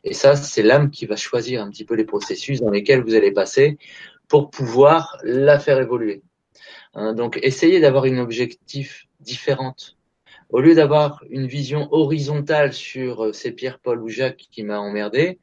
Et 0.03 0.13
ça, 0.13 0.35
c'est 0.35 0.61
l'âme 0.61 0.91
qui 0.91 1.05
va 1.05 1.15
choisir 1.15 1.63
un 1.63 1.69
petit 1.69 1.85
peu 1.85 1.95
les 1.95 2.03
processus 2.03 2.59
dans 2.59 2.69
lesquels 2.69 3.01
vous 3.01 3.15
allez 3.15 3.31
passer 3.31 3.77
pour 4.27 4.49
pouvoir 4.49 5.17
la 5.23 5.57
faire 5.57 5.79
évoluer. 5.79 6.21
Hein, 6.93 7.13
donc, 7.13 7.39
essayez 7.41 7.79
d'avoir 7.79 8.05
une 8.05 8.19
objectif 8.19 9.07
différente. 9.19 9.97
Au 10.49 10.61
lieu 10.61 10.75
d'avoir 10.75 11.23
une 11.29 11.47
vision 11.47 11.87
horizontale 11.91 12.73
sur 12.73 13.25
euh, 13.25 13.33
ces 13.33 13.51
Pierre, 13.51 13.79
Paul 13.79 14.01
ou 14.03 14.09
Jacques 14.09 14.47
qui 14.51 14.63
m'a 14.63 14.79
emmerdé, 14.79 15.39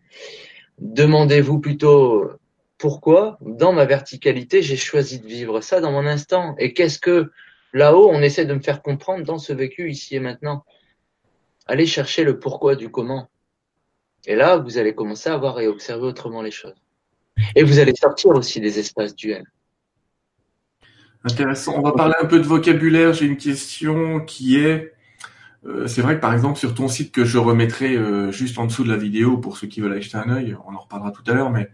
demandez-vous 0.78 1.58
plutôt 1.58 2.30
pourquoi, 2.78 3.38
dans 3.40 3.72
ma 3.72 3.84
verticalité, 3.84 4.62
j'ai 4.62 4.76
choisi 4.76 5.20
de 5.20 5.26
vivre 5.26 5.60
ça 5.60 5.80
dans 5.80 5.92
mon 5.92 6.06
instant. 6.06 6.54
Et 6.58 6.72
qu'est-ce 6.72 6.98
que 6.98 7.30
là-haut, 7.72 8.08
on 8.10 8.22
essaie 8.22 8.46
de 8.46 8.54
me 8.54 8.60
faire 8.60 8.82
comprendre 8.82 9.24
dans 9.24 9.38
ce 9.38 9.52
vécu 9.52 9.90
ici 9.90 10.16
et 10.16 10.20
maintenant? 10.20 10.64
Allez 11.66 11.86
chercher 11.86 12.24
le 12.24 12.38
pourquoi 12.38 12.76
du 12.76 12.90
comment. 12.90 13.28
Et 14.26 14.34
là, 14.34 14.56
vous 14.56 14.78
allez 14.78 14.94
commencer 14.94 15.28
à 15.28 15.36
voir 15.36 15.60
et 15.60 15.66
observer 15.66 16.06
autrement 16.06 16.42
les 16.42 16.50
choses. 16.50 16.74
Et 17.54 17.62
vous 17.62 17.78
allez 17.78 17.94
sortir 17.94 18.30
aussi 18.30 18.60
des 18.60 18.78
espaces 18.78 19.14
duels. 19.14 19.46
Intéressant. 21.24 21.74
On 21.76 21.82
va 21.82 21.92
parler 21.92 22.14
un 22.20 22.26
peu 22.26 22.38
de 22.38 22.44
vocabulaire. 22.44 23.12
J'ai 23.12 23.26
une 23.26 23.36
question 23.36 24.20
qui 24.20 24.56
est, 24.56 24.94
euh, 25.66 25.86
c'est 25.86 26.00
vrai 26.00 26.16
que 26.16 26.20
par 26.20 26.32
exemple 26.32 26.58
sur 26.58 26.74
ton 26.74 26.88
site 26.88 27.12
que 27.12 27.24
je 27.24 27.36
remettrai 27.36 27.94
euh, 27.94 28.32
juste 28.32 28.58
en 28.58 28.64
dessous 28.64 28.84
de 28.84 28.88
la 28.88 28.96
vidéo 28.96 29.36
pour 29.36 29.58
ceux 29.58 29.66
qui 29.66 29.80
veulent 29.80 29.92
acheter 29.92 30.16
un 30.16 30.30
œil, 30.30 30.56
on 30.66 30.74
en 30.74 30.78
reparlera 30.78 31.10
tout 31.10 31.22
à 31.30 31.34
l'heure, 31.34 31.50
mais 31.50 31.68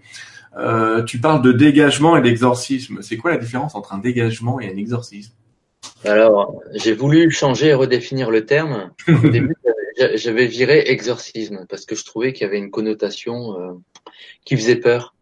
euh, 0.56 1.04
tu 1.04 1.20
parles 1.20 1.42
de 1.42 1.52
dégagement 1.52 2.16
et 2.16 2.22
d'exorcisme. 2.22 3.02
C'est 3.02 3.16
quoi 3.16 3.30
la 3.30 3.36
différence 3.36 3.76
entre 3.76 3.94
un 3.94 3.98
dégagement 3.98 4.58
et 4.58 4.68
un 4.68 4.76
exorcisme? 4.76 5.32
Alors, 6.04 6.60
j'ai 6.74 6.94
voulu 6.94 7.30
changer 7.30 7.68
et 7.68 7.74
redéfinir 7.74 8.30
le 8.30 8.46
terme. 8.46 8.90
Au 9.08 9.28
début, 9.28 9.54
j'avais 10.14 10.46
viré 10.46 10.90
exorcisme 10.90 11.66
parce 11.68 11.84
que 11.84 11.94
je 11.94 12.04
trouvais 12.04 12.32
qu'il 12.32 12.42
y 12.42 12.48
avait 12.48 12.58
une 12.58 12.70
connotation 12.70 13.80
qui 14.44 14.56
faisait 14.56 14.76
peur. 14.76 15.15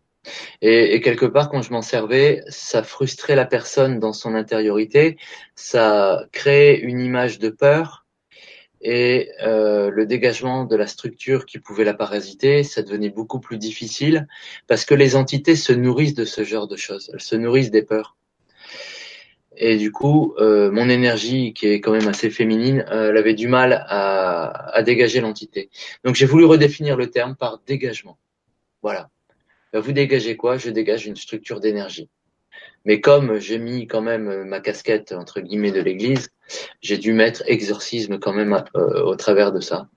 Et, 0.63 1.01
quelque 1.01 1.27
part, 1.27 1.51
quand 1.51 1.63
je 1.63 1.73
m'en 1.73 1.83
servais, 1.83 2.43
ça 2.49 2.83
frustrait 2.83 3.37
la 3.37 3.47
personne 3.47 3.99
dans 3.99 4.13
son 4.13 4.35
intériorité, 4.35 5.17
ça 5.55 6.25
créait 6.33 6.81
une 6.81 7.01
image 7.01 7.39
de 7.39 7.51
peur 7.51 8.05
et 8.81 9.31
euh, 9.43 9.91
le 9.91 10.05
dégagement 10.05 10.65
de 10.65 10.77
la 10.77 10.87
structure 10.87 11.47
qui 11.47 11.59
pouvait 11.59 11.85
la 11.85 11.95
parasiter, 11.95 12.63
ça 12.63 12.83
devenait 12.83 13.09
beaucoup 13.09 13.41
plus 13.41 13.57
difficile 13.57 14.29
parce 14.67 14.85
que 14.85 14.95
les 14.95 15.17
entités 15.17 15.57
se 15.57 15.73
nourrissent 15.73 16.15
de 16.15 16.27
ce 16.27 16.45
genre 16.45 16.69
de 16.69 16.77
choses, 16.77 17.11
elles 17.15 17.23
se 17.23 17.35
nourrissent 17.35 17.71
des 17.71 17.83
peurs. 17.83 18.17
Et 19.57 19.79
du 19.79 19.93
coup, 19.93 20.35
euh, 20.39 20.71
mon 20.71 20.89
énergie, 20.89 21.55
qui 21.55 21.69
est 21.69 21.81
quand 21.81 21.93
même 21.93 22.09
assez 22.09 22.29
féminine, 22.29 22.85
euh, 22.91 23.11
elle 23.11 23.17
avait 23.17 23.35
du 23.35 23.49
mal 23.49 23.87
à 23.89 24.83
dégager 24.85 25.21
l'entité. 25.21 25.71
Donc 26.05 26.17
j'ai 26.17 26.27
voulu 26.27 26.45
redéfinir 26.45 26.97
le 26.97 27.09
terme 27.09 27.37
par 27.37 27.61
dégagement. 27.67 28.19
Voilà. 28.83 29.09
Vous 29.81 29.93
dégagez 29.93 30.37
quoi 30.37 30.57
Je 30.57 30.71
dégage 30.71 31.07
une 31.07 31.17
structure 31.17 31.61
d'énergie. 31.61 32.09
Mais 32.85 33.01
comme 33.01 33.39
j'ai 33.39 33.59
mis 33.59 33.87
quand 33.87 34.03
même 34.03 34.29
euh, 34.29 34.45
ma 34.45 34.61
casquette 34.61 35.13
entre 35.13 35.41
guillemets 35.41 35.73
de 35.73 35.81
l'Église, 35.81 36.29
j'ai 36.83 36.99
dû 36.99 37.13
mettre 37.13 37.43
exorcisme 37.47 38.19
quand 38.19 38.33
même 38.33 38.63
euh, 38.77 39.03
au 39.03 39.17
travers 39.17 39.53
de 39.53 39.61
ça. 39.61 39.89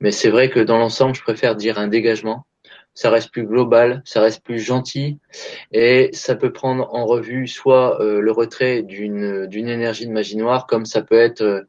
Mais 0.00 0.10
c'est 0.10 0.30
vrai 0.30 0.48
que 0.48 0.60
dans 0.60 0.78
l'ensemble, 0.78 1.14
je 1.14 1.22
préfère 1.22 1.56
dire 1.56 1.78
un 1.78 1.88
dégagement. 1.88 2.46
Ça 2.94 3.10
reste 3.10 3.30
plus 3.30 3.46
global, 3.46 4.02
ça 4.04 4.20
reste 4.20 4.44
plus 4.44 4.58
gentil, 4.58 5.18
et 5.72 6.10
ça 6.12 6.34
peut 6.34 6.52
prendre 6.52 6.94
en 6.94 7.06
revue 7.06 7.48
soit 7.48 8.02
euh, 8.02 8.20
le 8.20 8.32
retrait 8.32 8.82
d'une 8.82 9.46
d'une 9.46 9.68
énergie 9.68 10.06
de 10.06 10.12
magie 10.12 10.36
noire, 10.36 10.66
comme 10.66 10.84
ça 10.84 11.00
peut 11.00 11.18
être 11.18 11.66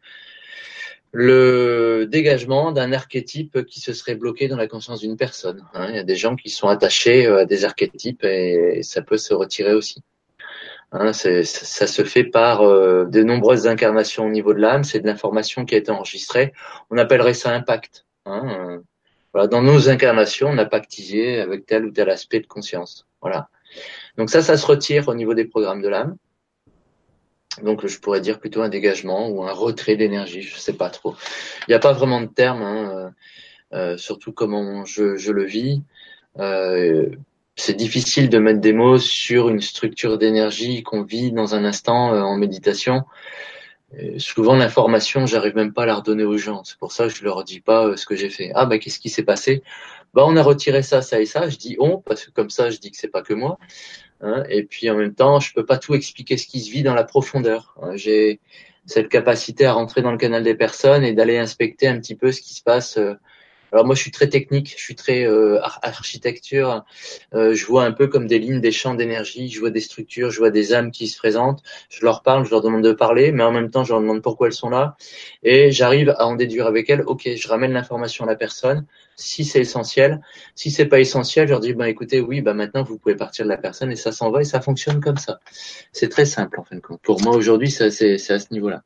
le 1.15 2.07
dégagement 2.09 2.71
d'un 2.71 2.91
archétype 2.91 3.65
qui 3.65 3.79
se 3.79 3.93
serait 3.93 4.15
bloqué 4.15 4.47
dans 4.47 4.57
la 4.57 4.67
conscience 4.67 4.99
d'une 4.99 5.15
personne. 5.15 5.63
Hein. 5.75 5.87
Il 5.89 5.95
y 5.95 5.99
a 5.99 6.03
des 6.03 6.15
gens 6.15 6.35
qui 6.35 6.49
sont 6.49 6.67
attachés 6.67 7.27
euh, 7.27 7.41
à 7.41 7.45
des 7.45 7.65
archétypes 7.65 8.23
et 8.23 8.81
ça 8.81 9.03
peut 9.03 9.17
se 9.17 9.35
retirer 9.35 9.73
aussi. 9.73 10.01
Hein, 10.91 11.13
ça 11.13 11.87
se 11.87 12.03
fait 12.03 12.23
par 12.23 12.61
euh, 12.61 13.05
de 13.05 13.23
nombreuses 13.23 13.67
incarnations 13.67 14.25
au 14.25 14.29
niveau 14.29 14.53
de 14.55 14.59
l'âme. 14.59 14.83
C'est 14.83 15.01
de 15.01 15.07
l'information 15.07 15.65
qui 15.65 15.75
a 15.75 15.77
été 15.77 15.91
enregistrée. 15.91 16.51
On 16.89 16.97
appellerait 16.97 17.35
ça 17.35 17.51
impact. 17.51 18.05
Hein. 18.25 18.81
Voilà, 19.33 19.47
dans 19.47 19.61
nos 19.61 19.89
incarnations, 19.89 20.49
on 20.49 20.57
a 20.57 20.65
pactisé 20.65 21.39
avec 21.39 21.67
tel 21.67 21.85
ou 21.85 21.91
tel 21.91 22.09
aspect 22.09 22.39
de 22.39 22.47
conscience. 22.47 23.07
Voilà. 23.21 23.49
Donc 24.17 24.31
ça, 24.31 24.41
ça 24.41 24.57
se 24.57 24.65
retire 24.65 25.07
au 25.07 25.15
niveau 25.15 25.35
des 25.35 25.45
programmes 25.45 25.81
de 25.81 25.89
l'âme. 25.89 26.17
Donc 27.61 27.85
je 27.85 27.99
pourrais 27.99 28.21
dire 28.21 28.39
plutôt 28.39 28.61
un 28.61 28.69
dégagement 28.69 29.29
ou 29.29 29.43
un 29.43 29.51
retrait 29.51 29.95
d'énergie, 29.95 30.41
je 30.41 30.57
sais 30.57 30.73
pas 30.73 30.89
trop. 30.89 31.15
Il 31.67 31.71
n'y 31.71 31.75
a 31.75 31.79
pas 31.79 31.93
vraiment 31.93 32.21
de 32.21 32.27
terme, 32.27 32.63
hein, 32.63 32.91
euh, 32.95 33.09
euh, 33.73 33.97
surtout 33.97 34.31
comment 34.31 34.85
je, 34.85 35.31
le 35.31 35.43
vis. 35.45 35.81
Euh, 36.39 37.09
c'est 37.55 37.75
difficile 37.75 38.29
de 38.29 38.39
mettre 38.39 38.59
des 38.59 38.73
mots 38.73 38.97
sur 38.97 39.49
une 39.49 39.61
structure 39.61 40.17
d'énergie 40.17 40.83
qu'on 40.83 41.03
vit 41.03 41.31
dans 41.31 41.55
un 41.55 41.65
instant 41.65 42.13
euh, 42.13 42.21
en 42.21 42.35
méditation. 42.37 43.03
Souvent 44.17 44.55
l'information, 44.55 45.27
j'arrive 45.27 45.55
même 45.55 45.71
pas 45.71 45.83
à 45.83 45.85
la 45.85 45.95
redonner 45.95 46.23
aux 46.23 46.37
gens. 46.37 46.63
C'est 46.63 46.79
pour 46.79 46.91
ça 46.91 47.07
que 47.07 47.13
je 47.13 47.23
leur 47.23 47.43
dis 47.43 47.59
pas 47.59 47.95
ce 47.95 48.07
que 48.07 48.15
j'ai 48.15 48.31
fait. 48.31 48.51
Ah 48.55 48.65
bah 48.65 48.79
qu'est-ce 48.79 48.97
qui 48.97 49.09
s'est 49.09 49.21
passé? 49.21 49.61
Bah 50.15 50.23
on 50.25 50.35
a 50.35 50.41
retiré 50.41 50.81
ça, 50.81 51.03
ça 51.03 51.21
et 51.21 51.27
ça. 51.27 51.47
Je 51.47 51.57
dis 51.57 51.75
on 51.77 51.99
parce 51.99 52.25
que 52.25 52.31
comme 52.31 52.49
ça 52.49 52.71
je 52.71 52.79
dis 52.79 52.89
que 52.89 52.97
c'est 52.97 53.07
pas 53.07 53.21
que 53.21 53.35
moi. 53.35 53.59
Hein, 54.23 54.43
et 54.49 54.63
puis 54.63 54.89
en 54.89 54.95
même 54.95 55.13
temps, 55.13 55.39
je 55.39 55.53
peux 55.53 55.65
pas 55.65 55.77
tout 55.77 55.93
expliquer 55.93 56.37
ce 56.37 56.47
qui 56.47 56.61
se 56.61 56.71
vit 56.71 56.81
dans 56.81 56.93
la 56.93 57.03
profondeur. 57.03 57.75
Hein. 57.81 57.95
J'ai 57.95 58.39
cette 58.85 59.09
capacité 59.09 59.65
à 59.65 59.73
rentrer 59.73 60.01
dans 60.01 60.11
le 60.11 60.17
canal 60.17 60.43
des 60.43 60.55
personnes 60.55 61.03
et 61.03 61.13
d'aller 61.13 61.37
inspecter 61.37 61.87
un 61.87 61.99
petit 61.99 62.15
peu 62.15 62.31
ce 62.31 62.41
qui 62.41 62.53
se 62.53 62.63
passe 62.63 62.97
euh, 62.97 63.15
alors 63.73 63.87
moi, 63.87 63.95
je 63.95 64.01
suis 64.01 64.11
très 64.11 64.29
technique, 64.29 64.75
je 64.77 64.83
suis 64.83 64.93
très 64.93 65.25
euh, 65.25 65.59
architecture. 65.81 66.85
Euh, 67.33 67.55
je 67.55 67.65
vois 67.65 67.83
un 67.85 67.91
peu 67.91 68.05
comme 68.05 68.27
des 68.27 68.37
lignes, 68.37 68.61
des 68.61 68.71
champs 68.71 68.93
d'énergie. 68.93 69.49
Je 69.49 69.59
vois 69.59 69.71
des 69.71 69.79
structures, 69.79 70.29
je 70.29 70.37
vois 70.37 70.51
des 70.51 70.75
âmes 70.75 70.91
qui 70.91 71.07
se 71.07 71.17
présentent. 71.17 71.63
Je 71.89 72.05
leur 72.05 72.21
parle, 72.21 72.45
je 72.45 72.51
leur 72.51 72.61
demande 72.61 72.83
de 72.83 72.91
parler, 72.91 73.31
mais 73.31 73.41
en 73.41 73.51
même 73.51 73.71
temps, 73.71 73.83
je 73.83 73.91
leur 73.91 74.01
demande 74.01 74.21
pourquoi 74.21 74.45
elles 74.45 74.53
sont 74.53 74.69
là. 74.69 74.95
Et 75.41 75.71
j'arrive 75.71 76.11
à 76.11 76.27
en 76.27 76.35
déduire 76.35 76.67
avec 76.67 76.87
elles. 76.91 77.01
Ok, 77.07 77.27
je 77.35 77.47
ramène 77.47 77.73
l'information 77.73 78.25
à 78.25 78.27
la 78.27 78.35
personne. 78.35 78.85
Si 79.15 79.45
c'est 79.45 79.61
essentiel, 79.61 80.21
si 80.55 80.71
c'est 80.71 80.85
pas 80.85 80.99
essentiel, 80.99 81.47
je 81.47 81.51
leur 81.51 81.59
dis 81.59 81.73
bah 81.73 81.89
écoutez, 81.89 82.19
oui, 82.19 82.41
bah 82.41 82.53
maintenant 82.53 82.83
vous 82.83 82.97
pouvez 82.97 83.15
partir 83.15 83.45
de 83.45 83.49
la 83.49 83.57
personne 83.57 83.91
et 83.91 83.95
ça 83.95 84.11
s'en 84.11 84.31
va 84.31 84.41
et 84.41 84.45
ça 84.45 84.61
fonctionne 84.61 84.99
comme 85.01 85.17
ça. 85.17 85.39
C'est 85.91 86.09
très 86.09 86.25
simple 86.25 86.59
en 86.59 86.63
fin 86.63 86.75
de 86.75 86.81
compte. 86.81 87.01
Pour 87.01 87.21
moi 87.21 87.35
aujourd'hui, 87.35 87.69
c'est 87.69 87.85
à 87.85 88.39
ce 88.39 88.47
niveau-là. 88.51 88.83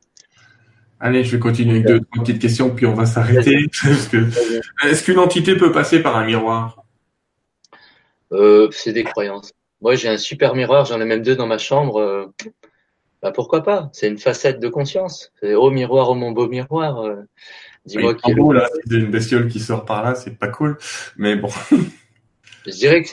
Allez, 1.00 1.24
je 1.24 1.32
vais 1.32 1.40
continuer 1.40 1.76
avec 1.76 1.86
deux, 1.86 2.00
trois 2.00 2.24
petites 2.24 2.42
questions, 2.42 2.74
puis 2.74 2.88
on 2.88 2.94
va 2.94 3.06
s'arrêter. 3.06 3.68
Est-ce 4.84 5.04
qu'une 5.04 5.20
entité 5.20 5.56
peut 5.56 5.72
passer 5.72 6.02
par 6.02 6.18
un 6.18 6.26
miroir? 6.26 6.84
Euh, 8.32 8.70
C'est 8.72 8.94
des 8.94 9.04
croyances. 9.04 9.54
Moi, 9.82 9.94
j'ai 9.94 10.10
un 10.10 10.18
super 10.18 10.56
miroir, 10.56 10.86
j'en 10.86 11.00
ai 11.00 11.06
même 11.06 11.22
deux 11.22 11.36
dans 11.36 11.46
ma 11.46 11.60
chambre. 11.60 11.98
Euh, 11.98 12.26
bah, 13.22 13.32
pourquoi 13.32 13.62
pas? 13.62 13.90
C'est 13.94 14.08
une 14.08 14.18
facette 14.18 14.60
de 14.60 14.70
conscience. 14.70 15.32
C'est 15.40 15.54
oh 15.54 15.70
miroir, 15.70 16.10
oh 16.10 16.16
mon 16.16 16.32
beau 16.32 16.48
miroir. 16.48 17.08
Dis-moi 17.88 18.16
qui. 18.16 18.34
Là, 18.34 18.70
c'est 18.86 18.96
une 18.96 19.12
bestiole 19.12 19.48
qui 19.48 19.60
sort 19.60 19.86
par 19.86 20.04
là, 20.04 20.16
c'est 20.16 20.38
pas 20.38 20.50
cool. 20.50 20.78
Mais 21.18 21.36
bon. 21.36 21.50
Je 22.66 22.72
dirais 22.72 23.02
que 23.02 23.10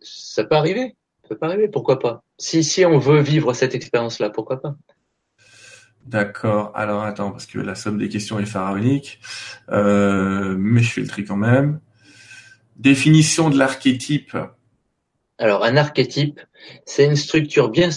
ça 0.00 0.44
peut 0.44 0.54
arriver. 0.54 0.96
Ça 1.22 1.28
peut 1.28 1.36
pas 1.36 1.48
arriver. 1.48 1.68
Pourquoi 1.68 1.98
pas? 1.98 2.22
Si 2.38 2.64
si 2.64 2.84
on 2.86 2.98
veut 2.98 3.20
vivre 3.20 3.52
cette 3.52 3.74
expérience-là, 3.74 4.30
pourquoi 4.30 4.60
pas? 4.60 4.74
D'accord. 6.06 6.72
Alors 6.74 7.02
attends, 7.02 7.30
parce 7.30 7.46
que 7.46 7.58
la 7.58 7.74
somme 7.74 7.98
des 7.98 8.08
questions 8.08 8.38
est 8.38 8.46
pharaonique, 8.46 9.20
euh, 9.70 10.54
mais 10.58 10.82
je 10.82 10.92
fais 10.92 11.00
le 11.00 11.06
tri 11.06 11.24
quand 11.24 11.36
même. 11.36 11.80
Définition 12.76 13.50
de 13.50 13.58
l'archétype. 13.58 14.36
Alors, 15.38 15.64
un 15.64 15.76
archétype, 15.76 16.40
c'est 16.84 17.04
une 17.04 17.16
structure 17.16 17.68
bien, 17.68 17.88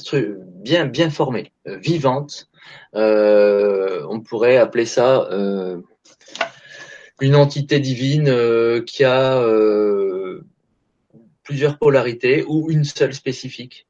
bien, 0.64 0.86
bien 0.86 1.10
formée, 1.10 1.52
euh, 1.68 1.78
vivante. 1.78 2.50
Euh, 2.96 4.06
on 4.10 4.22
pourrait 4.22 4.58
appeler 4.58 4.86
ça 4.86 5.28
euh, 5.32 5.82
une 7.22 7.36
entité 7.36 7.80
divine 7.80 8.84
qui 8.86 9.04
a 9.04 9.42
plusieurs 11.44 11.78
polarités 11.78 12.44
ou 12.48 12.70
une 12.72 12.84
seule 12.84 13.14
spécifique. 13.14 13.88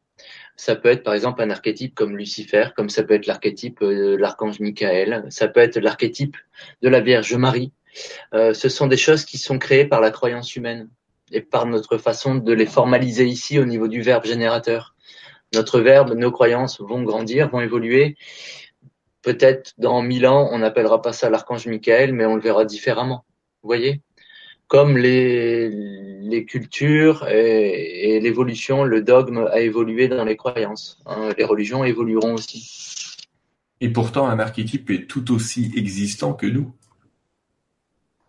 Ça 0.57 0.75
peut 0.75 0.89
être 0.89 1.03
par 1.03 1.13
exemple 1.13 1.41
un 1.41 1.49
archétype 1.49 1.95
comme 1.95 2.17
Lucifer, 2.17 2.67
comme 2.75 2.89
ça 2.89 3.03
peut 3.03 3.15
être 3.15 3.25
l'archétype 3.25 3.81
de 3.81 4.15
l'archange 4.15 4.59
Michael, 4.59 5.25
ça 5.29 5.47
peut 5.47 5.59
être 5.59 5.77
l'archétype 5.77 6.37
de 6.81 6.89
la 6.89 7.01
Vierge 7.01 7.33
Marie. 7.35 7.71
ce 8.31 8.69
sont 8.69 8.87
des 8.87 8.97
choses 8.97 9.25
qui 9.25 9.37
sont 9.37 9.57
créées 9.57 9.85
par 9.85 10.01
la 10.01 10.11
croyance 10.11 10.55
humaine 10.55 10.89
et 11.31 11.41
par 11.41 11.65
notre 11.65 11.97
façon 11.97 12.35
de 12.35 12.53
les 12.53 12.65
formaliser 12.65 13.25
ici 13.25 13.59
au 13.59 13.65
niveau 13.65 13.87
du 13.87 14.01
verbe 14.01 14.25
générateur. 14.25 14.95
Notre 15.53 15.79
verbe, 15.79 16.13
nos 16.13 16.31
croyances 16.31 16.81
vont 16.81 17.03
grandir, 17.03 17.49
vont 17.49 17.61
évoluer. 17.61 18.17
Peut-être 19.25 19.73
dans 19.79 20.03
mille 20.03 20.27
ans, 20.27 20.49
on 20.51 20.59
n'appellera 20.59 21.01
pas 21.01 21.11
ça 21.11 21.31
l'archange 21.31 21.65
Michael, 21.65 22.13
mais 22.13 22.27
on 22.27 22.35
le 22.35 22.41
verra 22.41 22.63
différemment. 22.63 23.25
Vous 23.63 23.67
voyez? 23.67 24.03
Comme 24.67 24.99
les, 24.99 25.67
les 25.67 26.45
cultures 26.45 27.27
et, 27.27 28.19
l'évolution, 28.19 28.83
le 28.83 29.01
dogme 29.01 29.49
a 29.51 29.61
évolué 29.61 30.07
dans 30.07 30.25
les 30.25 30.37
croyances. 30.37 31.01
Hein, 31.07 31.29
les 31.39 31.43
religions 31.43 31.83
évolueront 31.83 32.35
aussi. 32.35 33.17
Et 33.81 33.89
pourtant, 33.89 34.27
un 34.27 34.37
archétype 34.37 34.91
est 34.91 35.07
tout 35.07 35.33
aussi 35.33 35.71
existant 35.75 36.33
que 36.33 36.45
nous. 36.45 36.71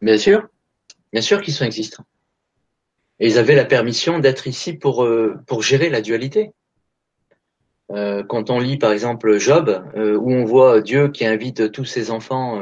Bien 0.00 0.16
sûr. 0.16 0.48
Bien 1.12 1.20
sûr 1.20 1.42
qu'ils 1.42 1.52
sont 1.52 1.66
existants. 1.66 2.06
Et 3.20 3.26
ils 3.26 3.36
avaient 3.36 3.54
la 3.54 3.66
permission 3.66 4.18
d'être 4.18 4.46
ici 4.46 4.72
pour, 4.72 5.04
euh, 5.04 5.34
pour 5.46 5.62
gérer 5.62 5.90
la 5.90 6.00
dualité. 6.00 6.52
Euh, 7.92 8.24
quand 8.24 8.50
on 8.50 8.58
lit 8.58 8.78
par 8.78 8.90
exemple 8.90 9.38
Job, 9.38 9.84
euh, 9.96 10.16
où 10.16 10.32
on 10.32 10.44
voit 10.44 10.80
Dieu 10.80 11.08
qui 11.08 11.24
invite 11.24 11.70
tous 11.70 11.84
ses 11.84 12.10
enfants, 12.10 12.60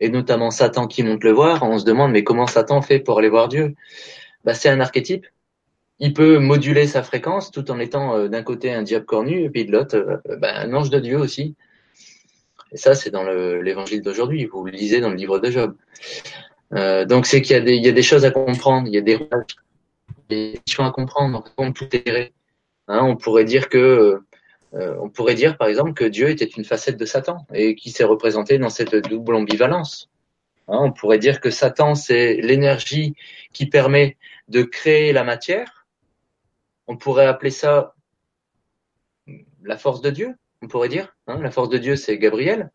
et 0.00 0.08
notamment 0.08 0.50
Satan 0.50 0.86
qui 0.86 1.02
monte 1.02 1.24
le 1.24 1.32
voir, 1.32 1.62
on 1.62 1.78
se 1.78 1.84
demande 1.84 2.12
mais 2.12 2.24
comment 2.24 2.46
Satan 2.46 2.82
fait 2.82 2.98
pour 2.98 3.18
aller 3.18 3.28
voir 3.28 3.48
Dieu? 3.48 3.74
Bah, 4.44 4.54
C'est 4.54 4.68
un 4.68 4.80
archétype. 4.80 5.26
Il 6.00 6.12
peut 6.12 6.38
moduler 6.38 6.86
sa 6.86 7.02
fréquence 7.02 7.50
tout 7.50 7.70
en 7.70 7.78
étant 7.80 8.28
d'un 8.28 8.42
côté 8.42 8.72
un 8.72 8.82
diable 8.82 9.04
cornu 9.04 9.42
et 9.42 9.50
puis 9.50 9.64
de 9.64 9.72
l'autre 9.72 10.22
bah, 10.38 10.56
un 10.56 10.72
ange 10.74 10.90
de 10.90 11.00
Dieu 11.00 11.18
aussi. 11.18 11.56
Et 12.72 12.76
ça 12.76 12.94
c'est 12.94 13.10
dans 13.10 13.24
l'évangile 13.24 14.02
d'aujourd'hui, 14.02 14.46
vous 14.46 14.64
le 14.64 14.72
lisez 14.72 15.00
dans 15.00 15.10
le 15.10 15.16
livre 15.16 15.38
de 15.38 15.50
Job. 15.50 15.74
donc 16.72 17.26
c'est 17.26 17.42
qu'il 17.42 17.68
y, 17.68 17.76
y, 17.78 17.88
a 17.88 17.92
des 17.92 18.02
choses 18.02 18.24
à 18.24 18.30
comprendre, 18.30 18.88
il 18.88 18.94
y 18.94 18.98
a 18.98 19.02
des 19.02 19.18
des 20.28 20.60
à 20.78 20.90
comprendre, 20.90 21.44
hein, 21.58 23.00
on 23.02 23.16
pourrait 23.16 23.44
dire 23.44 23.68
que 23.68 24.20
euh, 24.74 24.96
on 25.00 25.08
pourrait 25.08 25.34
dire 25.34 25.56
par 25.56 25.68
exemple 25.68 25.94
que 25.94 26.04
Dieu 26.04 26.28
était 26.28 26.44
une 26.44 26.64
facette 26.64 26.96
de 26.96 27.04
Satan 27.04 27.46
et 27.54 27.74
qui 27.74 27.90
s'est 27.90 28.04
représenté 28.04 28.58
dans 28.58 28.68
cette 28.68 28.94
double 28.94 29.34
ambivalence. 29.34 30.10
Hein, 30.68 30.78
on 30.82 30.92
pourrait 30.92 31.18
dire 31.18 31.40
que 31.40 31.50
Satan 31.50 31.94
c'est 31.94 32.34
l'énergie 32.34 33.14
qui 33.52 33.66
permet 33.66 34.16
de 34.48 34.62
créer 34.62 35.12
la 35.12 35.24
matière. 35.24 35.86
On 36.86 36.96
pourrait 36.96 37.26
appeler 37.26 37.50
ça 37.50 37.94
la 39.62 39.76
force 39.76 40.00
de 40.00 40.10
Dieu. 40.10 40.34
On 40.60 40.68
pourrait 40.68 40.88
dire, 40.88 41.16
hein, 41.26 41.40
la 41.40 41.50
force 41.50 41.68
de 41.68 41.78
Dieu 41.78 41.96
c'est 41.96 42.18
Gabriel. 42.18 42.70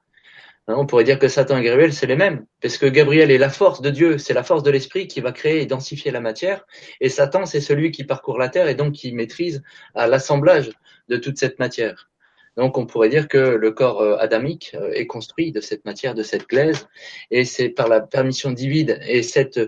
Hein, 0.67 0.75
on 0.77 0.85
pourrait 0.85 1.03
dire 1.03 1.19
que 1.19 1.27
Satan 1.27 1.57
et 1.57 1.63
Gabriel, 1.63 1.91
c'est 1.91 2.05
les 2.05 2.15
mêmes, 2.15 2.45
parce 2.61 2.77
que 2.77 2.85
Gabriel 2.85 3.31
est 3.31 3.37
la 3.37 3.49
force 3.49 3.81
de 3.81 3.89
Dieu, 3.89 4.17
c'est 4.17 4.33
la 4.33 4.43
force 4.43 4.63
de 4.63 4.71
l'esprit 4.71 5.07
qui 5.07 5.19
va 5.19 5.33
créer 5.33 5.61
et 5.61 5.65
densifier 5.65 6.09
la 6.09 6.21
matière, 6.21 6.65
et 7.01 7.09
Satan, 7.09 7.45
c'est 7.45 7.59
celui 7.59 7.91
qui 7.91 8.05
parcourt 8.05 8.37
la 8.37 8.47
terre 8.47 8.69
et 8.69 8.75
donc 8.75 8.93
qui 8.93 9.11
maîtrise 9.11 9.61
l'assemblage 9.93 10.71
de 11.09 11.17
toute 11.17 11.37
cette 11.37 11.59
matière. 11.59 12.09
Donc 12.55 12.77
on 12.77 12.85
pourrait 12.85 13.09
dire 13.09 13.27
que 13.27 13.37
le 13.37 13.71
corps 13.71 14.01
euh, 14.01 14.15
adamique 14.17 14.75
euh, 14.75 14.91
est 14.93 15.07
construit 15.07 15.51
de 15.51 15.59
cette 15.59 15.85
matière, 15.85 16.13
de 16.13 16.23
cette 16.23 16.47
glaise, 16.47 16.87
et 17.31 17.45
c'est 17.45 17.69
par 17.69 17.89
la 17.89 17.99
permission 17.99 18.51
divine 18.51 18.99
et 19.07 19.23
cette, 19.23 19.59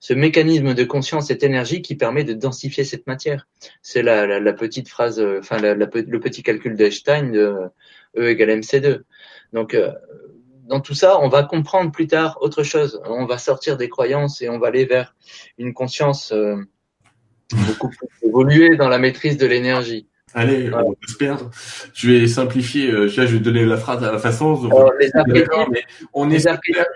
ce 0.00 0.12
mécanisme 0.12 0.74
de 0.74 0.84
conscience, 0.84 1.28
cette 1.28 1.44
énergie 1.44 1.82
qui 1.82 1.94
permet 1.94 2.24
de 2.24 2.32
densifier 2.32 2.84
cette 2.84 3.06
matière. 3.06 3.46
C'est 3.80 4.02
la, 4.02 4.52
petite 4.52 4.88
phrase, 4.88 5.20
euh, 5.20 5.38
enfin 5.38 5.58
le 5.60 6.20
petit 6.20 6.42
calcul 6.42 6.74
d'Einstein 6.74 7.30
de 7.30 7.54
E 8.18 8.28
égale 8.28 8.60
MC2. 8.60 9.02
Donc 9.52 9.76
dans 10.62 10.80
tout 10.80 10.94
ça, 10.94 11.18
on 11.20 11.28
va 11.28 11.42
comprendre 11.42 11.90
plus 11.90 12.06
tard 12.06 12.38
autre 12.40 12.62
chose. 12.62 13.00
On 13.06 13.26
va 13.26 13.38
sortir 13.38 13.76
des 13.76 13.88
croyances 13.88 14.42
et 14.42 14.48
on 14.48 14.58
va 14.58 14.68
aller 14.68 14.84
vers 14.84 15.14
une 15.58 15.74
conscience 15.74 16.32
euh, 16.32 16.56
beaucoup 17.66 17.88
plus 17.88 18.28
évoluée 18.28 18.76
dans 18.76 18.88
la 18.88 18.98
maîtrise 18.98 19.36
de 19.36 19.46
l'énergie. 19.46 20.06
Allez, 20.34 20.70
on 20.72 20.90
va 20.90 20.96
se 21.06 21.16
perdre. 21.16 21.50
Je 21.92 22.10
vais 22.10 22.26
simplifier. 22.26 22.90
Euh, 22.90 23.08
je 23.08 23.20
vais 23.20 23.38
donner 23.38 23.66
la 23.66 23.76
phrase 23.76 24.02
à 24.02 24.10
la 24.10 24.18
façon. 24.18 24.54
les 24.98 25.10
mais 25.26 25.44
on 26.14 26.30
est, 26.30 26.48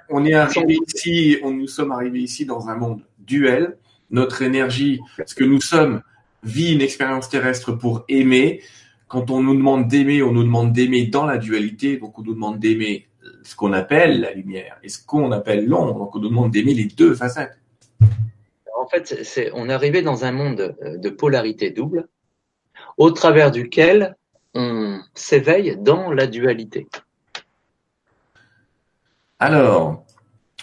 on 0.09 0.25
est 0.25 0.33
arrivé 0.33 0.79
ici, 0.87 1.39
on, 1.43 1.51
nous 1.51 1.67
sommes 1.67 1.93
arrivés 1.93 2.21
ici 2.21 2.47
dans 2.47 2.69
un 2.69 2.77
monde 2.77 3.03
duel. 3.19 3.77
Notre 4.11 4.43
énergie, 4.43 5.01
ce 5.27 5.35
que 5.35 5.45
nous 5.45 5.61
sommes, 5.61 6.01
vit 6.45 6.73
une 6.73 6.81
expérience 6.81 7.29
terrestre 7.29 7.73
pour 7.73 8.05
aimer. 8.09 8.63
Quand 9.09 9.31
on 9.31 9.43
nous 9.43 9.55
demande 9.55 9.89
d'aimer, 9.89 10.23
on 10.23 10.33
nous 10.33 10.45
demande 10.45 10.73
d'aimer 10.73 11.07
dans 11.07 11.27
la 11.27 11.37
dualité. 11.37 11.99
Donc 11.99 12.19
on 12.19 12.23
nous 12.23 12.35
demande 12.35 12.59
d'aimer 12.59 13.07
ce 13.47 13.55
qu'on 13.55 13.73
appelle 13.73 14.21
la 14.21 14.33
lumière 14.33 14.79
et 14.83 14.89
ce 14.89 15.05
qu'on 15.05 15.31
appelle 15.33 15.67
l'ombre. 15.67 15.95
Donc 15.95 16.17
on 16.17 16.19
nous 16.19 16.29
demande 16.29 16.51
d'aimer 16.51 16.75
les 16.75 16.87
deux 16.87 17.15
facettes. 17.15 17.57
En 18.77 18.89
fait, 18.89 19.23
c'est, 19.25 19.51
on 19.55 19.69
est 19.69 19.73
arrivé 19.73 20.03
dans 20.03 20.25
un 20.25 20.33
monde 20.33 20.77
euh, 20.83 20.97
de 20.97 21.09
polarité 21.09 21.71
double, 21.71 22.09
au 22.99 23.11
travers 23.11 23.51
duquel 23.51 24.17
on 24.55 25.01
s'éveille 25.15 25.77
dans 25.79 26.13
la 26.13 26.27
dualité. 26.27 26.89
Alors, 29.39 30.05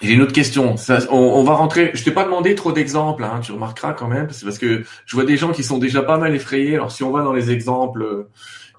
j'ai 0.01 0.13
une 0.13 0.21
autre 0.21 0.33
question. 0.33 0.75
on, 1.09 1.43
va 1.43 1.53
rentrer. 1.53 1.91
Je 1.93 2.03
t'ai 2.03 2.11
pas 2.11 2.25
demandé 2.25 2.55
trop 2.55 2.71
d'exemples, 2.71 3.23
hein, 3.23 3.39
tu 3.41 3.51
remarqueras 3.51 3.93
quand 3.93 4.07
même, 4.07 4.29
c'est 4.31 4.45
parce 4.45 4.57
que 4.57 4.83
je 5.05 5.15
vois 5.15 5.25
des 5.25 5.37
gens 5.37 5.51
qui 5.51 5.63
sont 5.63 5.77
déjà 5.77 6.01
pas 6.01 6.17
mal 6.17 6.35
effrayés. 6.35 6.75
Alors 6.75 6.91
si 6.91 7.03
on 7.03 7.11
va 7.11 7.23
dans 7.23 7.33
les 7.33 7.51
exemples, 7.51 8.27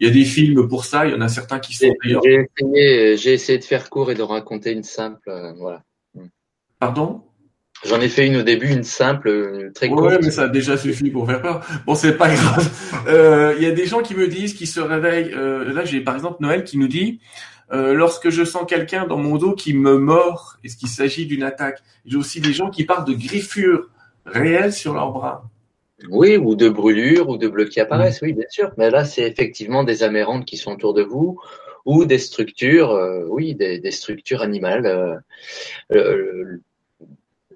il 0.00 0.08
y 0.08 0.10
a 0.10 0.12
des 0.12 0.24
films 0.24 0.68
pour 0.68 0.84
ça. 0.84 1.06
Il 1.06 1.12
y 1.12 1.14
en 1.14 1.20
a 1.20 1.28
certains 1.28 1.58
qui 1.58 1.74
sont 1.74 1.92
d'ailleurs. 2.02 2.22
J'ai 2.24 3.32
essayé, 3.32 3.58
de 3.58 3.64
faire 3.64 3.90
court 3.90 4.10
et 4.10 4.14
de 4.14 4.22
raconter 4.22 4.72
une 4.72 4.82
simple, 4.82 5.28
euh, 5.28 5.52
voilà. 5.54 5.82
Pardon? 6.78 7.22
J'en 7.86 8.00
ai 8.00 8.08
fait 8.08 8.26
une 8.26 8.36
au 8.36 8.42
début, 8.42 8.68
une 8.68 8.84
simple, 8.84 9.70
très 9.74 9.88
courte. 9.88 10.04
Ouais, 10.04 10.18
mais 10.22 10.30
ça 10.30 10.44
a 10.44 10.48
déjà 10.48 10.76
suffi 10.76 11.10
pour 11.10 11.26
faire 11.26 11.42
peur. 11.42 11.66
Bon, 11.86 11.94
c'est 11.94 12.16
pas 12.16 12.32
grave. 12.34 12.70
Euh, 13.06 13.52
il 13.58 13.62
y 13.62 13.66
a 13.66 13.70
des 13.72 13.84
gens 13.84 14.00
qui 14.00 14.14
me 14.14 14.28
disent, 14.28 14.54
qui 14.54 14.66
se 14.66 14.80
réveillent. 14.80 15.30
Euh, 15.34 15.70
là, 15.74 15.84
j'ai 15.84 16.00
par 16.00 16.14
exemple 16.14 16.38
Noël 16.40 16.64
qui 16.64 16.78
nous 16.78 16.88
dit 16.88 17.20
lorsque 17.70 18.30
je 18.30 18.44
sens 18.44 18.62
quelqu'un 18.66 19.06
dans 19.06 19.18
mon 19.18 19.36
dos 19.36 19.54
qui 19.54 19.74
me 19.74 19.98
mord, 19.98 20.56
est-ce 20.64 20.76
qu'il 20.76 20.88
s'agit 20.88 21.26
d'une 21.26 21.42
attaque? 21.42 21.82
J'ai 22.06 22.16
aussi 22.16 22.40
des 22.40 22.54
gens 22.54 22.70
qui 22.70 22.84
parlent 22.84 23.04
de 23.04 23.12
griffures 23.12 23.90
réelles 24.24 24.72
sur 24.72 24.94
leurs 24.94 25.12
bras. 25.12 25.44
Oui, 26.10 26.36
ou 26.36 26.54
de 26.54 26.68
brûlures 26.68 27.28
ou 27.28 27.36
de 27.36 27.48
bleus 27.48 27.66
qui 27.66 27.80
apparaissent, 27.80 28.20
oui, 28.22 28.32
bien 28.32 28.48
sûr. 28.48 28.72
Mais 28.76 28.90
là, 28.90 29.04
c'est 29.04 29.22
effectivement 29.22 29.84
des 29.84 30.02
amérantes 30.02 30.44
qui 30.44 30.56
sont 30.56 30.72
autour 30.72 30.94
de 30.94 31.02
vous 31.02 31.40
ou 31.84 32.04
des 32.04 32.18
structures, 32.18 32.92
euh, 32.92 33.24
oui, 33.28 33.54
des, 33.54 33.90
structures 33.90 34.42
animales. 34.42 34.86
Euh, 34.86 35.16
euh, 35.92 36.62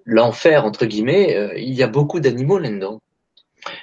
l'enfer, 0.04 0.64
entre 0.64 0.86
guillemets, 0.86 1.54
il 1.56 1.74
y 1.74 1.82
a 1.82 1.88
beaucoup 1.88 2.20
d'animaux 2.20 2.58
là-dedans. 2.58 3.00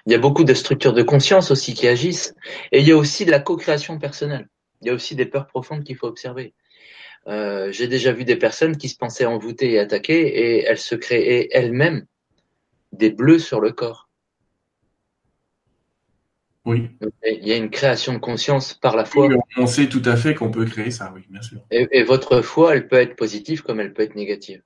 Il 0.05 0.11
y 0.11 0.15
a 0.15 0.19
beaucoup 0.19 0.43
de 0.43 0.53
structures 0.53 0.93
de 0.93 1.03
conscience 1.03 1.51
aussi 1.51 1.73
qui 1.73 1.87
agissent. 1.87 2.33
Et 2.71 2.79
il 2.79 2.87
y 2.87 2.91
a 2.91 2.97
aussi 2.97 3.25
de 3.25 3.31
la 3.31 3.39
co-création 3.39 3.99
personnelle. 3.99 4.47
Il 4.81 4.87
y 4.87 4.89
a 4.91 4.93
aussi 4.93 5.15
des 5.15 5.25
peurs 5.25 5.47
profondes 5.47 5.83
qu'il 5.83 5.95
faut 5.95 6.07
observer. 6.07 6.53
J'ai 7.27 7.87
déjà 7.87 8.11
vu 8.11 8.23
des 8.23 8.35
personnes 8.35 8.77
qui 8.77 8.87
se 8.87 8.97
pensaient 8.97 9.25
envoûtées 9.25 9.73
et 9.73 9.79
attaquées 9.79 10.27
et 10.27 10.63
elles 10.63 10.77
se 10.77 10.95
créaient 10.95 11.49
elles-mêmes 11.51 12.05
des 12.91 13.09
bleus 13.09 13.39
sur 13.39 13.59
le 13.59 13.71
corps. 13.71 14.04
Oui. 16.65 16.89
Il 17.23 17.47
y 17.47 17.53
a 17.53 17.57
une 17.57 17.69
création 17.69 18.13
de 18.13 18.17
conscience 18.17 18.73
par 18.73 18.95
la 18.95 19.05
foi. 19.05 19.29
on 19.55 19.67
sait 19.67 19.87
tout 19.87 20.01
à 20.03 20.15
fait 20.15 20.33
qu'on 20.33 20.49
peut 20.49 20.65
créer 20.65 20.89
ça, 20.89 21.11
oui, 21.15 21.21
bien 21.29 21.41
sûr. 21.41 21.59
Et, 21.69 22.03
votre 22.03 22.41
foi, 22.41 22.75
elle 22.75 22.87
peut 22.87 22.95
être 22.95 23.15
positive 23.15 23.61
comme 23.61 23.79
elle 23.79 23.93
peut 23.93 24.01
être 24.01 24.15
négative. 24.15 24.61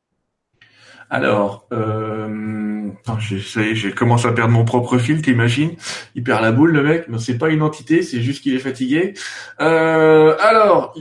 Alors, 1.09 1.67
euh, 1.73 2.89
j'ai 3.19 3.91
commencé 3.91 4.27
à 4.27 4.31
perdre 4.31 4.53
mon 4.53 4.63
propre 4.63 4.97
fil, 4.97 5.21
t'imagines? 5.21 5.75
Il 6.15 6.23
perd 6.23 6.41
la 6.41 6.51
boule, 6.51 6.71
le 6.71 6.83
mec. 6.83 7.05
Mais 7.09 7.17
c'est 7.17 7.37
pas 7.37 7.49
une 7.49 7.63
entité, 7.63 8.01
c'est 8.01 8.21
juste 8.21 8.43
qu'il 8.43 8.55
est 8.55 8.59
fatigué. 8.59 9.15
Euh, 9.59 10.37
alors, 10.39 10.95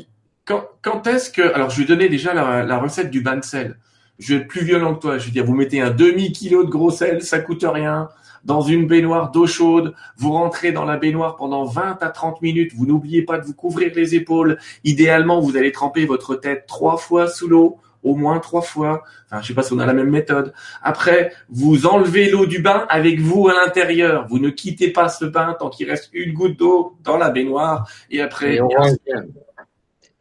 quand, 0.45 1.07
est-ce 1.07 1.31
que... 1.31 1.43
Alors, 1.55 1.71
je 1.71 1.81
vais 1.81 1.87
donner 1.87 2.09
déjà 2.09 2.35
la, 2.35 2.79
recette 2.79 3.11
du 3.11 3.21
bain 3.21 3.37
de 3.37 3.45
sel. 3.45 3.79
Je 4.19 4.35
vais 4.35 4.41
être 4.41 4.49
plus 4.49 4.65
violent 4.65 4.97
que 4.97 5.01
toi. 5.03 5.19
Je 5.19 5.27
vais 5.27 5.31
dire, 5.31 5.45
vous 5.45 5.55
mettez 5.55 5.81
un 5.81 5.91
demi-kilo 5.91 6.65
de 6.65 6.71
gros 6.71 6.91
sel, 6.91 7.23
ça 7.23 7.39
coûte 7.39 7.65
rien 7.65 8.09
dans 8.49 8.63
une 8.63 8.87
baignoire 8.87 9.31
d'eau 9.31 9.47
chaude, 9.47 9.95
vous 10.17 10.33
rentrez 10.33 10.73
dans 10.73 10.87
la 10.87 10.97
baignoire 10.97 11.37
pendant 11.37 11.67
20 11.67 12.03
à 12.03 12.09
30 12.09 12.41
minutes, 12.41 12.73
vous 12.75 12.87
n'oubliez 12.87 13.21
pas 13.21 13.39
de 13.39 13.45
vous 13.45 13.53
couvrir 13.53 13.93
les 13.95 14.15
épaules. 14.15 14.57
Idéalement, 14.85 15.39
vous 15.39 15.59
allez 15.59 15.71
tremper 15.71 16.07
votre 16.07 16.35
tête 16.35 16.65
trois 16.67 16.97
fois 16.97 17.29
sous 17.29 17.47
l'eau, 17.47 17.77
au 18.03 18.15
moins 18.15 18.39
trois 18.39 18.63
fois. 18.63 19.03
Enfin, 19.27 19.43
je 19.43 19.49
sais 19.49 19.55
pas 19.55 19.63
si 19.63 19.75
on 19.75 19.79
a 19.79 19.85
la 19.85 19.93
même 19.93 20.09
méthode. 20.09 20.55
Après, 20.83 21.31
vous 21.51 21.85
enlevez 21.85 22.31
l'eau 22.31 22.47
du 22.47 22.63
bain 22.63 22.87
avec 22.89 23.21
vous 23.21 23.49
à 23.49 23.53
l'intérieur. 23.53 24.27
Vous 24.31 24.39
ne 24.39 24.49
quittez 24.49 24.95
pas 24.95 25.11
ce 25.11 25.27
bain 25.27 25.55
tant 25.59 25.69
qu'il 25.69 25.91
reste 25.91 26.09
une 26.15 26.33
goutte 26.33 26.59
d'eau 26.59 26.97
dans 27.05 27.19
la 27.19 27.29
baignoire. 27.29 27.87
Et 28.11 28.23
après, 28.23 28.55
et 28.55 28.63
on, 28.63 28.69
reste 28.69 29.03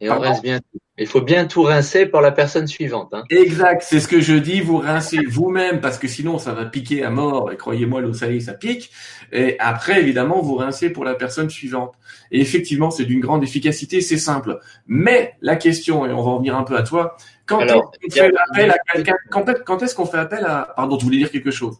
Et 0.00 0.10
on 0.10 0.18
reste 0.18 0.42
bien. 0.42 0.60
Il 1.00 1.06
faut 1.06 1.20
bien 1.20 1.46
tout 1.46 1.62
rincer 1.62 2.06
par 2.06 2.22
la 2.22 2.32
personne 2.32 2.66
suivante. 2.66 3.14
Hein. 3.14 3.22
Exact, 3.30 3.82
c'est 3.84 4.00
ce 4.00 4.08
que 4.08 4.20
je 4.20 4.34
dis. 4.34 4.60
Vous 4.60 4.78
rincez 4.78 5.18
vous-même 5.28 5.80
parce 5.80 5.96
que 5.96 6.08
sinon 6.08 6.38
ça 6.38 6.52
va 6.52 6.64
piquer 6.64 7.04
à 7.04 7.10
mort. 7.10 7.52
Et 7.52 7.56
croyez-moi, 7.56 8.00
l'eau 8.00 8.12
salée 8.12 8.40
ça 8.40 8.52
pique. 8.52 8.90
Et 9.32 9.56
après, 9.60 10.00
évidemment, 10.00 10.40
vous 10.40 10.56
rincez 10.56 10.90
pour 10.90 11.04
la 11.04 11.14
personne 11.14 11.50
suivante. 11.50 11.94
Et 12.32 12.40
effectivement, 12.40 12.90
c'est 12.90 13.04
d'une 13.04 13.20
grande 13.20 13.44
efficacité, 13.44 14.00
c'est 14.00 14.18
simple. 14.18 14.58
Mais 14.86 15.34
la 15.40 15.56
question, 15.56 16.04
et 16.04 16.12
on 16.12 16.22
va 16.22 16.30
revenir 16.32 16.56
un 16.56 16.64
peu 16.64 16.76
à 16.76 16.82
toi, 16.82 17.16
quand 17.46 17.60
est-ce 17.60 17.72
qu'on 17.74 18.10
fait 18.10 18.32
appel 18.50 18.70
à 18.70 18.78
quelqu'un 18.92 19.16
Quand 19.30 19.82
est-ce 19.82 19.94
qu'on 19.94 20.06
fait 20.06 20.18
appel 20.18 20.44
à 20.44 20.72
Pardon, 20.76 20.96
tu 20.96 21.04
voulais 21.04 21.18
dire 21.18 21.30
quelque 21.30 21.52
chose? 21.52 21.76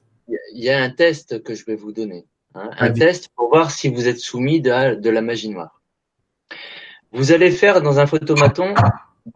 Il 0.55 0.63
y 0.63 0.71
a 0.71 0.81
un 0.81 0.91
test 0.91 1.43
que 1.43 1.55
je 1.55 1.65
vais 1.65 1.77
vous 1.77 1.93
donner. 1.93 2.27
Hein, 2.55 2.71
un 2.79 2.91
test 2.93 3.29
pour 3.37 3.49
voir 3.51 3.71
si 3.71 3.89
vous 3.89 4.09
êtes 4.09 4.19
soumis 4.19 4.61
de, 4.61 4.95
de 4.95 5.11
la 5.11 5.23
magie 5.23 5.49
noire. 5.49 5.78
Vous 7.13 7.33
allez 7.33 7.51
faire 7.51 7.81
dans 7.81 8.01
un 8.01 8.07
photomaton 8.07 8.75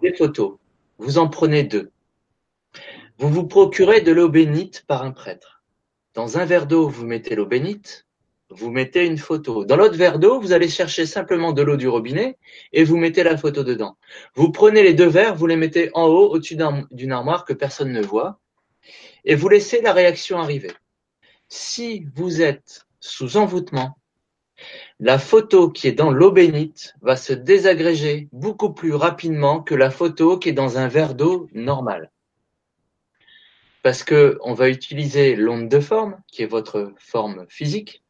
des 0.02 0.12
photos. 0.14 0.58
Vous 0.98 1.16
en 1.18 1.28
prenez 1.28 1.62
deux. 1.62 1.90
Vous 3.18 3.30
vous 3.30 3.46
procurez 3.46 4.02
de 4.02 4.12
l'eau 4.12 4.28
bénite 4.28 4.84
par 4.86 5.02
un 5.02 5.10
prêtre. 5.10 5.62
Dans 6.14 6.36
un 6.36 6.44
verre 6.44 6.66
d'eau, 6.66 6.88
vous 6.88 7.06
mettez 7.06 7.34
l'eau 7.34 7.46
bénite, 7.46 8.06
vous 8.50 8.70
mettez 8.70 9.06
une 9.06 9.16
photo. 9.16 9.64
Dans 9.64 9.76
l'autre 9.76 9.96
verre 9.96 10.18
d'eau, 10.18 10.38
vous 10.38 10.52
allez 10.52 10.68
chercher 10.68 11.06
simplement 11.06 11.52
de 11.52 11.62
l'eau 11.62 11.76
du 11.76 11.88
robinet 11.88 12.36
et 12.72 12.84
vous 12.84 12.98
mettez 12.98 13.22
la 13.22 13.38
photo 13.38 13.64
dedans. 13.64 13.96
Vous 14.34 14.52
prenez 14.52 14.82
les 14.82 14.92
deux 14.92 15.08
verres, 15.08 15.34
vous 15.34 15.46
les 15.46 15.56
mettez 15.56 15.90
en 15.94 16.06
haut, 16.06 16.28
au-dessus 16.30 16.58
d'une 16.90 17.12
armoire 17.12 17.46
que 17.46 17.54
personne 17.54 17.92
ne 17.92 18.02
voit, 18.02 18.38
et 19.24 19.34
vous 19.34 19.48
laissez 19.48 19.80
la 19.80 19.94
réaction 19.94 20.38
arriver. 20.38 20.72
Si 21.48 22.06
vous 22.14 22.42
êtes 22.42 22.86
sous 23.00 23.38
envoûtement, 23.38 23.96
la 25.02 25.18
photo 25.18 25.68
qui 25.68 25.88
est 25.88 25.98
dans 25.98 26.12
l'eau 26.12 26.30
bénite 26.30 26.94
va 27.02 27.16
se 27.16 27.32
désagréger 27.32 28.28
beaucoup 28.30 28.72
plus 28.72 28.94
rapidement 28.94 29.60
que 29.60 29.74
la 29.74 29.90
photo 29.90 30.38
qui 30.38 30.50
est 30.50 30.52
dans 30.52 30.78
un 30.78 30.86
verre 30.86 31.16
d'eau 31.16 31.48
normal. 31.54 32.12
Parce 33.82 34.04
que 34.04 34.38
on 34.42 34.54
va 34.54 34.68
utiliser 34.68 35.34
l'onde 35.34 35.68
de 35.68 35.80
forme, 35.80 36.20
qui 36.28 36.44
est 36.44 36.46
votre 36.46 36.92
forme 36.98 37.46
physique, 37.48 38.04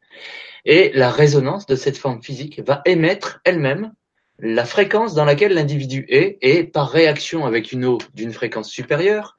et 0.66 0.92
la 0.92 1.10
résonance 1.10 1.64
de 1.64 1.76
cette 1.76 1.96
forme 1.96 2.22
physique 2.22 2.60
va 2.60 2.82
émettre 2.84 3.40
elle-même 3.44 3.94
la 4.38 4.66
fréquence 4.66 5.14
dans 5.14 5.24
laquelle 5.24 5.54
l'individu 5.54 6.04
est, 6.10 6.36
et 6.42 6.62
par 6.62 6.90
réaction 6.90 7.46
avec 7.46 7.72
une 7.72 7.86
eau 7.86 7.96
d'une 8.12 8.34
fréquence 8.34 8.68
supérieure, 8.68 9.38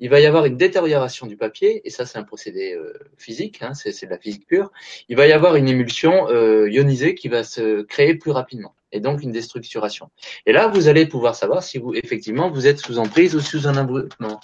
il 0.00 0.10
va 0.10 0.20
y 0.20 0.26
avoir 0.26 0.44
une 0.44 0.56
détérioration 0.56 1.26
du 1.26 1.36
papier, 1.36 1.86
et 1.86 1.90
ça 1.90 2.06
c'est 2.06 2.18
un 2.18 2.22
procédé 2.22 2.74
euh, 2.74 2.92
physique, 3.16 3.62
hein, 3.62 3.72
c'est 3.74 4.04
de 4.04 4.10
la 4.10 4.18
physique 4.18 4.46
pure, 4.46 4.70
il 5.08 5.16
va 5.16 5.26
y 5.26 5.32
avoir 5.32 5.56
une 5.56 5.68
émulsion 5.68 6.28
euh, 6.28 6.70
ionisée 6.70 7.14
qui 7.14 7.28
va 7.28 7.44
se 7.44 7.82
créer 7.82 8.14
plus 8.14 8.30
rapidement, 8.30 8.74
et 8.92 9.00
donc 9.00 9.22
une 9.22 9.32
déstructuration. 9.32 10.10
Et 10.44 10.52
là, 10.52 10.68
vous 10.68 10.88
allez 10.88 11.06
pouvoir 11.06 11.34
savoir 11.34 11.62
si 11.62 11.78
vous 11.78 11.94
effectivement 11.94 12.50
vous 12.50 12.66
êtes 12.66 12.78
sous 12.78 12.98
emprise 12.98 13.34
ou 13.34 13.40
sous 13.40 13.66
un 13.68 13.76
abreutement. 13.76 14.40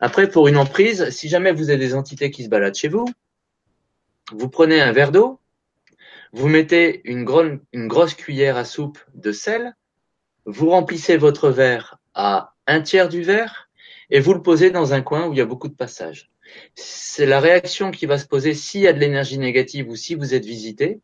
Après, 0.00 0.28
pour 0.28 0.48
une 0.48 0.58
emprise, 0.58 1.08
si 1.10 1.28
jamais 1.28 1.52
vous 1.52 1.70
avez 1.70 1.78
des 1.78 1.94
entités 1.94 2.30
qui 2.30 2.44
se 2.44 2.48
baladent 2.48 2.74
chez 2.74 2.88
vous, 2.88 3.06
vous 4.32 4.48
prenez 4.48 4.80
un 4.80 4.92
verre 4.92 5.12
d'eau, 5.12 5.40
vous 6.32 6.48
mettez 6.48 7.00
une, 7.04 7.26
une 7.72 7.88
grosse 7.88 8.14
cuillère 8.14 8.56
à 8.56 8.64
soupe 8.64 8.98
de 9.14 9.32
sel, 9.32 9.74
vous 10.44 10.70
remplissez 10.70 11.16
votre 11.16 11.50
verre 11.50 11.98
à 12.14 12.54
un 12.66 12.80
tiers 12.82 13.08
du 13.08 13.22
verre, 13.22 13.65
et 14.10 14.20
vous 14.20 14.34
le 14.34 14.42
posez 14.42 14.70
dans 14.70 14.94
un 14.94 15.02
coin 15.02 15.26
où 15.26 15.32
il 15.32 15.38
y 15.38 15.42
a 15.42 15.46
beaucoup 15.46 15.68
de 15.68 15.74
passages. 15.74 16.30
C'est 16.74 17.26
la 17.26 17.40
réaction 17.40 17.90
qui 17.90 18.06
va 18.06 18.18
se 18.18 18.26
poser 18.26 18.54
s'il 18.54 18.82
y 18.82 18.88
a 18.88 18.92
de 18.92 18.98
l'énergie 18.98 19.38
négative 19.38 19.88
ou 19.88 19.96
si 19.96 20.14
vous 20.14 20.34
êtes 20.34 20.44
visité 20.44 21.00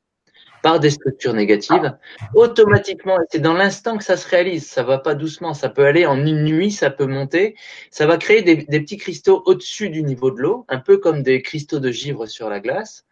par 0.63 0.79
des 0.79 0.91
structures 0.91 1.35
négatives, 1.35 1.99
automatiquement, 2.35 3.19
c'est 3.31 3.41
dans 3.41 3.53
l'instant 3.53 3.99
que 3.99 4.05
ça 4.05 4.17
se 4.17 4.29
réalise, 4.29 4.65
ça 4.65 4.85
va 4.85 4.99
pas 4.99 5.17
doucement, 5.17 5.55
ça 5.55 5.69
peut 5.69 5.85
aller 5.85 6.07
en 6.07 6.25
une 6.25 6.45
nuit, 6.45 6.71
ça 6.71 6.89
peut 6.89 7.07
monter, 7.07 7.57
ça 7.91 8.07
va 8.07 8.17
créer 8.17 8.43
des, 8.43 8.57
des 8.57 8.81
petits 8.81 8.97
cristaux 8.97 9.43
au-dessus 9.45 9.91
du 9.91 10.05
niveau 10.05 10.31
de 10.31 10.41
l'eau, 10.41 10.65
un 10.69 10.79
peu 10.79 10.99
comme 10.99 11.25
des 11.25 11.43
cristaux 11.43 11.81
de 11.81 11.91
givre 11.91 12.27
sur 12.27 12.49
la 12.49 12.61
glace, 12.61 13.05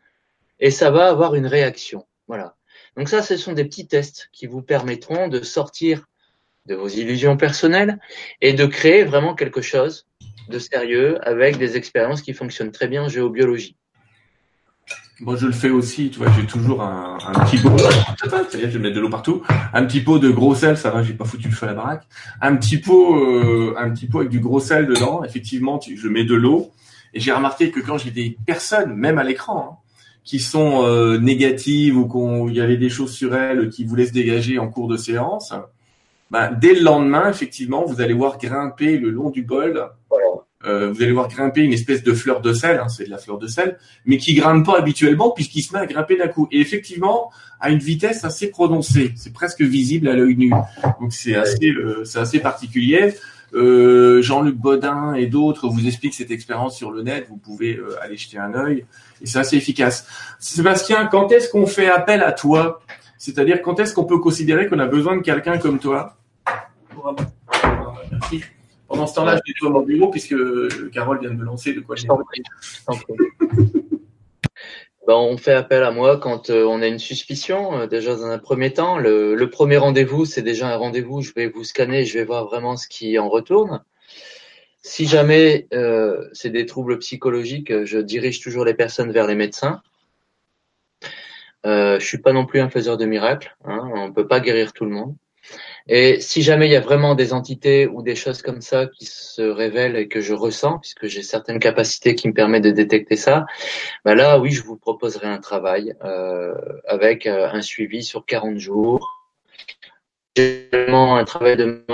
et 0.60 0.70
ça 0.70 0.92
va 0.92 1.08
avoir 1.08 1.34
une 1.34 1.46
réaction. 1.46 2.06
Voilà. 2.28 2.56
Donc 2.96 3.08
ça, 3.08 3.22
ce 3.22 3.36
sont 3.36 3.52
des 3.52 3.64
petits 3.64 3.88
tests 3.88 4.28
qui 4.32 4.46
vous 4.46 4.62
permettront 4.62 5.28
de 5.28 5.42
sortir 5.42 6.06
de 6.66 6.74
vos 6.74 6.88
illusions 6.88 7.36
personnelles 7.36 7.98
et 8.40 8.52
de 8.52 8.66
créer 8.66 9.04
vraiment 9.04 9.34
quelque 9.34 9.62
chose 9.62 10.06
de 10.48 10.58
sérieux 10.58 11.18
avec 11.26 11.58
des 11.58 11.76
expériences 11.76 12.22
qui 12.22 12.34
fonctionnent 12.34 12.72
très 12.72 12.88
bien 12.88 13.04
en 13.04 13.08
géobiologie. 13.08 13.76
Moi, 15.20 15.36
je 15.36 15.46
le 15.46 15.52
fais 15.52 15.68
aussi, 15.68 16.08
tu 16.08 16.18
vois, 16.18 16.28
j'ai 16.34 16.46
toujours 16.46 16.82
un, 16.82 17.18
petit 17.44 17.58
pot, 17.58 17.76
je 18.52 18.78
vais 18.78 18.90
de 18.90 19.00
l'eau 19.00 19.10
partout, 19.10 19.42
un 19.74 19.84
petit 19.84 20.00
pot 20.00 20.18
de 20.18 20.30
gros 20.30 20.54
sel, 20.54 20.78
ça 20.78 20.90
va, 20.90 21.02
j'ai 21.02 21.12
pas 21.12 21.26
foutu 21.26 21.48
le 21.48 21.54
feu 21.54 21.66
à 21.66 21.68
la 21.68 21.74
baraque, 21.74 22.08
un 22.40 22.56
petit 22.56 22.78
pot, 22.78 23.16
euh, 23.16 23.74
un 23.76 23.90
petit 23.90 24.06
pot 24.06 24.20
avec 24.20 24.30
du 24.30 24.40
gros 24.40 24.60
sel 24.60 24.86
dedans, 24.86 25.22
effectivement, 25.22 25.78
je 25.80 26.08
mets 26.08 26.24
de 26.24 26.34
l'eau, 26.34 26.70
et 27.12 27.20
j'ai 27.20 27.32
remarqué 27.32 27.70
que 27.70 27.80
quand 27.80 27.98
j'ai 27.98 28.10
des 28.10 28.38
personnes, 28.46 28.94
même 28.94 29.18
à 29.18 29.24
l'écran, 29.24 29.68
hein, 29.70 29.90
qui 30.24 30.38
sont 30.38 30.84
euh, 30.84 31.18
négatives 31.18 31.98
ou 31.98 32.08
qu'il 32.08 32.56
y 32.56 32.60
avait 32.60 32.78
des 32.78 32.88
choses 32.88 33.12
sur 33.12 33.34
elles 33.34 33.68
qui 33.68 33.84
voulaient 33.84 34.06
se 34.06 34.12
dégager 34.12 34.58
en 34.58 34.68
cours 34.68 34.88
de 34.88 34.96
séance, 34.96 35.52
bah, 36.30 36.48
dès 36.48 36.74
le 36.74 36.82
lendemain, 36.82 37.28
effectivement, 37.28 37.84
vous 37.84 38.00
allez 38.00 38.14
voir 38.14 38.38
grimper 38.38 38.98
le 38.98 39.10
long 39.10 39.30
du 39.30 39.42
bol. 39.42 39.88
Euh, 40.66 40.92
vous 40.92 41.02
allez 41.02 41.12
voir 41.12 41.28
grimper 41.28 41.62
une 41.62 41.72
espèce 41.72 42.02
de 42.02 42.12
fleur 42.12 42.42
de 42.42 42.52
sel, 42.52 42.78
hein, 42.78 42.88
c'est 42.90 43.04
de 43.04 43.10
la 43.10 43.16
fleur 43.16 43.38
de 43.38 43.46
sel, 43.46 43.78
mais 44.04 44.18
qui 44.18 44.34
grimpe 44.34 44.66
pas 44.66 44.76
habituellement 44.76 45.30
puisqu'il 45.30 45.62
se 45.62 45.72
met 45.72 45.78
à 45.78 45.86
grimper 45.86 46.18
d'un 46.18 46.28
coup. 46.28 46.48
Et 46.52 46.60
effectivement, 46.60 47.30
à 47.60 47.70
une 47.70 47.78
vitesse 47.78 48.24
assez 48.24 48.50
prononcée, 48.50 49.12
c'est 49.16 49.32
presque 49.32 49.62
visible 49.62 50.08
à 50.08 50.14
l'œil 50.14 50.36
nu. 50.36 50.50
Donc 51.00 51.12
c'est 51.12 51.34
assez, 51.34 51.70
euh, 51.70 52.04
c'est 52.04 52.18
assez 52.18 52.40
particulier. 52.40 53.14
Euh, 53.52 54.22
Jean-Luc 54.22 54.56
Bodin 54.56 55.14
et 55.14 55.26
d'autres 55.26 55.68
vous 55.68 55.86
expliquent 55.86 56.14
cette 56.14 56.30
expérience 56.30 56.76
sur 56.76 56.90
le 56.90 57.02
net. 57.02 57.26
Vous 57.28 57.36
pouvez 57.36 57.76
euh, 57.76 57.96
aller 58.02 58.16
jeter 58.16 58.38
un 58.38 58.54
œil 58.54 58.84
et 59.20 59.26
c'est 59.26 59.38
assez 59.38 59.56
efficace. 59.56 60.06
Sébastien, 60.38 61.06
quand 61.06 61.32
est-ce 61.32 61.48
qu'on 61.48 61.66
fait 61.66 61.88
appel 61.88 62.22
à 62.22 62.32
toi? 62.32 62.80
C'est-à-dire 63.18 63.60
quand 63.62 63.80
est-ce 63.80 63.94
qu'on 63.94 64.04
peut 64.04 64.18
considérer 64.18 64.66
qu'on 64.66 64.78
a 64.78 64.86
besoin 64.86 65.16
de 65.16 65.22
quelqu'un 65.22 65.58
comme 65.58 65.78
toi? 65.78 66.16
Merci. 68.10 68.42
Pendant 68.88 69.06
ce 69.06 69.14
temps-là, 69.14 69.36
je 69.36 69.50
nettoie 69.50 69.70
mon 69.70 69.82
bureau 69.82 70.10
puisque 70.10 70.34
Carole 70.90 71.20
vient 71.20 71.30
de 71.30 71.36
me 71.36 71.44
lancer 71.44 71.72
de 71.72 71.80
quoi 71.80 71.96
je 71.96 72.06
ben, 75.06 75.14
on 75.14 75.36
fait 75.36 75.52
appel 75.52 75.84
à 75.84 75.92
moi 75.92 76.18
quand 76.18 76.50
euh, 76.50 76.64
on 76.64 76.82
a 76.82 76.88
une 76.88 76.98
suspicion. 76.98 77.78
Euh, 77.78 77.86
déjà 77.86 78.16
dans 78.16 78.26
un 78.26 78.38
premier 78.38 78.72
temps, 78.72 78.98
le, 78.98 79.44
premier 79.46 79.76
rendez-vous, 79.76 80.24
c'est 80.24 80.42
déjà 80.42 80.72
un 80.72 80.76
rendez-vous. 80.76 81.22
Je 81.22 81.32
vais 81.34 81.46
vous 81.46 81.64
scanner, 81.64 82.04
je 82.04 82.18
vais 82.18 82.24
voir 82.24 82.46
vraiment 82.46 82.76
ce 82.76 82.88
qui 82.88 83.18
en 83.18 83.28
retourne. 83.28 83.82
Si 84.82 85.06
jamais 85.06 85.68
euh, 85.72 86.28
c'est 86.32 86.50
des 86.50 86.66
troubles 86.66 86.98
psychologiques, 86.98 87.84
je 87.84 87.98
dirige 87.98 88.40
toujours 88.40 88.64
les 88.64 88.74
personnes 88.74 89.12
vers 89.12 89.26
les 89.26 89.36
médecins. 89.36 89.82
Euh, 91.66 92.00
je 92.00 92.06
suis 92.06 92.18
pas 92.18 92.32
non 92.32 92.46
plus 92.46 92.60
un 92.60 92.70
faiseur 92.70 92.96
de 92.96 93.04
miracles. 93.04 93.54
Hein, 93.64 93.90
on 93.94 94.12
peut 94.12 94.26
pas 94.26 94.40
guérir 94.40 94.72
tout 94.72 94.84
le 94.84 94.92
monde. 94.92 95.14
Et 95.88 96.20
si 96.20 96.42
jamais 96.42 96.66
il 96.66 96.72
y 96.72 96.76
a 96.76 96.80
vraiment 96.80 97.14
des 97.14 97.32
entités 97.32 97.86
ou 97.86 98.02
des 98.02 98.14
choses 98.14 98.42
comme 98.42 98.60
ça 98.60 98.86
qui 98.86 99.06
se 99.06 99.42
révèlent 99.42 99.96
et 99.96 100.08
que 100.08 100.20
je 100.20 100.34
ressens, 100.34 100.78
puisque 100.78 101.06
j'ai 101.06 101.22
certaines 101.22 101.58
capacités 101.58 102.14
qui 102.14 102.28
me 102.28 102.34
permettent 102.34 102.64
de 102.64 102.70
détecter 102.70 103.16
ça, 103.16 103.46
bah 104.04 104.14
là, 104.14 104.38
oui, 104.38 104.50
je 104.50 104.62
vous 104.62 104.76
proposerai 104.76 105.26
un 105.26 105.38
travail 105.38 105.94
euh, 106.04 106.54
avec 106.86 107.26
euh, 107.26 107.48
un 107.50 107.62
suivi 107.62 108.02
sur 108.04 108.24
40 108.24 108.58
jours. 108.58 109.16
Généralement, 110.36 111.16
un 111.16 111.24
travail 111.24 111.56
de 111.56 111.84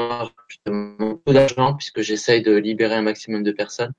beaucoup 0.67 1.33
d'argent, 1.33 1.75
puisque 1.75 2.03
j'essaye 2.03 2.43
de 2.43 2.55
libérer 2.55 2.95
un 2.95 3.03
maximum 3.03 3.43
de 3.43 3.53
personnes. 3.53 3.93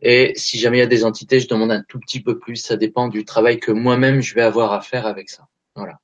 Et 0.00 0.32
si 0.36 0.58
jamais 0.58 0.78
il 0.78 0.80
y 0.80 0.84
a 0.84 0.86
des 0.86 1.04
entités, 1.04 1.40
je 1.40 1.48
demande 1.48 1.72
un 1.72 1.82
tout 1.82 1.98
petit 1.98 2.22
peu 2.22 2.38
plus. 2.38 2.56
Ça 2.56 2.76
dépend 2.76 3.08
du 3.08 3.24
travail 3.24 3.58
que 3.58 3.72
moi-même 3.72 4.20
je 4.20 4.34
vais 4.34 4.42
avoir 4.42 4.72
à 4.72 4.80
faire 4.80 5.06
avec 5.06 5.28
ça. 5.28 5.48
Voilà. 5.74 5.98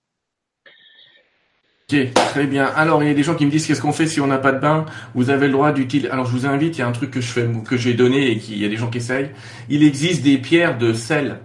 Ok, 1.93 2.15
très 2.15 2.47
bien. 2.47 2.65
Alors, 2.65 3.03
il 3.03 3.09
y 3.09 3.13
a 3.13 3.15
des 3.15 3.23
gens 3.23 3.35
qui 3.35 3.45
me 3.45 3.51
disent 3.51 3.67
qu'est-ce 3.67 3.83
qu'on 3.83 3.93
fait 3.93 4.07
si 4.07 4.19
on 4.19 4.27
n'a 4.27 4.39
pas 4.39 4.53
de 4.53 4.59
bain? 4.59 4.87
Vous 5.15 5.29
avez 5.29 5.47
le 5.47 5.53
droit 5.53 5.71
d'utiliser. 5.71 6.09
Alors, 6.09 6.25
je 6.25 6.33
vous 6.33 6.47
invite. 6.47 6.79
Il 6.79 6.81
y 6.81 6.83
a 6.83 6.89
un 6.89 6.93
truc 6.93 7.11
que 7.11 7.21
je 7.21 7.27
fais, 7.27 7.47
que 7.69 7.77
j'ai 7.77 7.93
donné 7.93 8.31
et 8.31 8.39
qu'il 8.39 8.57
y 8.57 8.65
a 8.65 8.69
des 8.69 8.77
gens 8.77 8.89
qui 8.89 8.99
essayent. 8.99 9.31
Il 9.69 9.83
existe 9.83 10.23
des 10.23 10.39
pierres 10.39 10.79
de 10.79 10.95
sel. 10.95 11.41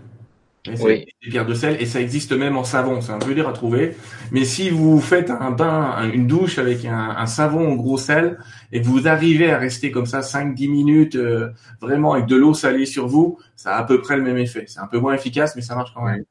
Oui. 0.79 1.05
Des 1.23 1.29
pierres 1.29 1.45
de 1.45 1.53
sel 1.53 1.81
et 1.81 1.85
ça 1.85 1.99
existe 1.99 2.31
même 2.31 2.55
en 2.55 2.63
savon. 2.63 3.01
C'est 3.01 3.11
un 3.11 3.19
peu 3.19 3.33
dur 3.33 3.49
à 3.49 3.53
trouver. 3.53 3.95
Mais 4.31 4.45
si 4.45 4.69
vous 4.69 5.01
faites 5.01 5.29
un 5.29 5.51
bain, 5.51 6.09
une 6.13 6.27
douche 6.27 6.57
avec 6.57 6.85
un, 6.85 7.25
savon 7.25 7.73
au 7.73 7.75
gros 7.75 7.97
sel 7.97 8.37
et 8.71 8.81
que 8.81 8.87
vous 8.87 9.09
arrivez 9.09 9.51
à 9.51 9.57
rester 9.57 9.91
comme 9.91 10.05
ça 10.05 10.21
5-10 10.21 10.69
minutes 10.69 11.15
euh, 11.15 11.49
vraiment 11.81 12.13
avec 12.13 12.27
de 12.27 12.37
l'eau 12.37 12.53
salée 12.53 12.85
sur 12.85 13.07
vous, 13.07 13.39
ça 13.57 13.75
a 13.75 13.79
à 13.79 13.83
peu 13.83 13.99
près 14.01 14.15
le 14.15 14.23
même 14.23 14.37
effet. 14.37 14.65
C'est 14.67 14.79
un 14.79 14.87
peu 14.87 14.99
moins 14.99 15.13
efficace, 15.13 15.55
mais 15.55 15.61
ça 15.61 15.75
marche 15.75 15.91
quand 15.93 16.05
même. 16.05 16.23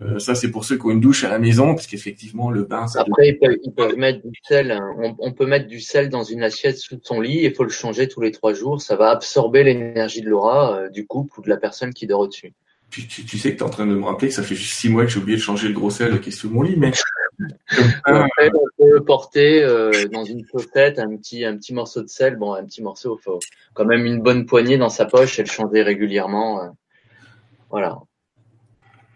Euh, 0.00 0.18
ça, 0.18 0.34
c'est 0.34 0.50
pour 0.50 0.64
ceux 0.64 0.76
qui 0.76 0.86
ont 0.86 0.90
une 0.90 1.00
douche 1.00 1.24
à 1.24 1.28
la 1.28 1.38
maison, 1.38 1.74
parce 1.74 1.86
qu'effectivement, 1.86 2.50
le 2.50 2.62
bain. 2.62 2.86
Ça 2.86 3.00
Après, 3.00 3.28
ils 3.28 3.72
peuvent, 3.74 3.96
mettre 3.96 4.20
du 4.24 4.38
sel. 4.42 4.70
Hein. 4.70 5.14
On, 5.18 5.32
peut 5.32 5.46
mettre 5.46 5.66
du 5.66 5.80
sel 5.80 6.08
dans 6.08 6.22
une 6.22 6.42
assiette 6.42 6.78
sous 6.78 7.00
son 7.02 7.20
lit. 7.20 7.40
Il 7.42 7.54
faut 7.54 7.64
le 7.64 7.70
changer 7.70 8.06
tous 8.06 8.20
les 8.20 8.30
trois 8.30 8.52
jours. 8.52 8.80
Ça 8.80 8.94
va 8.94 9.10
absorber 9.10 9.64
l'énergie 9.64 10.20
de 10.20 10.28
l'aura 10.28 10.76
euh, 10.76 10.88
du 10.88 11.06
couple 11.06 11.40
ou 11.40 11.42
de 11.42 11.48
la 11.48 11.56
personne 11.56 11.92
qui 11.92 12.06
dort 12.06 12.20
au-dessus. 12.20 12.52
Tu, 12.90 13.06
tu, 13.06 13.36
sais 13.36 13.52
que 13.52 13.58
tu 13.58 13.62
es 13.62 13.66
en 13.66 13.70
train 13.70 13.86
de 13.86 13.94
me 13.94 14.04
rappeler 14.04 14.28
que 14.28 14.34
ça 14.34 14.42
fait 14.42 14.54
six 14.54 14.88
mois 14.88 15.04
que 15.04 15.10
j'ai 15.10 15.18
oublié 15.18 15.36
de 15.36 15.42
changer 15.42 15.68
le 15.68 15.74
gros 15.74 15.90
sel 15.90 16.20
qui 16.20 16.30
est 16.30 16.32
sous 16.32 16.48
mon 16.48 16.62
lit, 16.62 16.76
mais. 16.76 16.92
on 18.06 18.26
peut 18.78 19.04
porter 19.04 19.62
euh, 19.62 20.06
dans 20.10 20.24
une 20.24 20.44
chaussette 20.46 20.98
un 20.98 21.14
petit 21.16 21.44
un 21.44 21.56
petit 21.56 21.74
morceau 21.74 22.02
de 22.02 22.08
sel. 22.08 22.36
Bon, 22.36 22.54
un 22.54 22.64
petit 22.64 22.82
morceau, 22.82 23.20
faut 23.22 23.40
quand 23.74 23.84
même 23.84 24.06
une 24.06 24.22
bonne 24.22 24.46
poignée 24.46 24.78
dans 24.78 24.88
sa 24.88 25.04
poche 25.04 25.38
et 25.38 25.42
le 25.42 25.48
changer 25.48 25.82
régulièrement. 25.82 26.74
voilà. 27.70 27.98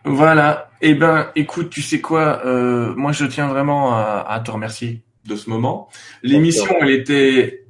Voilà. 0.04 0.70
Eh 0.80 0.94
ben, 0.94 1.30
écoute, 1.36 1.70
tu 1.70 1.82
sais 1.82 2.00
quoi 2.00 2.44
euh, 2.44 2.94
Moi, 2.96 3.12
je 3.12 3.24
tiens 3.24 3.48
vraiment 3.48 3.94
à, 3.94 4.42
te 4.44 4.50
remercier 4.50 5.02
de 5.24 5.36
ce 5.36 5.48
moment. 5.48 5.88
L'émission, 6.22 6.74
elle 6.80 6.90
était 6.90 7.66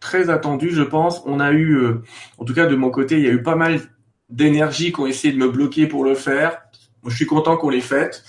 très 0.00 0.30
attendue, 0.30 0.70
je 0.70 0.82
pense. 0.82 1.22
On 1.26 1.40
a 1.40 1.52
eu, 1.52 1.74
euh, 1.74 2.02
en 2.38 2.44
tout 2.44 2.54
cas 2.54 2.66
de 2.66 2.76
mon 2.76 2.90
côté, 2.90 3.18
il 3.18 3.24
y 3.24 3.28
a 3.28 3.32
eu 3.32 3.42
pas 3.42 3.56
mal 3.56 3.80
d'énergie 4.30 4.92
qui 4.92 5.00
ont 5.00 5.06
essayé 5.06 5.32
de 5.32 5.38
me 5.38 5.48
bloquer 5.48 5.86
pour 5.86 6.04
le 6.04 6.14
faire. 6.14 6.62
Moi, 7.02 7.10
je 7.10 7.16
suis 7.16 7.26
content 7.26 7.56
qu'on 7.56 7.70
l'ait 7.70 7.80
faite. 7.80 8.24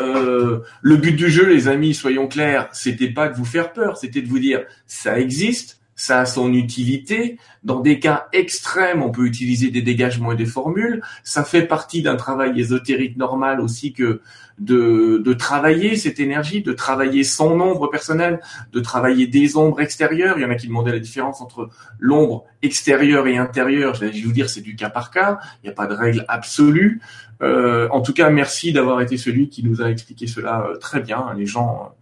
Euh, 0.00 0.60
le 0.80 0.96
but 0.96 1.12
du 1.12 1.28
jeu, 1.28 1.46
les 1.46 1.68
amis, 1.68 1.94
soyons 1.94 2.28
clairs, 2.28 2.68
c'était 2.72 3.10
pas 3.10 3.28
de 3.28 3.36
vous 3.36 3.44
faire 3.44 3.72
peur, 3.72 3.96
c'était 3.96 4.22
de 4.22 4.28
vous 4.28 4.38
dire 4.38 4.64
ça 4.86 5.18
existe, 5.18 5.77
ça 5.98 6.20
a 6.20 6.26
son 6.26 6.54
utilité. 6.54 7.38
Dans 7.64 7.80
des 7.80 7.98
cas 7.98 8.28
extrêmes, 8.32 9.02
on 9.02 9.10
peut 9.10 9.26
utiliser 9.26 9.70
des 9.70 9.82
dégagements 9.82 10.32
et 10.32 10.36
des 10.36 10.46
formules. 10.46 11.02
Ça 11.24 11.42
fait 11.42 11.66
partie 11.66 12.02
d'un 12.02 12.14
travail 12.14 12.58
ésotérique 12.58 13.16
normal 13.16 13.60
aussi 13.60 13.92
que 13.92 14.22
de, 14.58 15.22
de 15.24 15.32
travailler 15.32 15.96
cette 15.96 16.20
énergie, 16.20 16.62
de 16.62 16.72
travailler 16.72 17.24
son 17.24 17.60
ombre 17.60 17.88
personnelle, 17.88 18.40
de 18.72 18.80
travailler 18.80 19.26
des 19.26 19.56
ombres 19.56 19.80
extérieures. 19.80 20.38
Il 20.38 20.42
y 20.42 20.44
en 20.44 20.50
a 20.50 20.56
qui 20.56 20.66
demandaient 20.66 20.92
la 20.92 20.98
différence 20.98 21.40
entre 21.40 21.70
l'ombre 21.98 22.44
extérieure 22.62 23.26
et 23.26 23.36
intérieure. 23.36 23.94
Je 23.94 24.06
vais 24.06 24.20
vous 24.20 24.32
dire, 24.32 24.48
c'est 24.50 24.60
du 24.60 24.76
cas 24.76 24.90
par 24.90 25.10
cas. 25.10 25.38
Il 25.62 25.66
n'y 25.66 25.70
a 25.70 25.74
pas 25.74 25.86
de 25.86 25.94
règle 25.94 26.24
absolue. 26.28 27.00
Euh, 27.40 27.88
en 27.90 28.00
tout 28.00 28.12
cas, 28.12 28.30
merci 28.30 28.72
d'avoir 28.72 29.00
été 29.00 29.16
celui 29.16 29.48
qui 29.48 29.62
nous 29.62 29.80
a 29.80 29.90
expliqué 29.90 30.26
cela 30.26 30.66
euh, 30.66 30.76
très 30.76 31.00
bien. 31.00 31.32
Les 31.36 31.46
gens 31.46 31.94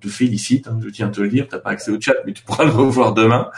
te 0.00 0.08
félicite, 0.08 0.68
hein, 0.68 0.78
je 0.82 0.88
tiens 0.88 1.08
à 1.08 1.10
te 1.10 1.20
le 1.20 1.28
dire, 1.28 1.48
t'as 1.48 1.58
pas 1.58 1.70
accès 1.70 1.90
au 1.90 2.00
chat, 2.00 2.14
mais 2.26 2.32
tu 2.32 2.42
pourras 2.42 2.64
le 2.64 2.70
revoir 2.70 3.12
demain. 3.12 3.50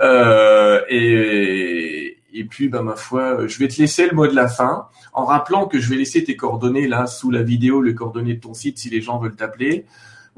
Euh, 0.00 0.80
et, 0.88 2.11
et 2.32 2.44
puis, 2.44 2.68
bah, 2.68 2.82
ma 2.82 2.96
foi, 2.96 3.46
je 3.46 3.58
vais 3.58 3.68
te 3.68 3.80
laisser 3.80 4.06
le 4.06 4.14
mot 4.14 4.26
de 4.26 4.34
la 4.34 4.48
fin, 4.48 4.88
en 5.12 5.24
rappelant 5.24 5.66
que 5.66 5.78
je 5.78 5.88
vais 5.88 5.96
laisser 5.96 6.24
tes 6.24 6.36
coordonnées 6.36 6.88
là 6.88 7.06
sous 7.06 7.30
la 7.30 7.42
vidéo, 7.42 7.82
les 7.82 7.94
coordonnées 7.94 8.34
de 8.34 8.40
ton 8.40 8.54
site 8.54 8.78
si 8.78 8.90
les 8.90 9.00
gens 9.00 9.18
veulent 9.18 9.36
t'appeler. 9.36 9.86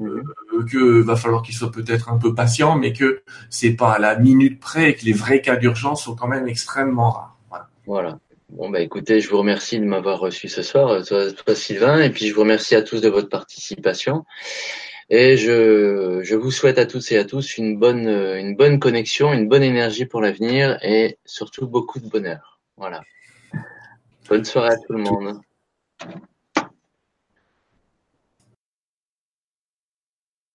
Euh, 0.01 0.23
que 0.69 1.01
va 1.01 1.15
falloir 1.15 1.41
qu'ils 1.41 1.55
soient 1.55 1.71
peut-être 1.71 2.09
un 2.09 2.17
peu 2.17 2.35
patients, 2.35 2.77
mais 2.77 2.91
que 2.91 3.21
c'est 3.49 3.71
pas 3.71 3.93
à 3.93 3.99
la 3.99 4.17
minute 4.17 4.59
près 4.59 4.89
et 4.89 4.95
que 4.95 5.05
les 5.05 5.13
vrais 5.13 5.39
cas 5.39 5.55
d'urgence 5.55 6.03
sont 6.03 6.15
quand 6.15 6.27
même 6.27 6.49
extrêmement 6.49 7.11
rares. 7.11 7.37
Voilà. 7.49 7.69
voilà. 7.85 8.19
Bon 8.49 8.69
bah 8.69 8.81
écoutez, 8.81 9.21
je 9.21 9.29
vous 9.29 9.37
remercie 9.37 9.79
de 9.79 9.85
m'avoir 9.85 10.19
reçu 10.19 10.49
ce 10.49 10.63
soir, 10.63 11.03
toi, 11.05 11.31
toi 11.31 11.55
Sylvain, 11.55 12.01
et 12.01 12.09
puis 12.09 12.27
je 12.27 12.33
vous 12.33 12.41
remercie 12.41 12.75
à 12.75 12.81
tous 12.81 13.01
de 13.01 13.09
votre 13.09 13.29
participation. 13.29 14.25
Et 15.09 15.37
je, 15.37 16.21
je 16.23 16.35
vous 16.35 16.51
souhaite 16.51 16.79
à 16.79 16.85
toutes 16.85 17.11
et 17.11 17.17
à 17.17 17.25
tous 17.25 17.57
une 17.57 17.77
bonne, 17.77 18.07
une 18.07 18.55
bonne 18.55 18.79
connexion, 18.79 19.33
une 19.33 19.47
bonne 19.47 19.63
énergie 19.63 20.05
pour 20.05 20.21
l'avenir 20.21 20.79
et 20.81 21.19
surtout 21.25 21.67
beaucoup 21.67 21.99
de 21.99 22.09
bonheur. 22.09 22.59
Voilà. 22.75 23.03
Bonne 24.27 24.45
soirée 24.45 24.73
à 24.73 24.77
tout 24.77 24.93
le 24.93 25.03
monde. 25.03 25.39